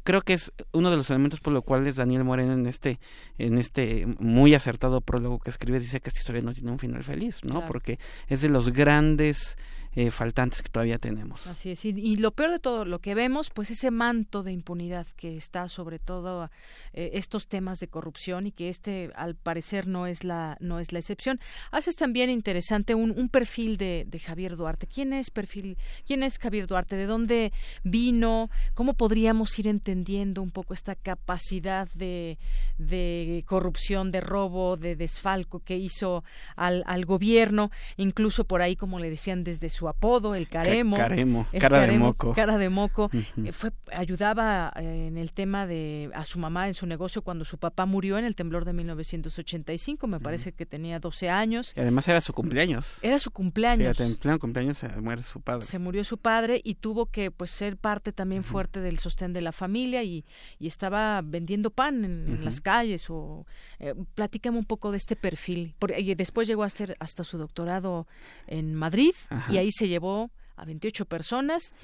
creo 0.04 0.22
que 0.22 0.32
es 0.32 0.52
uno 0.72 0.90
de 0.90 0.96
los 0.96 1.10
elementos 1.10 1.40
por 1.40 1.52
los 1.52 1.62
cuales 1.62 1.96
Daniel 1.96 2.24
Moreno 2.24 2.54
en 2.54 2.66
este, 2.66 2.98
en 3.36 3.58
este 3.58 4.06
muy 4.18 4.54
acertado 4.54 5.02
prólogo 5.02 5.38
que 5.38 5.50
escribe 5.50 5.78
dice 5.78 6.00
que 6.00 6.08
esta 6.08 6.20
historia 6.20 6.40
no 6.40 6.54
tiene 6.54 6.70
un 6.70 6.78
final 6.78 7.04
feliz, 7.04 7.44
¿no? 7.44 7.66
Porque 7.66 7.98
es 8.28 8.40
de 8.40 8.48
los 8.48 8.70
grandes 8.70 9.58
eh, 9.94 10.10
faltantes 10.10 10.62
que 10.62 10.70
todavía 10.70 10.98
tenemos. 10.98 11.46
Así 11.46 11.72
es, 11.72 11.84
y, 11.84 12.16
lo 12.16 12.30
peor 12.30 12.50
de 12.50 12.58
todo, 12.58 12.86
lo 12.86 13.00
que 13.00 13.14
vemos, 13.14 13.50
pues 13.50 13.70
ese 13.70 13.90
manto 13.90 14.42
de 14.42 14.52
impunidad 14.52 15.06
que 15.16 15.36
está 15.36 15.68
sobre 15.68 15.98
todo 15.98 16.50
eh, 16.94 17.10
estos 17.14 17.46
temas 17.46 17.78
de 17.78 17.88
corrupción 17.88 18.46
y 18.46 18.52
que 18.52 18.70
este, 18.70 19.10
al 19.14 19.34
parecer, 19.34 19.86
no 19.86 20.06
es 20.06 20.24
la 20.24 20.56
no 20.60 20.80
es 20.80 20.92
la 20.92 20.98
excepción. 20.98 21.40
Haces 21.70 21.96
también 21.96 22.30
interesante 22.30 22.94
un, 22.94 23.10
un 23.10 23.28
perfil 23.28 23.76
de, 23.76 24.06
de, 24.06 24.18
Javier 24.18 24.56
Duarte. 24.56 24.86
¿Quién 24.86 25.12
es 25.12 25.30
perfil? 25.30 25.76
¿Quién 26.06 26.22
es 26.22 26.38
Javier 26.38 26.66
Duarte? 26.66 26.96
¿De 26.96 27.06
dónde 27.06 27.52
vino? 27.82 28.48
¿Cómo 28.74 28.94
podríamos 28.94 29.58
ir 29.58 29.68
entendiendo 29.68 30.40
un 30.40 30.52
poco 30.52 30.72
esta 30.72 30.94
capacidad 30.94 31.86
de, 31.92 32.38
de 32.78 33.44
corrupción, 33.46 34.10
de 34.10 34.22
robo, 34.22 34.78
de 34.78 34.96
desfalco 34.96 35.60
que 35.60 35.76
hizo 35.76 36.24
al, 36.56 36.82
al 36.86 37.04
gobierno? 37.04 37.70
Incluso 37.98 38.44
por 38.44 38.62
ahí, 38.62 38.74
como 38.74 38.98
le 38.98 39.10
decían 39.10 39.44
desde 39.44 39.68
su 39.68 39.81
su 39.82 39.88
apodo, 39.88 40.36
el 40.36 40.46
caremo. 40.46 40.96
caremo, 40.96 41.46
cara 41.58 41.80
de 41.80 41.98
moco. 41.98 42.34
Cara 42.34 42.56
de 42.56 42.68
moco. 42.68 43.10
Eh, 43.12 43.50
fue, 43.50 43.72
ayudaba 43.92 44.72
eh, 44.76 45.08
en 45.08 45.18
el 45.18 45.32
tema 45.32 45.66
de 45.66 46.08
a 46.14 46.24
su 46.24 46.38
mamá 46.38 46.68
en 46.68 46.74
su 46.74 46.86
negocio 46.86 47.22
cuando 47.22 47.44
su 47.44 47.58
papá 47.58 47.84
murió 47.84 48.16
en 48.16 48.24
el 48.24 48.36
temblor 48.36 48.64
de 48.64 48.72
1985, 48.72 50.06
me 50.06 50.20
parece 50.20 50.52
que 50.52 50.66
tenía 50.66 51.00
12 51.00 51.30
años. 51.30 51.72
Y 51.76 51.80
además 51.80 52.06
era 52.06 52.20
su 52.20 52.32
cumpleaños. 52.32 52.98
Era 53.02 53.18
su 53.18 53.32
cumpleaños. 53.32 53.96
Fíjate, 53.96 54.12
en 54.12 54.16
pleno 54.16 54.38
cumpleaños 54.38 54.78
se 54.78 54.88
muere 54.88 55.24
su 55.24 55.40
padre. 55.40 55.66
Se 55.66 55.80
murió 55.80 56.04
su 56.04 56.18
padre 56.18 56.60
y 56.62 56.76
tuvo 56.76 57.06
que 57.06 57.32
pues 57.32 57.50
ser 57.50 57.76
parte 57.76 58.12
también 58.12 58.44
fuerte 58.44 58.78
del 58.78 59.00
sostén 59.00 59.32
de 59.32 59.40
la 59.40 59.50
familia 59.50 60.04
y, 60.04 60.24
y 60.60 60.68
estaba 60.68 61.22
vendiendo 61.24 61.70
pan 61.70 62.04
en, 62.04 62.44
las 62.44 62.60
calles 62.60 63.10
o 63.10 63.46
eh, 63.80 63.94
platícame 64.14 64.58
un 64.58 64.64
poco 64.64 64.92
de 64.92 64.98
este 64.98 65.16
perfil. 65.16 65.74
y 65.98 66.14
después 66.14 66.46
llegó 66.46 66.62
a 66.62 66.66
hacer 66.66 66.96
hasta 67.00 67.24
su 67.24 67.36
doctorado 67.36 68.06
en 68.46 68.74
Madrid 68.74 69.14
y 69.48 69.56
ahí 69.56 69.71
se 69.72 69.88
llevó 69.88 70.30
a 70.56 70.64
28 70.64 71.06
personas 71.06 71.74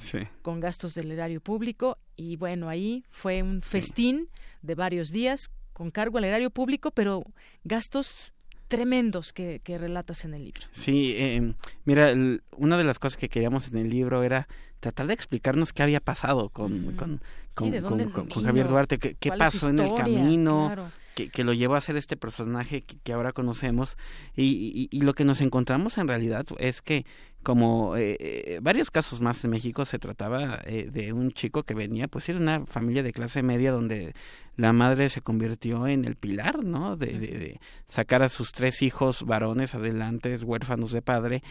con 0.42 0.60
gastos 0.60 0.94
del 0.94 1.10
erario 1.10 1.40
público 1.40 1.98
y 2.16 2.36
bueno, 2.36 2.68
ahí 2.68 3.04
fue 3.10 3.42
un 3.42 3.62
festín 3.62 4.28
de 4.62 4.74
varios 4.74 5.10
días 5.10 5.50
con 5.72 5.90
cargo 5.90 6.18
al 6.18 6.24
erario 6.24 6.50
público, 6.50 6.90
pero 6.90 7.24
gastos 7.64 8.34
tremendos 8.68 9.32
que, 9.32 9.60
relatas 9.66 10.24
en 10.24 10.34
el 10.34 10.44
libro. 10.44 10.60
Sí, 10.72 11.14
eh, 11.16 11.54
mira, 11.84 12.12
una 12.56 12.76
de 12.76 12.84
las 12.84 12.98
cosas 12.98 13.16
que 13.16 13.28
queríamos 13.28 13.68
en 13.68 13.78
el 13.78 13.88
libro 13.88 14.22
era 14.22 14.46
tratar 14.80 15.06
de 15.06 15.14
explicarnos 15.14 15.72
qué 15.72 15.82
había 15.82 16.00
pasado 16.00 16.50
con, 16.50 16.92
con, 16.94 17.20
con, 17.54 18.44
Javier 18.44 18.68
Duarte, 18.68 18.98
qué, 18.98 19.14
qué 19.14 19.32
pasó 19.32 19.70
en 19.70 19.80
el 19.80 19.94
camino, 19.94 20.90
que, 21.14 21.44
lo 21.44 21.52
llevó 21.52 21.74
a 21.74 21.80
ser 21.80 21.96
este 21.96 22.16
personaje 22.16 22.82
que, 22.82 23.12
ahora 23.12 23.32
conocemos 23.32 23.96
y, 24.36 24.88
y, 24.90 25.00
lo 25.00 25.14
que 25.14 25.24
nos 25.24 25.40
encontramos 25.40 25.98
en 25.98 26.06
realidad 26.06 26.46
es 26.58 26.82
que 26.82 27.06
como 27.42 27.96
eh, 27.96 28.16
eh, 28.20 28.58
varios 28.62 28.90
casos 28.90 29.20
más 29.20 29.42
en 29.44 29.50
México 29.50 29.84
se 29.84 29.98
trataba 29.98 30.60
eh, 30.64 30.88
de 30.92 31.12
un 31.12 31.30
chico 31.30 31.62
que 31.62 31.74
venía 31.74 32.08
pues 32.08 32.26
de 32.26 32.36
una 32.36 32.66
familia 32.66 33.02
de 33.02 33.12
clase 33.12 33.42
media 33.42 33.72
donde 33.72 34.14
la 34.56 34.72
madre 34.72 35.08
se 35.08 35.20
convirtió 35.20 35.86
en 35.86 36.04
el 36.04 36.16
pilar 36.16 36.64
no 36.64 36.96
de, 36.96 37.18
de, 37.18 37.60
sacar 37.86 38.22
a 38.22 38.28
sus 38.28 38.52
tres 38.52 38.82
hijos 38.82 39.24
varones 39.24 39.74
adelante 39.74 40.36
huérfanos 40.36 40.90
de 40.90 41.00
padre. 41.00 41.42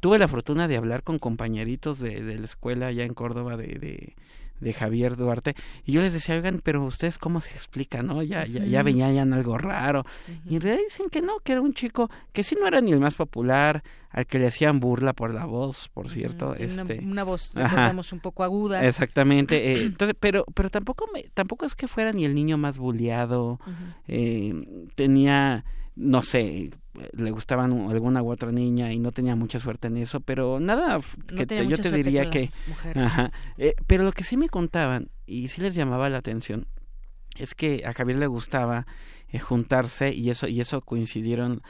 Tuve 0.00 0.18
la 0.18 0.28
fortuna 0.28 0.66
de 0.66 0.78
hablar 0.78 1.02
con 1.02 1.18
compañeritos 1.18 1.98
de, 2.00 2.22
de 2.22 2.38
la 2.38 2.46
escuela 2.46 2.86
allá 2.86 3.04
en 3.04 3.12
Córdoba 3.12 3.58
de 3.58 4.14
de 4.60 4.72
Javier 4.72 5.16
Duarte 5.16 5.54
y 5.84 5.92
yo 5.92 6.00
les 6.00 6.12
decía 6.12 6.34
oigan 6.34 6.60
pero 6.62 6.84
ustedes 6.84 7.18
cómo 7.18 7.40
se 7.40 7.50
explica 7.50 8.02
no 8.02 8.22
ya 8.22 8.46
ya, 8.46 8.64
ya 8.64 8.82
veían 8.82 9.32
algo 9.32 9.58
raro 9.58 10.04
y 10.48 10.56
en 10.56 10.62
realidad 10.62 10.84
dicen 10.84 11.06
que 11.10 11.22
no 11.22 11.38
que 11.40 11.52
era 11.52 11.60
un 11.60 11.74
chico 11.74 12.10
que 12.32 12.42
sí 12.42 12.56
no 12.58 12.66
era 12.66 12.80
ni 12.80 12.92
el 12.92 13.00
más 13.00 13.14
popular 13.14 13.82
al 14.10 14.26
que 14.26 14.38
le 14.38 14.46
hacían 14.46 14.80
burla 14.80 15.12
por 15.12 15.34
la 15.34 15.44
voz 15.44 15.88
por 15.88 16.08
cierto 16.08 16.54
este 16.54 17.00
una, 17.00 17.24
voz 17.24 17.52
recordamos 17.54 18.12
un 18.12 18.20
poco 18.20 18.44
aguda. 18.44 18.84
Exactamente 18.86 19.72
eh, 19.72 19.82
entonces 19.84 20.16
pero 20.18 20.44
pero 20.54 20.70
tampoco 20.70 21.08
me, 21.12 21.24
tampoco 21.34 21.66
es 21.66 21.74
que 21.74 21.88
fuera 21.88 22.12
ni 22.12 22.24
el 22.24 22.34
niño 22.34 22.56
más 22.56 22.78
bulleado 22.78 23.60
eh, 24.08 24.54
tenía 24.94 25.64
no 25.96 26.22
sé, 26.22 26.70
le 27.12 27.30
gustaban 27.30 27.72
alguna 27.90 28.22
u 28.22 28.30
otra 28.30 28.52
niña 28.52 28.92
y 28.92 28.98
no 28.98 29.10
tenía 29.10 29.34
mucha 29.34 29.58
suerte 29.58 29.88
en 29.88 29.96
eso, 29.96 30.20
pero 30.20 30.60
nada, 30.60 31.00
que 31.26 31.66
yo 31.66 31.76
te 31.76 31.90
diría 31.90 32.30
que... 32.30 32.50
Eh, 33.58 33.74
pero 33.86 34.04
lo 34.04 34.12
que 34.12 34.22
sí 34.22 34.36
me 34.36 34.48
contaban, 34.48 35.08
y 35.26 35.48
sí 35.48 35.62
les 35.62 35.74
llamaba 35.74 36.10
la 36.10 36.18
atención, 36.18 36.66
es 37.38 37.54
que 37.54 37.82
a 37.86 37.94
Javier 37.94 38.18
le 38.18 38.26
gustaba 38.26 38.86
eh, 39.36 39.38
juntarse 39.38 40.12
y 40.12 40.30
eso 40.30 40.48
y 40.48 40.60
eso 40.60 40.80
coincidieron 40.80 41.62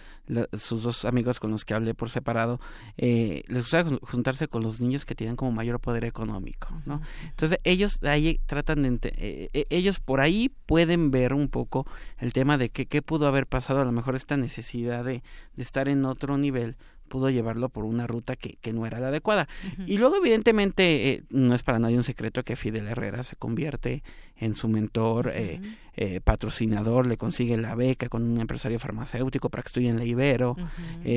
sus 0.55 0.83
dos 0.83 1.05
amigos 1.05 1.39
con 1.39 1.53
los 1.53 1.65
que 1.65 1.73
hablé 1.75 1.95
por 1.95 2.11
separado 2.11 2.59
eh, 2.97 3.45
les 3.47 3.63
gustaba 3.63 3.97
juntarse 4.03 4.49
con 4.49 4.63
los 4.63 4.81
niños 4.81 5.05
que 5.05 5.15
tienen 5.15 5.37
como 5.37 5.53
mayor 5.53 5.79
poder 5.79 6.05
económico 6.05 6.69
no 6.85 7.01
entonces 7.29 7.61
ellos 7.63 8.03
ahí 8.03 8.41
tratan 8.47 8.83
de 8.83 8.97
eh, 9.17 9.51
eh, 9.53 9.67
ellos 9.71 10.01
por 10.01 10.21
ahí 10.21 10.51
pueden 10.67 11.11
ver 11.11 11.35
un 11.35 11.49
poco 11.49 11.87
el 12.19 12.33
tema 12.33 12.59
de 12.59 12.71
que 12.71 12.87
qué 12.87 13.03
pudo 13.03 13.27
haber 13.27 13.47
pasado. 13.47 13.81
A 13.81 13.85
lo 13.85 13.93
mejor 13.93 14.17
esta 14.17 14.37
necesidad 14.37 15.05
de, 15.05 15.23
de 15.55 15.63
estar 15.63 15.89
en 15.89 16.05
otro 16.05 16.39
nivel 16.39 16.77
pudo 17.07 17.31
llevarlo 17.31 17.69
por 17.69 17.85
una 17.85 18.07
ruta 18.07 18.37
que, 18.37 18.57
que 18.61 18.73
no 18.73 18.87
era 18.87 19.01
la 19.01 19.09
adecuada. 19.09 19.49
Y 19.87 19.99
luego, 19.99 20.17
evidentemente, 20.17 21.11
eh, 21.11 21.23
no 21.31 21.55
es 21.55 21.63
para 21.63 21.79
nadie 21.79 21.97
un 21.97 22.05
secreto 22.05 22.43
que 22.43 22.57
Fidel 22.57 22.89
Herrera 22.89 23.23
se 23.23 23.37
convierte 23.37 24.03
en 24.39 24.55
su 24.55 24.69
mentor, 24.69 25.33
eh, 25.35 25.61
eh, 25.97 26.21
patrocinador, 26.23 27.07
le 27.07 27.17
consigue 27.17 27.57
la 27.57 27.75
beca 27.75 28.11
con 28.11 28.23
un 28.23 28.39
empresario 28.39 28.79
farmacéutico 28.79 29.49
para 29.49 29.63
que 29.63 29.69
estudie 29.69 29.89
en 29.89 29.97
la 29.97 30.05
Ibero, 30.05 30.57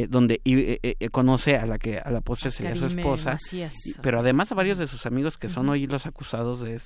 donde 0.08 0.40
conoce 1.12 1.58
a 1.58 1.66
la 1.66 1.78
que 1.78 2.00
a 2.00 2.10
la 2.12 2.22
postre 2.22 2.50
sería 2.50 2.76
su 2.76 2.86
esposa, 2.86 3.38
pero 4.02 4.20
además 4.20 4.54
a 4.54 4.56
varios 4.56 4.78
de 4.78 4.88
sus 4.88 5.06
amigos 5.06 5.38
que 5.38 5.50
son 5.50 5.68
hoy 5.68 5.86
los 5.86 6.06
acusados 6.06 6.62
de 6.62 6.80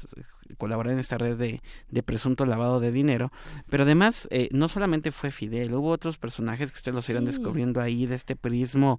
colaborar 0.57 0.93
en 0.93 0.99
esta 0.99 1.19
red 1.19 1.37
de, 1.37 1.61
de 1.89 2.03
presunto 2.03 2.47
lavado 2.47 2.79
de 2.79 2.91
dinero, 2.91 3.31
pero 3.69 3.83
además 3.83 4.27
no 4.49 4.69
solamente 4.69 5.11
fue 5.11 5.29
Fidel, 5.29 5.75
hubo 5.75 5.89
otros 5.89 6.17
personajes 6.17 6.71
que 6.71 6.77
ustedes 6.77 6.95
los 6.95 7.09
irán 7.09 7.25
descubriendo 7.25 7.79
ahí 7.79 8.07
de 8.07 8.15
este 8.15 8.35
prismo 8.35 8.92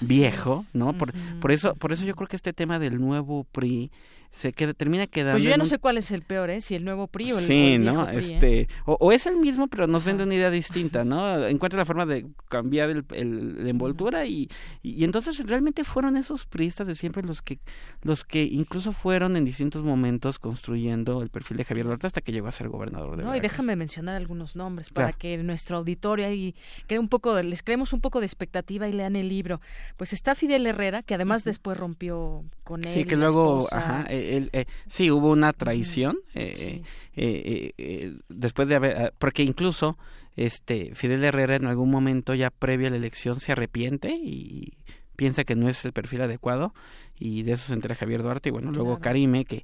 viejo, 0.00 0.64
¿no? 0.72 0.92
Por, 0.92 1.12
por 1.40 1.52
eso, 1.52 1.74
por 1.74 1.92
eso 1.92 2.04
yo 2.04 2.14
creo 2.14 2.28
que 2.28 2.36
este 2.36 2.52
tema 2.52 2.78
del 2.78 3.00
nuevo 3.00 3.44
PRI 3.44 3.90
se 4.34 4.52
queda, 4.52 4.74
termina 4.74 5.06
quedando. 5.06 5.34
Pues 5.34 5.44
yo 5.44 5.50
ya 5.50 5.56
no 5.56 5.64
sé 5.64 5.78
cuál 5.78 5.96
es 5.96 6.10
el 6.10 6.22
peor, 6.22 6.50
¿eh? 6.50 6.60
Si 6.60 6.74
el 6.74 6.84
nuevo 6.84 7.06
PRI 7.06 7.32
o 7.32 7.38
el, 7.38 7.44
sí, 7.44 7.78
¿no? 7.78 8.10
¿eh? 8.10 8.18
este, 8.18 8.68
o, 8.84 9.12
es 9.12 9.26
el 9.26 9.36
mismo, 9.36 9.68
pero 9.68 9.86
nos 9.86 10.04
vende 10.04 10.24
una 10.24 10.34
idea 10.34 10.50
distinta, 10.50 11.04
¿no? 11.04 11.46
Encuentra 11.46 11.78
la 11.78 11.84
forma 11.84 12.04
de 12.04 12.26
cambiar 12.48 12.90
el, 12.90 13.04
el 13.12 13.64
la 13.64 13.70
envoltura 13.70 14.26
y, 14.26 14.48
y, 14.82 15.04
entonces 15.04 15.38
realmente 15.46 15.84
fueron 15.84 16.16
esos 16.16 16.46
priistas 16.46 16.88
de 16.88 16.96
siempre 16.96 17.22
los 17.22 17.42
que, 17.42 17.60
los 18.02 18.24
que 18.24 18.42
incluso 18.42 18.90
fueron 18.92 19.36
en 19.36 19.44
distintos 19.44 19.84
momentos 19.84 20.40
construyendo 20.40 21.22
el 21.22 21.30
perfil 21.30 21.58
de 21.58 21.64
Javier 21.64 21.86
Duarte 21.86 22.08
hasta 22.08 22.20
que 22.20 22.32
llegó 22.32 22.48
a 22.48 22.52
ser 22.52 22.68
gobernador 22.68 23.16
de 23.16 23.22
No, 23.22 23.36
y 23.36 23.40
déjame 23.40 23.76
mencionar 23.76 24.16
algunos 24.16 24.56
nombres 24.56 24.90
para 24.90 25.12
que 25.12 25.38
nuestro 25.38 25.76
auditorio 25.76 26.26
ahí 26.26 26.56
cree 26.88 26.98
un 26.98 27.08
poco, 27.08 27.40
les 27.40 27.62
creemos 27.62 27.92
un 27.92 28.00
poco 28.00 28.18
de 28.18 28.26
expectativa 28.26 28.88
y 28.88 28.92
lean 28.92 29.14
el 29.14 29.28
libro. 29.28 29.60
Pues 29.96 30.12
está 30.12 30.34
Fidel 30.34 30.66
Herrera, 30.66 31.04
que 31.04 31.14
además 31.14 31.44
después 31.44 31.78
rompió 31.78 32.44
con 32.64 32.82
él. 32.84 32.90
Sí, 32.90 33.04
que 33.04 33.16
luego, 33.16 33.68
ajá, 33.70 34.06
eh, 34.08 34.23
sí 34.86 35.10
hubo 35.10 35.30
una 35.30 35.52
traición 35.52 36.18
eh, 36.34 36.82
eh, 37.16 38.16
después 38.28 38.68
de 38.68 38.76
haber 38.76 39.14
porque 39.18 39.42
incluso 39.42 39.98
este 40.36 40.94
Fidel 40.94 41.24
Herrera 41.24 41.56
en 41.56 41.66
algún 41.66 41.90
momento 41.90 42.34
ya 42.34 42.50
previo 42.50 42.88
a 42.88 42.90
la 42.90 42.96
elección 42.96 43.40
se 43.40 43.52
arrepiente 43.52 44.14
y 44.14 44.74
piensa 45.16 45.44
que 45.44 45.54
no 45.54 45.68
es 45.68 45.84
el 45.84 45.92
perfil 45.92 46.22
adecuado 46.22 46.74
y 47.18 47.42
de 47.42 47.52
eso 47.52 47.66
se 47.66 47.74
entera 47.74 47.94
Javier 47.94 48.22
Duarte 48.22 48.48
y 48.48 48.52
bueno 48.52 48.72
luego 48.72 48.98
Karime 48.98 49.44
que 49.44 49.62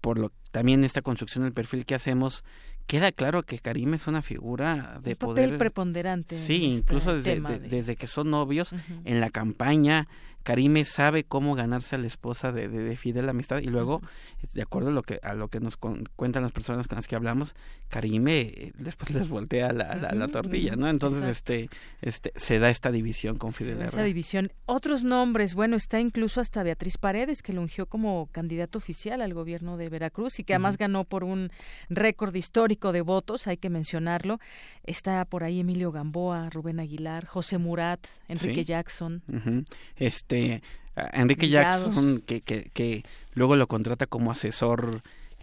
por 0.00 0.18
lo 0.18 0.32
también 0.50 0.84
esta 0.84 1.02
construcción 1.02 1.44
del 1.44 1.52
perfil 1.52 1.84
que 1.84 1.94
hacemos 1.94 2.44
queda 2.86 3.12
claro 3.12 3.42
que 3.42 3.58
Karime 3.58 3.96
es 3.96 4.06
una 4.06 4.22
figura 4.22 5.00
de 5.02 5.16
poder 5.16 5.58
preponderante 5.58 6.36
sí 6.36 6.64
incluso 6.64 7.14
desde, 7.14 7.58
desde 7.58 7.96
que 7.96 8.06
son 8.06 8.30
novios 8.30 8.72
en 9.04 9.20
la 9.20 9.30
campaña 9.30 10.08
Karime 10.46 10.84
sabe 10.84 11.24
cómo 11.24 11.56
ganarse 11.56 11.96
a 11.96 11.98
la 11.98 12.06
esposa 12.06 12.52
de, 12.52 12.68
de, 12.68 12.96
Fidel 12.96 13.28
Amistad 13.28 13.58
y 13.58 13.66
luego, 13.66 14.00
de 14.54 14.62
acuerdo 14.62 14.90
a 14.90 14.92
lo 14.92 15.02
que, 15.02 15.18
a 15.24 15.34
lo 15.34 15.48
que 15.48 15.58
nos 15.58 15.76
cuentan 15.76 16.44
las 16.44 16.52
personas 16.52 16.86
con 16.86 16.94
las 16.94 17.08
que 17.08 17.16
hablamos, 17.16 17.56
Karime 17.88 18.38
eh, 18.42 18.72
después 18.78 19.10
les 19.10 19.28
voltea 19.28 19.72
la, 19.72 19.96
la, 19.96 20.28
tortilla, 20.28 20.76
¿no? 20.76 20.88
Entonces, 20.88 21.24
este, 21.24 21.68
este, 22.00 22.32
se 22.36 22.60
da 22.60 22.70
esta 22.70 22.92
división 22.92 23.38
con 23.38 23.50
Fidel. 23.52 23.82
esa 23.82 24.04
división. 24.04 24.52
Otros 24.66 25.02
nombres, 25.02 25.56
bueno, 25.56 25.74
está 25.74 25.98
incluso 25.98 26.40
hasta 26.40 26.62
Beatriz 26.62 26.96
Paredes, 26.96 27.42
que 27.42 27.52
lo 27.52 27.60
ungió 27.60 27.86
como 27.86 28.28
candidato 28.30 28.78
oficial 28.78 29.22
al 29.22 29.34
gobierno 29.34 29.76
de 29.76 29.88
Veracruz 29.88 30.38
y 30.38 30.44
que 30.44 30.54
además 30.54 30.78
ganó 30.78 31.02
por 31.02 31.24
un 31.24 31.50
récord 31.88 32.32
histórico 32.36 32.92
de 32.92 33.00
votos, 33.00 33.48
hay 33.48 33.56
que 33.56 33.68
mencionarlo. 33.68 34.38
Está 34.84 35.24
por 35.24 35.42
ahí 35.42 35.58
Emilio 35.58 35.90
Gamboa, 35.90 36.50
Rubén 36.50 36.78
Aguilar, 36.78 37.26
José 37.26 37.58
Murat, 37.58 38.06
Enrique 38.28 38.64
Jackson. 38.64 39.24
Este 39.96 40.35
este, 40.36 40.62
Enrique 41.12 41.48
Jackson, 41.48 42.22
que, 42.26 42.40
que, 42.40 42.70
que 42.72 43.04
luego 43.34 43.56
lo 43.56 43.66
contrata 43.66 44.06
como 44.06 44.30
asesor 44.30 45.02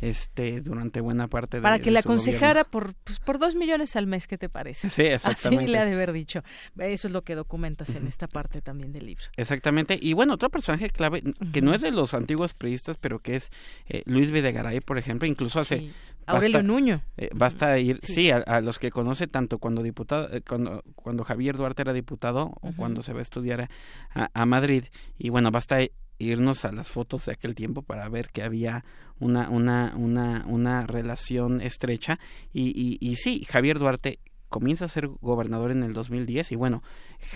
este 0.10 0.60
durante 0.62 1.00
buena 1.00 1.28
parte 1.28 1.58
de 1.58 1.64
para 1.64 1.80
que 1.80 1.90
le 1.90 2.00
aconsejara 2.00 2.66
por 2.66 2.94
pues, 2.94 3.20
por 3.20 3.40
dos 3.40 3.56
millones 3.56 3.96
al 3.96 4.06
mes 4.06 4.28
qué 4.28 4.38
te 4.38 4.50
parece 4.50 4.90
sí 4.90 5.04
exactamente 5.04 5.64
así 5.64 5.72
le 5.72 5.80
ha 5.80 5.86
de 5.86 5.94
haber 5.94 6.12
dicho. 6.12 6.44
Eso 6.78 7.08
es 7.08 7.14
lo 7.14 7.24
que 7.24 7.36
documentas 7.36 7.96
en 7.96 8.08
esta 8.08 8.28
parte 8.28 8.62
también 8.62 8.92
del 8.92 9.06
libro. 9.06 9.24
Exactamente. 9.38 9.98
Y 10.02 10.14
bueno 10.14 10.34
otro 10.34 10.50
personaje 10.50 10.90
clave 10.90 11.24
que 11.52 11.62
no 11.62 11.74
es 11.74 11.82
de 11.82 11.92
los 11.92 12.14
antiguos 12.14 12.54
periodistas 12.54 12.98
pero 12.98 13.20
que 13.20 13.36
es 13.38 13.50
eh, 13.88 14.04
Luis 14.06 14.32
Videgaray 14.32 14.82
por 14.82 14.98
ejemplo 14.98 15.28
incluso 15.28 15.60
hace 15.60 15.92
Aurelio 16.26 16.64
Nuño. 16.64 17.02
eh, 17.18 17.30
basta 17.34 17.78
ir 17.80 18.00
sí, 18.02 18.32
a, 18.32 18.62
los 18.62 18.80
que 18.80 18.92
conoce 18.92 19.28
tanto 19.28 19.58
cuando 19.58 19.84
diputado 19.84 20.34
eh, 20.34 20.42
cuando 20.42 20.84
cuando 20.96 21.24
Javier 21.24 21.56
Duarte 21.56 21.82
era 21.82 21.94
diputado 21.94 22.52
o 22.62 22.74
cuando 22.76 23.04
se 23.04 23.14
va 23.14 23.20
a 23.20 23.24
estudiar 23.24 23.70
a, 24.14 24.30
a 24.34 24.46
Madrid. 24.46 24.86
Y 25.18 25.30
bueno 25.30 25.52
basta 25.52 25.78
irnos 26.20 26.66
a 26.66 26.72
las 26.72 26.90
fotos 26.90 27.26
de 27.26 27.34
aquel 27.34 27.56
tiempo 27.56 27.82
para 27.82 28.08
ver 28.10 28.30
que 28.30 28.44
había 28.44 28.86
una, 29.20 29.50
una, 29.50 29.94
una, 29.96 30.46
una 30.48 30.86
relación 30.88 31.62
estrecha. 31.62 32.20
Y, 32.52 32.70
y, 32.70 32.98
y 33.00 33.16
sí, 33.16 33.46
Javier 33.50 33.80
Duarte 33.80 34.20
comienza 34.54 34.86
a 34.86 34.88
ser 34.88 35.08
gobernador 35.08 35.72
en 35.72 35.82
el 35.82 35.94
2010 35.94 36.52
y 36.52 36.56
bueno, 36.56 36.84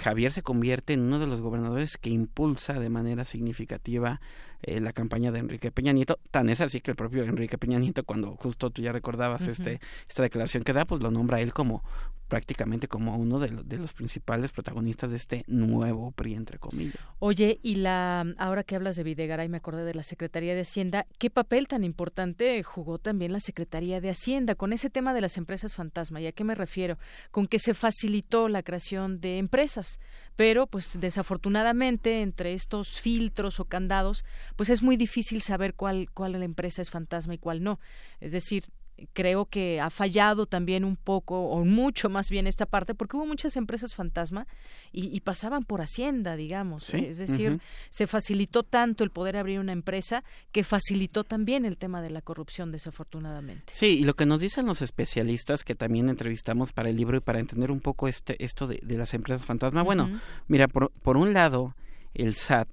Javier 0.03 0.31
se 0.31 0.43
convierte 0.43 0.93
en 0.93 1.01
uno 1.01 1.17
de 1.17 1.25
los 1.25 1.41
gobernadores 1.41 1.97
que 1.97 2.11
impulsa 2.11 2.79
de 2.79 2.89
manera 2.89 3.25
significativa 3.25 4.21
eh, 4.61 4.79
la 4.79 4.93
campaña 4.93 5.31
de 5.31 5.39
Enrique 5.39 5.71
Peña 5.71 5.93
Nieto. 5.93 6.19
Tan 6.29 6.47
es 6.49 6.61
así 6.61 6.79
que 6.79 6.91
el 6.91 6.97
propio 6.97 7.23
Enrique 7.23 7.57
Peña 7.57 7.79
Nieto, 7.79 8.03
cuando 8.03 8.35
justo 8.35 8.69
tú 8.69 8.83
ya 8.83 8.91
recordabas 8.91 9.47
este 9.47 9.79
esta 10.07 10.21
declaración 10.21 10.63
que 10.63 10.73
da, 10.73 10.85
pues 10.85 11.01
lo 11.01 11.09
nombra 11.09 11.41
él 11.41 11.53
como 11.53 11.83
prácticamente 12.27 12.87
como 12.87 13.15
uno 13.17 13.39
de, 13.39 13.49
de, 13.49 13.77
los 13.77 13.93
principales 13.93 14.51
protagonistas 14.51 15.09
de 15.09 15.17
este 15.17 15.43
nuevo 15.47 16.11
PRI, 16.11 16.33
entre 16.33 16.59
comillas. 16.59 16.97
Oye, 17.19 17.59
y 17.63 17.75
la 17.75 18.25
ahora 18.37 18.63
que 18.63 18.75
hablas 18.75 18.95
de 18.95 19.03
Videgaray, 19.03 19.47
me 19.49 19.57
acordé 19.57 19.83
de 19.83 19.93
la 19.93 20.03
Secretaría 20.03 20.53
de 20.53 20.61
Hacienda, 20.61 21.07
¿qué 21.19 21.29
papel 21.29 21.67
tan 21.67 21.83
importante 21.83 22.61
jugó 22.63 22.99
también 22.99 23.31
la 23.31 23.39
Secretaría 23.39 24.01
de 24.01 24.09
Hacienda 24.09 24.55
con 24.55 24.73
ese 24.73 24.89
tema 24.89 25.13
de 25.13 25.21
las 25.21 25.37
empresas 25.37 25.75
fantasma? 25.75 26.19
¿Y 26.21 26.27
a 26.27 26.31
qué 26.31 26.43
me 26.43 26.55
refiero? 26.55 26.97
Con 27.31 27.47
que 27.47 27.59
se 27.59 27.73
facilitó 27.73 28.49
la 28.49 28.63
creación 28.63 29.21
de 29.21 29.37
empresas, 29.37 29.99
pero 30.35 30.67
pues 30.67 30.97
desafortunadamente 30.99 32.21
entre 32.21 32.53
estos 32.53 32.99
filtros 32.99 33.59
o 33.59 33.65
candados, 33.65 34.25
pues 34.55 34.69
es 34.69 34.83
muy 34.83 34.97
difícil 34.97 35.41
saber 35.41 35.73
cuál 35.73 36.09
cuál 36.13 36.33
la 36.33 36.45
empresa 36.45 36.81
es 36.81 36.89
fantasma 36.89 37.35
y 37.35 37.37
cuál 37.37 37.63
no. 37.63 37.79
Es 38.19 38.31
decir, 38.31 38.65
creo 39.13 39.45
que 39.45 39.79
ha 39.79 39.89
fallado 39.89 40.45
también 40.45 40.83
un 40.83 40.95
poco 40.95 41.49
o 41.49 41.63
mucho 41.63 42.09
más 42.09 42.29
bien 42.29 42.47
esta 42.47 42.65
parte 42.65 42.95
porque 42.95 43.17
hubo 43.17 43.25
muchas 43.25 43.55
empresas 43.55 43.93
fantasma 43.93 44.47
y, 44.91 45.19
pasaban 45.21 45.63
por 45.63 45.81
hacienda 45.81 46.35
digamos 46.35 46.93
es 46.93 47.17
decir 47.17 47.59
se 47.89 48.07
facilitó 48.07 48.63
tanto 48.63 49.03
el 49.03 49.09
poder 49.11 49.37
abrir 49.37 49.59
una 49.59 49.73
empresa 49.73 50.23
que 50.51 50.63
facilitó 50.63 51.23
también 51.23 51.65
el 51.65 51.77
tema 51.77 52.01
de 52.01 52.09
la 52.09 52.21
corrupción 52.21 52.71
desafortunadamente. 52.71 53.73
Sí 53.73 53.99
y 53.99 54.03
lo 54.03 54.15
que 54.15 54.25
nos 54.25 54.39
dicen 54.39 54.65
los 54.65 54.81
especialistas 54.81 55.63
que 55.63 55.75
también 55.75 56.09
entrevistamos 56.09 56.73
para 56.73 56.89
el 56.89 56.95
libro 56.95 57.17
y 57.17 57.21
para 57.21 57.39
entender 57.39 57.71
un 57.71 57.81
poco 57.81 58.07
este 58.07 58.43
esto 58.43 58.67
de, 58.67 58.79
las 58.97 59.13
empresas 59.13 59.45
fantasma 59.45 59.83
bueno 59.83 60.19
mira 60.47 60.67
por, 60.67 60.91
por 61.03 61.17
un 61.17 61.33
lado 61.33 61.75
el 62.13 62.33
SAT 62.33 62.69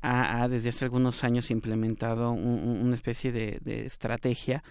ha, 0.00 0.46
desde 0.48 0.68
hace 0.68 0.84
algunos 0.84 1.24
años 1.24 1.50
implementado 1.50 2.30
una 2.30 2.94
especie 2.94 3.32
de, 3.32 3.58
de 3.62 3.84
estrategia 3.86 4.62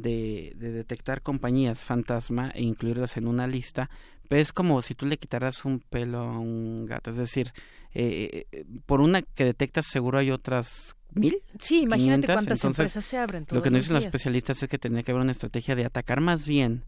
de, 0.00 0.52
de, 0.56 0.72
detectar 0.72 1.22
compañías 1.22 1.80
fantasma 1.80 2.50
e 2.54 2.62
incluirlas 2.62 3.16
en 3.16 3.26
una 3.26 3.46
lista, 3.46 3.90
pero 4.28 4.40
es 4.40 4.52
como 4.52 4.82
si 4.82 4.94
tú 4.94 5.06
le 5.06 5.18
quitaras 5.18 5.64
un 5.64 5.80
pelo 5.80 6.18
a 6.18 6.38
un 6.38 6.86
gato, 6.86 7.10
es 7.10 7.16
decir, 7.16 7.52
eh, 7.94 8.46
eh 8.52 8.64
por 8.86 9.00
una 9.00 9.22
que 9.22 9.44
detectas 9.44 9.86
seguro 9.86 10.18
hay 10.18 10.30
otras 10.30 10.96
mil. 11.12 11.42
Sí, 11.58 11.82
imagínate 11.82 12.26
cuántas 12.26 12.64
empresas 12.64 13.04
se 13.04 13.16
abren. 13.16 13.46
lo 13.50 13.62
que 13.62 13.70
nos 13.70 13.82
dicen 13.82 13.94
los 13.94 14.04
especialistas 14.04 14.62
es 14.62 14.68
que 14.68 14.78
tenía 14.78 15.02
que 15.02 15.12
haber 15.12 15.22
una 15.22 15.32
estrategia 15.32 15.74
de 15.74 15.84
atacar 15.84 16.20
más 16.20 16.46
bien 16.46 16.84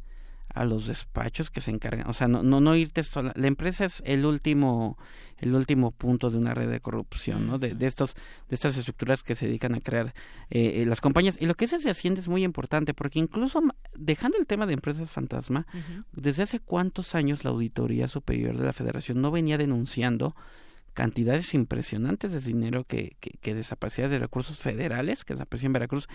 a 0.54 0.64
los 0.64 0.86
despachos 0.86 1.50
que 1.50 1.60
se 1.60 1.70
encargan, 1.70 2.08
o 2.08 2.12
sea, 2.12 2.28
no 2.28 2.42
no, 2.42 2.60
no 2.60 2.74
irte 2.76 3.02
sola. 3.02 3.32
La 3.36 3.46
empresa 3.46 3.84
es 3.84 4.02
el 4.04 4.24
último 4.24 4.98
el 5.38 5.54
último 5.54 5.90
punto 5.90 6.30
de 6.30 6.38
una 6.38 6.52
red 6.54 6.70
de 6.70 6.80
corrupción, 6.80 7.46
¿no? 7.46 7.58
De, 7.58 7.74
de 7.74 7.86
estos 7.86 8.14
de 8.48 8.54
estas 8.54 8.76
estructuras 8.76 9.22
que 9.22 9.34
se 9.34 9.46
dedican 9.46 9.74
a 9.74 9.80
crear 9.80 10.14
eh, 10.50 10.82
eh 10.82 10.86
las 10.86 11.00
compañías 11.00 11.36
y 11.40 11.46
lo 11.46 11.54
que 11.54 11.64
es 11.64 11.82
de 11.82 11.90
Hacienda 11.90 12.20
es 12.20 12.28
muy 12.28 12.44
importante 12.44 12.94
porque 12.94 13.18
incluso 13.18 13.62
dejando 13.94 14.38
el 14.38 14.46
tema 14.46 14.66
de 14.66 14.74
empresas 14.74 15.10
fantasma, 15.10 15.66
desde 16.12 16.42
hace 16.42 16.60
cuántos 16.60 17.14
años 17.14 17.44
la 17.44 17.50
auditoría 17.50 18.08
superior 18.08 18.56
de 18.56 18.64
la 18.64 18.72
Federación 18.72 19.20
no 19.20 19.30
venía 19.30 19.58
denunciando 19.58 20.34
cantidades 20.92 21.54
impresionantes 21.54 22.32
de 22.32 22.40
dinero 22.40 22.84
que, 22.84 23.16
que, 23.20 23.30
que 23.40 23.54
desaparecía 23.54 24.08
de 24.08 24.18
recursos 24.18 24.58
federales, 24.58 25.24
que 25.24 25.34
desaparecía 25.34 25.66
en 25.68 25.72
Veracruz 25.72 26.08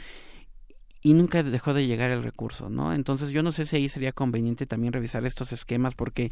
y 1.06 1.14
nunca 1.14 1.44
dejó 1.44 1.76
de 1.76 1.86
llegar 1.86 2.10
el 2.10 2.24
recurso, 2.24 2.68
¿no? 2.68 2.92
Entonces 2.92 3.30
yo 3.30 3.44
no 3.44 3.52
sé 3.52 3.68
si 3.68 3.76
ahí 3.76 3.90
sería 3.90 4.12
conveniente 4.12 4.66
también 4.66 4.92
revisar 4.92 5.24
estos 5.24 5.54
esquemas 5.54 5.94
porque 5.94 6.32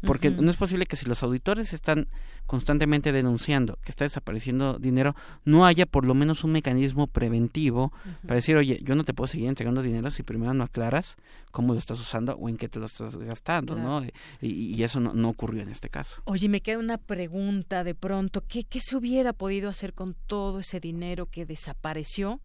porque 0.00 0.30
no 0.30 0.48
es 0.48 0.56
posible 0.56 0.86
que 0.86 0.94
si 0.94 1.06
los 1.06 1.24
auditores 1.24 1.72
están 1.72 2.06
constantemente 2.46 3.10
denunciando 3.10 3.80
que 3.82 3.90
está 3.90 4.04
desapareciendo 4.04 4.78
dinero, 4.78 5.16
no 5.44 5.66
haya 5.66 5.86
por 5.86 6.06
lo 6.06 6.14
menos 6.14 6.44
un 6.44 6.52
mecanismo 6.52 7.08
preventivo 7.08 7.92
para 8.22 8.36
decir, 8.36 8.54
"Oye, 8.54 8.78
yo 8.84 8.94
no 8.94 9.02
te 9.02 9.12
puedo 9.12 9.26
seguir 9.26 9.48
entregando 9.48 9.82
dinero 9.82 10.08
si 10.12 10.22
primero 10.22 10.54
no 10.54 10.62
aclaras 10.62 11.16
cómo 11.50 11.72
lo 11.72 11.80
estás 11.80 11.98
usando 11.98 12.36
o 12.36 12.48
en 12.48 12.58
qué 12.58 12.68
te 12.68 12.78
lo 12.78 12.86
estás 12.86 13.16
gastando", 13.16 13.74
¿no? 13.74 14.04
Y, 14.40 14.50
y 14.50 14.84
eso 14.84 15.00
no, 15.00 15.14
no, 15.14 15.30
ocurrió 15.30 15.62
en 15.62 15.68
este 15.68 15.88
caso. 15.88 16.22
Oye, 16.26 16.48
me 16.48 16.60
queda 16.60 16.78
una 16.78 16.98
pregunta 16.98 17.82
de 17.82 17.96
pronto, 17.96 18.44
¿qué 18.46 18.62
qué 18.62 18.78
se 18.78 18.94
hubiera 18.94 19.32
podido 19.32 19.68
hacer 19.68 19.94
con 19.94 20.14
todo 20.28 20.60
ese 20.60 20.78
dinero 20.78 21.26
que 21.26 21.44
desapareció? 21.44 22.40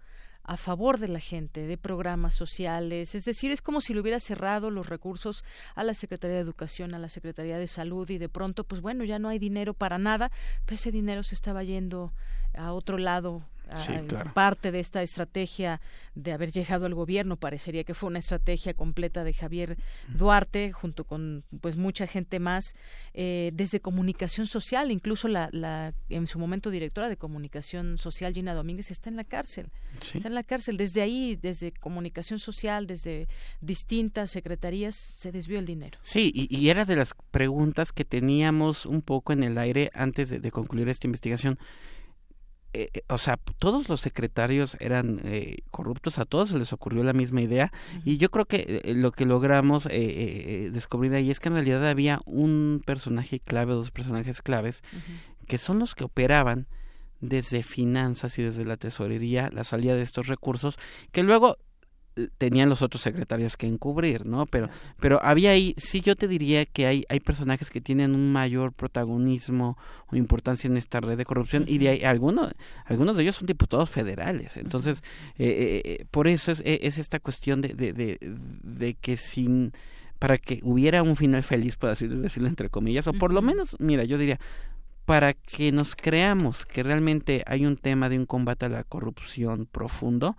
A 0.47 0.57
favor 0.57 0.97
de 0.97 1.09
la 1.09 1.19
gente, 1.19 1.67
de 1.67 1.77
programas 1.77 2.33
sociales, 2.33 3.13
es 3.15 3.25
decir, 3.25 3.51
es 3.51 3.61
como 3.61 3.81
si 3.81 3.93
le 3.93 3.99
hubiera 3.99 4.19
cerrado 4.19 4.71
los 4.71 4.87
recursos 4.87 5.43
a 5.75 5.83
la 5.83 5.93
Secretaría 5.93 6.37
de 6.37 6.41
Educación, 6.41 6.93
a 6.93 6.99
la 6.99 7.09
Secretaría 7.09 7.57
de 7.57 7.67
Salud 7.67 8.09
y 8.09 8.17
de 8.17 8.29
pronto, 8.29 8.63
pues 8.63 8.81
bueno, 8.81 9.03
ya 9.03 9.19
no 9.19 9.27
hay 9.27 9.39
dinero 9.39 9.73
para 9.73 9.97
nada, 9.97 10.31
pues 10.65 10.79
ese 10.81 10.91
dinero 10.91 11.21
se 11.23 11.35
estaba 11.35 11.63
yendo 11.63 12.13
a 12.55 12.71
otro 12.71 12.97
lado 12.97 13.43
parte 14.33 14.71
de 14.71 14.79
esta 14.79 15.01
estrategia 15.01 15.81
de 16.15 16.31
haber 16.31 16.51
llegado 16.51 16.85
al 16.85 16.95
gobierno 16.95 17.37
parecería 17.37 17.83
que 17.83 17.93
fue 17.93 18.07
una 18.07 18.19
estrategia 18.19 18.73
completa 18.73 19.23
de 19.23 19.33
Javier 19.33 19.77
Duarte 20.07 20.71
junto 20.71 21.03
con 21.03 21.43
pues 21.61 21.77
mucha 21.77 22.07
gente 22.07 22.39
más 22.39 22.75
eh, 23.13 23.51
desde 23.53 23.79
comunicación 23.79 24.47
social. 24.47 24.91
Incluso 24.91 25.27
la, 25.27 25.49
la, 25.51 25.93
en 26.09 26.27
su 26.27 26.39
momento 26.39 26.71
directora 26.71 27.09
de 27.09 27.17
comunicación 27.17 27.97
social 27.97 28.33
Gina 28.33 28.53
Domínguez 28.53 28.91
está 28.91 29.09
en 29.09 29.15
la 29.15 29.23
cárcel. 29.23 29.69
Está 30.01 30.27
en 30.27 30.35
la 30.35 30.43
cárcel. 30.43 30.77
Desde 30.77 31.01
ahí 31.01 31.37
desde 31.39 31.71
comunicación 31.71 32.39
social 32.39 32.87
desde 32.87 33.27
distintas 33.61 34.31
secretarías 34.31 34.95
se 34.95 35.31
desvió 35.31 35.59
el 35.59 35.65
dinero. 35.65 35.99
Sí 36.01 36.31
y, 36.33 36.69
era 36.69 36.85
de 36.85 36.95
las 36.95 37.13
preguntas 37.31 37.91
que 37.91 38.05
teníamos 38.05 38.85
un 38.85 39.01
poco 39.01 39.33
en 39.33 39.43
el 39.43 39.57
aire 39.57 39.91
antes 39.93 40.29
de 40.29 40.51
concluir 40.51 40.89
esta 40.89 41.07
investigación 41.07 41.57
eh, 42.79 42.89
eh, 42.93 43.01
o 43.09 43.17
sea, 43.17 43.39
todos 43.57 43.89
los 43.89 44.01
secretarios 44.01 44.77
eran 44.79 45.19
eh, 45.23 45.63
corruptos, 45.71 46.19
a 46.19 46.25
todos 46.25 46.49
se 46.49 46.59
les 46.59 46.71
ocurrió 46.73 47.03
la 47.03 47.11
misma 47.11 47.41
idea 47.41 47.71
y 48.05 48.17
yo 48.17 48.29
creo 48.29 48.45
que 48.45 48.83
lo 48.95 49.11
que 49.11 49.25
logramos 49.25 49.85
descubrir 49.85 51.15
ahí 51.15 51.31
es 51.31 51.39
que 51.39 51.49
en 51.49 51.55
realidad 51.55 51.87
había 51.87 52.21
un 52.25 52.83
personaje 52.85 53.39
clave, 53.39 53.73
dos 53.73 53.89
personajes 53.89 54.43
claves, 54.43 54.83
que 55.47 55.57
son 55.57 55.79
los 55.79 55.95
que 55.95 56.03
operaban 56.03 56.67
desde 57.19 57.63
finanzas 57.63 58.37
y 58.37 58.43
desde 58.43 58.63
la 58.63 58.77
tesorería 58.77 59.49
la 59.51 59.63
salida 59.63 59.95
de 59.95 60.03
estos 60.03 60.27
recursos 60.27 60.77
que 61.11 61.23
luego 61.23 61.57
tenían 62.37 62.69
los 62.69 62.81
otros 62.81 63.01
secretarios 63.01 63.57
que 63.57 63.67
encubrir, 63.67 64.25
¿no? 64.25 64.45
Pero, 64.45 64.69
pero 64.99 65.23
había 65.23 65.51
ahí, 65.51 65.73
sí 65.77 66.01
yo 66.01 66.15
te 66.15 66.27
diría 66.27 66.65
que 66.65 66.85
hay, 66.85 67.05
hay 67.09 67.19
personajes 67.19 67.69
que 67.69 67.81
tienen 67.81 68.15
un 68.15 68.31
mayor 68.31 68.73
protagonismo 68.73 69.77
o 70.07 70.15
importancia 70.15 70.67
en 70.67 70.77
esta 70.77 70.99
red 70.99 71.17
de 71.17 71.25
corrupción 71.25 71.65
y 71.67 71.77
de 71.77 71.89
ahí 71.89 72.03
algunos, 72.03 72.53
algunos 72.85 73.17
de 73.17 73.23
ellos 73.23 73.35
son 73.35 73.47
diputados 73.47 73.89
federales. 73.89 74.57
Entonces, 74.57 75.03
eh, 75.37 75.47
eh, 75.47 75.81
eh, 75.85 76.05
por 76.09 76.27
eso 76.27 76.51
es, 76.51 76.61
es 76.65 76.97
esta 76.97 77.19
cuestión 77.19 77.61
de, 77.61 77.69
de, 77.69 77.93
de, 77.93 78.17
de 78.19 78.93
que 78.95 79.17
sin 79.17 79.73
para 80.19 80.37
que 80.37 80.61
hubiera 80.63 81.03
un 81.03 81.15
final 81.15 81.43
feliz, 81.43 81.75
por 81.75 81.91
así 81.91 82.07
decirlo 82.07 82.47
entre 82.47 82.69
comillas, 82.69 83.05
o 83.05 83.13
por 83.13 83.31
lo 83.31 83.43
menos, 83.43 83.75
mira, 83.79 84.03
yo 84.03 84.17
diría, 84.17 84.39
para 85.05 85.33
que 85.33 85.71
nos 85.71 85.95
creamos 85.95 86.65
que 86.65 86.83
realmente 86.83 87.43
hay 87.45 87.65
un 87.65 87.77
tema 87.77 88.09
de 88.09 88.19
un 88.19 88.25
combate 88.25 88.65
a 88.65 88.69
la 88.69 88.83
corrupción 88.83 89.65
profundo, 89.65 90.35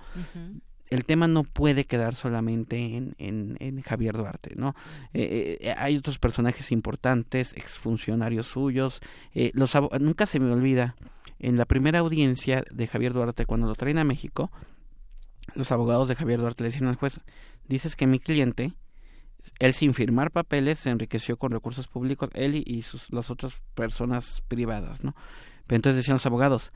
el 0.91 1.05
tema 1.05 1.29
no 1.29 1.45
puede 1.45 1.85
quedar 1.85 2.15
solamente 2.15 2.97
en, 2.97 3.15
en, 3.19 3.83
Javier 3.83 4.17
Duarte, 4.17 4.55
¿no? 4.57 4.75
Eh, 5.13 5.59
eh, 5.61 5.75
hay 5.77 5.97
otros 5.97 6.19
personajes 6.19 6.73
importantes, 6.73 7.53
exfuncionarios 7.55 8.47
suyos. 8.47 9.01
Eh, 9.35 9.51
los 9.55 9.77
nunca 10.01 10.27
se 10.27 10.41
me 10.41 10.51
olvida, 10.51 10.97
en 11.39 11.57
la 11.57 11.67
primera 11.67 12.01
audiencia 12.01 12.65
de 12.71 12.87
Javier 12.87 13.13
Duarte, 13.13 13.47
cuando 13.47 13.67
lo 13.67 13.75
traen 13.75 13.99
a 13.99 14.05
México, 14.05 14.51
los 15.55 15.73
abogados 15.73 16.09
de 16.09 16.17
Javier 16.17 16.41
Duarte 16.41 16.65
le 16.65 16.71
dicen 16.71 16.89
al 16.89 16.97
juez, 16.97 17.21
dices 17.67 17.95
que 17.95 18.07
mi 18.07 18.19
cliente, 18.19 18.73
él 19.61 19.73
sin 19.73 19.95
firmar 19.95 20.31
papeles, 20.31 20.81
se 20.81 20.91
enriqueció 20.91 21.37
con 21.37 21.53
recursos 21.53 21.87
públicos, 21.87 22.31
él 22.35 22.63
y, 22.67 22.83
sus, 22.83 23.13
las 23.13 23.31
otras 23.31 23.63
personas 23.75 24.43
privadas, 24.49 25.05
¿no? 25.05 25.15
Pero 25.67 25.77
entonces 25.77 25.99
decían 25.99 26.17
los 26.17 26.27
abogados, 26.27 26.73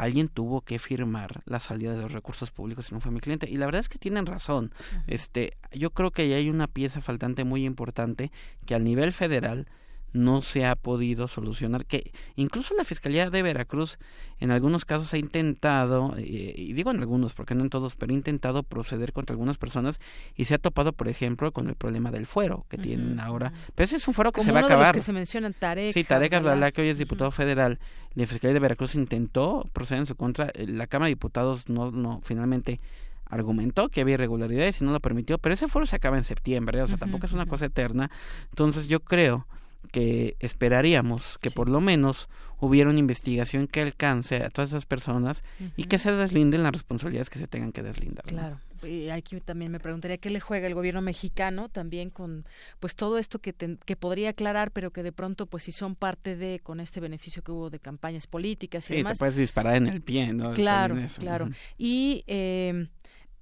alguien 0.00 0.28
tuvo 0.28 0.62
que 0.62 0.78
firmar 0.78 1.42
la 1.44 1.60
salida 1.60 1.94
de 1.94 2.00
los 2.00 2.12
recursos 2.12 2.50
públicos 2.50 2.86
si 2.86 2.94
no 2.94 3.00
fue 3.00 3.12
mi 3.12 3.20
cliente. 3.20 3.48
Y 3.50 3.56
la 3.56 3.66
verdad 3.66 3.80
es 3.80 3.88
que 3.90 3.98
tienen 3.98 4.24
razón. 4.24 4.72
Este, 5.06 5.58
yo 5.72 5.90
creo 5.90 6.10
que 6.10 6.22
ahí 6.22 6.32
hay 6.32 6.48
una 6.48 6.66
pieza 6.66 7.02
faltante 7.02 7.44
muy 7.44 7.66
importante 7.66 8.32
que 8.64 8.74
al 8.74 8.82
nivel 8.82 9.12
federal 9.12 9.66
no 10.12 10.42
se 10.42 10.66
ha 10.66 10.76
podido 10.76 11.28
solucionar, 11.28 11.86
que 11.86 12.12
incluso 12.36 12.74
la 12.74 12.84
Fiscalía 12.84 13.30
de 13.30 13.42
Veracruz 13.42 13.98
en 14.38 14.50
algunos 14.50 14.84
casos 14.84 15.12
ha 15.12 15.18
intentado, 15.18 16.14
eh, 16.16 16.54
y 16.56 16.72
digo 16.72 16.90
en 16.90 17.00
algunos 17.00 17.34
porque 17.34 17.54
no 17.54 17.62
en 17.62 17.70
todos, 17.70 17.96
pero 17.96 18.12
ha 18.12 18.16
intentado 18.16 18.62
proceder 18.62 19.12
contra 19.12 19.34
algunas 19.34 19.58
personas 19.58 20.00
y 20.34 20.46
se 20.46 20.54
ha 20.54 20.58
topado, 20.58 20.92
por 20.92 21.08
ejemplo, 21.08 21.52
con 21.52 21.68
el 21.68 21.74
problema 21.74 22.10
del 22.10 22.26
fuero 22.26 22.64
que 22.68 22.78
tienen 22.78 23.20
ahora. 23.20 23.52
Pero 23.74 23.84
ese 23.84 23.96
es 23.96 24.08
un 24.08 24.14
fuero 24.14 24.32
que 24.32 24.42
se 24.42 24.52
va 24.52 24.60
a 24.60 24.64
acabar. 24.64 24.94
que 24.94 25.02
se 25.02 25.12
mencionan, 25.12 25.54
Tarek. 25.54 25.92
Sí, 25.92 26.04
Tarek 26.04 26.32
Abdalá, 26.32 26.72
que 26.72 26.80
hoy 26.80 26.88
es 26.88 26.98
diputado 26.98 27.30
federal. 27.30 27.78
La 28.14 28.26
Fiscalía 28.26 28.54
de 28.54 28.60
Veracruz 28.60 28.94
intentó 28.94 29.64
proceder 29.72 30.00
en 30.00 30.06
su 30.06 30.16
contra. 30.16 30.50
Eh, 30.54 30.66
la 30.66 30.86
Cámara 30.86 31.06
de 31.06 31.12
Diputados 31.12 31.68
no, 31.68 31.90
no 31.90 32.20
finalmente 32.24 32.80
argumentó 33.26 33.88
que 33.88 34.00
había 34.00 34.14
irregularidades 34.14 34.80
y 34.80 34.84
no 34.84 34.92
lo 34.92 35.00
permitió, 35.00 35.38
pero 35.38 35.54
ese 35.54 35.68
foro 35.68 35.86
se 35.86 35.96
acaba 35.96 36.18
en 36.18 36.24
septiembre, 36.24 36.82
o 36.82 36.86
sea, 36.86 36.98
tampoco 36.98 37.26
es 37.26 37.32
una 37.32 37.46
cosa 37.46 37.66
eterna. 37.66 38.10
Entonces 38.50 38.88
yo 38.88 39.00
creo 39.00 39.46
que 39.92 40.36
esperaríamos 40.40 41.38
que 41.40 41.50
por 41.50 41.68
lo 41.68 41.80
menos 41.80 42.28
hubiera 42.58 42.90
una 42.90 42.98
investigación 42.98 43.66
que 43.66 43.80
alcance 43.80 44.42
a 44.42 44.50
todas 44.50 44.70
esas 44.70 44.86
personas 44.86 45.42
y 45.76 45.84
que 45.84 45.98
se 45.98 46.12
deslinden 46.12 46.62
las 46.62 46.72
responsabilidades 46.72 47.30
que 47.30 47.38
se 47.38 47.46
tengan 47.46 47.72
que 47.72 47.82
deslindar. 47.82 48.24
Claro. 48.26 48.60
Y 48.82 49.10
aquí 49.10 49.38
también 49.40 49.70
me 49.70 49.80
preguntaría 49.80 50.16
qué 50.18 50.30
le 50.30 50.40
juega 50.40 50.66
el 50.66 50.74
gobierno 50.74 51.02
mexicano 51.02 51.68
también 51.68 52.08
con 52.08 52.46
pues 52.80 52.96
todo 52.96 53.18
esto 53.18 53.38
que, 53.38 53.52
que 53.52 53.96
podría 53.96 54.30
aclarar 54.30 54.70
pero 54.70 54.90
que 54.90 55.02
de 55.02 55.12
pronto 55.12 55.46
pues 55.46 55.64
si 55.64 55.72
son 55.72 55.94
parte 55.94 56.34
de 56.36 56.60
con 56.62 56.80
este 56.80 57.00
beneficio 57.00 57.42
que 57.42 57.52
hubo 57.52 57.68
de 57.68 57.78
campañas 57.78 58.26
políticas 58.26 58.84
y 58.84 58.88
sí, 58.88 58.96
demás. 58.96 59.14
te 59.14 59.18
puedes 59.18 59.36
disparar 59.36 59.76
en 59.76 59.86
el 59.86 60.00
pie 60.00 60.32
no 60.32 60.54
claro 60.54 60.96
claro. 61.18 61.50
Y 61.76 62.24
eh, 62.26 62.88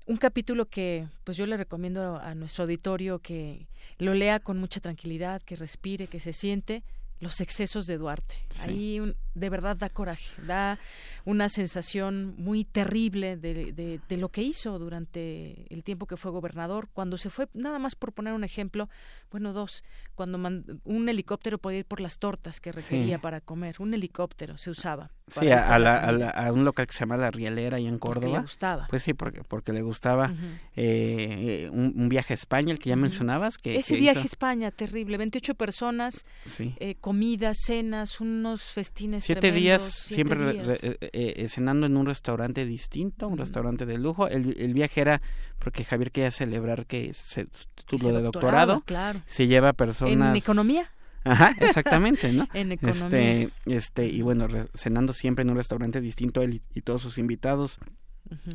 un 0.08 0.16
capítulo 0.16 0.64
que 0.64 1.06
pues 1.24 1.36
yo 1.36 1.44
le 1.44 1.58
recomiendo 1.58 2.16
a 2.16 2.34
nuestro 2.34 2.64
auditorio 2.64 3.18
que 3.18 3.68
lo 3.98 4.14
lea 4.14 4.40
con 4.40 4.58
mucha 4.58 4.80
tranquilidad, 4.80 5.42
que 5.42 5.54
respire, 5.54 6.06
que 6.06 6.18
se 6.18 6.32
siente 6.32 6.82
los 7.20 7.40
excesos 7.40 7.86
de 7.86 7.98
Duarte. 7.98 8.36
Ahí 8.60 9.14
de 9.34 9.50
verdad 9.50 9.76
da 9.76 9.88
coraje, 9.88 10.30
da 10.42 10.78
una 11.24 11.48
sensación 11.48 12.34
muy 12.38 12.64
terrible 12.64 13.36
de, 13.36 13.72
de, 13.72 14.00
de, 14.06 14.16
lo 14.16 14.30
que 14.30 14.42
hizo 14.42 14.78
durante 14.78 15.72
el 15.72 15.84
tiempo 15.84 16.06
que 16.06 16.16
fue 16.16 16.30
gobernador, 16.30 16.88
cuando 16.92 17.18
se 17.18 17.30
fue, 17.30 17.48
nada 17.54 17.78
más 17.78 17.94
por 17.94 18.12
poner 18.12 18.34
un 18.34 18.44
ejemplo, 18.44 18.88
bueno, 19.30 19.52
dos, 19.52 19.84
cuando 20.14 20.38
un 20.84 21.08
helicóptero 21.08 21.58
podía 21.58 21.80
ir 21.80 21.84
por 21.84 22.00
las 22.00 22.18
tortas 22.18 22.60
que 22.60 22.72
requería 22.72 23.20
para 23.20 23.40
comer, 23.40 23.76
un 23.78 23.94
helicóptero 23.94 24.58
se 24.58 24.70
usaba. 24.70 25.10
Sí, 25.28 25.50
a, 25.50 25.74
a, 25.74 26.52
un 26.52 26.64
local 26.64 26.86
que 26.86 26.94
se 26.94 27.00
llama 27.00 27.16
La 27.16 27.30
Rielera 27.30 27.78
y 27.78 27.86
en 27.86 27.98
Córdoba. 27.98 28.20
Porque 28.20 28.36
le 28.36 28.42
gustaba. 28.42 28.86
Pues 28.88 29.02
sí, 29.02 29.12
porque, 29.12 29.42
porque 29.44 29.72
le 29.72 29.82
gustaba 29.82 30.32
eh, 30.74 31.68
un, 31.70 32.08
viaje 32.08 32.32
a 32.32 32.36
España, 32.36 32.72
el 32.72 32.78
que 32.78 32.88
ya 32.88 32.96
mencionabas. 32.96 33.58
Que, 33.58 33.76
Ese 33.76 33.96
viaje 33.96 34.20
a 34.20 34.24
España, 34.24 34.70
terrible, 34.70 35.18
28 35.18 35.54
personas, 35.54 36.24
eh, 36.58 36.96
comidas, 37.08 37.56
cenas, 37.64 38.20
unos 38.20 38.62
festines 38.64 39.24
Siete 39.24 39.50
días 39.50 39.82
siempre 39.82 40.50
eh, 40.50 40.98
eh, 41.00 41.48
cenando 41.48 41.86
en 41.86 41.96
un 41.96 42.04
restaurante 42.04 42.66
distinto, 42.66 43.28
un 43.28 43.38
restaurante 43.38 43.86
de 43.86 43.96
lujo. 43.96 44.28
El, 44.28 44.54
el, 44.60 44.74
viaje 44.74 45.00
era 45.00 45.22
porque 45.58 45.84
Javier 45.84 46.10
quería 46.10 46.30
celebrar 46.30 46.84
que 46.84 47.14
se 47.14 47.46
tuvo 47.86 48.12
de 48.12 48.20
doctorado. 48.20 48.82
Claro. 48.82 49.22
Se 49.24 49.46
lleva 49.46 49.72
personas... 49.72 50.32
¿En 50.32 50.36
economía? 50.36 50.90
Ajá, 51.24 51.56
exactamente, 51.60 52.30
¿no? 52.30 52.46
en 52.52 52.72
economía. 52.72 53.04
Este, 53.06 53.50
este, 53.64 54.04
y 54.04 54.20
bueno, 54.20 54.46
cenando 54.74 55.14
siempre 55.14 55.44
en 55.44 55.50
un 55.50 55.56
restaurante 55.56 56.02
distinto 56.02 56.42
él 56.42 56.60
y, 56.74 56.82
todos 56.82 57.00
sus 57.00 57.16
invitados. 57.16 57.78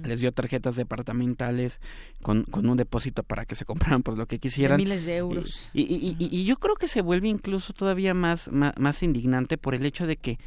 Les 0.03 0.19
dio 0.19 0.31
tarjetas 0.31 0.75
departamentales 0.75 1.79
con, 2.21 2.43
con 2.43 2.67
un 2.67 2.77
depósito 2.77 3.23
para 3.23 3.45
que 3.45 3.55
se 3.55 3.65
compraran 3.65 4.03
pues 4.03 4.17
lo 4.17 4.25
que 4.25 4.39
quisieran. 4.39 4.77
De 4.77 4.83
miles 4.83 5.05
de 5.05 5.17
euros. 5.17 5.69
Y, 5.73 5.81
y, 5.81 6.15
y, 6.19 6.29
y, 6.29 6.45
yo 6.45 6.57
creo 6.57 6.75
que 6.75 6.87
se 6.87 7.01
vuelve 7.01 7.27
incluso 7.27 7.73
todavía 7.73 8.13
más, 8.13 8.51
más, 8.51 8.73
más 8.77 9.03
indignante 9.03 9.57
por 9.57 9.75
el 9.75 9.85
hecho 9.85 10.07
de 10.07 10.17
que, 10.17 10.39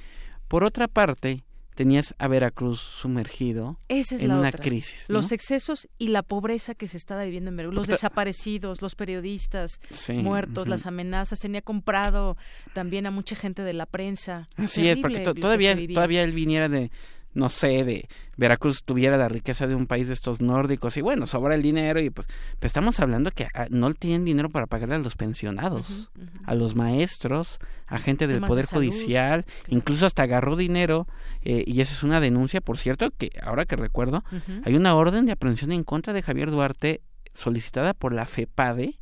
por 0.48 0.64
otra 0.64 0.88
parte, 0.88 1.44
tenías 1.76 2.14
a 2.18 2.26
Veracruz 2.26 2.80
sumergido 2.80 3.78
en 3.88 4.32
una 4.32 4.50
crisis. 4.50 5.04
Los 5.08 5.30
excesos 5.30 5.88
y 5.98 6.08
la 6.08 6.22
pobreza 6.22 6.74
que 6.74 6.88
se 6.88 6.96
estaba 6.96 7.22
viviendo 7.24 7.50
en 7.50 7.56
Veracruz, 7.58 7.76
los 7.76 7.86
desaparecidos, 7.86 8.80
los 8.80 8.94
periodistas 8.96 9.78
muertos, 10.08 10.68
las 10.68 10.86
amenazas, 10.86 11.38
tenía 11.38 11.60
comprado 11.60 12.36
también 12.72 13.06
a 13.06 13.10
mucha 13.10 13.36
gente 13.36 13.62
de 13.62 13.74
la 13.74 13.84
prensa. 13.84 14.48
Así 14.56 14.88
es, 14.88 14.98
porque 14.98 15.20
todavía, 15.20 15.76
todavía 15.92 16.24
él 16.24 16.32
viniera 16.32 16.68
de, 16.68 16.90
no 17.36 17.50
sé, 17.50 17.84
de 17.84 18.08
Veracruz 18.38 18.82
tuviera 18.82 19.16
la 19.16 19.28
riqueza 19.28 19.66
de 19.66 19.74
un 19.74 19.86
país 19.86 20.08
de 20.08 20.14
estos 20.14 20.40
nórdicos 20.40 20.96
y 20.96 21.02
bueno, 21.02 21.26
sobra 21.26 21.54
el 21.54 21.62
dinero 21.62 22.00
y 22.00 22.08
pues, 22.10 22.26
pues 22.58 22.70
estamos 22.70 22.98
hablando 22.98 23.30
que 23.30 23.46
ah, 23.54 23.66
no 23.68 23.92
tienen 23.92 24.24
dinero 24.24 24.48
para 24.48 24.66
pagarle 24.66 24.94
a 24.94 24.98
los 24.98 25.16
pensionados, 25.16 26.10
a 26.44 26.54
los 26.54 26.74
maestros, 26.74 27.58
a 27.86 27.98
gente 27.98 28.26
del 28.26 28.40
Poder 28.40 28.66
Judicial, 28.66 29.44
incluso 29.68 30.06
hasta 30.06 30.22
agarró 30.22 30.56
dinero 30.56 31.06
eh, 31.42 31.62
y 31.66 31.80
esa 31.82 31.94
es 31.94 32.02
una 32.02 32.20
denuncia, 32.20 32.60
por 32.60 32.78
cierto, 32.78 33.10
que 33.10 33.30
ahora 33.42 33.66
que 33.66 33.76
recuerdo, 33.76 34.24
hay 34.64 34.74
una 34.74 34.94
orden 34.94 35.26
de 35.26 35.32
aprehensión 35.32 35.72
en 35.72 35.84
contra 35.84 36.14
de 36.14 36.22
Javier 36.22 36.50
Duarte 36.50 37.02
solicitada 37.34 37.92
por 37.92 38.14
la 38.14 38.24
FEPADE 38.24 38.98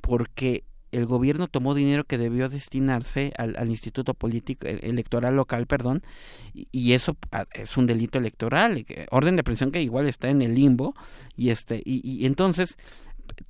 porque 0.00 0.64
el 0.92 1.06
gobierno 1.06 1.48
tomó 1.48 1.74
dinero 1.74 2.04
que 2.04 2.18
debió 2.18 2.48
destinarse 2.48 3.32
al, 3.36 3.56
al 3.56 3.68
Instituto 3.70 4.14
Político 4.14 4.66
eh, 4.66 4.80
Electoral 4.82 5.36
Local, 5.36 5.66
perdón, 5.66 6.02
y, 6.54 6.92
eso 6.92 7.16
ah, 7.32 7.46
es 7.52 7.76
un 7.76 7.86
delito 7.86 8.18
electoral, 8.18 8.84
orden 9.10 9.36
de 9.36 9.40
aprehensión 9.40 9.70
que 9.70 9.82
igual 9.82 10.06
está 10.06 10.30
en 10.30 10.42
el 10.42 10.54
limbo, 10.54 10.94
y 11.36 11.50
este, 11.50 11.82
y, 11.84 12.00
y 12.04 12.26
entonces 12.26 12.76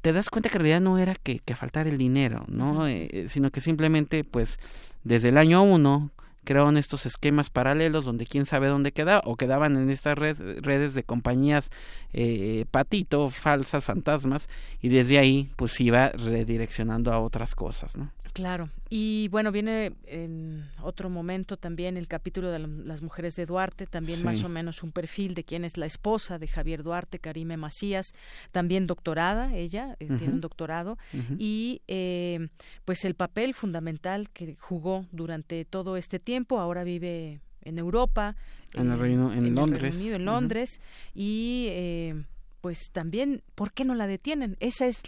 te 0.01 0.13
das 0.13 0.31
cuenta 0.31 0.49
que 0.49 0.57
en 0.57 0.63
realidad 0.63 0.81
no 0.81 0.99
era 0.99 1.15
que, 1.15 1.41
que 1.41 1.57
faltara 1.57 1.89
el 1.89 1.99
dinero, 1.99 2.45
¿no? 2.49 2.87
Eh, 2.87 3.27
sino 3.29 3.51
que 3.51 3.61
simplemente, 3.61 4.25
pues, 4.25 4.59
desde 5.05 5.29
el 5.29 5.39
año 5.39 5.63
uno, 5.63 6.11
crearon 6.45 6.77
estos 6.77 7.07
esquemas 7.07 7.51
paralelos 7.51 8.05
donde 8.05 8.27
quién 8.27 8.47
sabe 8.47 8.69
dónde 8.69 8.93
quedaba 8.93 9.23
o 9.25 9.37
quedaban 9.37 9.77
en 9.77 9.91
estas 9.91 10.17
redes 10.19 10.95
de 10.95 11.03
compañías 11.03 11.71
eh, 12.13 12.65
patito, 12.71 13.29
falsas, 13.31 13.85
fantasmas 13.85 14.49
y 14.81 14.89
desde 14.89 15.19
ahí 15.19 15.51
pues 15.57 15.81
iba 15.81 16.09
redireccionando 16.11 17.13
a 17.13 17.21
otras 17.21 17.55
cosas, 17.55 17.97
¿no? 17.97 18.11
Claro. 18.33 18.71
Y 18.89 19.29
bueno, 19.29 19.53
viene 19.53 19.93
en 20.07 20.69
otro 20.83 21.11
momento 21.11 21.57
también 21.57 21.97
el 21.97 22.09
capítulo 22.09 22.51
de 22.51 22.59
las 22.59 23.03
mujeres 23.03 23.37
de 23.37 23.47
Duarte, 23.47 23.87
también 23.87 24.25
más 24.25 24.45
o 24.45 24.49
menos 24.49 24.83
un 24.83 24.93
perfil 24.93 25.35
de 25.35 25.45
quién 25.45 25.65
es 25.65 25.77
la 25.77 25.87
esposa 25.87 26.39
de 26.39 26.47
Javier 26.47 26.83
Duarte, 26.83 27.19
Karime 27.19 27.57
Macías, 27.57 28.15
también 28.53 28.87
doctorada, 28.87 29.55
ella 29.55 29.97
eh, 30.01 30.09
tiene 30.19 30.35
un 30.35 30.41
doctorado, 30.41 30.99
y 31.39 31.83
eh, 31.89 32.49
pues 32.85 33.05
el 33.05 33.15
papel 33.15 33.55
fundamental 33.55 34.31
que 34.31 34.57
jugó 34.57 35.07
durante 35.13 35.65
todo 35.65 35.97
este 35.97 36.19
tiempo, 36.19 36.59
ahora 36.59 36.85
vive 36.85 37.41
en 37.63 37.79
Europa, 37.79 38.37
en, 38.75 38.91
el 38.93 38.99
Reino, 38.99 39.33
en, 39.33 39.55
Londres, 39.55 39.97
Unido, 39.97 40.17
en 40.17 40.25
Londres, 40.25 40.81
y 41.15 41.67
eh, 41.71 42.25
pues 42.61 42.91
también, 42.91 43.43
¿por 43.55 43.73
qué 43.73 43.85
no 43.85 43.95
la 43.95 44.07
detienen? 44.07 44.57
Esa 44.61 44.87
es 44.87 45.03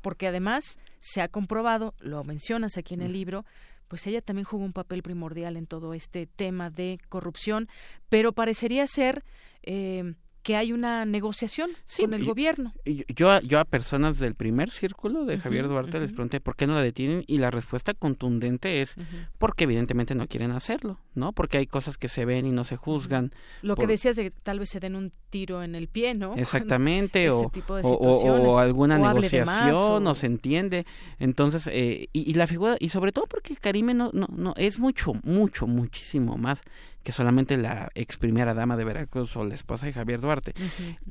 porque 0.00 0.26
además 0.26 0.78
se 1.02 1.20
ha 1.20 1.26
comprobado, 1.26 1.94
lo 1.98 2.22
mencionas 2.22 2.78
aquí 2.78 2.94
en 2.94 3.02
el 3.02 3.12
libro, 3.12 3.44
pues 3.88 4.06
ella 4.06 4.22
también 4.22 4.44
jugó 4.44 4.64
un 4.64 4.72
papel 4.72 5.02
primordial 5.02 5.56
en 5.56 5.66
todo 5.66 5.94
este 5.94 6.26
tema 6.26 6.70
de 6.70 7.00
corrupción, 7.08 7.68
pero 8.08 8.32
parecería 8.32 8.86
ser 8.86 9.24
eh, 9.64 10.14
que 10.42 10.56
hay 10.56 10.72
una 10.72 11.04
negociación 11.04 11.70
con 11.98 12.14
el 12.14 12.24
gobierno. 12.24 12.74
Yo, 12.84 13.40
yo 13.40 13.60
a 13.60 13.64
personas 13.64 14.18
del 14.18 14.34
primer 14.34 14.70
círculo 14.70 15.24
de 15.24 15.38
Javier 15.38 15.68
Duarte 15.68 16.00
les 16.00 16.12
pregunté 16.12 16.40
por 16.40 16.56
qué 16.56 16.66
no 16.66 16.74
la 16.74 16.82
detienen 16.82 17.24
y 17.26 17.38
la 17.38 17.50
respuesta 17.50 17.94
contundente 17.94 18.82
es 18.82 18.96
porque 19.38 19.64
evidentemente 19.64 20.14
no 20.14 20.26
quieren 20.26 20.50
hacerlo, 20.50 21.00
¿no? 21.14 21.32
Porque 21.32 21.58
hay 21.58 21.66
cosas 21.66 21.96
que 21.96 22.08
se 22.08 22.24
ven 22.24 22.46
y 22.46 22.50
no 22.50 22.64
se 22.64 22.76
juzgan. 22.76 23.32
Lo 23.62 23.76
que 23.76 23.86
decías 23.86 24.16
de 24.16 24.24
que 24.24 24.30
tal 24.30 24.58
vez 24.58 24.70
se 24.70 24.80
den 24.80 24.96
un 24.96 25.12
tiro 25.30 25.62
en 25.62 25.74
el 25.74 25.88
pie, 25.88 26.14
¿no? 26.14 26.34
Exactamente, 26.36 27.30
o, 27.30 27.50
o, 27.82 28.58
alguna 28.58 28.98
negociación, 28.98 30.06
o... 30.06 30.14
se 30.14 30.26
entiende. 30.26 30.86
Entonces, 31.18 31.68
eh, 31.72 32.08
y, 32.12 32.30
y, 32.30 32.34
la 32.34 32.46
figura, 32.46 32.76
y 32.80 32.88
sobre 32.88 33.12
todo 33.12 33.26
porque 33.26 33.56
Karime 33.56 33.94
no, 33.94 34.10
no, 34.12 34.28
no, 34.34 34.54
es 34.56 34.78
mucho, 34.78 35.14
mucho, 35.22 35.66
muchísimo 35.66 36.36
más 36.36 36.62
que 37.02 37.12
solamente 37.12 37.56
la 37.56 37.90
ex 37.94 38.16
primera 38.16 38.54
dama 38.54 38.76
de 38.76 38.84
Veracruz 38.84 39.36
o 39.36 39.44
la 39.44 39.54
esposa 39.54 39.86
de 39.86 39.92
Javier 39.92 40.20
Duarte. 40.20 40.54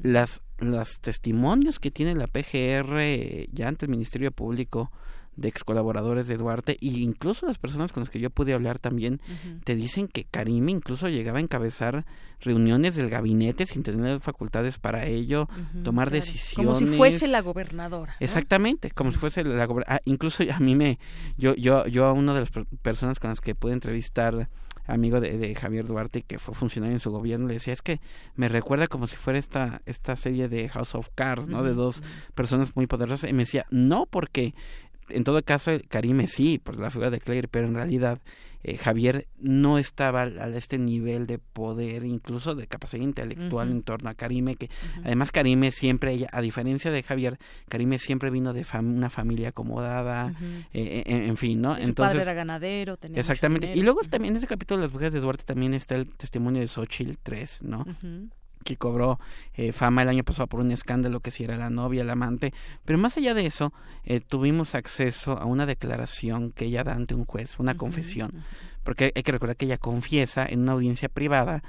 Las 0.01 0.41
los 0.57 0.99
testimonios 0.99 1.79
que 1.79 1.91
tiene 1.91 2.15
la 2.15 2.27
PGR 2.27 3.47
ya 3.51 3.67
ante 3.67 3.85
el 3.85 3.91
Ministerio 3.91 4.31
Público 4.31 4.91
de 5.35 5.47
ex 5.47 5.63
colaboradores 5.63 6.27
de 6.27 6.37
Duarte 6.37 6.73
e 6.73 6.87
incluso 6.87 7.45
las 7.45 7.57
personas 7.57 7.91
con 7.91 8.01
las 8.01 8.09
que 8.09 8.19
yo 8.19 8.29
pude 8.29 8.53
hablar 8.53 8.79
también 8.79 9.21
te 9.63 9.75
dicen 9.75 10.07
que 10.07 10.25
Karime 10.25 10.71
incluso 10.71 11.09
llegaba 11.09 11.39
a 11.39 11.41
encabezar 11.41 12.05
reuniones 12.41 12.95
del 12.95 13.09
gabinete 13.09 13.65
sin 13.65 13.83
tener 13.83 14.19
facultades 14.19 14.77
para 14.77 15.05
ello, 15.05 15.47
tomar 15.83 16.09
decisiones. 16.09 16.53
Como 16.55 16.75
si 16.75 16.85
fuese 16.85 17.27
la 17.27 17.41
gobernadora. 17.41 18.15
Exactamente, 18.19 18.91
como 18.91 19.11
si 19.11 19.19
fuese 19.19 19.43
la 19.43 19.65
gobernadora. 19.65 19.95
Ah, 19.95 20.01
incluso 20.05 20.43
a 20.51 20.59
mí 20.59 20.75
me, 20.75 20.99
yo, 21.37 21.55
yo, 21.55 21.85
yo 21.87 22.05
a 22.05 22.13
una 22.13 22.33
de 22.33 22.41
las 22.41 22.51
personas 22.81 23.19
con 23.19 23.29
las 23.29 23.41
que 23.41 23.55
pude 23.55 23.73
entrevistar 23.73 24.49
amigo 24.91 25.19
de, 25.19 25.55
Javier 25.55 25.85
Duarte 25.85 26.21
que 26.21 26.39
fue 26.39 26.53
funcionario 26.53 26.95
en 26.95 26.99
su 26.99 27.11
gobierno 27.11 27.47
le 27.47 27.55
decía 27.55 27.73
es 27.73 27.81
que 27.81 27.99
me 28.35 28.49
recuerda 28.49 28.87
como 28.87 29.07
si 29.07 29.15
fuera 29.15 29.39
esta 29.39 29.81
esta 29.85 30.15
serie 30.15 30.49
de 30.49 30.69
House 30.69 30.95
of 30.95 31.09
Cards 31.15 31.47
no 31.47 31.63
de 31.63 31.73
dos 31.73 32.03
personas 32.35 32.75
muy 32.75 32.87
poderosas 32.87 33.29
y 33.29 33.33
me 33.33 33.43
decía 33.43 33.65
no 33.69 34.05
porque 34.05 34.53
en 35.13 35.23
todo 35.23 35.41
caso 35.43 35.71
Karime 35.87 36.27
sí 36.27 36.57
por 36.57 36.77
la 36.77 36.89
figura 36.89 37.09
de 37.09 37.19
Claire 37.19 37.47
pero 37.47 37.67
en 37.67 37.75
realidad 37.75 38.19
eh, 38.63 38.77
Javier 38.77 39.27
no 39.39 39.79
estaba 39.79 40.21
a 40.21 40.47
este 40.49 40.77
nivel 40.77 41.25
de 41.25 41.39
poder, 41.39 42.05
incluso 42.05 42.53
de 42.53 42.67
capacidad 42.67 43.01
intelectual 43.01 43.71
en 43.71 43.81
torno 43.81 44.09
a 44.09 44.13
Karime, 44.13 44.55
que 44.55 44.69
además 45.03 45.31
Karime 45.31 45.71
siempre, 45.71 46.27
a 46.31 46.41
diferencia 46.41 46.91
de 46.91 47.01
Javier, 47.01 47.39
Karime 47.69 47.97
siempre 47.97 48.29
vino 48.29 48.53
de 48.53 48.63
una 48.79 49.09
familia 49.09 49.49
acomodada, 49.49 50.33
eh, 50.73 51.03
eh, 51.05 51.25
en, 51.27 51.37
fin, 51.37 51.59
¿no? 51.59 51.75
Entonces, 51.75 52.13
padre 52.13 52.21
era 52.21 52.33
ganadero, 52.33 52.97
tenía 52.97 53.19
Exactamente. 53.19 53.73
Y 53.73 53.81
luego 53.81 54.01
también 54.01 54.33
en 54.33 54.37
ese 54.37 54.47
capítulo 54.47 54.79
de 54.79 54.87
las 54.87 54.93
mujeres 54.93 55.13
de 55.13 55.21
Duarte 55.21 55.43
también 55.43 55.73
está 55.73 55.95
el 55.95 56.07
testimonio 56.07 56.61
de 56.61 56.67
Xochitl 56.67 57.17
3, 57.23 57.63
¿no? 57.63 57.85
Que 58.63 58.77
cobró 58.77 59.19
eh, 59.55 59.71
fama 59.71 60.03
el 60.03 60.09
año 60.09 60.23
pasado 60.23 60.47
por 60.47 60.59
un 60.59 60.71
escándalo 60.71 61.19
que 61.19 61.31
si 61.31 61.43
era 61.43 61.57
la 61.57 61.69
novia, 61.69 62.01
el 62.01 62.09
amante, 62.09 62.53
pero 62.85 62.99
más 62.99 63.17
allá 63.17 63.33
de 63.33 63.45
eso, 63.45 63.73
eh, 64.03 64.19
tuvimos 64.19 64.75
acceso 64.75 65.37
a 65.37 65.45
una 65.45 65.65
declaración 65.65 66.51
que 66.51 66.65
ella 66.65 66.83
da 66.83 66.93
ante 66.93 67.15
un 67.15 67.25
juez, 67.25 67.59
una 67.59 67.75
confesión, 67.75 68.43
porque 68.83 69.11
hay 69.15 69.23
que 69.23 69.31
recordar 69.31 69.55
que 69.55 69.65
ella 69.65 69.77
confiesa 69.77 70.45
en 70.45 70.61
una 70.61 70.73
audiencia 70.73 71.09
privada 71.09 71.63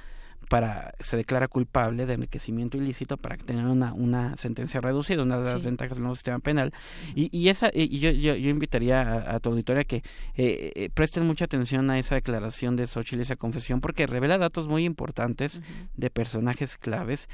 para 0.53 0.93
se 1.01 1.17
declara 1.17 1.49
culpable 1.49 2.05
de 2.05 2.13
enriquecimiento 2.13 2.77
ilícito 2.77 3.17
para 3.17 3.39
tener 3.39 3.65
una, 3.65 3.95
una 3.95 4.37
sentencia 4.37 4.83
reducida, 4.83 5.23
una 5.23 5.39
de 5.39 5.51
las 5.51 5.63
ventajas 5.63 5.97
del 5.97 6.03
nuevo 6.03 6.15
sistema 6.15 6.41
penal. 6.41 6.75
Y, 7.15 7.35
y 7.35 7.49
esa 7.49 7.71
y 7.73 8.01
yo, 8.01 8.11
yo, 8.11 8.35
yo 8.35 8.51
invitaría 8.51 9.35
a, 9.35 9.41
tu 9.41 9.49
auditoria 9.49 9.85
que 9.85 10.03
eh, 10.37 10.73
eh, 10.75 10.91
presten 10.93 11.27
mucha 11.27 11.47
atención 11.47 11.89
a 11.89 11.99
esa 11.99 12.17
declaración 12.17 12.77
de 12.77 12.87
Xochitl, 12.87 13.23
esa 13.23 13.37
confesión, 13.37 13.81
porque 13.81 14.07
revela 14.07 14.37
datos 14.37 14.69
muy 14.69 14.85
importantes 14.85 15.63
de 15.97 16.11
personajes 16.11 16.77
claves, 16.77 17.31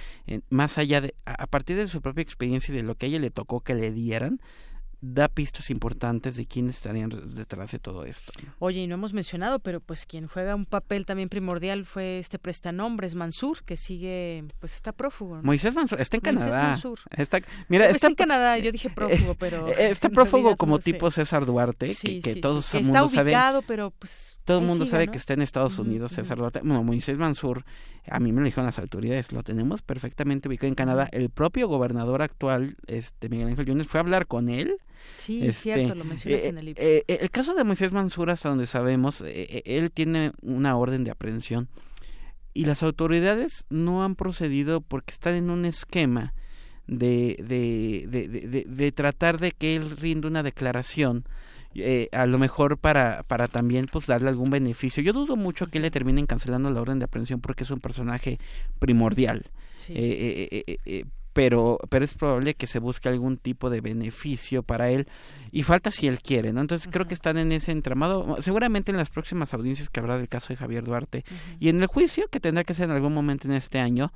más 0.49 0.79
allá 0.79 1.01
de, 1.01 1.17
a, 1.27 1.43
a 1.43 1.47
partir 1.49 1.77
de 1.77 1.89
su 1.89 2.01
propia 2.01 2.23
experiencia 2.23 2.73
y 2.73 2.77
de 2.77 2.85
lo 2.85 2.95
que 2.95 3.07
a 3.07 3.09
ella 3.09 3.19
le 3.19 3.33
tocó 3.33 3.63
que 3.63 3.75
le 3.75 3.91
dieran, 3.91 4.39
da 5.01 5.29
pistas 5.29 5.71
importantes 5.71 6.37
de 6.37 6.47
quiénes 6.47 6.77
estarían 6.77 7.11
detrás 7.35 7.71
de 7.71 7.79
todo 7.79 8.05
esto. 8.05 8.33
Oye, 8.59 8.81
y 8.81 8.87
no 8.89 8.95
hemos 8.95 9.13
mencionado, 9.13 9.61
pero 9.61 9.81
pues 9.81 10.07
quien 10.07 10.27
juega 10.27 10.55
un 10.57 10.67
papel 10.67 11.07
también 11.07 11.29
primordial 11.29 11.85
fue 11.85 12.19
este 12.19 12.39
prestanombres 12.39 13.15
Mansur, 13.15 13.63
que 13.63 13.77
sigue, 13.77 14.45
pues 14.59 14.75
está 14.75 14.93
prófugo. 14.93 15.41
Moisés 15.43 15.75
Mansur, 15.75 16.01
está 16.01 16.17
en 16.17 16.21
Canadá. 16.21 16.79
Está, 17.11 17.41
mira, 17.69 17.85
pues, 17.85 17.97
está 17.97 18.09
en 18.09 18.15
Canadá, 18.17 18.59
yo 18.59 18.73
dije 18.73 18.91
prófugo, 18.91 19.35
pero... 19.39 19.69
Está 19.69 20.09
prófugo 20.11 20.57
como 20.57 20.81
tipo 20.81 21.11
César 21.11 21.47
Duarte, 21.47 21.95
que, 21.95 22.37
todos 22.37 22.75
el 22.75 22.85
mundo 22.85 23.05
está 23.07 23.21
ubicado, 23.23 23.63
pero 23.63 23.93
pues... 23.93 24.37
Todo 24.45 24.61
el 24.61 24.65
mundo 24.65 24.87
sabe 24.87 25.09
que 25.09 25.19
está 25.19 25.35
en 25.35 25.43
Estados 25.43 25.79
Unidos, 25.79 26.13
César 26.13 26.39
Duarte. 26.39 26.61
Bueno, 26.61 26.83
Moisés 26.83 27.19
Mansur, 27.19 27.65
a 28.11 28.21
mí 28.21 28.33
me 28.33 28.41
lo 28.41 28.47
dijeron 28.47 28.67
las 28.67 28.79
autoridades, 28.79 29.33
lo 29.33 29.43
tenemos 29.43 29.83
perfectamente 29.83 30.49
ubicado 30.49 30.69
en 30.69 30.75
Canadá. 30.75 31.09
El 31.13 31.31
propio 31.31 31.69
gobernador 31.69 32.23
actual, 32.23 32.77
este 32.87 33.29
Miguel 33.29 33.49
Ángel 33.49 33.67
Yunes, 33.67 33.87
fue 33.87 33.99
a 33.99 34.03
hablar 34.03 34.27
con 34.27 34.49
él 34.49 34.79
Sí, 35.17 35.43
es 35.43 35.57
este, 35.57 35.75
cierto, 35.75 35.95
lo 35.95 36.05
mencionas 36.05 36.45
eh, 36.45 36.49
en 36.49 36.59
el 36.59 36.65
libro. 36.67 36.83
Eh, 36.83 37.05
eh, 37.09 37.19
el 37.21 37.31
caso 37.31 37.55
de 37.55 37.65
Moisés 37.65 37.93
Mansur, 37.93 38.31
hasta 38.31 38.49
donde 38.49 38.67
sabemos, 38.67 39.23
él 39.27 39.91
tiene 39.93 40.33
una 40.43 40.77
orden 40.77 41.05
de 41.05 41.11
aprehensión 41.11 41.69
y 42.55 42.65
las 42.65 42.83
autoridades 42.83 43.65
no 43.69 44.05
han 44.05 44.17
procedido 44.17 44.81
porque 44.81 45.13
están 45.13 45.35
en 45.35 45.51
un 45.51 45.65
esquema 45.65 46.35
de, 46.87 47.37
de, 47.41 48.07
de, 48.09 48.65
de, 48.67 48.93
tratar 48.93 49.39
de 49.39 49.53
que 49.53 49.77
él 49.77 49.97
rinda 49.97 50.29
una 50.29 50.43
declaración. 50.43 51.25
A 52.13 52.27
lo 52.27 52.39
mejor 52.39 52.79
para, 52.79 53.23
para 53.25 53.49
también 53.49 53.87
pues 53.91 54.07
darle 54.07 54.29
algún 54.29 54.51
beneficio. 54.51 55.03
Yo 55.03 55.13
dudo 55.13 55.37
mucho 55.37 55.69
que 55.69 55.81
le 55.81 55.91
terminen 55.91 56.27
cancelando 56.27 56.71
la 56.71 56.81
orden 56.81 56.99
de 56.99 57.05
aprehensión 57.05 57.41
porque 57.41 57.65
es 57.65 57.71
un 57.71 57.81
personaje 57.81 58.39
primordial. 58.79 59.45
Sí 59.77 59.95
pero, 61.39 61.79
pero 61.89 62.05
es 62.05 62.15
probable 62.15 62.55
que 62.55 62.67
se 62.67 62.81
busque 62.81 63.09
algún 63.09 63.37
tipo 63.37 63.71
de 63.71 63.81
beneficio 63.81 64.65
para 64.65 64.91
él 64.91 65.07
y 65.53 65.63
falta 65.63 65.93
si 65.93 66.09
él 66.09 66.21
quiere, 66.21 66.53
¿no? 66.53 66.61
Entonces 66.61 66.89
creo 66.91 67.07
que 67.07 67.15
están 67.15 67.39
en 67.39 67.53
ese 67.53 67.71
entramado, 67.71 68.43
seguramente 68.43 68.91
en 68.91 68.97
las 68.97 69.09
próximas 69.09 69.55
audiencias 69.55 69.89
que 69.89 70.01
habrá 70.01 70.19
del 70.19 70.29
caso 70.29 70.49
de 70.49 70.57
Javier 70.57 70.83
Duarte 70.83 71.25
y 71.61 71.69
en 71.69 71.81
el 71.81 71.87
juicio 71.87 72.27
que 72.29 72.41
tendrá 72.41 72.65
que 72.65 72.75
ser 72.75 72.87
en 72.87 72.97
algún 72.97 73.15
momento 73.15 73.47
en 73.47 73.55
este 73.55 73.79
año, 73.79 74.11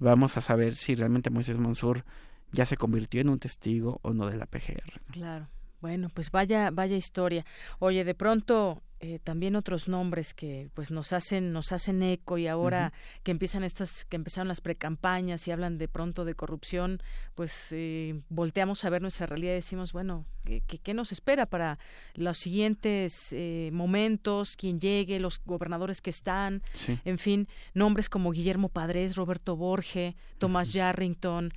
vamos 0.00 0.36
a 0.38 0.40
saber 0.40 0.74
si 0.74 0.96
realmente 0.96 1.30
Moisés 1.30 1.56
Mansur 1.56 2.04
ya 2.50 2.66
se 2.66 2.76
convirtió 2.76 3.20
en 3.20 3.28
un 3.28 3.38
testigo 3.38 4.00
o 4.02 4.12
no 4.12 4.26
de 4.26 4.36
la 4.36 4.46
PGR. 4.46 5.00
Claro. 5.12 5.46
Bueno, 5.80 6.08
pues 6.12 6.30
vaya, 6.30 6.70
vaya 6.72 6.96
historia. 6.96 7.44
Oye, 7.78 8.04
de 8.04 8.14
pronto 8.14 8.82
eh, 8.98 9.18
también 9.22 9.56
otros 9.56 9.88
nombres 9.88 10.32
que 10.32 10.70
pues 10.72 10.90
nos 10.90 11.12
hacen 11.12 11.52
nos 11.52 11.70
hacen 11.72 12.02
eco 12.02 12.38
y 12.38 12.46
ahora 12.46 12.94
que 13.24 13.30
empiezan 13.30 13.62
estas 13.62 14.06
que 14.06 14.16
empezaron 14.16 14.48
las 14.48 14.62
precampañas 14.62 15.46
y 15.46 15.50
hablan 15.50 15.76
de 15.76 15.86
pronto 15.86 16.24
de 16.24 16.34
corrupción 16.34 17.02
pues 17.34 17.68
eh, 17.72 18.22
volteamos 18.30 18.84
a 18.84 18.90
ver 18.90 19.02
nuestra 19.02 19.26
realidad 19.26 19.52
y 19.52 19.56
decimos 19.56 19.92
bueno 19.92 20.24
qué, 20.46 20.62
qué 20.62 20.94
nos 20.94 21.12
espera 21.12 21.44
para 21.44 21.78
los 22.14 22.38
siguientes 22.38 23.34
eh, 23.34 23.68
momentos 23.70 24.56
quién 24.56 24.80
llegue 24.80 25.20
los 25.20 25.42
gobernadores 25.44 26.00
que 26.00 26.08
están 26.08 26.62
en 27.04 27.18
fin 27.18 27.48
nombres 27.74 28.08
como 28.08 28.30
Guillermo 28.30 28.70
Padres 28.70 29.16
Roberto 29.16 29.56
Borge 29.56 30.16
Tomás 30.38 30.72
Yarrington 30.72 31.52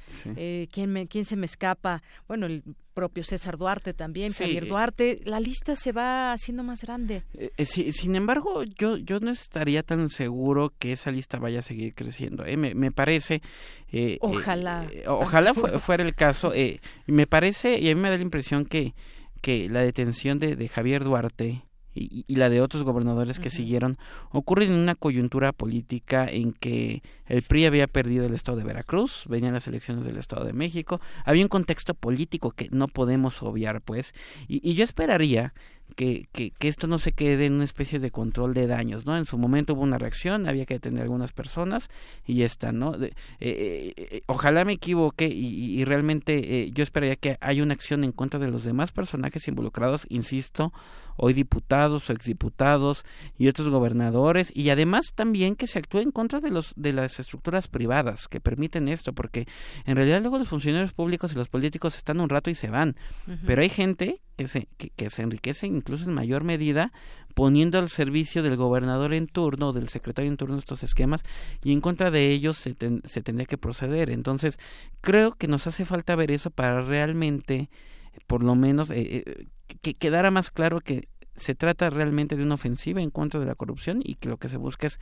quién 0.72 0.92
me 0.92 1.08
quién 1.08 1.24
se 1.24 1.38
me 1.38 1.46
escapa 1.46 2.04
bueno 2.28 2.48
el 2.48 2.64
propio 3.00 3.24
César 3.24 3.58
Duarte 3.58 3.94
también, 3.94 4.34
Javier 4.34 4.68
Duarte, 4.68 5.22
la 5.24 5.40
lista 5.40 5.78
se 5.78 5.94
va 5.94 6.34
haciendo 6.34 6.64
más 6.64 6.84
grande. 6.84 7.24
Eh, 7.36 7.52
eh, 7.58 7.66
sin 7.66 8.16
embargo, 8.16 8.64
yo, 8.64 8.98
yo 8.98 9.20
no 9.20 9.32
estaría 9.32 9.84
tan 9.84 10.10
seguro 10.10 10.74
que 10.80 10.92
esa 10.94 11.12
lista 11.12 11.40
vaya 11.40 11.60
a 11.60 11.64
seguir 11.64 11.94
creciendo. 11.94 12.46
¿eh? 12.46 12.58
Me, 12.58 12.76
me, 12.76 12.92
parece... 12.92 13.42
ojalá. 14.22 14.90
ojalá 15.08 15.54
fuera 15.80 16.04
el 16.04 16.16
caso. 16.16 16.54
me 17.08 17.28
parece, 17.28 17.80
y 17.80 17.90
a 17.90 17.96
mí 17.96 18.02
me 18.02 18.10
da 18.10 18.18
la 18.18 18.24
impresión 18.24 18.66
que, 18.66 18.94
que 19.42 19.70
la 19.70 19.82
detención 19.82 20.40
de, 20.40 20.56
de 20.56 20.68
Javier 20.68 21.04
Duarte 21.04 21.64
y, 21.94 22.36
la 22.36 22.50
de 22.50 22.62
otros 22.62 22.84
gobernadores 22.84 23.40
que 23.40 23.50
siguieron 23.50 23.98
ocurren 24.32 24.72
en 24.72 24.78
una 24.78 24.96
coyuntura 24.96 25.52
política 25.52 26.28
en 26.30 26.54
que 26.54 27.02
el 27.26 27.42
PRI 27.42 27.66
había 27.66 27.88
perdido 27.88 28.26
el 28.26 28.34
estado 28.34 28.58
de 28.58 28.64
Veracruz, 28.64 29.26
venían 29.28 29.54
las 29.54 29.68
elecciones 29.68 30.06
del 30.06 30.18
estado 30.18 30.46
de 30.46 30.54
México, 30.54 31.02
había 31.26 31.44
un 31.44 31.50
contexto 31.50 31.94
político 31.94 32.52
que 32.52 32.70
no 32.72 32.88
podemos 32.88 33.42
obviar, 33.44 33.82
pues, 33.82 34.14
y, 34.48 34.68
y 34.68 34.76
yo 34.76 34.84
esperaría 34.84 35.54
que, 35.96 36.28
que, 36.32 36.52
que, 36.52 36.68
esto 36.68 36.88
no 36.88 37.00
se 37.00 37.12
quede 37.12 37.46
en 37.46 37.54
una 37.54 37.64
especie 37.64 38.00
de 38.00 38.12
control 38.12 38.54
de 38.54 38.68
daños, 38.68 39.06
¿no? 39.06 39.18
En 39.18 39.26
su 39.26 39.38
momento 39.38 39.74
hubo 39.74 39.82
una 39.82 39.98
reacción, 39.98 40.48
había 40.48 40.66
que 40.66 40.76
detener 40.76 41.02
a 41.02 41.04
algunas 41.04 41.34
personas 41.34 41.90
y 42.26 42.36
ya 42.36 42.46
está, 42.46 42.72
¿no? 42.72 42.96
Eh, 42.96 43.14
eh, 43.40 43.94
eh, 43.98 44.22
ojalá 44.28 44.66
me 44.66 44.74
equivoque 44.74 45.28
y, 45.28 45.80
y 45.80 45.86
realmente 45.86 46.72
yo 46.72 46.84
esperaría 46.84 47.16
que 47.16 47.38
haya 47.42 47.64
una 47.64 47.74
acción 47.74 48.04
en 48.04 48.12
contra 48.12 48.40
de 48.40 48.50
los 48.50 48.64
demás 48.64 48.92
personajes 48.92 49.48
involucrados, 49.48 50.06
insisto, 50.10 50.74
hoy 51.20 51.34
diputados 51.34 52.10
o 52.10 52.14
exdiputados 52.14 53.04
y 53.38 53.48
otros 53.50 53.68
gobernadores 53.68 54.52
y 54.56 54.70
además 54.70 55.14
también 55.14 55.56
que 55.56 55.68
se 55.68 55.80
actúe 55.80 56.00
en 56.00 56.12
contra 56.12 56.40
de 56.40 56.50
los 56.50 56.74
de 56.78 56.94
las 56.94 57.20
estructuras 57.20 57.68
privadas 57.68 58.28
que 58.28 58.40
permiten 58.40 58.88
esto, 58.88 59.14
porque 59.14 59.48
en 59.86 59.98
realidad 59.98 60.22
luego 60.22 60.38
los 60.38 60.48
funcionarios 60.48 60.94
públicos 60.94 61.34
y 61.34 61.36
los 61.36 61.50
políticos 61.50 61.98
están 61.98 62.22
un 62.22 62.30
rato 62.30 62.50
y 62.50 62.56
se 62.56 62.70
van, 62.70 62.96
pero 63.46 63.62
hay 63.62 63.70
gente 63.70 64.22
que 64.40 64.48
se, 64.48 64.68
que, 64.96 65.10
se 65.10 65.22
enriquece 65.22 65.68
incluso 65.68 66.06
en 66.06 66.14
mayor 66.14 66.46
medida 66.46 66.94
poniendo 67.34 67.78
al 67.78 67.90
servicio 67.90 68.42
del 68.42 68.56
gobernador 68.56 69.14
en 69.14 69.28
turno 69.28 69.68
o 69.68 69.74
del 69.74 69.90
secretario 69.90 70.32
en 70.32 70.38
turno 70.38 70.58
estos 70.58 70.82
esquemas 70.82 71.24
y 71.62 71.74
en 71.74 71.82
contra 71.82 72.10
de 72.10 72.32
ellos 72.32 72.58
se, 72.58 72.74
se 73.04 73.22
tendría 73.22 73.46
que 73.46 73.58
proceder. 73.58 74.10
Entonces, 74.10 74.58
creo 75.02 75.34
que 75.34 75.50
nos 75.50 75.68
hace 75.68 75.84
falta 75.84 76.16
ver 76.16 76.32
eso 76.32 76.52
para 76.52 76.82
realmente, 76.82 77.70
por 78.28 78.42
lo 78.42 78.56
menos, 78.56 78.92
eh, 78.92 79.24
eh, 79.26 79.46
que 79.82 79.94
quedara 79.94 80.32
más 80.32 80.52
claro 80.52 80.80
que 80.80 81.10
se 81.36 81.54
trata 81.54 81.90
realmente 81.90 82.38
de 82.38 82.44
una 82.44 82.56
ofensiva 82.56 83.02
en 83.02 83.10
contra 83.10 83.42
de 83.42 83.46
la 83.46 83.56
corrupción 83.56 84.00
y 84.02 84.16
que 84.16 84.30
lo 84.30 84.38
que 84.38 84.48
se 84.48 84.58
busca 84.58 84.88
es 84.88 85.02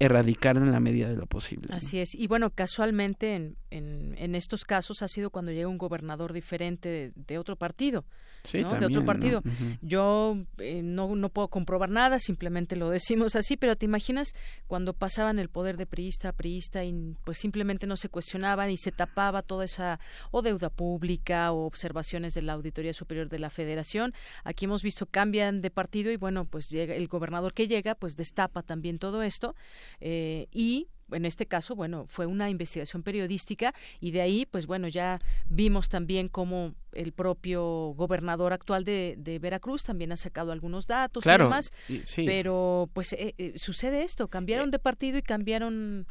erradicar 0.00 0.56
en 0.56 0.72
la 0.72 0.80
medida 0.80 1.08
de 1.08 1.16
lo 1.16 1.26
posible. 1.26 1.68
Así 1.72 2.00
es. 2.00 2.14
Y 2.14 2.26
bueno, 2.26 2.50
casualmente 2.50 3.34
en, 3.34 3.56
en, 3.70 4.16
en, 4.18 4.34
estos 4.34 4.64
casos 4.64 5.02
ha 5.02 5.08
sido 5.08 5.30
cuando 5.30 5.52
llega 5.52 5.68
un 5.68 5.78
gobernador 5.78 6.32
diferente 6.32 7.12
de 7.14 7.38
otro 7.38 7.54
partido 7.54 8.04
de 8.52 8.86
otro 8.86 9.04
partido. 9.04 9.42
Yo 9.82 10.38
eh, 10.58 10.82
no, 10.82 11.14
no 11.14 11.28
puedo 11.28 11.48
comprobar 11.48 11.90
nada, 11.90 12.18
simplemente 12.18 12.76
lo 12.76 12.90
decimos 12.90 13.36
así, 13.36 13.56
pero 13.56 13.76
te 13.76 13.86
imaginas 13.86 14.32
cuando 14.66 14.92
pasaban 14.92 15.38
el 15.38 15.48
poder 15.48 15.76
de 15.76 15.86
priista 15.86 16.30
a 16.30 16.32
priista 16.32 16.84
y 16.84 17.14
pues 17.24 17.38
simplemente 17.38 17.86
no 17.86 17.96
se 17.96 18.08
cuestionaban 18.08 18.70
y 18.70 18.76
se 18.76 18.92
tapaba 18.92 19.42
toda 19.42 19.64
esa 19.64 20.00
o 20.30 20.42
deuda 20.42 20.70
pública 20.70 21.52
o 21.52 21.66
observaciones 21.66 22.34
de 22.34 22.42
la 22.42 22.54
Auditoría 22.54 22.92
Superior 22.92 23.28
de 23.28 23.38
la 23.38 23.50
Federación. 23.50 24.14
Aquí 24.44 24.64
hemos 24.64 24.82
visto 24.82 25.06
cambian 25.06 25.60
de 25.60 25.70
partido 25.70 26.10
y 26.10 26.16
bueno, 26.16 26.44
pues 26.44 26.68
llega 26.70 26.94
el 26.94 27.08
gobernador 27.08 27.52
que 27.52 27.68
llega 27.68 27.94
pues 27.94 28.16
destapa 28.16 28.62
también 28.62 28.98
todo 28.98 29.22
esto 29.22 29.54
eh, 30.00 30.46
y 30.52 30.88
en 31.12 31.24
este 31.24 31.46
caso, 31.46 31.74
bueno, 31.74 32.06
fue 32.08 32.26
una 32.26 32.50
investigación 32.50 33.02
periodística 33.02 33.74
y 34.00 34.10
de 34.10 34.20
ahí, 34.20 34.46
pues 34.46 34.66
bueno, 34.66 34.88
ya 34.88 35.18
vimos 35.48 35.88
también 35.88 36.28
cómo 36.28 36.74
el 36.92 37.12
propio 37.12 37.94
gobernador 37.96 38.52
actual 38.52 38.84
de, 38.84 39.16
de 39.18 39.38
Veracruz 39.38 39.84
también 39.84 40.12
ha 40.12 40.16
sacado 40.16 40.52
algunos 40.52 40.86
datos 40.86 41.24
y 41.26 41.28
demás, 41.28 41.72
pero 42.16 42.88
pues 42.92 43.12
eh, 43.12 43.34
eh, 43.38 43.54
sucede 43.56 44.02
esto, 44.02 44.28
cambiaron 44.28 44.70
de 44.70 44.78
partido 44.78 45.18
y 45.18 45.22
cambiaron 45.22 46.06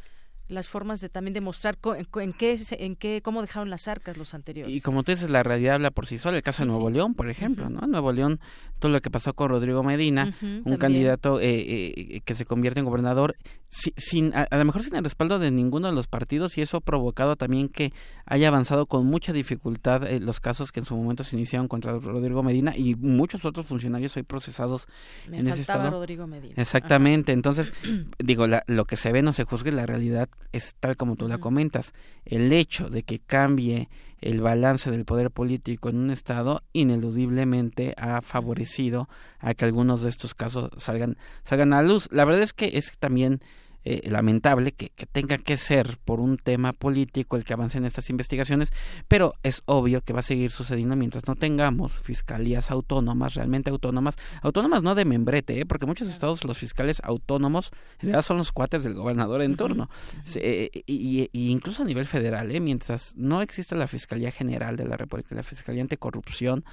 las 0.49 0.67
formas 0.67 0.99
de 0.99 1.09
también 1.09 1.33
demostrar 1.33 1.77
en, 1.95 2.33
qué 2.33 2.59
en 2.71 2.95
qué 2.95 3.21
cómo 3.23 3.41
dejaron 3.41 3.69
las 3.69 3.87
arcas 3.87 4.17
los 4.17 4.33
anteriores. 4.33 4.73
Y 4.73 4.81
como 4.81 5.03
tú 5.03 5.11
dices, 5.11 5.29
la 5.29 5.43
realidad 5.43 5.75
habla 5.75 5.91
por 5.91 6.07
sí 6.07 6.17
sola. 6.17 6.37
El 6.37 6.43
caso 6.43 6.63
de 6.63 6.67
Nuevo 6.67 6.89
León, 6.89 7.13
por 7.13 7.29
ejemplo, 7.29 7.69
¿no? 7.69 7.81
Nuevo 7.87 8.11
León, 8.11 8.39
todo 8.79 8.91
lo 8.91 9.01
que 9.01 9.11
pasó 9.11 9.33
con 9.33 9.49
Rodrigo 9.49 9.83
Medina, 9.83 10.35
un 10.41 10.77
candidato 10.77 11.39
eh, 11.39 11.93
eh, 11.95 12.21
que 12.25 12.35
se 12.35 12.45
convierte 12.45 12.79
en 12.79 12.85
gobernador 12.85 13.35
sin 13.69 14.33
a, 14.33 14.47
lo 14.49 14.65
mejor 14.65 14.83
sin 14.83 14.95
el 14.95 15.03
respaldo 15.03 15.37
de 15.37 15.51
ninguno 15.51 15.87
de 15.87 15.93
los 15.93 16.07
partidos 16.07 16.57
y 16.57 16.61
eso 16.61 16.77
ha 16.77 16.81
provocado 16.81 17.35
también 17.35 17.69
que 17.69 17.93
haya 18.25 18.47
avanzado 18.47 18.87
con 18.87 19.05
mucha 19.05 19.31
dificultad 19.31 20.07
eh, 20.07 20.19
los 20.19 20.39
casos 20.39 20.71
que 20.71 20.79
en 20.79 20.87
su 20.87 20.95
momento 20.95 21.23
se 21.23 21.35
iniciaron 21.35 21.67
contra 21.67 21.93
Rodrigo 21.99 22.41
Medina 22.41 22.75
y 22.75 22.95
muchos 22.95 23.45
otros 23.45 23.67
funcionarios 23.67 24.17
hoy 24.17 24.23
procesados 24.23 24.87
en 25.31 25.47
ese 25.47 25.61
estado. 25.61 25.91
Rodrigo 25.91 26.25
Medina. 26.25 26.55
Exactamente. 26.57 27.31
Entonces, 27.31 27.71
digo, 28.19 28.47
lo 28.47 28.85
que 28.85 28.95
se 28.95 29.11
ve 29.11 29.21
no 29.21 29.33
se 29.33 29.43
juzgue 29.43 29.71
la 29.71 29.85
realidad 29.85 30.29
es 30.51 30.75
tal 30.79 30.97
como 30.97 31.15
tú 31.15 31.27
la 31.27 31.37
comentas, 31.37 31.93
el 32.25 32.51
hecho 32.51 32.89
de 32.89 33.03
que 33.03 33.19
cambie 33.19 33.89
el 34.21 34.41
balance 34.41 34.91
del 34.91 35.05
poder 35.05 35.31
político 35.31 35.89
en 35.89 35.97
un 35.97 36.11
estado 36.11 36.63
ineludiblemente 36.73 37.93
ha 37.97 38.21
favorecido 38.21 39.07
a 39.39 39.53
que 39.53 39.65
algunos 39.65 40.01
de 40.01 40.09
estos 40.09 40.33
casos 40.33 40.69
salgan 40.77 41.17
salgan 41.43 41.73
a 41.73 41.81
luz. 41.81 42.09
La 42.11 42.25
verdad 42.25 42.41
es 42.41 42.53
que 42.53 42.77
es 42.77 42.91
también 42.99 43.41
eh, 43.83 44.09
lamentable 44.09 44.71
que, 44.71 44.91
tenga 45.11 45.37
que 45.37 45.57
ser 45.57 45.97
por 46.05 46.19
un 46.19 46.37
tema 46.37 46.73
político 46.73 47.37
el 47.37 47.43
que 47.43 47.53
avancen 47.53 47.85
estas 47.85 48.09
investigaciones, 48.09 48.71
pero 49.07 49.33
es 49.43 49.63
obvio 49.65 50.01
que 50.01 50.13
va 50.13 50.19
a 50.19 50.23
seguir 50.23 50.51
sucediendo 50.51 50.95
mientras 50.95 51.27
no 51.27 51.35
tengamos 51.35 51.99
fiscalías 51.99 52.71
autónomas, 52.71 53.35
realmente 53.35 53.69
autónomas, 53.69 54.15
autónomas 54.41 54.83
no 54.83 54.95
de 54.95 55.05
membrete, 55.05 55.59
¿eh? 55.59 55.65
porque 55.65 55.85
muchos 55.85 56.09
estados 56.09 56.43
los 56.43 56.57
fiscales 56.57 57.01
autónomos 57.03 57.71
en 57.99 58.09
realidad 58.09 58.21
son 58.21 58.37
los 58.37 58.51
cuates 58.51 58.83
del 58.83 58.93
gobernador 58.93 59.41
en 59.41 59.55
turno, 59.55 59.89
eh, 60.35 60.69
y, 60.85 61.29
incluso 61.33 61.83
a 61.83 61.85
nivel 61.85 62.05
federal, 62.05 62.51
¿eh? 62.51 62.59
mientras 62.59 63.15
no 63.15 63.41
exista 63.41 63.75
la 63.75 63.87
Fiscalía 63.87 64.31
General 64.31 64.75
de 64.75 64.85
la 64.85 64.97
República, 64.97 65.35
la 65.35 65.43
Fiscalía 65.43 65.81
Anticorrupción, 65.81 66.65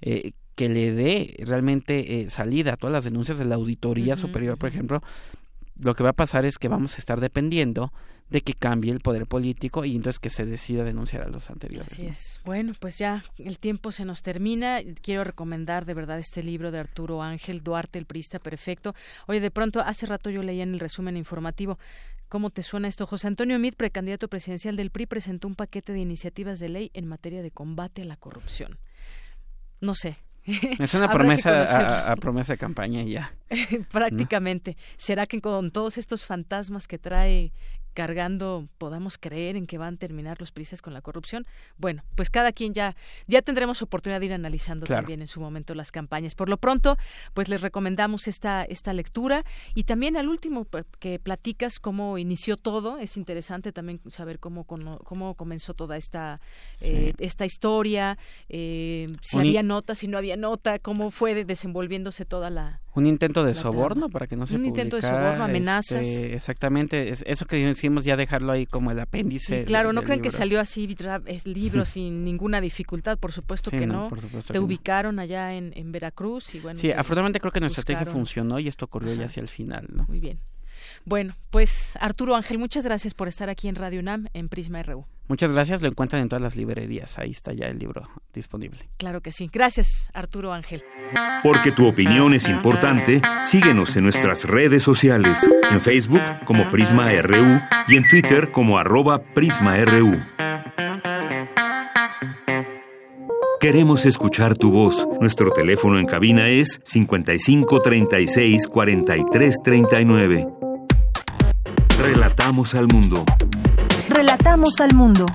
eh, 0.00 0.32
que 0.54 0.68
le 0.68 0.92
dé 0.92 1.34
realmente 1.44 2.26
salida 2.30 2.74
a 2.74 2.76
todas 2.76 2.92
las 2.92 3.04
denuncias 3.04 3.38
de 3.38 3.44
la 3.44 3.56
Auditoría 3.56 4.14
Superior, 4.14 4.56
por 4.56 4.68
ejemplo, 4.68 5.02
lo 5.76 5.94
que 5.94 6.04
va 6.04 6.10
a 6.10 6.14
pasar 6.14 6.44
es 6.44 6.58
que 6.58 6.68
vamos 6.68 6.94
a 6.94 6.98
estar 6.98 7.20
dependiendo 7.20 7.92
de 8.30 8.40
que 8.40 8.54
cambie 8.54 8.90
el 8.90 9.00
poder 9.00 9.26
político 9.26 9.84
y 9.84 9.94
entonces 9.94 10.18
que 10.18 10.30
se 10.30 10.46
decida 10.46 10.82
denunciar 10.82 11.22
a 11.22 11.28
los 11.28 11.50
anteriores. 11.50 11.92
Así 11.92 12.06
es. 12.06 12.40
Bueno, 12.44 12.72
pues 12.80 12.98
ya 12.98 13.24
el 13.38 13.58
tiempo 13.58 13.92
se 13.92 14.04
nos 14.04 14.22
termina. 14.22 14.80
Quiero 15.02 15.24
recomendar 15.24 15.84
de 15.84 15.94
verdad 15.94 16.18
este 16.18 16.42
libro 16.42 16.70
de 16.70 16.78
Arturo 16.78 17.22
Ángel 17.22 17.62
Duarte, 17.62 17.98
el 17.98 18.06
Prista 18.06 18.38
Perfecto. 18.38 18.94
Oye, 19.26 19.40
de 19.40 19.50
pronto, 19.50 19.80
hace 19.80 20.06
rato 20.06 20.30
yo 20.30 20.42
leía 20.42 20.62
en 20.62 20.74
el 20.74 20.80
resumen 20.80 21.16
informativo. 21.16 21.78
¿Cómo 22.28 22.50
te 22.50 22.62
suena 22.62 22.88
esto? 22.88 23.06
José 23.06 23.28
Antonio 23.28 23.58
Mit, 23.58 23.76
precandidato 23.76 24.28
presidencial 24.28 24.76
del 24.76 24.90
PRI, 24.90 25.06
presentó 25.06 25.46
un 25.46 25.54
paquete 25.54 25.92
de 25.92 26.00
iniciativas 26.00 26.58
de 26.58 26.68
ley 26.68 26.90
en 26.94 27.06
materia 27.06 27.42
de 27.42 27.50
combate 27.50 28.02
a 28.02 28.06
la 28.06 28.16
corrupción. 28.16 28.78
No 29.80 29.94
sé, 29.94 30.16
es 30.78 30.94
una 30.94 31.10
promesa 31.10 32.10
a, 32.12 32.16
promesa 32.16 32.54
de 32.54 32.58
campaña 32.58 33.02
ya. 33.02 33.34
Prácticamente. 33.92 34.76
¿Será 34.96 35.26
que 35.26 35.40
con 35.40 35.70
todos 35.70 35.98
estos 35.98 36.24
fantasmas 36.24 36.86
que 36.86 36.98
trae 36.98 37.52
cargando 37.94 38.68
podamos 38.78 39.16
creer 39.18 39.56
en 39.56 39.66
que 39.66 39.78
van 39.78 39.94
a 39.94 39.96
terminar 39.96 40.38
los 40.40 40.52
prisas 40.52 40.82
con 40.82 40.92
la 40.92 41.00
corrupción. 41.00 41.46
Bueno, 41.78 42.04
pues 42.16 42.28
cada 42.28 42.52
quien 42.52 42.74
ya 42.74 42.96
ya 43.26 43.40
tendremos 43.40 43.80
oportunidad 43.80 44.20
de 44.20 44.26
ir 44.26 44.32
analizando 44.32 44.86
también 44.86 45.22
en 45.22 45.28
su 45.28 45.40
momento 45.40 45.74
las 45.74 45.92
campañas. 45.92 46.34
Por 46.34 46.48
lo 46.48 46.58
pronto, 46.58 46.98
pues 47.32 47.48
les 47.48 47.62
recomendamos 47.62 48.28
esta 48.28 48.64
esta 48.64 48.92
lectura 48.92 49.44
y 49.74 49.84
también 49.84 50.16
al 50.16 50.28
último 50.28 50.66
que 50.98 51.18
platicas 51.18 51.80
cómo 51.80 52.18
inició 52.18 52.56
todo. 52.56 52.98
Es 52.98 53.16
interesante 53.16 53.72
también 53.72 54.00
saber 54.08 54.38
cómo 54.38 54.64
cómo 54.64 55.34
comenzó 55.34 55.74
toda 55.74 55.96
esta 55.96 56.40
eh, 56.80 57.12
esta 57.18 57.46
historia, 57.46 58.18
eh, 58.48 59.06
si 59.22 59.38
había 59.38 59.62
nota, 59.62 59.94
si 59.94 60.08
no 60.08 60.18
había 60.18 60.36
nota, 60.36 60.78
cómo 60.78 61.10
fue 61.10 61.44
desenvolviéndose 61.44 62.24
toda 62.24 62.50
la 62.50 62.80
un 62.94 63.06
intento 63.06 63.44
de 63.44 63.54
soborno 63.54 64.08
para 64.08 64.26
que 64.26 64.36
no 64.36 64.46
se 64.46 64.54
un 64.54 64.66
intento 64.66 64.96
de 64.96 65.02
soborno 65.02 65.44
amenazas. 65.44 66.02
este, 66.02 66.34
exactamente 66.34 67.12
eso 67.26 67.46
que 67.46 67.56
decimos 67.56 68.04
ya 68.04 68.16
dejarlo 68.16 68.52
ahí 68.52 68.66
como 68.66 68.90
el 68.90 69.00
apéndice 69.00 69.64
claro 69.64 69.92
no 69.92 70.02
creen 70.02 70.22
que 70.22 70.30
salió 70.30 70.60
así 70.60 70.88
es 71.26 71.46
libro 71.46 71.84
sin 71.84 72.24
ninguna 72.24 72.60
dificultad 72.60 73.18
por 73.18 73.32
supuesto 73.32 73.70
que 73.70 73.86
no, 73.86 74.10
te 74.50 74.58
ubicaron 74.58 75.18
allá 75.18 75.54
en, 75.54 75.72
en, 75.76 75.92
Veracruz 75.92 76.54
y 76.54 76.60
bueno 76.60 76.78
sí 76.78 76.92
afortunadamente 76.92 77.40
creo 77.40 77.52
que 77.52 77.60
nuestra 77.60 77.80
estrategia 77.80 78.10
funcionó 78.12 78.58
y 78.58 78.68
esto 78.68 78.84
ocurrió 78.84 79.14
ya 79.14 79.26
hacia 79.26 79.40
el 79.40 79.48
final 79.48 79.86
no 79.92 80.04
muy 80.08 80.20
bien. 80.20 80.38
Bueno, 81.04 81.34
pues 81.50 81.96
Arturo 82.00 82.36
Ángel, 82.36 82.58
muchas 82.58 82.84
gracias 82.84 83.14
por 83.14 83.28
estar 83.28 83.48
aquí 83.48 83.68
en 83.68 83.74
Radio 83.74 84.00
UNAM 84.00 84.28
en 84.34 84.48
Prisma 84.48 84.82
RU. 84.82 85.06
Muchas 85.26 85.52
gracias, 85.52 85.80
lo 85.80 85.88
encuentran 85.88 86.20
en 86.20 86.28
todas 86.28 86.42
las 86.42 86.54
librerías, 86.54 87.18
ahí 87.18 87.30
está 87.30 87.52
ya 87.54 87.66
el 87.66 87.78
libro 87.78 88.08
disponible. 88.34 88.80
Claro 88.98 89.22
que 89.22 89.32
sí. 89.32 89.48
Gracias, 89.50 90.10
Arturo 90.12 90.52
Ángel. 90.52 90.84
Porque 91.42 91.72
tu 91.72 91.86
opinión 91.86 92.34
es 92.34 92.48
importante, 92.48 93.22
síguenos 93.42 93.96
en 93.96 94.04
nuestras 94.04 94.44
redes 94.44 94.82
sociales, 94.82 95.50
en 95.70 95.80
Facebook 95.80 96.22
como 96.44 96.68
Prisma 96.68 97.10
RU 97.22 97.60
y 97.88 97.96
en 97.96 98.08
Twitter 98.08 98.50
como 98.50 98.78
arroba 98.78 99.22
PrismaRU. 99.34 100.22
Queremos 103.64 104.04
escuchar 104.04 104.56
tu 104.56 104.70
voz. 104.70 105.08
Nuestro 105.22 105.50
teléfono 105.50 105.98
en 105.98 106.04
cabina 106.04 106.50
es 106.50 106.82
55 106.84 107.80
36 107.80 108.68
43 108.68 109.56
39. 109.64 110.46
Relatamos 111.98 112.74
al 112.74 112.88
mundo. 112.88 113.24
Relatamos 114.14 114.80
al 114.80 114.94
mundo. 114.94 115.26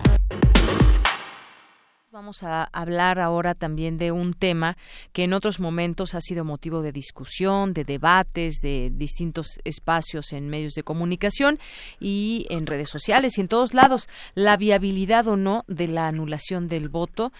Vamos 2.11 2.41
a 2.41 2.63
hablar 2.63 3.19
ahora 3.19 3.53
también 3.53 3.99
de 3.99 4.11
un 4.11 4.33
tema 4.33 4.77
que 5.13 5.25
en 5.25 5.33
otros 5.33 5.59
momentos 5.59 6.15
ha 6.15 6.21
sido 6.21 6.43
motivo 6.43 6.81
de 6.81 6.91
discusión, 6.91 7.71
de 7.71 7.83
debates, 7.83 8.61
de 8.63 8.89
distintos 8.91 9.59
espacios 9.63 10.33
en 10.33 10.49
medios 10.49 10.73
de 10.73 10.81
comunicación 10.81 11.59
y 11.99 12.47
en 12.49 12.65
redes 12.65 12.89
sociales 12.89 13.37
y 13.37 13.41
en 13.41 13.47
todos 13.47 13.75
lados, 13.75 14.09
la 14.33 14.57
viabilidad 14.57 15.27
o 15.27 15.37
no 15.37 15.65
de 15.67 15.87
la 15.87 16.07
anulación 16.07 16.67
del 16.67 16.89
voto 16.89 17.31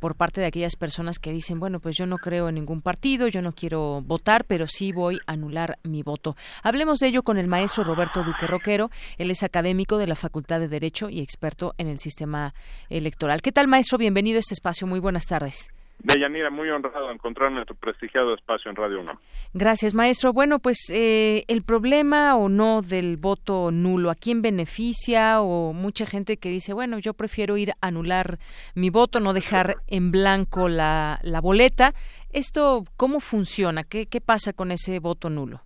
por 0.00 0.16
parte 0.16 0.42
de 0.42 0.48
aquellas 0.48 0.76
personas 0.76 1.18
que 1.18 1.32
dicen, 1.32 1.58
bueno, 1.58 1.80
pues 1.80 1.96
yo 1.96 2.04
no 2.04 2.18
creo 2.18 2.50
en 2.50 2.56
ningún 2.56 2.82
partido, 2.82 3.26
yo 3.26 3.40
no 3.40 3.54
quiero 3.54 4.02
votar, 4.02 4.44
pero 4.44 4.66
sí 4.66 4.92
voy 4.92 5.18
a 5.26 5.32
anular 5.32 5.78
mi 5.82 6.02
voto. 6.02 6.36
Hablemos 6.62 6.98
de 6.98 7.08
ello 7.08 7.22
con 7.22 7.38
el 7.38 7.46
maestro 7.46 7.84
Roberto 7.84 8.22
Duque 8.22 8.46
Roquero, 8.46 8.90
él 9.16 9.30
es 9.30 9.42
académico 9.42 9.96
de 9.96 10.08
la 10.08 10.14
Facultad 10.14 10.60
de 10.60 10.68
Derecho 10.68 11.08
y 11.08 11.20
experto 11.20 11.74
en 11.78 11.86
el 11.86 11.98
sistema 11.98 12.52
electoral. 12.90 13.40
¿Qué 13.40 13.50
tal, 13.50 13.66
maestro? 13.66 13.96
Bienvenido 13.96 14.09
bienvenido 14.10 14.38
a 14.38 14.40
este 14.40 14.54
espacio. 14.54 14.88
Muy 14.88 14.98
buenas 14.98 15.24
tardes. 15.24 15.70
Deyanira, 16.00 16.50
muy 16.50 16.68
honrado 16.68 17.06
de 17.06 17.14
encontrarme 17.14 17.60
en 17.60 17.64
tu 17.64 17.76
prestigiado 17.76 18.34
espacio 18.34 18.68
en 18.68 18.76
Radio 18.76 19.00
1. 19.02 19.20
Gracias, 19.54 19.94
maestro. 19.94 20.32
Bueno, 20.32 20.58
pues 20.58 20.90
eh, 20.92 21.44
el 21.46 21.62
problema 21.62 22.34
o 22.34 22.48
no 22.48 22.82
del 22.82 23.18
voto 23.18 23.70
nulo, 23.70 24.10
¿a 24.10 24.16
quién 24.16 24.42
beneficia? 24.42 25.40
O 25.42 25.72
mucha 25.72 26.06
gente 26.06 26.38
que 26.38 26.48
dice, 26.48 26.72
bueno, 26.72 26.98
yo 26.98 27.14
prefiero 27.14 27.56
ir 27.56 27.70
a 27.70 27.86
anular 27.86 28.38
mi 28.74 28.90
voto, 28.90 29.20
no 29.20 29.32
dejar 29.32 29.76
en 29.86 30.10
blanco 30.10 30.68
la, 30.68 31.20
la 31.22 31.40
boleta. 31.40 31.92
¿Esto 32.32 32.82
cómo 32.96 33.20
funciona? 33.20 33.84
¿Qué, 33.84 34.06
¿Qué 34.06 34.20
pasa 34.20 34.52
con 34.52 34.72
ese 34.72 34.98
voto 34.98 35.30
nulo? 35.30 35.60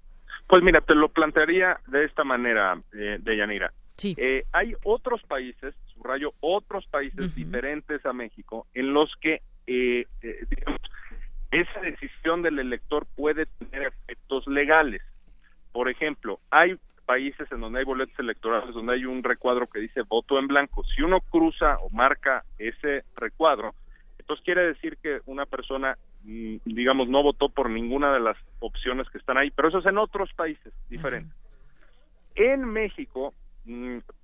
Pues 0.49 0.63
mira, 0.63 0.83
te 0.83 0.95
lo 0.95 1.09
plantearía 1.09 1.81
de 1.87 2.05
esta 2.05 2.25
manera, 2.25 2.79
eh, 2.93 3.17
Deyanira. 3.23 3.73
Sí. 3.97 4.15
Eh, 4.19 4.45
hay 4.53 4.75
otros 4.85 5.23
países 5.23 5.75
subrayo, 5.95 6.35
otros 6.41 6.87
países 6.87 7.35
diferentes 7.35 8.05
a 8.05 8.13
México 8.13 8.67
en 8.75 8.93
los 8.93 9.15
que, 9.21 9.41
eh, 9.67 10.07
eh, 10.23 10.47
digamos, 10.51 10.81
esa 11.51 11.81
decisión 11.81 12.43
del 12.43 12.59
elector 12.59 13.07
puede 13.15 13.47
tener 13.47 13.93
efectos 13.93 14.47
legales. 14.49 15.03
Por 15.73 15.89
ejemplo, 15.89 16.41
hay 16.51 16.77
países 17.07 17.51
en 17.53 17.61
donde 17.61 17.79
hay 17.79 17.85
boletos 17.85 18.19
electorales, 18.19 18.75
donde 18.75 18.95
hay 18.95 19.05
un 19.05 19.23
recuadro 19.23 19.69
que 19.69 19.79
dice 19.79 20.03
voto 20.03 20.39
en 20.39 20.49
blanco. 20.49 20.83
Si 20.85 21.03
uno 21.03 21.21
cruza 21.21 21.79
o 21.79 21.91
marca 21.91 22.45
ese 22.59 23.05
recuadro, 23.15 23.75
entonces 24.19 24.45
quiere 24.45 24.67
decir 24.67 24.97
que 24.97 25.21
una 25.27 25.47
persona, 25.47 25.97
mm, 26.25 26.57
digamos, 26.65 27.09
no 27.09 27.23
votó 27.23 27.51
por 27.51 27.71
ninguna 27.71 28.13
de 28.13 28.21
las 28.21 28.37
opciones 28.59 29.09
que 29.11 29.19
están 29.19 29.37
ahí, 29.37 29.51
pero 29.51 29.69
eso 29.69 29.79
es 29.79 29.87
en 29.87 29.99
otros 29.99 30.33
países 30.33 30.73
diferentes. 30.89 31.37
En 32.35 32.65
México, 32.65 33.35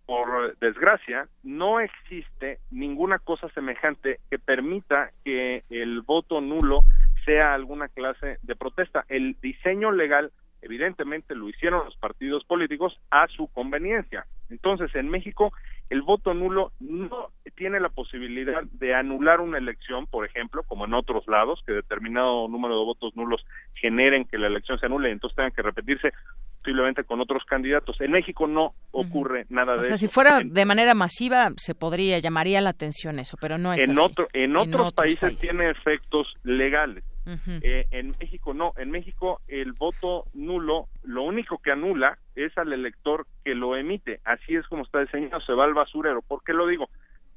por 0.06 0.58
desgracia, 0.58 1.28
no 1.42 1.80
existe 1.80 2.58
ninguna 2.70 3.18
cosa 3.18 3.48
semejante 3.50 4.20
que 4.30 4.38
permita 4.38 5.10
que 5.24 5.64
el 5.70 6.02
voto 6.02 6.40
nulo 6.40 6.82
sea 7.24 7.54
alguna 7.54 7.88
clase 7.88 8.38
de 8.42 8.56
protesta. 8.56 9.04
El 9.08 9.36
diseño 9.40 9.92
legal 9.92 10.32
evidentemente 10.62 11.34
lo 11.34 11.48
hicieron 11.48 11.84
los 11.84 11.96
partidos 11.96 12.44
políticos 12.44 12.98
a 13.10 13.26
su 13.28 13.48
conveniencia. 13.48 14.26
Entonces, 14.48 14.94
en 14.94 15.08
México, 15.08 15.52
el 15.90 16.02
voto 16.02 16.34
nulo 16.34 16.72
no 16.80 17.30
tiene 17.56 17.80
la 17.80 17.88
posibilidad 17.88 18.62
de 18.72 18.94
anular 18.94 19.40
una 19.40 19.58
elección, 19.58 20.06
por 20.06 20.26
ejemplo, 20.26 20.62
como 20.64 20.86
en 20.86 20.94
otros 20.94 21.26
lados, 21.28 21.60
que 21.66 21.72
determinado 21.72 22.48
número 22.48 22.78
de 22.78 22.84
votos 22.84 23.14
nulos 23.16 23.44
generen 23.74 24.24
que 24.24 24.38
la 24.38 24.46
elección 24.46 24.78
se 24.78 24.86
anule 24.86 25.08
y 25.08 25.12
entonces 25.12 25.36
tengan 25.36 25.52
que 25.52 25.62
repetirse 25.62 26.12
posiblemente 26.58 27.04
con 27.04 27.20
otros 27.20 27.44
candidatos. 27.44 28.00
En 28.00 28.12
México 28.12 28.46
no 28.46 28.74
ocurre 28.90 29.46
nada 29.48 29.74
de 29.74 29.82
eso. 29.82 29.82
O 29.82 29.84
sea, 29.86 29.98
si 29.98 30.08
fuera 30.08 30.40
de 30.44 30.64
manera 30.64 30.94
masiva, 30.94 31.52
se 31.56 31.74
podría, 31.74 32.18
llamaría 32.18 32.60
la 32.60 32.70
atención 32.70 33.18
eso, 33.18 33.36
pero 33.40 33.58
no 33.58 33.72
es 33.72 33.82
en 33.82 33.92
así. 33.92 34.00
Otro, 34.00 34.28
en, 34.32 34.56
otros, 34.56 34.92
países 34.92 35.36
tiene 35.40 35.70
efectos 35.70 36.34
legales. 36.44 37.04
Eh, 37.62 37.86
en 37.90 38.12
México 38.18 38.54
no, 38.54 38.72
en 38.76 38.90
México 38.90 39.40
el 39.48 39.72
voto 39.72 40.24
nulo 40.34 40.88
lo 41.02 41.22
único 41.22 41.58
que 41.58 41.70
anula 41.70 42.18
es 42.34 42.56
al 42.58 42.72
elector 42.72 43.26
que 43.44 43.54
lo 43.54 43.76
emite, 43.76 44.20
así 44.24 44.56
es 44.56 44.66
como 44.68 44.82
está 44.82 45.00
diseñado, 45.00 45.40
se 45.40 45.52
va 45.52 45.64
al 45.64 45.74
basurero. 45.74 46.22
¿Por 46.22 46.42
qué 46.42 46.52
lo 46.52 46.66
digo? 46.66 46.88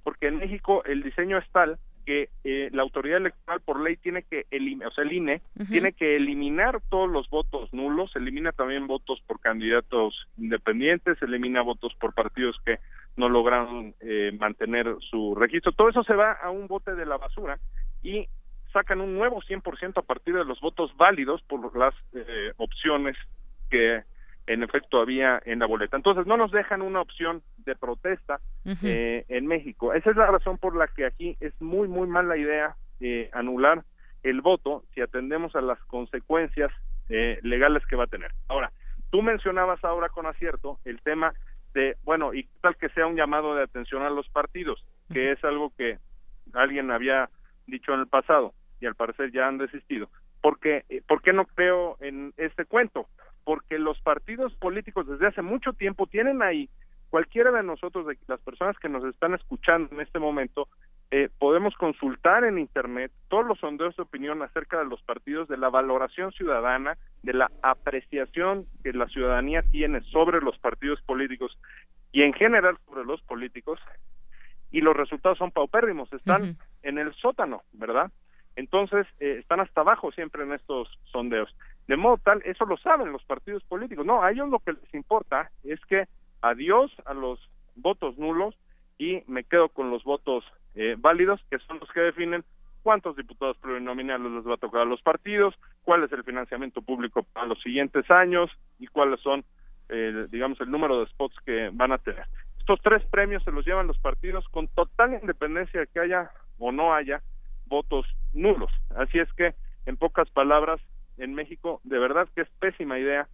Porque 0.04 0.28
en 0.28 0.38
México 0.38 0.84
el 0.86 1.04
diseño 1.04 1.38
es 1.38 1.50
tal 1.52 1.78
que 2.06 2.30
eh, 2.44 2.70
la 2.74 2.82
autoridad 2.82 3.18
electoral 3.18 3.62
por 3.62 3.80
ley 3.80 3.96
tiene 3.98 4.24
que 4.24 4.46
eliminar, 4.52 4.90
o 4.90 4.92
sea, 4.92 5.04
el 5.04 5.14
INE 5.14 5.42
tiene 5.70 5.94
que 5.94 6.18
eliminar 6.18 6.82
todos 6.90 7.10
los 7.10 7.30
votos 7.30 7.74
nulos, 7.74 8.14
elimina 8.16 8.52
también 8.52 8.88
votos 8.88 9.22
por 9.26 9.40
candidatos 9.40 10.28
independientes, 10.38 11.22
elimina 11.22 11.62
votos 11.62 11.94
por 12.00 12.14
partidos 12.14 12.58
que 12.66 12.80
no 13.16 13.30
lograron 13.30 13.96
eh, 14.02 14.36
mantener 14.38 14.96
su 15.10 15.36
registro. 15.36 15.72
Todo 15.72 15.90
eso 15.90 16.04
se 16.04 16.16
va 16.16 16.34
a 16.34 16.50
un 16.50 16.68
bote 16.68 16.94
de 16.96 17.06
la 17.06 17.18
basura 17.18 17.60
y 18.02 18.28
sacan 18.74 19.00
un 19.00 19.16
nuevo 19.16 19.42
100% 19.42 19.98
a 19.98 20.02
partir 20.02 20.36
de 20.36 20.44
los 20.44 20.60
votos 20.60 20.96
válidos 20.98 21.42
por 21.44 21.78
las 21.78 21.94
eh, 22.14 22.52
opciones 22.58 23.16
que 23.70 24.04
en 24.48 24.64
efecto 24.64 25.00
había 25.00 25.42
en 25.46 25.60
la 25.60 25.66
boleta. 25.66 25.96
Entonces 25.96 26.26
no 26.26 26.38
nos 26.38 26.52
dejan 26.52 26.82
una 26.82 27.02
opción 27.02 27.42
de 27.58 27.76
protesta 27.76 28.40
eh, 28.66 29.26
en 29.30 29.48
México. 29.48 29.94
Esa 29.94 30.10
es 30.10 30.16
la 30.16 30.28
razón 30.28 30.58
por 30.58 30.76
la 30.76 30.88
que 30.88 31.06
aquí 31.06 31.38
es 31.40 31.54
muy, 31.62 31.88
muy 31.88 32.08
mala 32.08 32.36
idea 32.38 32.76
eh, 33.00 33.30
anular 33.34 33.84
el 34.22 34.42
voto 34.42 34.84
si 34.94 35.02
atendemos 35.02 35.56
a 35.56 35.62
las 35.62 35.80
consecuencias 35.86 36.72
eh, 37.10 37.40
legales 37.42 37.86
que 37.86 37.96
va 37.96 38.06
a 38.06 38.08
tener. 38.08 38.32
Ahora, 38.48 38.72
tú 39.12 39.22
mencionabas 39.22 39.84
ahora 39.84 40.10
con 40.10 40.26
acierto 40.26 40.80
el 40.86 41.02
tema 41.02 41.34
de, 41.74 41.98
bueno, 42.04 42.34
y 42.34 42.48
tal 42.62 42.76
que 42.78 42.90
sea 42.90 43.08
un 43.08 43.16
llamado 43.16 43.56
de 43.56 43.64
atención 43.64 44.04
a 44.04 44.10
los 44.10 44.28
partidos, 44.30 44.86
que 45.12 45.32
es 45.32 45.44
algo 45.44 45.74
que 45.78 46.00
alguien 46.54 46.92
había 46.92 47.30
dicho 47.66 47.94
en 47.94 48.02
el 48.02 48.08
pasado 48.08 48.54
y 48.84 48.86
al 48.86 48.96
parecer 48.96 49.32
ya 49.32 49.48
han 49.48 49.58
desistido. 49.58 50.10
Porque, 50.42 50.84
¿Por 51.08 51.22
qué 51.22 51.34
no 51.34 51.46
creo 51.46 51.98
en 52.02 52.34
este 52.38 52.66
cuento? 52.66 53.08
porque 53.44 53.78
los 53.80 54.00
partidos 54.02 54.54
políticos 54.56 55.08
desde 55.08 55.28
hace 55.28 55.42
mucho 55.42 55.74
tiempo 55.74 56.08
tienen 56.08 56.42
ahí, 56.42 56.70
cualquiera 57.10 57.52
de 57.52 57.64
nosotros, 57.64 58.08
de 58.08 58.18
las 58.28 58.40
personas 58.42 58.78
que 58.80 58.90
nos 58.90 59.04
están 59.06 59.34
escuchando 59.34 59.94
en 59.94 60.02
este 60.02 60.20
momento, 60.20 60.68
eh, 61.12 61.30
podemos 61.38 61.76
consultar 61.76 62.44
en 62.44 62.58
Internet 62.58 63.12
todos 63.28 63.46
los 63.46 63.60
sondeos 63.60 63.96
de 63.96 64.04
opinión 64.04 64.42
acerca 64.42 64.80
de 64.80 64.86
los 64.86 65.02
partidos, 65.04 65.48
de 65.48 65.58
la 65.58 65.70
valoración 65.70 66.32
ciudadana, 66.32 66.98
de 67.22 67.34
la 67.34 67.52
apreciación 67.62 68.66
que 68.84 68.94
la 68.94 69.08
ciudadanía 69.08 69.62
tiene 69.62 70.02
sobre 70.02 70.42
los 70.42 70.58
partidos 70.58 71.02
políticos 71.04 71.56
y 72.12 72.24
en 72.24 72.34
general 72.34 72.78
sobre 72.86 73.06
los 73.06 73.22
políticos, 73.24 73.80
y 74.72 74.82
los 74.82 74.96
resultados 74.96 75.38
son 75.38 75.52
paupérrimos, 75.52 76.12
están 76.14 76.58
en 76.82 76.98
el 76.98 77.14
sótano, 77.14 77.62
¿verdad? 77.74 78.12
Entonces, 78.56 79.08
eh, 79.20 79.38
están 79.40 79.60
hasta 79.60 79.82
abajo 79.82 80.12
siempre 80.12 80.44
en 80.44 80.54
estos 80.54 80.88
sondeos. 81.12 81.54
De 81.88 81.98
modo 81.98 82.18
tal, 82.18 82.42
eso 82.46 82.66
lo 82.66 82.78
saben 82.78 83.12
los 83.12 83.24
partidos 83.24 83.64
políticos. 83.64 84.06
No, 84.06 84.24
a 84.24 84.32
ellos 84.32 84.50
lo 84.50 84.60
que 84.60 84.74
les 84.74 84.94
importa 84.94 85.52
es 85.64 85.80
que 85.86 86.06
adiós 86.42 86.92
a 87.06 87.14
los 87.14 87.40
votos 87.76 88.18
nulos 88.18 88.56
y 88.98 89.24
me 89.28 89.44
quedo 89.44 89.70
con 89.70 89.90
los 89.90 90.04
votos 90.04 90.46
eh, 90.76 90.96
válidos, 90.98 91.42
que 91.50 91.60
son 91.60 91.80
los 91.80 91.92
que 91.92 92.02
definen 92.02 92.44
cuántos 92.84 93.16
diputados 93.16 93.58
plurinominales 93.58 94.32
les 94.32 94.48
va 94.48 94.56
a 94.56 94.58
tocar 94.58 94.82
a 94.82 94.86
los 94.86 95.02
partidos, 95.02 95.56
cuál 95.84 96.04
es 96.04 96.12
el 96.12 96.24
financiamiento 96.24 96.82
público 96.82 97.24
para 97.34 97.48
los 97.48 97.62
siguientes 97.62 98.10
años 98.12 98.52
y 98.80 98.88
cuáles 98.88 99.20
son, 99.22 99.44
eh, 99.90 100.28
digamos, 100.30 100.60
el 100.62 100.70
número 100.70 101.00
de 101.00 101.08
spots 101.08 101.36
que 101.46 101.70
van 101.74 101.94
a 101.94 101.98
tener. 101.98 102.26
Estos 102.60 102.80
tres 102.82 103.04
premios 103.06 103.44
se 103.44 103.52
los 103.52 103.66
llevan 103.66 103.88
los 103.88 103.98
partidos 104.00 104.48
con 104.50 104.68
total 104.68 105.14
independencia 105.14 105.82
de 105.82 105.88
que 105.88 106.00
haya 106.00 106.32
o 106.60 106.72
no 106.72 106.94
haya 106.94 107.22
votos 107.74 108.06
nulos. 108.34 108.72
Así 108.96 109.18
es 109.18 109.32
que, 109.34 109.56
en 109.88 109.98
pocas 109.98 110.30
palabras, 110.30 110.80
en 111.18 111.34
México, 111.34 111.82
de 111.84 111.98
verdad 111.98 112.30
que 112.36 112.42
es 112.42 112.50
pésima 112.60 113.00
idea 113.00 113.28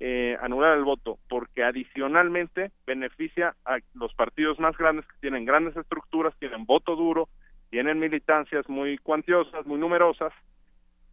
eh, 0.00 0.36
anular 0.42 0.76
el 0.76 0.84
voto, 0.84 1.18
porque 1.30 1.64
adicionalmente 1.64 2.72
beneficia 2.86 3.56
a 3.64 3.78
los 3.94 4.12
partidos 4.12 4.60
más 4.60 4.76
grandes 4.76 5.06
que 5.06 5.16
tienen 5.22 5.46
grandes 5.46 5.74
estructuras, 5.78 6.34
tienen 6.38 6.66
voto 6.66 6.94
duro, 6.94 7.30
tienen 7.70 7.98
militancias 7.98 8.68
muy 8.68 8.98
cuantiosas, 8.98 9.64
muy 9.64 9.78
numerosas, 9.78 10.34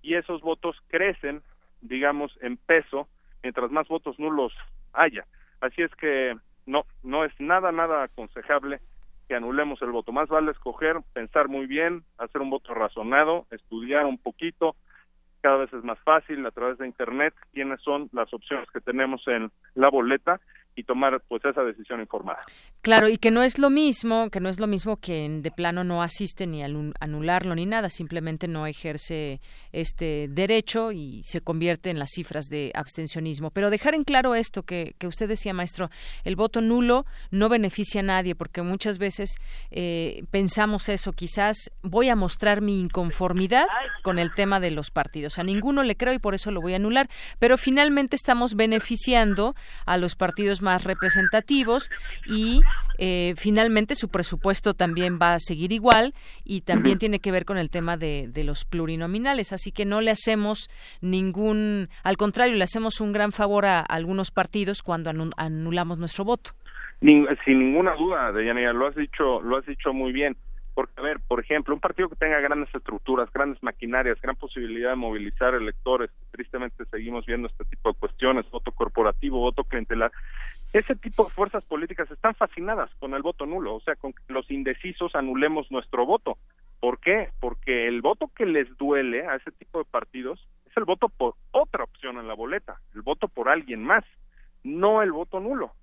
y 0.01 0.15
esos 0.15 0.41
votos 0.41 0.75
crecen, 0.89 1.41
digamos, 1.79 2.37
en 2.41 2.57
peso, 2.57 3.07
mientras 3.41 3.71
más 3.71 3.87
votos 3.87 4.19
nulos 4.19 4.51
haya. 4.91 5.25
Así 5.61 5.81
es 5.81 5.95
que 5.95 6.35
no, 6.65 6.85
no 7.01 7.23
es 7.23 7.31
nada, 7.39 7.71
nada 7.71 8.03
aconsejable 8.03 8.81
que 9.27 9.35
anulemos 9.35 9.81
el 9.81 9.91
voto. 9.91 10.11
Más 10.11 10.29
vale 10.29 10.51
escoger, 10.51 10.97
pensar 11.13 11.47
muy 11.47 11.65
bien, 11.65 12.03
hacer 12.17 12.41
un 12.41 12.49
voto 12.49 12.73
razonado, 12.73 13.45
estudiar 13.51 14.05
un 14.05 14.17
poquito, 14.17 14.75
cada 15.41 15.57
vez 15.57 15.73
es 15.73 15.83
más 15.83 15.99
fácil 15.99 16.45
a 16.45 16.51
través 16.51 16.77
de 16.77 16.87
internet 16.87 17.33
quiénes 17.51 17.81
son 17.81 18.09
las 18.13 18.33
opciones 18.33 18.69
que 18.71 18.79
tenemos 18.79 19.27
en 19.27 19.51
la 19.75 19.89
boleta 19.89 20.39
y 20.75 20.83
tomar 20.83 21.21
pues 21.27 21.43
esa 21.45 21.63
decisión 21.63 21.99
informada. 21.99 22.41
Claro, 22.81 23.07
y 23.07 23.17
que 23.17 23.31
no 23.31 23.43
es 23.43 23.59
lo 23.59 23.69
mismo, 23.69 24.29
que 24.29 24.39
no 24.39 24.49
es 24.49 24.59
lo 24.59 24.67
mismo 24.67 24.97
que 24.97 25.27
de 25.29 25.51
plano 25.51 25.83
no 25.83 26.01
asiste 26.01 26.47
ni 26.47 26.63
anularlo 26.63 27.55
ni 27.55 27.65
nada, 27.65 27.89
simplemente 27.89 28.47
no 28.47 28.67
ejerce 28.67 29.39
este 29.71 30.27
derecho 30.29 30.91
y 30.91 31.21
se 31.23 31.41
convierte 31.41 31.89
en 31.89 31.99
las 31.99 32.11
cifras 32.11 32.45
de 32.45 32.71
abstencionismo. 32.75 33.51
Pero 33.51 33.69
dejar 33.69 33.95
en 33.95 34.03
claro 34.03 34.35
esto 34.35 34.63
que, 34.63 34.95
que 34.97 35.07
usted 35.07 35.27
decía, 35.27 35.53
maestro, 35.53 35.89
el 36.23 36.35
voto 36.35 36.61
nulo 36.61 37.05
no 37.31 37.49
beneficia 37.49 38.01
a 38.01 38.03
nadie, 38.03 38.35
porque 38.35 38.61
muchas 38.61 38.97
veces 38.97 39.35
eh, 39.71 40.23
pensamos 40.31 40.89
eso, 40.89 41.13
quizás 41.13 41.71
voy 41.81 42.09
a 42.09 42.15
mostrar 42.15 42.61
mi 42.61 42.79
inconformidad 42.79 43.67
con 44.01 44.19
el 44.19 44.33
tema 44.33 44.59
de 44.59 44.71
los 44.71 44.91
partidos. 44.91 45.39
A 45.39 45.43
ninguno 45.43 45.83
le 45.83 45.95
creo 45.95 46.13
y 46.13 46.19
por 46.19 46.35
eso 46.35 46.51
lo 46.51 46.61
voy 46.61 46.73
a 46.73 46.77
anular, 46.77 47.09
pero 47.39 47.57
finalmente 47.57 48.15
estamos 48.15 48.55
beneficiando 48.55 49.55
a 49.85 49.97
los 49.97 50.15
partidos 50.15 50.61
más 50.63 50.83
representativos 50.83 51.91
y 52.25 52.61
eh, 52.97 53.35
finalmente 53.37 53.93
su 53.93 54.09
presupuesto 54.09 54.73
también 54.73 55.19
va 55.21 55.35
a 55.35 55.39
seguir 55.39 55.71
igual 55.71 56.13
y 56.43 56.61
también 56.61 56.97
tiene 56.97 57.19
que 57.19 57.31
ver 57.31 57.45
con 57.45 57.57
el 57.57 57.69
tema 57.69 57.97
de, 57.97 58.31
los 58.43 58.65
plurinominales. 58.65 59.53
Así 59.53 59.71
que 59.71 59.85
no 59.85 60.01
le 60.01 60.11
hacemos 60.11 60.69
ningún, 61.01 61.89
al 62.03 62.17
contrario, 62.17 62.55
le 62.55 62.63
hacemos 62.63 62.99
un 62.99 63.13
gran 63.13 63.31
favor 63.31 63.65
a, 63.65 63.81
algunos 63.81 64.31
partidos 64.31 64.81
cuando 64.81 65.11
anulamos 65.37 65.99
nuestro 65.99 66.25
voto. 66.25 66.51
sin 67.01 67.59
ninguna 67.59 67.93
duda, 67.95 68.31
Deyanira, 68.31 68.73
lo 68.73 68.87
has 68.87 68.95
dicho, 68.95 69.41
lo 69.41 69.57
has 69.57 69.65
dicho 69.65 69.93
muy 69.93 70.11
bien. 70.11 70.35
Porque, 70.73 70.93
a 70.97 71.03
ver, 71.03 71.19
por 71.27 71.39
ejemplo, 71.39 71.73
un 71.73 71.79
partido 71.79 72.09
que 72.09 72.15
tenga 72.15 72.39
grandes 72.39 72.73
estructuras, 72.73 73.31
grandes 73.31 73.61
maquinarias, 73.61 74.19
gran 74.21 74.35
posibilidad 74.35 74.89
de 74.89 74.95
movilizar 74.95 75.53
electores, 75.53 76.09
tristemente 76.31 76.85
seguimos 76.85 77.25
viendo 77.25 77.47
este 77.47 77.65
tipo 77.65 77.91
de 77.91 77.99
cuestiones, 77.99 78.49
voto 78.49 78.71
corporativo, 78.71 79.39
voto 79.39 79.63
clientelar, 79.63 80.11
ese 80.73 80.95
tipo 80.95 81.25
de 81.25 81.29
fuerzas 81.29 81.63
políticas 81.65 82.09
están 82.09 82.33
fascinadas 82.33 82.89
con 82.95 83.13
el 83.13 83.21
voto 83.21 83.45
nulo, 83.45 83.75
o 83.75 83.81
sea, 83.81 83.95
con 83.95 84.13
que 84.13 84.33
los 84.33 84.49
indecisos 84.49 85.13
anulemos 85.13 85.71
nuestro 85.71 86.05
voto. 86.05 86.39
¿Por 86.79 86.99
qué? 86.99 87.29
Porque 87.39 87.87
el 87.87 88.01
voto 88.01 88.31
que 88.35 88.47
les 88.47 88.75
duele 88.77 89.27
a 89.27 89.35
ese 89.35 89.51
tipo 89.51 89.77
de 89.77 89.85
partidos 89.85 90.45
es 90.65 90.75
el 90.75 90.85
voto 90.85 91.09
por 91.09 91.35
otra 91.51 91.83
opción 91.83 92.17
en 92.17 92.27
la 92.27 92.33
boleta, 92.33 92.79
el 92.95 93.03
voto 93.03 93.27
por 93.27 93.49
alguien 93.49 93.83
más, 93.83 94.03
no 94.63 95.03
el 95.03 95.11
voto 95.11 95.39
nulo. 95.39 95.73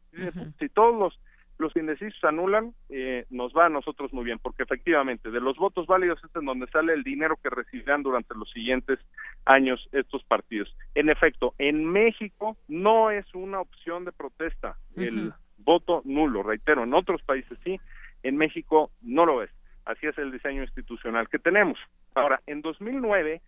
Si 0.58 0.68
todos 0.68 0.98
los 0.98 1.20
los 1.60 1.76
indecisos 1.76 2.22
anulan, 2.24 2.72
eh, 2.88 3.26
nos 3.30 3.52
va 3.52 3.66
a 3.66 3.68
nosotros 3.68 4.12
muy 4.12 4.24
bien, 4.24 4.38
porque 4.38 4.62
efectivamente 4.62 5.30
de 5.30 5.40
los 5.40 5.56
votos 5.56 5.86
válidos 5.86 6.18
es 6.24 6.34
en 6.34 6.46
donde 6.46 6.66
sale 6.68 6.94
el 6.94 7.04
dinero 7.04 7.36
que 7.42 7.50
recibirán 7.50 8.02
durante 8.02 8.34
los 8.34 8.50
siguientes 8.50 8.98
años 9.44 9.88
estos 9.92 10.24
partidos. 10.24 10.74
En 10.94 11.10
efecto, 11.10 11.54
en 11.58 11.84
México 11.84 12.56
no 12.68 13.10
es 13.10 13.26
una 13.34 13.60
opción 13.60 14.04
de 14.04 14.12
protesta 14.12 14.76
el 14.96 15.32
voto 15.58 16.02
nulo, 16.04 16.42
reitero, 16.42 16.84
en 16.84 16.94
otros 16.94 17.22
países 17.22 17.58
sí, 17.62 17.78
en 18.22 18.36
México 18.36 18.90
no 19.02 19.26
lo 19.26 19.42
es. 19.42 19.50
Así 19.84 20.06
es 20.06 20.16
el 20.18 20.32
diseño 20.32 20.62
institucional 20.62 21.28
que 21.28 21.38
tenemos. 21.38 21.78
Ahora, 22.14 22.40
en 22.46 22.62
2009 22.62 23.40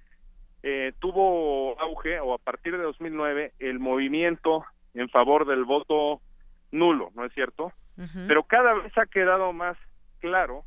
eh, 0.62 0.92
tuvo 0.98 1.80
auge, 1.80 2.20
o 2.20 2.34
a 2.34 2.38
partir 2.38 2.76
de 2.76 2.82
2009, 2.82 3.52
el 3.58 3.78
movimiento 3.78 4.64
en 4.94 5.08
favor 5.08 5.46
del 5.46 5.64
voto 5.64 6.20
nulo, 6.70 7.10
¿no 7.14 7.24
es 7.24 7.32
cierto? 7.32 7.72
Pero 7.96 8.42
cada 8.44 8.74
vez 8.74 8.96
ha 8.96 9.06
quedado 9.06 9.52
más 9.52 9.76
claro 10.20 10.64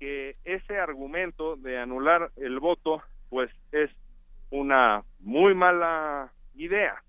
que 0.00 0.36
ese 0.44 0.78
argumento 0.78 1.56
de 1.56 1.78
anular 1.78 2.30
el 2.36 2.58
voto, 2.58 3.02
pues 3.28 3.50
es 3.70 3.90
una 4.50 5.02
muy 5.20 5.54
mala 5.54 6.32
idea. 6.54 7.02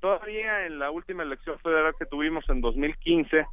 Todavía 0.00 0.66
en 0.66 0.78
la 0.78 0.90
última 0.90 1.22
elección 1.22 1.58
federal 1.60 1.94
que 1.98 2.06
tuvimos 2.06 2.48
en 2.48 2.60
2015, 2.60 3.46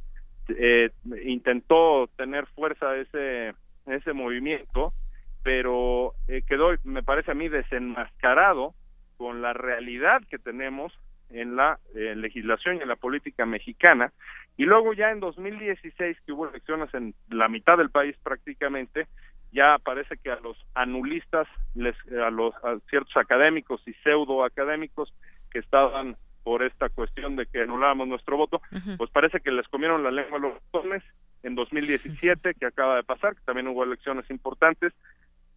eh, 0.48 0.90
intentó 1.24 2.08
tener 2.16 2.46
fuerza 2.46 2.96
ese, 2.96 3.54
ese 3.86 4.12
movimiento, 4.12 4.94
pero 5.42 6.14
eh, 6.26 6.42
quedó, 6.46 6.70
me 6.84 7.02
parece 7.02 7.30
a 7.30 7.34
mí, 7.34 7.48
desenmascarado 7.48 8.74
con 9.16 9.42
la 9.42 9.52
realidad 9.52 10.22
que 10.30 10.38
tenemos 10.38 10.92
en 11.30 11.56
la 11.56 11.78
eh, 11.94 12.14
legislación 12.16 12.76
y 12.76 12.82
en 12.82 12.88
la 12.88 12.96
política 12.96 13.46
mexicana. 13.46 14.12
Y 14.56 14.64
luego 14.64 14.92
ya 14.92 15.10
en 15.10 15.20
2016, 15.20 16.16
que 16.24 16.32
hubo 16.32 16.48
elecciones 16.48 16.92
en 16.94 17.14
la 17.30 17.48
mitad 17.48 17.78
del 17.78 17.90
país 17.90 18.16
prácticamente, 18.22 19.06
ya 19.52 19.78
parece 19.78 20.16
que 20.18 20.30
a 20.30 20.40
los 20.40 20.56
anulistas, 20.74 21.46
les, 21.74 21.96
a 22.12 22.30
los 22.30 22.54
ciertos 22.90 23.16
académicos 23.16 23.80
y 23.86 23.94
pseudo 23.94 24.44
académicos 24.44 25.12
que 25.50 25.60
estaban 25.60 26.16
por 26.42 26.62
esta 26.62 26.88
cuestión 26.88 27.36
de 27.36 27.46
que 27.46 27.62
anulábamos 27.62 28.08
nuestro 28.08 28.36
voto, 28.36 28.60
pues 28.96 29.10
parece 29.10 29.40
que 29.40 29.50
les 29.50 29.68
comieron 29.68 30.02
la 30.02 30.10
lengua 30.10 30.38
a 30.38 30.40
los 30.40 30.54
botones 30.70 31.02
en 31.42 31.54
2017, 31.54 32.54
que 32.54 32.66
acaba 32.66 32.96
de 32.96 33.02
pasar, 33.02 33.34
que 33.34 33.42
también 33.42 33.68
hubo 33.68 33.84
elecciones 33.84 34.28
importantes, 34.30 34.92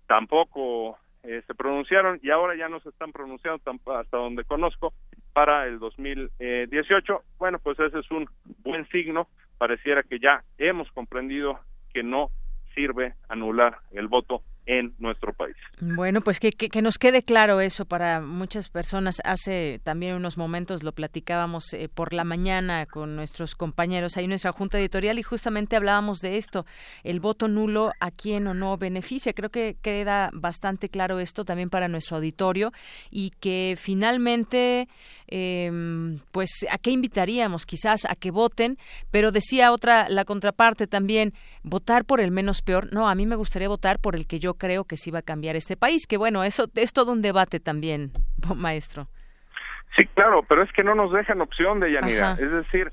tampoco 0.06 0.98
eh, 1.24 1.44
se 1.48 1.56
pronunciaron 1.56 2.20
y 2.22 2.30
ahora 2.30 2.56
ya 2.56 2.68
no 2.68 2.80
se 2.82 2.90
están 2.90 3.12
pronunciando 3.12 3.62
hasta 3.96 4.18
donde 4.18 4.44
conozco 4.44 4.94
para 5.34 5.68
el 5.68 5.80
2018. 5.80 7.24
Bueno, 7.38 7.60
pues 7.60 7.80
ese 7.80 8.00
es 8.00 8.12
un 8.12 8.28
buen 8.64 8.88
signo. 8.90 9.28
Pareciera 9.58 10.04
que 10.04 10.20
ya 10.20 10.44
hemos 10.58 10.92
comprendido 10.92 11.60
que 11.94 12.04
no 12.04 12.30
sirve 12.74 13.16
anular 13.30 13.80
el 13.92 14.08
voto 14.08 14.44
en 14.66 14.94
nuestro 15.00 15.34
país. 15.34 15.56
Bueno, 15.80 16.22
pues 16.22 16.40
que, 16.40 16.52
que, 16.52 16.82
nos 16.82 16.98
quede 16.98 17.24
claro 17.24 17.62
eso 17.62 17.86
para 17.86 18.22
muchas 18.22 18.70
personas. 18.70 19.22
Hace 19.24 19.82
también 19.84 20.16
unos 20.16 20.38
momentos 20.38 20.84
lo 20.84 20.92
platicábamos 20.92 21.74
eh, 21.74 21.90
por 21.90 22.14
la 22.14 22.24
mañana 22.24 22.86
con 22.86 23.16
nuestros 23.16 23.56
compañeros 23.56 24.18
ahí 24.18 24.26
en 24.26 24.30
nuestra 24.30 24.52
junta 24.52 24.80
editorial 24.80 25.18
y 25.18 25.24
justamente 25.24 25.76
hablábamos 25.76 26.20
de 26.20 26.38
esto, 26.38 26.66
el 27.04 27.20
voto 27.20 27.48
nulo 27.48 27.92
a 28.00 28.12
quién 28.12 28.48
o 28.48 28.54
no 28.54 28.78
beneficia. 28.78 29.34
Creo 29.34 29.50
que 29.50 29.78
queda 29.82 30.30
bastante 30.34 30.90
claro 30.90 31.20
esto 31.20 31.44
también 31.44 31.70
para 31.70 31.88
nuestro 31.88 32.18
auditorio 32.18 32.72
y 33.10 33.32
que 33.40 33.76
finalmente, 33.80 34.88
eh, 35.28 35.72
pues, 36.32 36.50
¿a 36.70 36.78
qué 36.78 36.92
invitaríamos? 36.92 37.66
Quizás 37.66 38.06
a 38.06 38.16
que 38.16 38.32
voten, 38.32 38.78
pero 39.10 39.32
decía 39.32 39.72
otra, 39.72 40.08
la 40.10 40.26
contraparte 40.26 40.88
también, 40.88 41.34
votar 41.64 42.06
por 42.06 42.22
el 42.22 42.32
menos 42.32 42.62
peor. 42.62 42.94
No, 42.94 43.10
a 43.10 43.16
mí 43.16 43.26
me 43.26 43.36
gustaría 43.36 43.68
votar 43.68 44.00
por 44.00 44.16
el 44.16 44.28
que 44.28 44.40
yo 44.40 44.51
creo 44.56 44.86
que 44.86 44.98
sí 44.98 45.12
va 45.12 45.20
a 45.20 45.24
cambiar 45.24 45.56
este 45.56 45.78
país, 45.78 46.08
que 46.08 46.18
bueno, 46.18 46.44
eso 46.44 46.68
es 46.76 46.94
todo 46.94 47.12
un 47.12 47.22
debate 47.22 47.60
también, 47.60 48.12
maestro. 48.56 49.08
Sí, 49.98 50.06
claro, 50.14 50.44
pero 50.48 50.64
es 50.64 50.72
que 50.72 50.84
no 50.84 50.96
nos 50.96 51.12
dejan 51.12 51.42
opción 51.42 51.80
de 51.80 51.92
Yanira, 51.92 52.34
es 52.40 52.52
decir, 52.52 52.92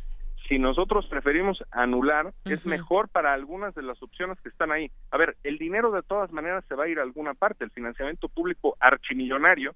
si 0.49 0.59
nosotros 0.59 1.07
preferimos 1.07 1.63
anular, 1.71 2.33
es 2.47 2.65
mejor 2.65 3.09
para 3.09 3.35
algunas 3.35 3.75
de 3.75 3.83
las 3.83 4.03
opciones 4.03 4.41
que 4.41 4.49
están 4.49 4.73
ahí. 4.73 4.91
A 5.11 5.19
ver, 5.19 5.37
el 5.45 5.59
dinero 5.59 5.93
de 5.93 6.03
todas 6.03 6.33
maneras 6.33 6.65
se 6.69 6.75
va 6.75 6.85
a 6.85 6.89
ir 6.89 6.99
a 6.99 7.03
alguna 7.03 7.35
parte, 7.35 7.65
el 7.65 7.71
financiamiento 7.71 8.29
público 8.29 8.77
archimillonario 8.81 9.75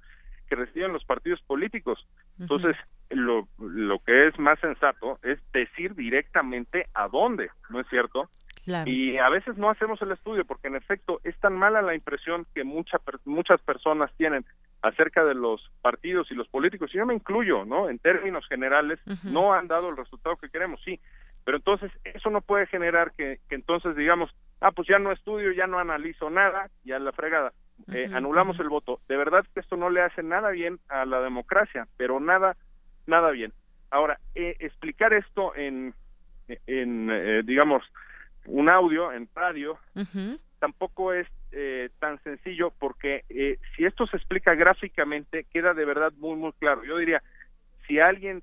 que 0.49 0.57
reciben 0.57 0.93
los 0.93 1.05
partidos 1.05 1.41
políticos. 1.43 2.07
Entonces, 2.39 2.77
lo, 3.11 3.49
lo 3.59 3.99
que 4.01 4.29
es 4.29 4.39
más 4.39 4.59
sensato 4.61 5.19
es 5.23 5.39
decir 5.53 5.95
directamente 5.95 6.87
a 6.95 7.09
dónde, 7.09 7.51
¿no 7.69 7.81
es 7.81 7.87
cierto? 7.89 8.29
Y 8.87 9.19
a 9.19 9.29
veces 9.29 9.57
no 9.57 9.71
hacemos 9.71 10.01
el 10.03 10.13
estudio 10.13 10.45
porque 10.45 10.69
en 10.69 10.77
efecto 10.77 11.21
es 11.25 11.37
tan 11.41 11.55
mala 11.55 11.83
la 11.83 11.95
impresión 11.95 12.47
que 12.55 12.65
mucha, 12.65 12.99
muchas 13.25 13.61
personas 13.63 14.11
tienen 14.17 14.45
acerca 14.83 15.25
de 15.25 15.35
los 15.35 15.71
partidos 15.81 16.31
y 16.31 16.35
los 16.35 16.49
políticos, 16.49 16.91
y 16.93 16.99
yo 16.99 17.07
me 17.07 17.15
incluyo, 17.15 17.65
¿no? 17.65 17.89
En 17.89 17.99
términos 17.99 18.47
generales, 18.49 18.99
no 19.23 19.55
han 19.55 19.69
dado 19.69 19.91
el 19.91 19.97
resultado 19.97 20.37
que 20.37 20.49
queremos, 20.49 20.81
sí, 20.85 20.99
pero 21.45 21.57
entonces 21.57 21.91
eso 22.05 22.31
no 22.31 22.41
puede 22.41 22.67
generar 22.67 23.13
que, 23.13 23.39
que 23.49 23.55
entonces 23.55 23.97
digamos, 23.97 24.31
ah, 24.61 24.73
pues 24.73 24.89
ya 24.89 24.99
no 24.99 25.13
estudio, 25.13 25.53
ya 25.53 25.67
no 25.67 25.79
analizo 25.79 26.31
nada, 26.31 26.69
ya 26.85 26.99
la 26.99 27.13
fregada, 27.13 27.53
eh, 27.93 28.11
anulamos 28.13 28.59
el 28.61 28.69
voto. 28.69 29.01
De 29.09 29.17
verdad 29.17 29.45
que 29.55 29.61
esto 29.61 29.77
no 29.77 29.91
le 29.91 30.03
hace 30.03 30.23
nada 30.23 30.51
bien 30.51 30.79
a 30.89 31.05
la 31.05 31.21
democracia, 31.21 31.87
pero 31.97 32.21
nada, 32.21 32.57
nada 33.07 33.31
bien. 33.31 33.53
Ahora, 33.91 34.19
eh, 34.35 34.57
explicar 34.61 35.13
esto 35.13 35.55
en, 35.55 35.95
en 36.67 37.09
eh, 37.11 37.43
digamos, 37.45 37.83
un 38.47 38.69
audio 38.69 39.13
en 39.13 39.29
radio 39.35 39.79
tampoco 40.59 41.13
es 41.13 41.27
eh, 41.51 41.91
tan 41.99 42.23
sencillo 42.23 42.73
porque 42.79 43.25
eh, 43.29 43.59
si 43.77 43.85
esto 43.85 44.07
se 44.07 44.17
explica 44.17 44.55
gráficamente 44.55 45.45
queda 45.53 45.75
de 45.75 45.85
verdad 45.85 46.13
muy 46.19 46.37
muy 46.37 46.53
claro. 46.53 46.85
Yo 46.85 46.99
diría 46.99 47.23
si 47.87 47.99
alguien 47.99 48.43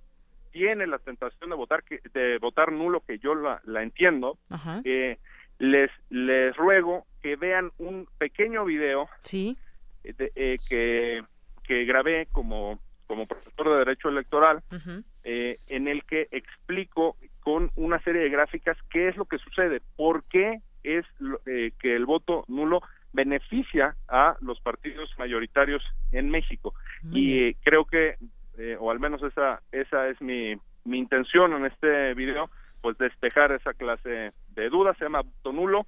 tiene 0.51 0.85
la 0.85 0.99
tentación 0.99 1.49
de 1.49 1.55
votar 1.55 1.83
que, 1.83 2.01
de 2.13 2.37
votar 2.39 2.71
nulo 2.71 3.01
que 3.01 3.19
yo 3.19 3.35
la, 3.35 3.61
entiendo 3.81 4.37
eh, 4.83 5.17
les 5.59 5.91
les 6.09 6.55
ruego 6.57 7.05
que 7.21 7.35
vean 7.35 7.71
un 7.77 8.07
pequeño 8.17 8.65
video 8.65 9.07
sí. 9.21 9.57
que 10.03 11.23
que 11.63 11.85
grabé 11.85 12.27
como 12.31 12.79
como 13.09 13.25
profesor 13.25 13.69
de 13.69 13.77
derecho 13.79 14.09
electoral 14.09 14.61
en 15.23 15.87
el 15.87 16.03
que 16.05 16.27
explico 16.31 17.17
con 17.41 17.71
una 17.75 17.99
serie 18.03 18.21
de 18.21 18.29
gráficas 18.29 18.77
qué 18.91 19.07
es 19.07 19.17
lo 19.17 19.25
que 19.25 19.39
sucede, 19.39 19.81
por 19.95 20.23
qué 20.25 20.61
es 20.83 21.03
eh, 21.47 21.71
que 21.79 21.95
el 21.95 22.05
voto 22.05 22.45
nulo 22.47 22.81
beneficia 23.11 23.95
a 24.07 24.37
los 24.41 24.61
partidos 24.61 25.09
mayoritarios 25.17 25.83
en 26.11 26.29
México. 26.29 26.75
y 27.11 27.39
eh, 27.39 27.57
creo 27.63 27.85
que, 27.85 28.17
eh, 28.59 28.77
o 28.79 28.91
al 28.91 28.99
menos 28.99 29.23
esa, 29.23 29.61
esa 29.71 30.09
es 30.09 30.21
mi, 30.21 30.55
mi 30.85 30.99
intención 30.99 31.53
en 31.53 31.65
este 31.65 32.13
video, 32.13 32.51
pues 32.81 32.97
despejar 32.99 33.51
esa 33.51 33.73
clase 33.73 34.31
de 34.49 34.69
dudas, 34.69 34.95
se 34.97 35.05
llama 35.05 35.21
voto 35.21 35.51
nulo, 35.51 35.87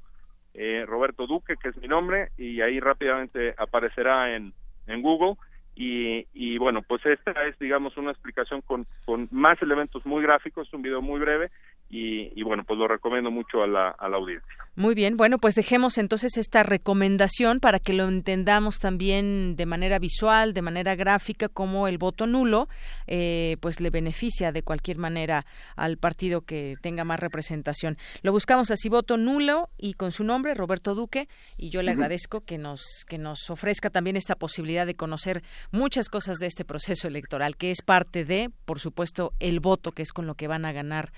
Roberto 0.86 1.28
Duque, 1.28 1.56
que 1.56 1.70
es 1.70 1.78
mi 1.78 1.88
nombre, 1.88 2.30
y 2.38 2.60
ahí 2.60 2.82
rápidamente 2.82 3.56
aparecerá 3.58 4.36
en, 4.36 4.52
en 4.88 5.02
Google 5.02 5.36
y, 5.82 6.28
y, 6.34 6.60
bueno, 6.60 6.84
pues 6.84 7.04
esta 7.08 7.32
es, 7.48 7.58
digamos, 7.58 7.98
una 7.98 8.12
explicación 8.12 8.62
con, 8.62 8.86
con 9.04 9.28
más 9.32 9.60
elementos 9.64 10.06
muy 10.06 10.22
gráficos, 10.22 10.72
un 10.74 10.84
video 10.84 11.02
muy 11.02 11.20
breve 11.20 11.50
y, 11.94 12.42
bueno, 12.44 12.64
pues 12.64 12.80
lo 12.80 12.88
recomiendo 12.88 13.30
mucho 13.32 13.64
a 13.64 13.68
la, 13.68 13.90
a 13.90 14.08
la 14.08 14.18
audiencia. 14.18 14.50
Muy 14.76 14.96
bien, 14.96 15.18
bueno, 15.18 15.38
pues 15.38 15.56
dejemos 15.56 15.98
entonces 15.98 16.38
esta 16.38 16.64
recomendación 16.64 17.60
para 17.60 17.80
que 17.80 17.92
lo 17.92 18.08
entendamos 18.08 18.80
también 18.80 19.58
de 19.58 19.66
manera 19.66 20.00
visual, 20.00 20.54
de 20.54 20.62
manera 20.62 20.96
gráfica, 20.96 21.50
como 21.50 21.90
el 21.90 21.98
voto 21.98 22.26
nulo, 22.26 22.70
eh, 23.06 23.58
pues 23.60 23.82
le 23.82 23.90
beneficia 23.90 24.54
de 24.54 24.64
cualquier 24.64 24.98
manera 24.98 25.46
al 25.76 25.98
partido 25.98 26.42
que 26.42 26.76
tenga 26.82 27.04
más 27.04 27.20
representación. 27.20 27.98
Lo 28.22 28.32
buscamos 28.32 28.72
así, 28.72 28.88
voto 28.88 29.18
nulo 29.18 29.70
y 29.78 29.96
con 29.96 30.14
su 30.14 30.24
nombre, 30.24 30.54
Roberto 30.54 30.96
Duque, 30.96 31.28
y 31.58 31.70
yo 31.70 31.82
le 31.82 31.92
agradezco 31.92 32.40
que 32.40 32.58
nos, 32.58 32.82
que 33.10 33.18
nos 33.18 33.50
ofrezca 33.50 33.90
también 33.90 34.16
esta 34.16 34.36
posibilidad 34.36 34.86
de 34.86 34.96
conocer 34.96 35.44
muchas 35.72 36.08
cosas 36.08 36.38
de 36.38 36.48
este 36.48 36.64
proceso 36.64 37.10
electoral, 37.10 37.58
que 37.58 37.72
es 37.72 37.82
parte 37.82 38.24
de, 38.24 38.50
por 38.64 38.80
supuesto, 38.80 39.34
el 39.42 39.60
voto, 39.60 39.92
que 39.92 40.02
es 40.02 40.14
con 40.14 40.28
lo 40.28 40.36
que 40.36 40.48
van 40.48 40.64
a 40.64 40.72
ganar 40.72 41.12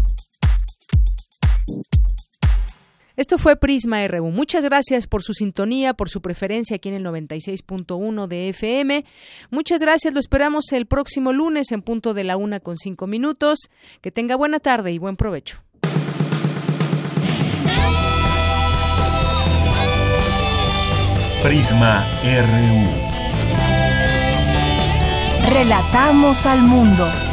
Esto 3.19 3.37
fue 3.37 3.57
Prisma 3.57 4.07
RU. 4.07 4.31
Muchas 4.31 4.63
gracias 4.63 5.05
por 5.05 5.23
su 5.23 5.33
sintonía, 5.33 5.93
por 5.93 6.07
su 6.07 6.21
preferencia 6.21 6.77
aquí 6.77 6.87
en 6.87 6.95
el 6.95 7.03
96.1 7.03 8.27
de 8.27 8.47
FM. 8.47 9.03
Muchas 9.49 9.81
gracias. 9.81 10.13
Lo 10.13 10.21
esperamos 10.21 10.71
el 10.71 10.85
próximo 10.85 11.33
lunes 11.33 11.73
en 11.73 11.81
punto 11.81 12.13
de 12.13 12.23
la 12.23 12.37
una 12.37 12.61
con 12.61 12.77
cinco 12.77 13.07
minutos. 13.07 13.71
Que 13.99 14.09
tenga 14.09 14.37
buena 14.37 14.61
tarde 14.61 14.93
y 14.93 14.99
buen 14.99 15.17
provecho. 15.17 15.61
Prisma 21.43 22.09
RU. 22.23 22.85
Relatamos 25.53 26.45
al 26.45 26.61
mundo. 26.61 27.28